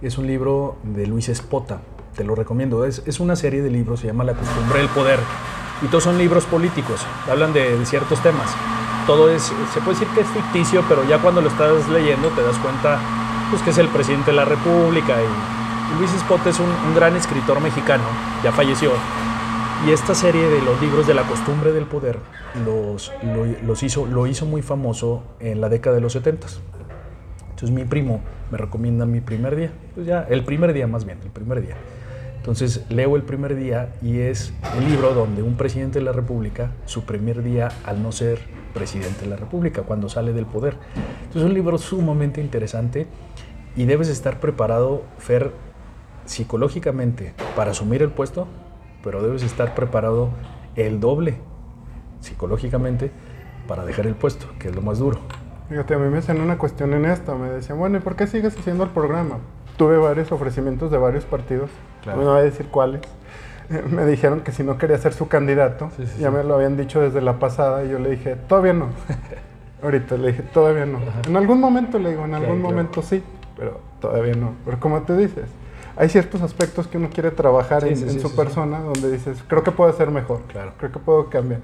Es 0.00 0.16
un 0.18 0.28
libro 0.28 0.76
de 0.84 1.08
Luis 1.08 1.28
Espota, 1.28 1.80
te 2.18 2.24
lo 2.24 2.34
recomiendo. 2.34 2.84
Es, 2.84 3.02
es 3.06 3.20
una 3.20 3.36
serie 3.36 3.62
de 3.62 3.70
libros, 3.70 4.00
se 4.00 4.08
llama 4.08 4.24
La 4.24 4.34
costumbre 4.34 4.80
del 4.80 4.88
poder. 4.88 5.20
Y 5.80 5.86
todos 5.86 6.02
son 6.04 6.18
libros 6.18 6.44
políticos, 6.44 7.06
hablan 7.30 7.52
de, 7.52 7.78
ciertos 7.86 8.20
temas. 8.20 8.50
Todo 9.06 9.30
es, 9.30 9.52
se 9.72 9.80
puede 9.80 9.98
decir 9.98 10.08
que 10.08 10.20
es 10.22 10.26
ficticio, 10.26 10.84
pero 10.88 11.08
ya 11.08 11.22
cuando 11.22 11.40
lo 11.40 11.48
estás 11.48 11.88
leyendo 11.88 12.28
te 12.30 12.42
das 12.42 12.58
cuenta 12.58 12.98
pues, 13.50 13.62
que 13.62 13.70
es 13.70 13.78
el 13.78 13.86
presidente 13.88 14.32
de 14.32 14.36
la 14.36 14.44
República. 14.44 15.14
Y, 15.22 15.98
Luis 15.98 16.12
Espota 16.12 16.50
es 16.50 16.60
un, 16.60 16.68
un 16.68 16.94
gran 16.94 17.16
escritor 17.16 17.62
mexicano, 17.62 18.04
ya 18.44 18.52
falleció. 18.52 18.90
Y 19.86 19.92
esta 19.92 20.14
serie 20.14 20.50
de 20.50 20.60
los 20.60 20.78
libros 20.82 21.06
de 21.06 21.14
la 21.14 21.22
costumbre 21.22 21.72
del 21.72 21.86
poder 21.86 22.18
los, 22.66 23.12
lo, 23.22 23.46
los 23.64 23.82
hizo, 23.82 24.04
lo 24.06 24.26
hizo 24.26 24.44
muy 24.44 24.60
famoso 24.60 25.22
en 25.38 25.60
la 25.60 25.68
década 25.68 25.94
de 25.94 26.02
los 26.02 26.12
70. 26.12 26.48
Entonces 27.50 27.70
mi 27.70 27.84
primo 27.84 28.20
me 28.50 28.58
recomienda 28.58 29.06
mi 29.06 29.20
primer 29.20 29.56
día. 29.56 29.70
Pues 29.94 30.06
ya, 30.06 30.26
el 30.28 30.44
primer 30.44 30.72
día 30.72 30.86
más 30.88 31.04
bien, 31.04 31.18
el 31.22 31.30
primer 31.30 31.62
día. 31.62 31.76
Entonces 32.48 32.86
leo 32.88 33.14
el 33.14 33.24
primer 33.24 33.54
día 33.56 33.92
y 34.00 34.20
es 34.20 34.54
el 34.74 34.88
libro 34.88 35.12
donde 35.12 35.42
un 35.42 35.58
presidente 35.58 35.98
de 35.98 36.04
la 36.06 36.12
República, 36.12 36.70
su 36.86 37.04
primer 37.04 37.42
día 37.42 37.68
al 37.84 38.02
no 38.02 38.10
ser 38.10 38.38
presidente 38.72 39.24
de 39.24 39.26
la 39.26 39.36
República, 39.36 39.82
cuando 39.82 40.08
sale 40.08 40.32
del 40.32 40.46
poder. 40.46 40.78
Entonces 41.24 41.42
es 41.42 41.46
un 41.46 41.52
libro 41.52 41.76
sumamente 41.76 42.40
interesante 42.40 43.06
y 43.76 43.84
debes 43.84 44.08
estar 44.08 44.40
preparado, 44.40 45.02
Fer, 45.18 45.52
psicológicamente 46.24 47.34
para 47.54 47.72
asumir 47.72 48.00
el 48.00 48.12
puesto, 48.12 48.48
pero 49.04 49.22
debes 49.22 49.42
estar 49.42 49.74
preparado 49.74 50.30
el 50.74 51.00
doble 51.00 51.36
psicológicamente 52.20 53.10
para 53.66 53.84
dejar 53.84 54.06
el 54.06 54.14
puesto, 54.14 54.46
que 54.58 54.68
es 54.68 54.74
lo 54.74 54.80
más 54.80 55.00
duro. 55.00 55.18
Fíjate, 55.68 55.92
a 55.92 55.98
mí 55.98 56.08
me 56.08 56.16
hacían 56.16 56.40
una 56.40 56.56
cuestión 56.56 56.94
en 56.94 57.04
esto. 57.04 57.36
Me 57.36 57.50
decían, 57.50 57.78
bueno, 57.78 57.98
¿y 57.98 58.00
por 58.00 58.16
qué 58.16 58.26
sigues 58.26 58.56
haciendo 58.56 58.84
el 58.84 58.90
programa? 58.90 59.36
Tuve 59.78 59.96
varios 59.96 60.30
ofrecimientos 60.32 60.90
de 60.90 60.98
varios 60.98 61.24
partidos. 61.24 61.70
Claro. 62.02 62.20
No 62.20 62.32
voy 62.32 62.40
a 62.40 62.42
decir 62.42 62.66
cuáles. 62.66 63.00
Me 63.90 64.04
dijeron 64.04 64.40
que 64.42 64.52
si 64.52 64.62
no 64.62 64.76
quería 64.76 64.98
ser 64.98 65.14
su 65.14 65.28
candidato, 65.28 65.90
Sí, 65.96 66.04
sí, 66.06 66.20
ya 66.20 66.28
sí. 66.28 66.34
me 66.36 66.44
lo 66.44 66.54
habían 66.54 66.76
dicho 66.76 67.00
desde 67.00 67.20
la 67.20 67.38
pasada 67.38 67.84
y 67.84 67.90
yo 67.90 67.98
le 67.98 68.10
dije, 68.10 68.36
todavía 68.48 68.72
no. 68.74 68.88
Ahorita 69.82 70.16
le 70.16 70.28
dije, 70.28 70.42
todavía 70.42 70.84
no. 70.84 70.98
En 71.26 71.36
algún 71.36 71.60
momento 71.60 71.98
le 71.98 72.10
digo, 72.10 72.24
en 72.24 72.34
algún 72.34 72.60
claro. 72.60 72.70
momento 72.70 73.00
sí, 73.02 73.22
pero 73.56 73.80
todavía 74.00 74.34
no. 74.34 74.52
Pero 74.64 74.80
como 74.80 75.02
tú 75.02 75.16
dices, 75.16 75.44
hay 75.96 76.08
ciertos 76.08 76.42
aspectos 76.42 76.88
que 76.88 76.96
uno 76.98 77.10
quiere 77.12 77.30
trabajar 77.30 77.84
en, 77.84 77.92
en 77.92 78.20
su 78.20 78.34
persona 78.34 78.80
donde 78.80 79.10
dices, 79.12 79.42
creo 79.46 79.62
que 79.62 79.70
puedo 79.70 79.90
hacer 79.90 80.10
mejor. 80.10 80.40
Creo 80.78 80.90
que 80.92 80.98
puedo 80.98 81.28
cambiar. 81.30 81.60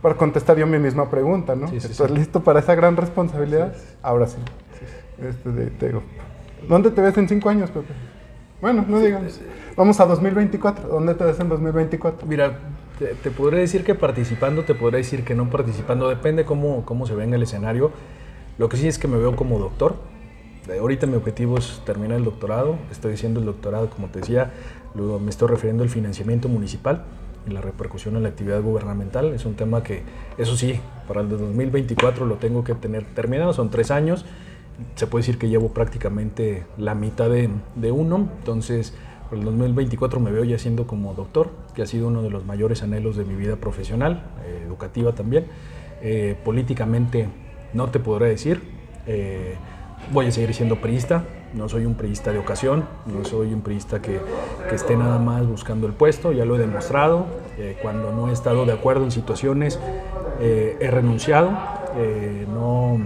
Para 0.00 0.14
contestar 0.14 0.56
yo 0.56 0.66
mi 0.66 0.78
misma 0.78 1.10
pregunta, 1.10 1.56
¿no? 1.56 1.66
¿Estás 1.66 2.10
listo 2.10 2.42
para 2.44 2.60
esa 2.60 2.74
gran 2.74 2.96
responsabilidad? 2.96 3.74
Ahora 4.02 4.28
sí. 4.28 4.38
Este, 5.20 5.50
te 5.70 5.86
digo, 5.88 6.02
¿Dónde 6.66 6.90
te 6.90 7.00
ves 7.00 7.16
en 7.18 7.28
cinco 7.28 7.50
años, 7.50 7.70
Pepe? 7.70 7.92
Bueno, 8.60 8.84
no 8.88 8.98
digamos. 8.98 9.40
Vamos 9.76 10.00
a 10.00 10.06
2024. 10.06 10.88
¿Dónde 10.88 11.14
te 11.14 11.24
ves 11.24 11.38
en 11.38 11.48
2024? 11.48 12.26
Mira, 12.26 12.58
te, 12.98 13.14
te 13.14 13.30
podré 13.30 13.58
decir 13.58 13.84
que 13.84 13.94
participando, 13.94 14.64
te 14.64 14.74
podré 14.74 14.98
decir 14.98 15.24
que 15.24 15.34
no 15.34 15.48
participando, 15.48 16.08
depende 16.08 16.44
cómo, 16.44 16.84
cómo 16.84 17.06
se 17.06 17.14
venga 17.14 17.36
el 17.36 17.42
escenario. 17.42 17.92
Lo 18.58 18.68
que 18.68 18.76
sí 18.76 18.88
es 18.88 18.98
que 18.98 19.06
me 19.06 19.18
veo 19.18 19.36
como 19.36 19.58
doctor. 19.58 19.96
Ahorita 20.68 21.06
mi 21.06 21.14
objetivo 21.14 21.58
es 21.58 21.80
terminar 21.86 22.18
el 22.18 22.24
doctorado. 22.24 22.76
Estoy 22.90 23.14
haciendo 23.14 23.40
el 23.40 23.46
doctorado, 23.46 23.88
como 23.88 24.08
te 24.08 24.20
decía, 24.20 24.52
luego 24.94 25.18
me 25.18 25.30
estoy 25.30 25.48
refiriendo 25.48 25.82
al 25.82 25.88
financiamiento 25.88 26.48
municipal 26.48 27.04
y 27.46 27.52
la 27.52 27.60
repercusión 27.60 28.16
en 28.16 28.24
la 28.24 28.28
actividad 28.28 28.60
gubernamental. 28.60 29.32
Es 29.32 29.46
un 29.46 29.54
tema 29.54 29.82
que, 29.82 30.02
eso 30.36 30.56
sí, 30.56 30.78
para 31.06 31.22
el 31.22 31.30
de 31.30 31.36
2024 31.38 32.26
lo 32.26 32.34
tengo 32.34 32.64
que 32.64 32.74
tener 32.74 33.04
terminado. 33.04 33.52
Son 33.52 33.70
tres 33.70 33.90
años. 33.90 34.26
Se 34.94 35.06
puede 35.06 35.22
decir 35.22 35.38
que 35.38 35.48
llevo 35.48 35.70
prácticamente 35.70 36.64
la 36.76 36.94
mitad 36.94 37.28
de, 37.28 37.92
uno. 37.92 38.28
Entonces, 38.38 38.94
por 39.28 39.38
el 39.38 39.44
2024 39.44 40.20
me 40.20 40.30
veo 40.30 40.44
ya 40.44 40.58
siendo 40.58 40.86
como 40.86 41.14
doctor, 41.14 41.50
que 41.74 41.82
ha 41.82 41.86
sido 41.86 42.08
uno 42.08 42.22
de 42.22 42.30
los 42.30 42.44
mayores 42.44 42.82
anhelos 42.82 43.16
de 43.16 43.24
mi 43.24 43.34
vida 43.34 43.56
profesional, 43.56 44.22
eh, 44.44 44.62
educativa 44.66 45.12
también. 45.12 45.46
Eh, 46.00 46.36
políticamente 46.44 47.28
no 47.74 47.88
te 47.88 47.98
podré 47.98 48.28
decir. 48.28 48.62
Eh, 49.06 49.56
voy 50.12 50.26
a 50.26 50.30
seguir 50.30 50.54
siendo 50.54 50.80
priista. 50.80 51.24
No 51.54 51.68
soy 51.68 51.86
un 51.86 51.94
priista 51.94 52.30
de 52.30 52.38
ocasión, 52.38 52.84
no 53.06 53.24
soy 53.24 53.54
un 53.54 53.62
priista 53.62 54.02
que, 54.02 54.20
que 54.68 54.74
esté 54.74 54.96
nada 54.96 55.18
más 55.18 55.46
buscando 55.46 55.86
el 55.86 55.94
puesto, 55.94 56.30
ya 56.30 56.44
lo 56.44 56.56
he 56.56 56.58
demostrado. 56.58 57.26
Cuando 57.80 58.12
no 58.12 58.28
he 58.28 58.32
estado 58.32 58.66
de 58.66 58.72
acuerdo 58.72 59.04
en 59.04 59.10
situaciones, 59.10 59.80
he 60.38 60.90
renunciado. 60.90 61.52
No, 62.52 63.00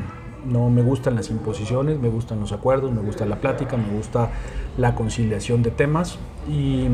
no 0.46 0.70
me 0.70 0.82
gustan 0.82 1.14
las 1.14 1.30
imposiciones, 1.30 1.98
me 1.98 2.08
gustan 2.08 2.40
los 2.40 2.52
acuerdos, 2.52 2.92
me 2.92 3.00
gusta 3.00 3.26
la 3.26 3.36
plática, 3.36 3.76
me 3.76 3.88
gusta 3.96 4.30
la 4.76 4.94
conciliación 4.94 5.62
de 5.62 5.70
temas 5.70 6.18
y 6.48 6.86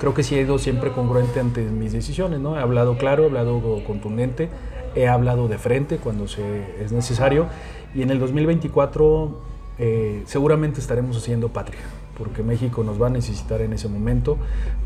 creo 0.00 0.14
que 0.14 0.22
sí 0.22 0.34
he 0.36 0.40
ido 0.42 0.58
siempre 0.58 0.90
congruente 0.92 1.40
ante 1.40 1.62
mis 1.62 1.92
decisiones, 1.92 2.40
¿no? 2.40 2.58
He 2.58 2.60
hablado 2.60 2.98
claro, 2.98 3.24
he 3.24 3.26
hablado 3.26 3.60
contundente, 3.86 4.50
he 4.94 5.08
hablado 5.08 5.48
de 5.48 5.58
frente 5.58 5.98
cuando 5.98 6.28
se, 6.28 6.82
es 6.82 6.92
necesario 6.92 7.46
y 7.94 8.02
en 8.02 8.10
el 8.10 8.18
2024 8.18 9.30
eh, 9.78 10.22
seguramente 10.26 10.80
estaremos 10.80 11.16
haciendo 11.16 11.48
patria. 11.48 11.80
Porque 12.16 12.42
México 12.42 12.84
nos 12.84 13.00
va 13.00 13.06
a 13.06 13.10
necesitar 13.10 13.60
en 13.60 13.72
ese 13.72 13.88
momento, 13.88 14.36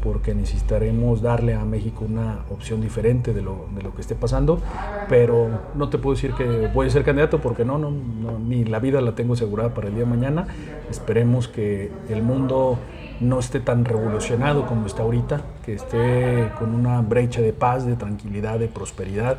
porque 0.03 0.35
necesitaremos 0.35 1.23
darle 1.23 1.55
a 1.55 1.65
México 1.65 2.05
una 2.09 2.41
opción 2.51 2.81
diferente 2.81 3.33
de 3.33 3.43
lo, 3.43 3.67
de 3.75 3.83
lo 3.83 3.95
que 3.95 4.01
esté 4.01 4.15
pasando, 4.15 4.61
pero 5.09 5.49
no 5.75 5.89
te 5.89 5.99
puedo 5.99 6.15
decir 6.15 6.33
que 6.35 6.69
voy 6.73 6.87
a 6.87 6.91
ser 6.91 7.05
candidato 7.05 7.41
porque 7.41 7.65
no, 7.65 7.79
no, 7.79 7.91
no, 7.91 8.39
ni 8.39 8.65
la 8.65 8.79
vida 8.79 9.01
la 9.01 9.15
tengo 9.15 9.35
asegurada 9.35 9.75
para 9.75 9.89
el 9.89 9.95
día 9.95 10.05
de 10.05 10.11
mañana. 10.11 10.47
Esperemos 10.91 11.49
que 11.49 11.91
el 12.09 12.23
mundo 12.23 12.79
no 13.21 13.39
esté 13.39 13.61
tan 13.61 13.85
revolucionado 13.85 14.67
como 14.67 14.87
está 14.87 15.03
ahorita, 15.03 15.43
que 15.65 15.75
esté 15.75 16.51
con 16.59 16.75
una 16.75 17.01
brecha 17.01 17.41
de 17.41 17.53
paz, 17.53 17.87
de 17.87 17.97
tranquilidad, 17.97 18.59
de 18.59 18.69
prosperidad 18.69 19.39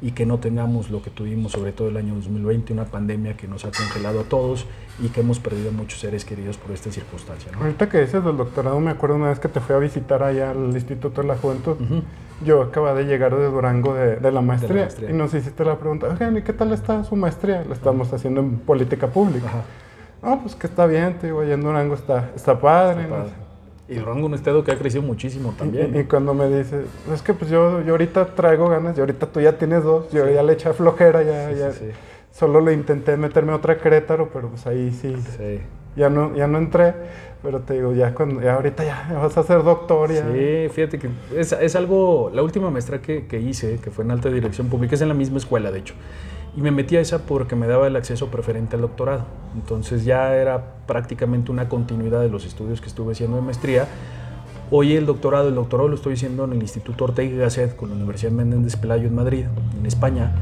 y 0.00 0.12
que 0.12 0.26
no 0.26 0.38
tengamos 0.38 0.90
lo 0.90 1.02
que 1.02 1.10
tuvimos 1.10 1.52
sobre 1.52 1.72
todo 1.72 1.88
el 1.88 1.96
año 1.96 2.14
2020, 2.14 2.72
una 2.72 2.84
pandemia 2.84 3.36
que 3.36 3.48
nos 3.48 3.64
ha 3.64 3.70
congelado 3.70 4.20
a 4.20 4.24
todos 4.24 4.66
y 5.00 5.08
que 5.08 5.20
hemos 5.20 5.40
perdido 5.40 5.72
muchos 5.72 6.00
seres 6.00 6.24
queridos 6.24 6.56
por 6.56 6.70
esta 6.70 6.92
circunstancia. 6.92 7.50
Ahorita 7.58 7.88
que 7.88 8.00
dices 8.00 8.24
del 8.24 8.36
doctorado, 8.36 8.78
me 8.80 8.92
acuerdo 8.92 9.16
una 9.16 9.28
vez 9.28 9.40
que 9.40 9.48
te 9.48 9.60
fui 9.60 9.74
a 9.74 9.78
visitar 9.78 10.22
allá 10.22 10.50
al 10.50 10.70
Instituto 10.70 11.22
de 11.22 11.28
la 11.28 11.36
Juventud. 11.36 11.76
Yo 12.44 12.62
acaba 12.62 12.94
de 12.94 13.04
llegar 13.04 13.36
de 13.36 13.46
Durango 13.46 13.94
de, 13.94 14.30
la, 14.30 14.40
maestría, 14.40 14.88
y 15.08 15.12
nos 15.12 15.34
hiciste 15.34 15.64
la 15.64 15.76
pregunta, 15.76 16.06
oigan, 16.08 16.36
¿y 16.36 16.42
qué 16.42 16.52
tal 16.52 16.72
está 16.72 17.02
su 17.02 17.16
maestría? 17.16 17.64
La 17.64 17.74
estamos 17.74 18.12
haciendo 18.12 18.40
en 18.40 18.58
política 18.58 19.08
pública. 19.08 19.48
No, 20.22 20.40
pues 20.40 20.54
que 20.54 20.68
está 20.68 20.86
bien, 20.86 21.18
te 21.18 21.28
digo, 21.28 21.40
allá 21.40 21.54
en 21.54 21.62
Durango 21.62 21.94
está, 21.94 22.30
está 22.36 22.60
padre. 22.60 23.08
Y 23.88 23.94
Durango 23.94 24.26
un 24.26 24.34
estado 24.34 24.62
que 24.64 24.70
ha 24.70 24.78
crecido 24.78 25.02
muchísimo 25.02 25.54
también. 25.56 25.96
Y, 25.98 26.04
cuando 26.04 26.34
me 26.34 26.48
dice, 26.48 26.82
es 27.12 27.22
que 27.22 27.32
pues 27.32 27.50
yo, 27.50 27.82
yo 27.82 27.92
ahorita 27.92 28.34
traigo 28.34 28.68
ganas, 28.68 28.96
y 28.98 29.00
ahorita 29.00 29.26
tú 29.26 29.40
ya 29.40 29.56
tienes 29.56 29.82
dos, 29.82 30.10
yo 30.12 30.28
ya 30.28 30.42
le 30.42 30.52
eché 30.52 30.72
flojera, 30.74 31.22
ya, 31.22 31.50
ya 31.52 31.72
solo 32.30 32.60
le 32.60 32.74
intenté 32.74 33.16
meterme 33.16 33.52
otra 33.52 33.78
Querétaro, 33.78 34.28
pero 34.30 34.48
pues 34.50 34.66
ahí 34.66 34.90
sí, 34.92 35.16
Ya, 35.96 36.10
no, 36.10 36.36
ya 36.36 36.46
no 36.46 36.58
entré, 36.58 36.94
pero 37.42 37.60
te 37.60 37.74
digo, 37.74 37.94
ya, 37.94 38.14
cuando, 38.14 38.42
ya 38.42 38.54
ahorita 38.54 38.84
ya 38.84 39.08
vas 39.14 39.38
a 39.38 39.42
ser 39.42 39.62
doctor. 39.62 40.12
Ya. 40.12 40.30
Sí, 40.32 40.68
fíjate 40.70 40.98
que 40.98 41.08
es, 41.34 41.52
es 41.52 41.74
algo, 41.74 42.30
la 42.34 42.42
última 42.42 42.70
maestra 42.70 43.00
que, 43.00 43.26
que 43.26 43.40
hice, 43.40 43.78
que 43.82 43.90
fue 43.90 44.04
en 44.04 44.10
alta 44.10 44.28
dirección 44.28 44.68
pública, 44.68 44.96
es 44.96 45.00
en 45.00 45.08
la 45.08 45.14
misma 45.14 45.38
escuela, 45.38 45.70
de 45.70 45.78
hecho. 45.78 45.94
Y 46.58 46.60
me 46.60 46.72
metí 46.72 46.96
a 46.96 47.00
esa 47.00 47.18
porque 47.24 47.54
me 47.54 47.68
daba 47.68 47.86
el 47.86 47.94
acceso 47.94 48.32
preferente 48.32 48.74
al 48.74 48.82
doctorado. 48.82 49.26
Entonces 49.54 50.04
ya 50.04 50.34
era 50.34 50.74
prácticamente 50.88 51.52
una 51.52 51.68
continuidad 51.68 52.20
de 52.20 52.28
los 52.28 52.44
estudios 52.44 52.80
que 52.80 52.88
estuve 52.88 53.12
haciendo 53.12 53.36
de 53.36 53.42
maestría. 53.42 53.86
Hoy 54.72 54.94
el 54.96 55.06
doctorado, 55.06 55.50
el 55.50 55.54
doctorado 55.54 55.88
lo 55.88 55.94
estoy 55.94 56.14
haciendo 56.14 56.46
en 56.46 56.54
el 56.54 56.60
Instituto 56.60 57.04
Ortega 57.04 57.32
y 57.32 57.38
Gasset 57.38 57.76
con 57.76 57.90
la 57.90 57.94
Universidad 57.94 58.32
Méndez 58.32 58.74
Pelayo 58.74 59.06
en 59.06 59.14
Madrid, 59.14 59.44
en 59.78 59.86
España. 59.86 60.32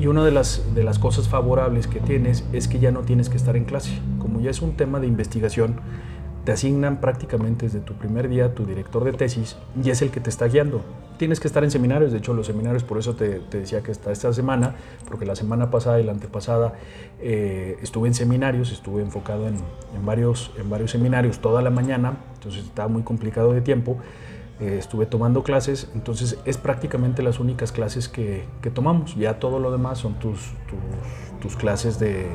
Y 0.00 0.08
una 0.08 0.24
de 0.24 0.32
las, 0.32 0.74
de 0.74 0.82
las 0.82 0.98
cosas 0.98 1.28
favorables 1.28 1.86
que 1.86 2.00
tienes 2.00 2.44
es 2.52 2.66
que 2.66 2.80
ya 2.80 2.90
no 2.90 3.02
tienes 3.02 3.28
que 3.28 3.36
estar 3.36 3.56
en 3.56 3.64
clase. 3.64 3.96
Como 4.18 4.40
ya 4.40 4.50
es 4.50 4.62
un 4.62 4.72
tema 4.72 4.98
de 4.98 5.06
investigación, 5.06 5.76
te 6.44 6.52
asignan 6.52 7.00
prácticamente 7.00 7.66
desde 7.66 7.80
tu 7.80 7.94
primer 7.94 8.28
día 8.28 8.54
tu 8.54 8.64
director 8.64 9.04
de 9.04 9.12
tesis 9.12 9.56
y 9.82 9.90
es 9.90 10.00
el 10.02 10.10
que 10.10 10.20
te 10.20 10.30
está 10.30 10.46
guiando. 10.46 10.82
Tienes 11.18 11.38
que 11.38 11.46
estar 11.46 11.62
en 11.64 11.70
seminarios, 11.70 12.12
de 12.12 12.18
hecho 12.18 12.32
los 12.32 12.46
seminarios, 12.46 12.82
por 12.82 12.98
eso 12.98 13.14
te, 13.14 13.40
decía 13.50 13.82
que 13.82 13.92
está 13.92 14.10
esta 14.10 14.32
semana, 14.32 14.74
porque 15.06 15.26
la 15.26 15.36
semana 15.36 15.70
pasada 15.70 16.00
y 16.00 16.04
la 16.04 16.12
antepasada 16.12 16.72
eh, 17.20 17.76
estuve 17.82 18.08
en 18.08 18.14
seminarios, 18.14 18.72
estuve 18.72 19.02
enfocado 19.02 19.46
en, 19.46 19.58
varios, 20.06 20.50
seminarios 20.86 21.40
toda 21.40 21.60
la 21.60 21.68
mañana, 21.68 22.14
entonces 22.34 22.64
estaba 22.64 22.88
muy 22.88 23.02
complicado 23.02 23.52
de 23.52 23.60
tiempo. 23.60 23.98
Eh, 24.60 24.76
estuve 24.78 25.06
tomando 25.06 25.42
clases, 25.42 25.90
entonces 25.94 26.38
es 26.44 26.58
prácticamente 26.58 27.22
las 27.22 27.38
únicas 27.38 27.72
clases 27.72 28.08
que, 28.08 28.44
tomamos. 28.74 29.14
Ya 29.14 29.38
todo 29.38 29.58
lo 29.58 29.70
demás 29.70 29.98
son 29.98 30.14
tus, 30.18 30.54
clases 31.58 31.98
de 31.98 32.28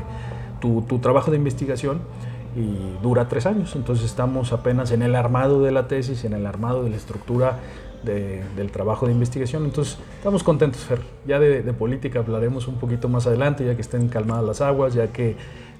tu 0.59 0.99
trabajo 0.99 1.31
de 1.31 1.37
investigación 1.37 2.01
y 2.55 3.01
dura 3.01 3.27
tres 3.27 3.45
años. 3.45 3.75
Entonces 3.75 4.05
estamos 4.05 4.53
apenas 4.53 4.91
en 4.91 5.01
el 5.01 5.15
armado 5.15 5.61
de 5.61 5.71
la 5.71 5.87
tesis, 5.87 6.23
en 6.23 6.33
el 6.33 6.45
armado 6.45 6.83
de 6.83 6.89
la 6.89 6.95
estructura 6.95 7.59
del 8.03 8.71
trabajo 8.71 9.07
de 9.07 9.13
investigación. 9.13 9.65
Entonces 9.65 9.97
estamos 10.17 10.43
contentos, 10.43 10.81
Fer. 10.81 11.01
Ya 11.25 11.39
de, 11.39 11.63
de, 11.63 11.73
política 11.73 12.19
hablaremos 12.19 12.67
un 12.67 12.75
poquito 12.75 13.09
más 13.09 13.25
adelante, 13.25 13.65
ya 13.65 13.75
que 13.75 13.81
estén 13.81 14.09
calmadas 14.09 14.45
las 14.45 14.61
aguas, 14.61 14.93
ya 14.93 15.07
que 15.07 15.35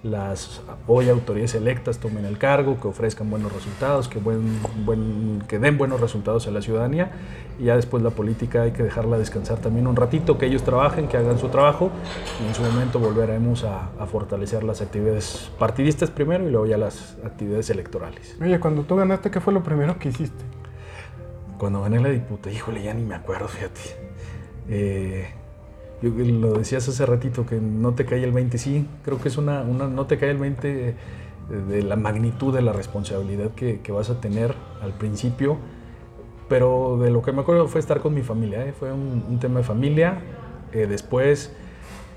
las 0.06 0.62
hoy 0.88 1.10
autoridades 1.10 1.56
electas 1.56 1.98
tomen 1.98 2.26
el 2.26 2.38
cargo, 2.38 2.80
que 2.80 2.88
ofrezcan 2.88 3.30
buenos 3.30 3.52
resultados, 3.52 4.08
que, 4.08 4.20
buen, 4.20 4.60
buen, 4.86 5.44
que 5.48 5.58
den 5.58 5.80
buenos 5.80 6.00
resultados 6.00 6.46
a 6.48 6.52
la 6.52 6.62
ciudadanía. 6.62 7.12
Y 7.60 7.66
ya 7.66 7.76
después 7.76 8.04
la 8.04 8.12
política 8.12 8.62
hay 8.62 8.72
que 8.72 8.84
dejarla 8.84 9.18
descansar 9.18 9.58
también 9.58 9.88
un 9.88 9.96
ratito, 9.96 10.38
que 10.38 10.46
ellos 10.46 10.64
trabajen, 10.64 11.08
que 11.08 11.18
hagan 11.18 11.40
su 11.40 11.50
trabajo 11.50 11.90
y 12.44 12.48
en 12.48 12.54
su 12.54 12.62
momento 12.62 13.00
volveremos 13.00 13.64
a, 13.64 13.90
a 14.00 14.06
fortalecer 14.06 14.64
las 14.64 14.82
actividades 14.82 15.50
partidistas 15.58 16.12
primero 16.12 16.48
y 16.48 16.52
luego 16.52 16.68
ya 16.68 16.78
las 16.78 17.18
actividades 17.26 17.70
electorales. 17.72 18.38
Oye, 18.40 18.60
cuando 18.60 18.84
tú 18.84 18.96
ganaste, 18.96 19.32
¿qué 19.32 19.42
fue 19.42 19.54
lo 19.54 19.64
primero 19.64 19.98
que 19.98 20.10
hiciste? 20.10 20.44
Cuando 21.58 21.82
gané 21.82 22.00
la 22.00 22.10
diputa, 22.10 22.52
híjole, 22.52 22.84
ya 22.84 22.94
ni 22.94 23.04
me 23.04 23.16
acuerdo, 23.16 23.48
fíjate. 23.48 23.82
Eh, 24.70 25.30
lo 26.02 26.54
decías 26.54 26.88
hace 26.88 27.06
ratito, 27.06 27.46
que 27.46 27.60
no 27.60 27.94
te 27.94 28.06
cae 28.06 28.24
el 28.24 28.32
20. 28.32 28.58
Sí, 28.58 28.88
creo 29.04 29.20
que 29.20 29.30
es 29.30 29.38
una, 29.38 29.62
una 29.62 29.88
no 29.88 30.06
te 30.06 30.18
cae 30.18 30.32
el 30.32 30.38
20 30.38 30.96
de 31.50 31.84
la 31.84 31.96
magnitud 31.96 32.54
de 32.54 32.62
la 32.62 32.74
responsabilidad 32.74 33.52
que, 33.52 33.80
que, 33.82 33.92
vas 33.92 34.10
a 34.10 34.20
tener 34.20 34.56
al 34.82 34.94
principio. 34.94 35.58
Pero 36.48 36.98
de 37.02 37.10
lo 37.12 37.22
que 37.22 37.32
me 37.32 37.42
acuerdo 37.42 37.68
fue 37.68 37.80
estar 37.80 38.02
con 38.02 38.14
mi 38.14 38.22
familia, 38.22 38.66
¿eh? 38.66 38.74
fue 38.74 38.92
un, 38.92 39.24
un, 39.28 39.40
tema 39.40 39.60
de 39.60 39.64
familia. 39.64 40.20
Eh, 40.74 40.86
después 40.88 41.52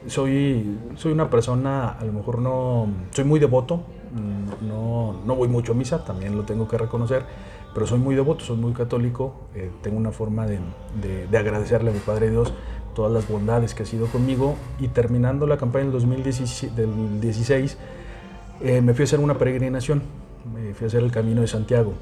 soy, 0.06 0.78
soy 0.96 1.12
una 1.12 1.30
persona, 1.30 1.90
a 1.90 2.04
lo 2.04 2.12
mejor 2.12 2.38
no, 2.38 2.88
soy 3.10 3.24
muy 3.24 3.40
devoto, 3.40 3.76
mm, 4.12 4.68
no, 4.68 5.20
no 5.24 5.34
voy 5.34 5.48
mucho 5.48 5.72
a 5.72 5.74
misa, 5.74 6.04
también 6.04 6.36
lo 6.36 6.44
tengo 6.44 6.68
que 6.68 6.76
reconocer, 6.76 7.24
pero 7.74 7.86
soy 7.86 7.98
muy 7.98 8.14
devoto, 8.14 8.44
soy 8.44 8.56
muy 8.56 8.72
católico, 8.72 9.34
eh, 9.54 9.70
tengo 9.82 9.96
una 9.96 10.12
forma 10.12 10.46
de, 10.46 10.58
de, 11.00 11.26
de 11.26 11.38
agradecerle 11.38 11.90
a 11.90 11.94
mi 11.94 12.00
Padre 12.00 12.30
Dios 12.30 12.52
todas 12.98 13.12
las 13.12 13.28
bondades 13.28 13.76
que 13.76 13.84
ha 13.84 13.86
sido 13.86 14.08
conmigo. 14.08 14.56
Y 14.80 14.88
terminando 14.88 15.46
la 15.46 15.56
campaña 15.56 15.84
del 15.84 15.92
2016 15.92 17.78
eh, 18.60 18.80
me 18.80 18.92
fui 18.92 19.02
a 19.02 19.04
hacer 19.04 19.20
una 19.20 19.38
peregrinación, 19.38 20.02
me 20.52 20.74
fui 20.74 20.86
a 20.86 20.88
hacer 20.88 21.04
el 21.04 21.12
Camino 21.12 21.42
de 21.42 21.46
Santiago, 21.46 21.92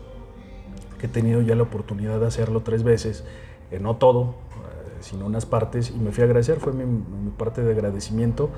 que 0.99 1.05
he 1.05 1.09
tenido 1.11 1.43
ya 1.43 1.55
la 1.55 1.65
oportunidad 1.65 2.19
de 2.19 2.27
hacerlo 2.27 2.61
tres 2.61 2.83
veces, 2.83 3.25
eh, 3.71 3.79
no 3.79 3.97
todo, 3.97 4.37
eh, 4.55 4.97
sino 5.01 5.27
unas 5.27 5.45
partes, 5.45 5.91
y 5.91 5.99
me 5.99 6.13
fui 6.13 6.23
a 6.23 6.25
agradecer, 6.25 6.61
fue 6.61 6.73
mi, 6.73 6.87
mi 6.87 7.31
parte 7.37 7.63
de 7.63 7.73
agradecimiento, 7.73 8.49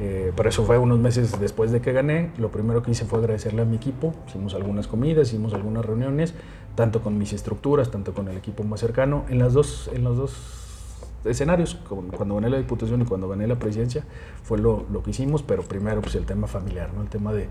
eh, 0.00 0.32
pero 0.34 0.48
eso 0.48 0.64
fue 0.64 0.78
unos 0.78 0.98
meses 0.98 1.38
después 1.38 1.70
de 1.70 1.80
que 1.80 1.92
gané, 1.92 2.32
lo 2.38 2.48
primero 2.50 2.82
que 2.82 2.90
hice 2.90 3.04
fue 3.04 3.20
agradecerle 3.20 3.62
a 3.62 3.66
mi 3.66 3.76
equipo, 3.76 4.12
hicimos 4.26 4.54
algunas 4.54 4.88
comidas, 4.88 5.28
hicimos 5.28 5.54
algunas 5.54 5.84
reuniones, 5.84 6.34
tanto 6.74 7.02
con 7.02 7.18
mis 7.18 7.32
estructuras, 7.32 7.92
tanto 7.92 8.14
con 8.14 8.26
el 8.26 8.36
equipo 8.36 8.64
más 8.64 8.80
cercano, 8.80 9.26
en 9.28 9.38
las 9.38 9.52
dos, 9.52 9.88
en 9.94 10.02
los 10.02 10.16
dos 10.16 10.63
escenarios, 11.24 11.76
cuando 12.16 12.34
gané 12.36 12.50
la 12.50 12.58
diputación 12.58 13.02
y 13.02 13.04
cuando 13.04 13.28
gané 13.28 13.46
la 13.46 13.56
presidencia, 13.56 14.04
fue 14.42 14.58
lo, 14.58 14.84
lo 14.90 15.02
que 15.02 15.10
hicimos, 15.10 15.42
pero 15.42 15.62
primero 15.62 16.00
pues 16.00 16.14
el 16.14 16.26
tema 16.26 16.46
familiar, 16.46 16.90
¿no? 16.94 17.02
el 17.02 17.08
tema 17.08 17.32
de, 17.32 17.48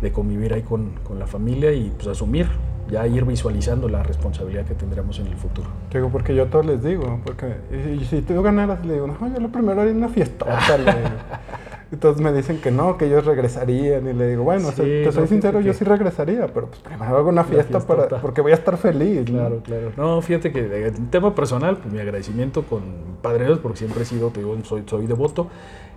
de 0.00 0.12
convivir 0.12 0.54
ahí 0.54 0.62
con, 0.62 0.92
con, 1.02 1.18
la 1.18 1.26
familia 1.26 1.72
y 1.72 1.90
pues 1.96 2.06
asumir, 2.08 2.48
ya 2.90 3.06
ir 3.06 3.24
visualizando 3.24 3.88
la 3.88 4.02
responsabilidad 4.02 4.66
que 4.66 4.74
tendremos 4.74 5.18
en 5.18 5.26
el 5.28 5.36
futuro. 5.36 5.68
Digo, 5.92 6.10
porque 6.10 6.34
yo 6.34 6.44
a 6.44 6.46
todos 6.46 6.66
les 6.66 6.82
digo, 6.82 7.20
porque 7.24 7.56
y, 7.72 8.04
si 8.04 8.20
tú 8.22 8.42
ganaras, 8.42 8.84
le 8.84 8.94
digo, 8.94 9.06
no, 9.06 9.34
yo 9.34 9.40
lo 9.40 9.48
primero 9.48 9.80
haría 9.80 9.94
una 9.94 10.08
fiesta. 10.08 10.46
Entonces 11.94 12.20
me 12.20 12.32
dicen 12.32 12.60
que 12.60 12.72
no, 12.72 12.98
que 12.98 13.06
ellos 13.06 13.24
regresarían. 13.24 14.08
Y 14.08 14.12
le 14.12 14.28
digo, 14.28 14.42
bueno, 14.42 14.70
sí, 14.70 14.82
te 14.82 15.12
soy 15.12 15.22
no, 15.22 15.28
sincero, 15.28 15.60
yo 15.60 15.72
sí 15.72 15.84
regresaría, 15.84 16.48
pero 16.48 16.66
pues 16.66 16.80
primero 16.80 17.16
hago 17.16 17.28
una 17.28 17.44
fiesta, 17.44 17.78
para, 17.78 18.08
porque 18.20 18.40
voy 18.40 18.50
a 18.50 18.56
estar 18.56 18.76
feliz. 18.76 19.24
Claro, 19.24 19.56
¿no? 19.56 19.62
claro. 19.62 19.92
No, 19.96 20.20
fíjate 20.20 20.50
que 20.50 20.88
en 20.88 21.06
tema 21.10 21.34
personal, 21.36 21.76
pues 21.76 21.94
mi 21.94 22.00
agradecimiento 22.00 22.64
con 22.64 22.82
Padre 23.22 23.46
Dios, 23.46 23.60
porque 23.60 23.78
siempre 23.78 24.02
he 24.02 24.04
sido, 24.04 24.30
te 24.30 24.40
digo, 24.40 24.56
soy, 24.64 24.82
soy 24.86 25.06
devoto. 25.06 25.46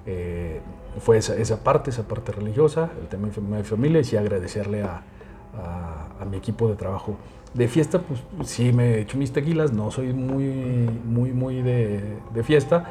Eh, 0.05 0.61
fue 0.99 1.17
esa, 1.17 1.35
esa, 1.35 1.63
parte, 1.63 1.89
esa 1.89 2.03
parte 2.03 2.31
religiosa, 2.31 2.91
el 3.01 3.07
tema 3.07 3.27
de 3.27 3.41
mi 3.41 3.63
familia, 3.63 3.99
y 3.99 4.03
sí 4.03 4.17
agradecerle 4.17 4.83
a, 4.83 5.01
a, 5.57 6.21
a 6.21 6.25
mi 6.25 6.37
equipo 6.37 6.69
de 6.69 6.75
trabajo. 6.75 7.17
De 7.55 7.67
fiesta, 7.67 7.99
pues 8.01 8.21
sí 8.47 8.71
me 8.71 8.95
he 8.95 9.01
hecho 9.01 9.17
mis 9.17 9.33
tequilas, 9.33 9.73
no 9.73 9.89
soy 9.89 10.13
muy, 10.13 10.45
muy, 11.05 11.31
muy 11.31 11.63
de, 11.63 12.17
de 12.35 12.43
fiesta 12.43 12.85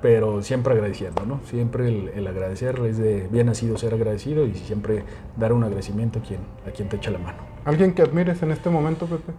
pero 0.00 0.42
siempre 0.42 0.74
agradeciendo, 0.74 1.24
¿no? 1.26 1.40
Siempre 1.44 1.88
el, 1.88 2.08
el, 2.08 2.26
agradecer 2.26 2.78
es 2.86 2.98
de 2.98 3.28
bien 3.30 3.46
nacido 3.46 3.78
ser 3.78 3.94
agradecido 3.94 4.46
y 4.46 4.54
siempre 4.54 5.04
dar 5.36 5.52
un 5.52 5.64
agradecimiento 5.64 6.18
a 6.18 6.22
quien, 6.22 6.40
a 6.66 6.70
quien 6.70 6.88
te 6.88 6.96
echa 6.96 7.10
la 7.10 7.18
mano. 7.18 7.38
¿Alguien 7.64 7.94
que 7.94 8.02
admires 8.02 8.42
en 8.42 8.52
este 8.52 8.70
momento, 8.70 9.06
Pepe? 9.06 9.32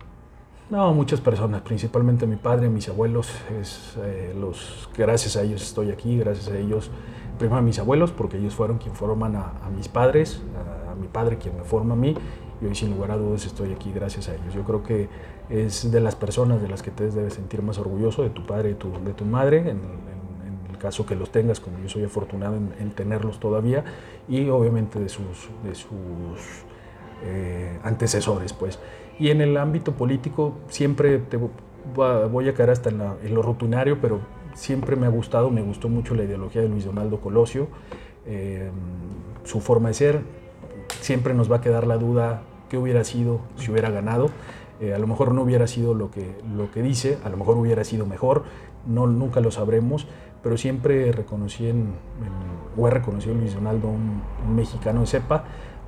No, 0.70 0.93
muchas 0.93 1.22
personas, 1.22 1.62
principalmente 1.62 2.28
mi 2.28 2.36
padre, 2.36 2.68
mis 2.68 2.89
abuelos, 2.89 3.32
es, 3.58 3.97
eh, 4.03 4.36
los, 4.38 4.89
gracias 4.97 5.38
a 5.38 5.43
ellos 5.43 5.62
estoy 5.62 5.91
aquí, 5.91 6.18
gracias 6.18 6.49
a 6.49 6.58
ellos, 6.58 6.91
primero 7.39 7.60
a 7.60 7.62
mis 7.62 7.80
abuelos, 7.80 8.12
porque 8.12 8.38
ellos 8.38 8.53
fueron 8.53 8.78
quien 8.78 8.93
forman 8.93 9.38
a, 9.38 9.53
a 9.64 9.70
mis 9.70 9.88
padres, 9.88 10.41
a, 10.58 10.91
a, 10.91 10.95
mi 10.95 11.08
padre 11.08 11.38
quien 11.38 11.55
me 11.55 11.64
forma 11.64 11.93
a 11.93 11.97
mí, 11.97 12.16
y 12.62 12.66
hoy 12.66 12.76
sin 12.76 12.89
lugar 12.89 13.12
a 13.12 13.18
dudas 13.18 13.45
estoy 13.45 13.72
aquí 13.72 13.93
gracias 13.93 14.28
a 14.28 14.36
ellos. 14.36 14.53
Yo 14.53 14.64
creo 14.64 14.84
que 14.84 15.08
es 15.49 15.89
de 15.89 16.01
las 16.01 16.18
personas 16.18 16.62
de 16.62 16.68
las 16.68 16.84
que 16.84 16.91
te 16.91 17.10
debes 17.10 17.36
sentir 17.36 17.62
más 17.62 17.78
orgulloso, 17.78 18.24
de 18.24 18.30
tu 18.30 18.45
padre 18.45 18.72
y 18.72 18.74
tu, 18.74 18.91
de 19.05 19.14
tu 19.14 19.24
madre, 19.24 19.60
en, 19.60 19.70
en 19.70 20.16
caso 20.78 21.05
que 21.05 21.15
los 21.15 21.32
tengas, 21.32 21.59
como 21.59 21.80
yo 21.80 21.89
soy 21.89 22.03
afortunado 22.03 22.55
en, 22.55 22.73
en, 22.80 22.91
tenerlos 22.91 23.39
todavía, 23.39 23.84
y 24.28 24.49
obviamente 24.49 24.99
de 24.99 25.09
sus, 25.09 25.49
de 25.63 25.75
sus 25.75 26.65
eh, 27.23 27.80
antecesores. 27.84 28.53
Pues. 28.53 28.80
Y 29.19 29.30
en 29.30 29.41
el 29.41 29.57
ámbito 29.57 29.93
político 29.93 30.53
siempre 30.69 31.17
te 31.17 31.38
voy 31.38 32.49
a 32.49 32.53
caer 32.53 32.69
hasta 32.69 32.89
en, 32.89 33.34
lo 33.34 33.41
rutinario, 33.41 33.99
pero 33.99 34.19
siempre 34.53 34.95
me 34.95 35.07
ha 35.07 35.09
gustado, 35.09 35.49
me 35.49 35.61
gustó 35.61 35.89
mucho 35.89 36.13
la 36.13 36.23
ideología 36.23 36.61
de 36.61 36.69
Luis 36.69 36.86
Donaldo 36.86 37.19
Colosio, 37.19 37.69
eh, 38.28 38.69
su 39.43 39.61
forma 39.61 39.88
de 39.88 39.93
ser. 39.95 40.21
Siempre 41.01 41.34
nos 41.34 41.51
va 41.51 41.57
a 41.57 41.61
quedar 41.61 41.88
la 41.88 41.97
duda 41.97 42.43
qué 42.69 42.78
hubiera 42.78 43.03
sido 43.03 43.41
si 43.55 43.71
hubiera 43.71 43.89
ganado. 43.89 44.30
Eh, 44.80 44.93
a 44.93 44.99
lo 44.99 45.07
mejor 45.07 45.34
no 45.34 45.41
hubiera 45.41 45.65
sido 45.65 45.95
lo 45.95 46.11
que, 46.11 46.36
lo 46.55 46.69
que 46.69 46.84
dice, 46.84 47.17
a 47.23 47.30
lo 47.30 47.38
mejor 47.38 47.57
hubiera 47.57 47.84
sido 47.84 48.05
mejor, 48.05 48.43
no, 48.86 49.07
nunca 49.07 49.41
lo 49.41 49.49
sabremos, 49.49 50.07
pero 50.48 50.56
siempre 50.56 51.12
reconocí 51.12 51.68
en, 51.68 51.89
o 52.78 52.88
he 52.88 52.89
reconocido 52.89 53.36
Luis 53.36 53.54
Donaldo 53.54 53.89
un, 53.89 54.22
mexicano 54.56 55.02
de 55.02 55.08
cepa. 55.08 55.43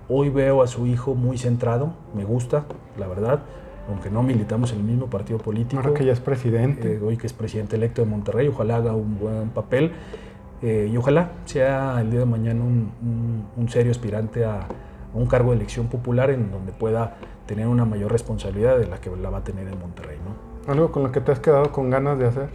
Hoy 0.10 0.30
veo 0.30 0.62
a 0.62 0.68
su 0.68 0.86
hijo 0.86 1.16
muy 1.16 1.38
centrado, 1.38 1.93
me 2.14 2.26
gusta, 2.26 2.66
la 2.97 3.07
verdad, 3.07 3.39
aunque 3.88 4.10
no 4.10 4.22
militamos 4.22 4.74
en 4.74 4.80
el 4.80 4.84
mismo 4.84 5.05
partido 5.05 5.39
político. 5.39 5.82
Ahora 5.82 5.93
que 5.93 6.03
ya 6.03 6.12
es 6.12 6.20
presidente. 6.20 6.95
Eh, 6.95 6.99
hoy 7.01 7.16
que 7.16 7.26
es 7.26 7.32
presidente 7.32 7.78
electo 7.78 8.01
de 8.01 8.10
Monterrey, 8.10 8.49
ojalá 8.49 8.76
haga 8.76 8.93
un 8.95 9.18
buen 9.18 9.49
papel 9.51 9.93
eh, 10.62 10.89
y 10.91 10.97
ojalá 10.97 11.32
sea 11.45 12.01
el 12.01 12.12
día 12.12 12.20
de 12.20 12.26
mañana 12.26 12.62
un, 12.62 12.91
un 13.55 13.70
serio 13.70 13.93
aspirante 13.93 14.43
a, 14.43 14.67
un 15.13 15.25
cargo 15.28 15.51
de 15.51 15.55
elección 15.55 15.88
popular 15.88 16.32
en 16.32 16.51
donde 16.51 16.74
pueda 16.74 17.16
tener 17.46 17.67
una 17.67 17.86
mayor 17.86 18.12
responsabilidad 18.12 18.78
de 18.78 18.88
la 18.88 19.00
que 19.00 19.09
la 19.09 19.29
va 19.29 19.38
a 19.38 19.43
tener 19.46 19.70
en 19.70 19.79
Monterrey. 19.79 20.17
¿no? 20.17 20.70
¿Algo 20.70 20.92
con 20.92 21.04
lo 21.04 21.13
que 21.13 21.21
te 21.21 21.32
has 21.32 21.39
quedado 21.39 21.71
con 21.71 21.89
ganas 21.89 22.20
de 22.20 22.28
hacer? 22.28 22.50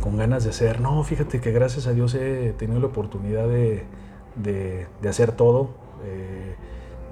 Con 0.00 0.16
ganas 0.16 0.44
de 0.44 0.50
hacer. 0.50 0.80
No, 0.80 1.02
fíjate 1.04 1.40
que 1.40 1.52
gracias 1.52 1.86
a 1.86 1.92
Dios 1.92 2.14
he 2.14 2.52
tenido 2.58 2.80
la 2.80 2.86
oportunidad 2.86 3.48
de, 3.48 3.84
de, 4.36 5.08
hacer 5.08 5.32
todo. 5.32 5.70
Eh, 6.04 6.54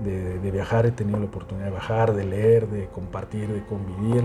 de, 0.04 0.38
de, 0.38 0.50
viajar, 0.50 0.86
he 0.86 0.92
tenido 0.92 1.18
la 1.18 1.26
oportunidad 1.26 1.66
de 1.66 1.72
viajar, 1.72 2.14
de 2.14 2.24
leer, 2.24 2.68
de 2.68 2.86
compartir, 2.86 3.48
de 3.48 3.62
convivir, 3.64 4.24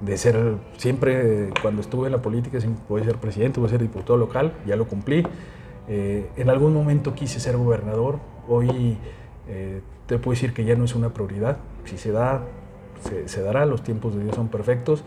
de 0.00 0.16
ser, 0.18 0.56
siempre 0.76 1.50
cuando 1.62 1.80
estuve 1.80 2.06
en 2.06 2.12
la 2.12 2.22
política, 2.22 2.58
voy 2.88 3.02
a 3.02 3.04
ser 3.04 3.16
presidente, 3.16 3.64
a 3.64 3.68
ser 3.68 3.80
diputado 3.80 4.18
local, 4.18 4.52
ya 4.66 4.76
lo 4.76 4.86
cumplí. 4.86 5.26
Eh, 5.88 6.28
en 6.36 6.50
algún 6.50 6.74
momento 6.74 7.14
quise 7.14 7.40
ser 7.40 7.56
gobernador, 7.56 8.18
hoy 8.48 8.98
eh, 9.48 9.80
te 10.06 10.18
puedo 10.18 10.34
decir 10.34 10.52
que 10.52 10.64
ya 10.64 10.74
no 10.76 10.84
es 10.84 10.94
una 10.94 11.10
prioridad. 11.10 11.58
Si 11.84 11.96
se 11.96 12.12
da, 12.12 12.42
se, 13.26 13.42
dará, 13.42 13.66
los 13.66 13.82
tiempos 13.82 14.14
de 14.14 14.24
Dios 14.24 14.36
son 14.36 14.48
perfectos. 14.48 15.04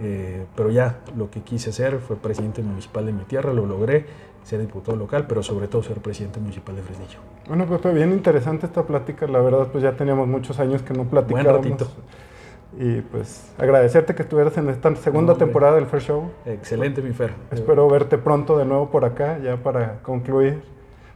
Eh, 0.00 0.46
pero 0.56 0.70
ya 0.70 1.00
lo 1.16 1.30
que 1.30 1.42
quise 1.42 1.70
hacer 1.70 1.98
fue 1.98 2.16
presidente 2.16 2.62
municipal 2.62 3.04
de 3.04 3.12
mi 3.12 3.24
tierra, 3.24 3.52
lo 3.52 3.66
logré, 3.66 4.06
ser 4.42 4.60
diputado 4.60 4.96
local, 4.96 5.26
pero 5.28 5.42
sobre 5.42 5.68
todo 5.68 5.82
ser 5.82 5.98
presidente 5.98 6.40
municipal 6.40 6.74
de 6.74 6.82
Fresnillo. 6.82 7.18
Bueno, 7.46 7.66
pues 7.66 7.80
fue 7.80 7.92
bien 7.92 8.10
interesante 8.10 8.66
esta 8.66 8.84
plática, 8.84 9.26
la 9.26 9.40
verdad, 9.40 9.68
pues 9.70 9.84
ya 9.84 9.92
teníamos 9.92 10.26
muchos 10.28 10.58
años 10.58 10.82
que 10.82 10.94
no 10.94 11.04
platicábamos. 11.04 11.60
Buen 11.60 11.78
ratito. 11.78 11.90
Y 12.78 13.02
pues 13.02 13.52
agradecerte 13.58 14.14
que 14.14 14.22
estuvieras 14.22 14.56
en 14.56 14.70
esta 14.70 14.94
segunda 14.96 15.34
temporada 15.34 15.74
del 15.74 15.86
Fair 15.86 16.02
Show. 16.02 16.30
Excelente, 16.46 17.02
mi 17.02 17.12
Fer. 17.12 17.34
Espero 17.50 17.86
verte 17.88 18.16
pronto 18.16 18.56
de 18.56 18.64
nuevo 18.64 18.90
por 18.90 19.04
acá, 19.04 19.38
ya 19.38 19.58
para 19.58 20.00
concluir. 20.02 20.62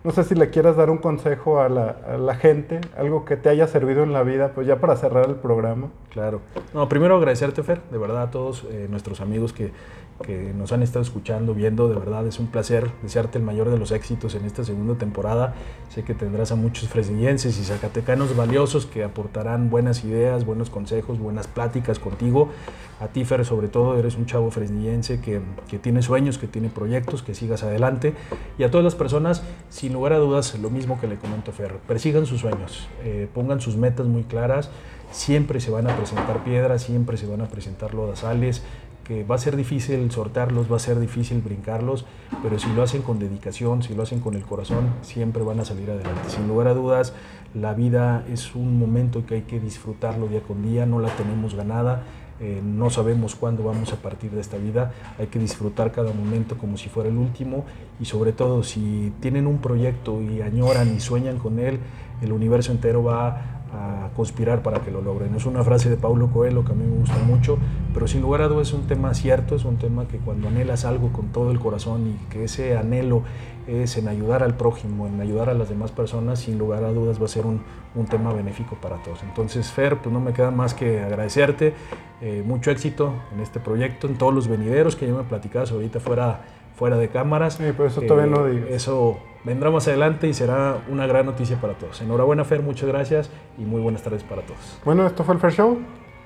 No 0.07 0.13
sé 0.13 0.23
si 0.23 0.37
le 0.37 0.51
quieras 0.51 0.77
dar 0.77 0.89
un 0.89 0.99
consejo 0.99 1.61
a 1.61 1.69
la, 1.69 2.35
gente, 2.37 2.81
algo 2.97 3.25
que 3.25 3.37
te 3.37 3.49
haya 3.49 3.67
servido 3.67 4.05
en 4.05 4.13
la 4.13 4.23
vida, 4.23 4.53
pues 4.55 4.65
ya 4.65 4.79
para 4.79 4.95
cerrar 4.95 5.29
el 5.29 5.35
programa. 5.35 5.89
Claro. 6.11 6.43
No, 6.73 6.89
primero 6.89 7.17
agradecerte, 7.17 7.65
Fer, 7.65 7.81
de 7.91 7.99
verdad 7.99 8.23
a 8.23 8.31
todos 8.31 8.65
eh, 8.71 8.87
nuestros 8.89 9.21
amigos 9.21 9.53
que, 9.53 9.73
que 10.23 10.53
nos 10.55 10.73
han 10.73 10.83
estado 10.83 11.03
escuchando, 11.03 11.55
viendo. 11.55 11.89
De 11.89 11.95
verdad 11.95 12.27
es 12.27 12.39
un 12.39 12.47
placer 12.47 12.91
desearte 13.03 13.39
el 13.39 13.45
mayor 13.45 13.71
de 13.71 13.79
los 13.79 13.91
éxitos 13.91 14.35
en 14.35 14.45
esta 14.45 14.65
segunda 14.65 14.95
temporada. 14.95 15.55
Sé 15.89 16.05
que 16.05 16.15
tendrás 16.15 16.53
a 16.53 16.57
muchos 16.57 16.89
fresnillenses 16.89 17.59
y 17.59 17.65
zacatecanos 17.65 18.37
valiosos 18.37 18.87
que 18.87 19.05
aportarán 19.05 19.71
buenas 19.71 20.05
ideas, 20.05 20.45
buenos 20.45 20.71
consejos, 20.71 21.19
buenas 21.19 21.47
pláticas 21.47 21.99
contigo. 21.99 22.51
A 22.99 23.09
ti, 23.09 23.27
Fer, 23.27 23.45
sobre 23.45 23.69
todo, 23.69 23.99
eres 23.99 24.17
un 24.17 24.25
chavo 24.25 24.51
fresnillense 24.51 25.21
que, 25.21 25.43
que 25.69 25.79
tiene 25.79 26.01
sueños, 26.01 26.39
que 26.39 26.47
tiene 26.47 26.71
proyectos, 26.71 27.23
que 27.23 27.35
sigas 27.35 27.63
adelante. 27.63 28.15
Y 28.59 28.63
a 28.63 28.71
todas 28.71 28.85
las 28.85 28.95
personas, 28.95 29.43
sin 29.69 29.93
lugar 29.93 30.15
a 30.15 30.19
dudas, 30.19 30.59
lo 30.59 30.71
mismo 30.71 30.99
que 30.99 31.07
le 31.07 31.17
comento 31.17 31.51
a 31.51 31.55
Fer, 31.55 31.77
persigan 31.87 32.25
sus 32.25 32.41
sueños, 32.41 32.89
eh, 33.05 33.29
pongan 33.35 33.61
sus 33.61 33.77
metas 33.77 34.07
muy 34.07 34.25
claras. 34.25 34.71
Siempre 35.11 35.61
se 35.61 35.71
van 35.71 35.89
a 35.89 35.97
presentar 35.97 36.43
piedras, 36.43 36.83
siempre 36.83 37.17
se 37.17 37.27
van 37.27 37.41
a 37.43 37.47
presentar 37.47 37.95
lodazales, 37.95 38.63
que 39.07 39.25
va 39.25 39.37
a 39.37 39.39
ser 39.39 39.57
difícil 39.57 40.11
sortearlos, 40.11 40.71
va 40.71 40.77
a 40.77 40.81
ser 40.81 40.99
difícil 40.99 41.41
brincarlos, 41.41 42.07
pero 42.43 42.59
si 42.59 42.73
lo 42.73 42.83
hacen 42.83 43.03
con 43.03 43.19
dedicación, 43.19 43.83
si 43.83 43.95
lo 43.95 44.03
hacen 44.03 44.21
con 44.21 44.35
el 44.35 44.43
corazón, 44.43 44.91
siempre 45.03 45.43
van 45.43 45.61
a 45.61 45.65
salir 45.65 45.91
adelante. 45.91 46.29
Sin 46.29 46.49
lugar 46.49 46.69
a 46.69 46.75
dudas, 46.75 47.15
la 47.55 47.75
vida 47.75 48.25
es 48.29 48.55
un 48.55 48.79
momento 48.79 49.25
que 49.25 49.37
hay 49.37 49.43
que 49.43 49.61
disfrutarlo 49.61 50.27
día 50.27 50.41
con 50.41 50.63
día, 50.63 50.87
no 50.87 50.99
la 50.99 51.09
tenemos 51.11 51.55
ganada 51.55 52.03
eh, 52.39 52.61
no 52.63 52.91
sabemos 52.91 53.35
cuándo 53.35 53.65
vamos 53.65 53.95
a 53.95 53.97
partir 53.97 54.31
de 54.31 54.43
esta 54.43 54.59
vida, 54.59 54.93
hay 55.19 55.29
que 55.29 55.39
disfrutar 55.39 55.91
cada 55.91 56.13
momento 56.13 56.59
como 56.59 56.77
si 56.77 56.91
fuera 56.91 57.09
el 57.09 57.17
último 57.17 57.65
y 57.99 58.05
sobre 58.05 58.33
todo 58.33 58.63
si 58.63 59.11
tienen 59.21 59.47
un 59.47 59.59
proyecto 59.59 60.21
y 60.21 60.43
añoran 60.43 60.95
y 60.95 61.01
sueñan 61.01 61.39
con 61.39 61.59
él, 61.59 61.79
el 62.21 62.33
universo 62.33 62.73
entero 62.73 63.03
va 63.03 63.56
conspirar 64.15 64.63
para 64.63 64.81
que 64.81 64.91
lo 64.91 65.03
logren. 65.03 65.35
Es 65.35 65.47
una 65.47 65.63
frase 65.63 65.91
de 65.91 65.97
Paulo 65.97 66.29
Coelho 66.29 66.65
que 66.65 66.73
a 66.73 66.75
mí 66.75 66.85
me 66.85 66.97
gusta 66.97 67.19
mucho, 67.27 67.59
pero 67.93 68.07
sin 68.07 68.23
lugar 68.23 68.43
a 68.43 68.49
dudas 68.49 68.69
es 68.69 68.75
un 68.75 68.87
tema 68.87 69.15
cierto, 69.15 69.55
es 69.55 69.65
un 69.65 69.77
tema 69.77 70.07
que 70.09 70.19
cuando 70.19 70.49
anhelas 70.49 70.85
algo 70.85 71.13
con 71.13 71.29
todo 71.29 71.51
el 71.51 71.59
corazón 71.61 72.07
y 72.09 72.31
que 72.31 72.45
ese 72.45 72.77
anhelo 72.77 73.23
es 73.67 73.97
en 73.97 74.09
ayudar 74.09 74.43
al 74.43 74.57
prójimo, 74.57 75.07
en 75.07 75.21
ayudar 75.21 75.51
a 75.51 75.55
las 75.55 75.69
demás 75.69 75.91
personas, 75.91 76.41
sin 76.41 76.57
lugar 76.59 76.85
a 76.85 76.93
dudas 76.93 77.21
va 77.21 77.25
a 77.25 77.29
ser 77.29 77.47
un, 77.47 77.63
un 77.95 78.07
tema 78.07 78.33
benéfico 78.33 78.77
para 78.77 78.97
todos. 79.03 79.23
Entonces, 79.23 79.71
Fer, 79.73 79.99
pues 79.99 80.13
no 80.13 80.21
me 80.21 80.33
queda 80.33 80.51
más 80.51 80.75
que 80.75 81.03
agradecerte, 81.03 81.75
eh, 82.21 82.43
mucho 82.47 82.71
éxito 82.71 83.13
en 83.35 83.41
este 83.41 83.61
proyecto, 83.61 84.07
en 84.07 84.17
todos 84.17 84.33
los 84.33 84.49
venideros 84.49 84.97
que 84.97 85.07
ya 85.07 85.15
me 85.15 85.25
platicabas 85.25 85.73
ahorita 85.73 86.01
fuera, 86.01 86.45
fuera 86.77 86.97
de 86.97 87.09
cámaras. 87.09 87.55
Sí, 87.55 87.65
pero 87.77 87.87
eso 87.87 88.03
todavía 88.03 88.31
no 88.31 88.47
digo. 88.47 88.67
Eso 88.69 89.19
vendrá 89.45 89.71
más 89.71 89.87
adelante 89.89 90.29
y 90.29 90.35
será 90.35 90.79
una 90.89 91.07
gran 91.07 91.27
noticia 91.27 91.61
para 91.61 91.75
todos. 91.75 92.01
Enhorabuena, 92.01 92.45
Fer, 92.45 92.63
muchas 92.63 92.89
gracias 92.89 93.31
y 93.59 93.63
muy 93.63 93.81
buenas 93.81 94.03
tardes 94.03 94.23
para 94.23 94.43
todos. 94.43 94.79
Bueno, 94.85 95.07
esto 95.07 95.25
fue 95.25 95.35
el 95.35 95.41
Fair 95.41 95.53
Show. 95.53 95.79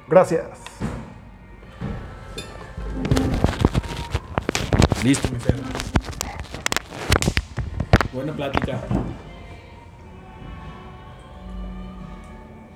Gracias. 0.08 0.48
Listo, 5.04 5.28
mi 5.32 5.38
Fer. 5.38 5.54
Buena 8.12 8.32
plática. 8.32 8.80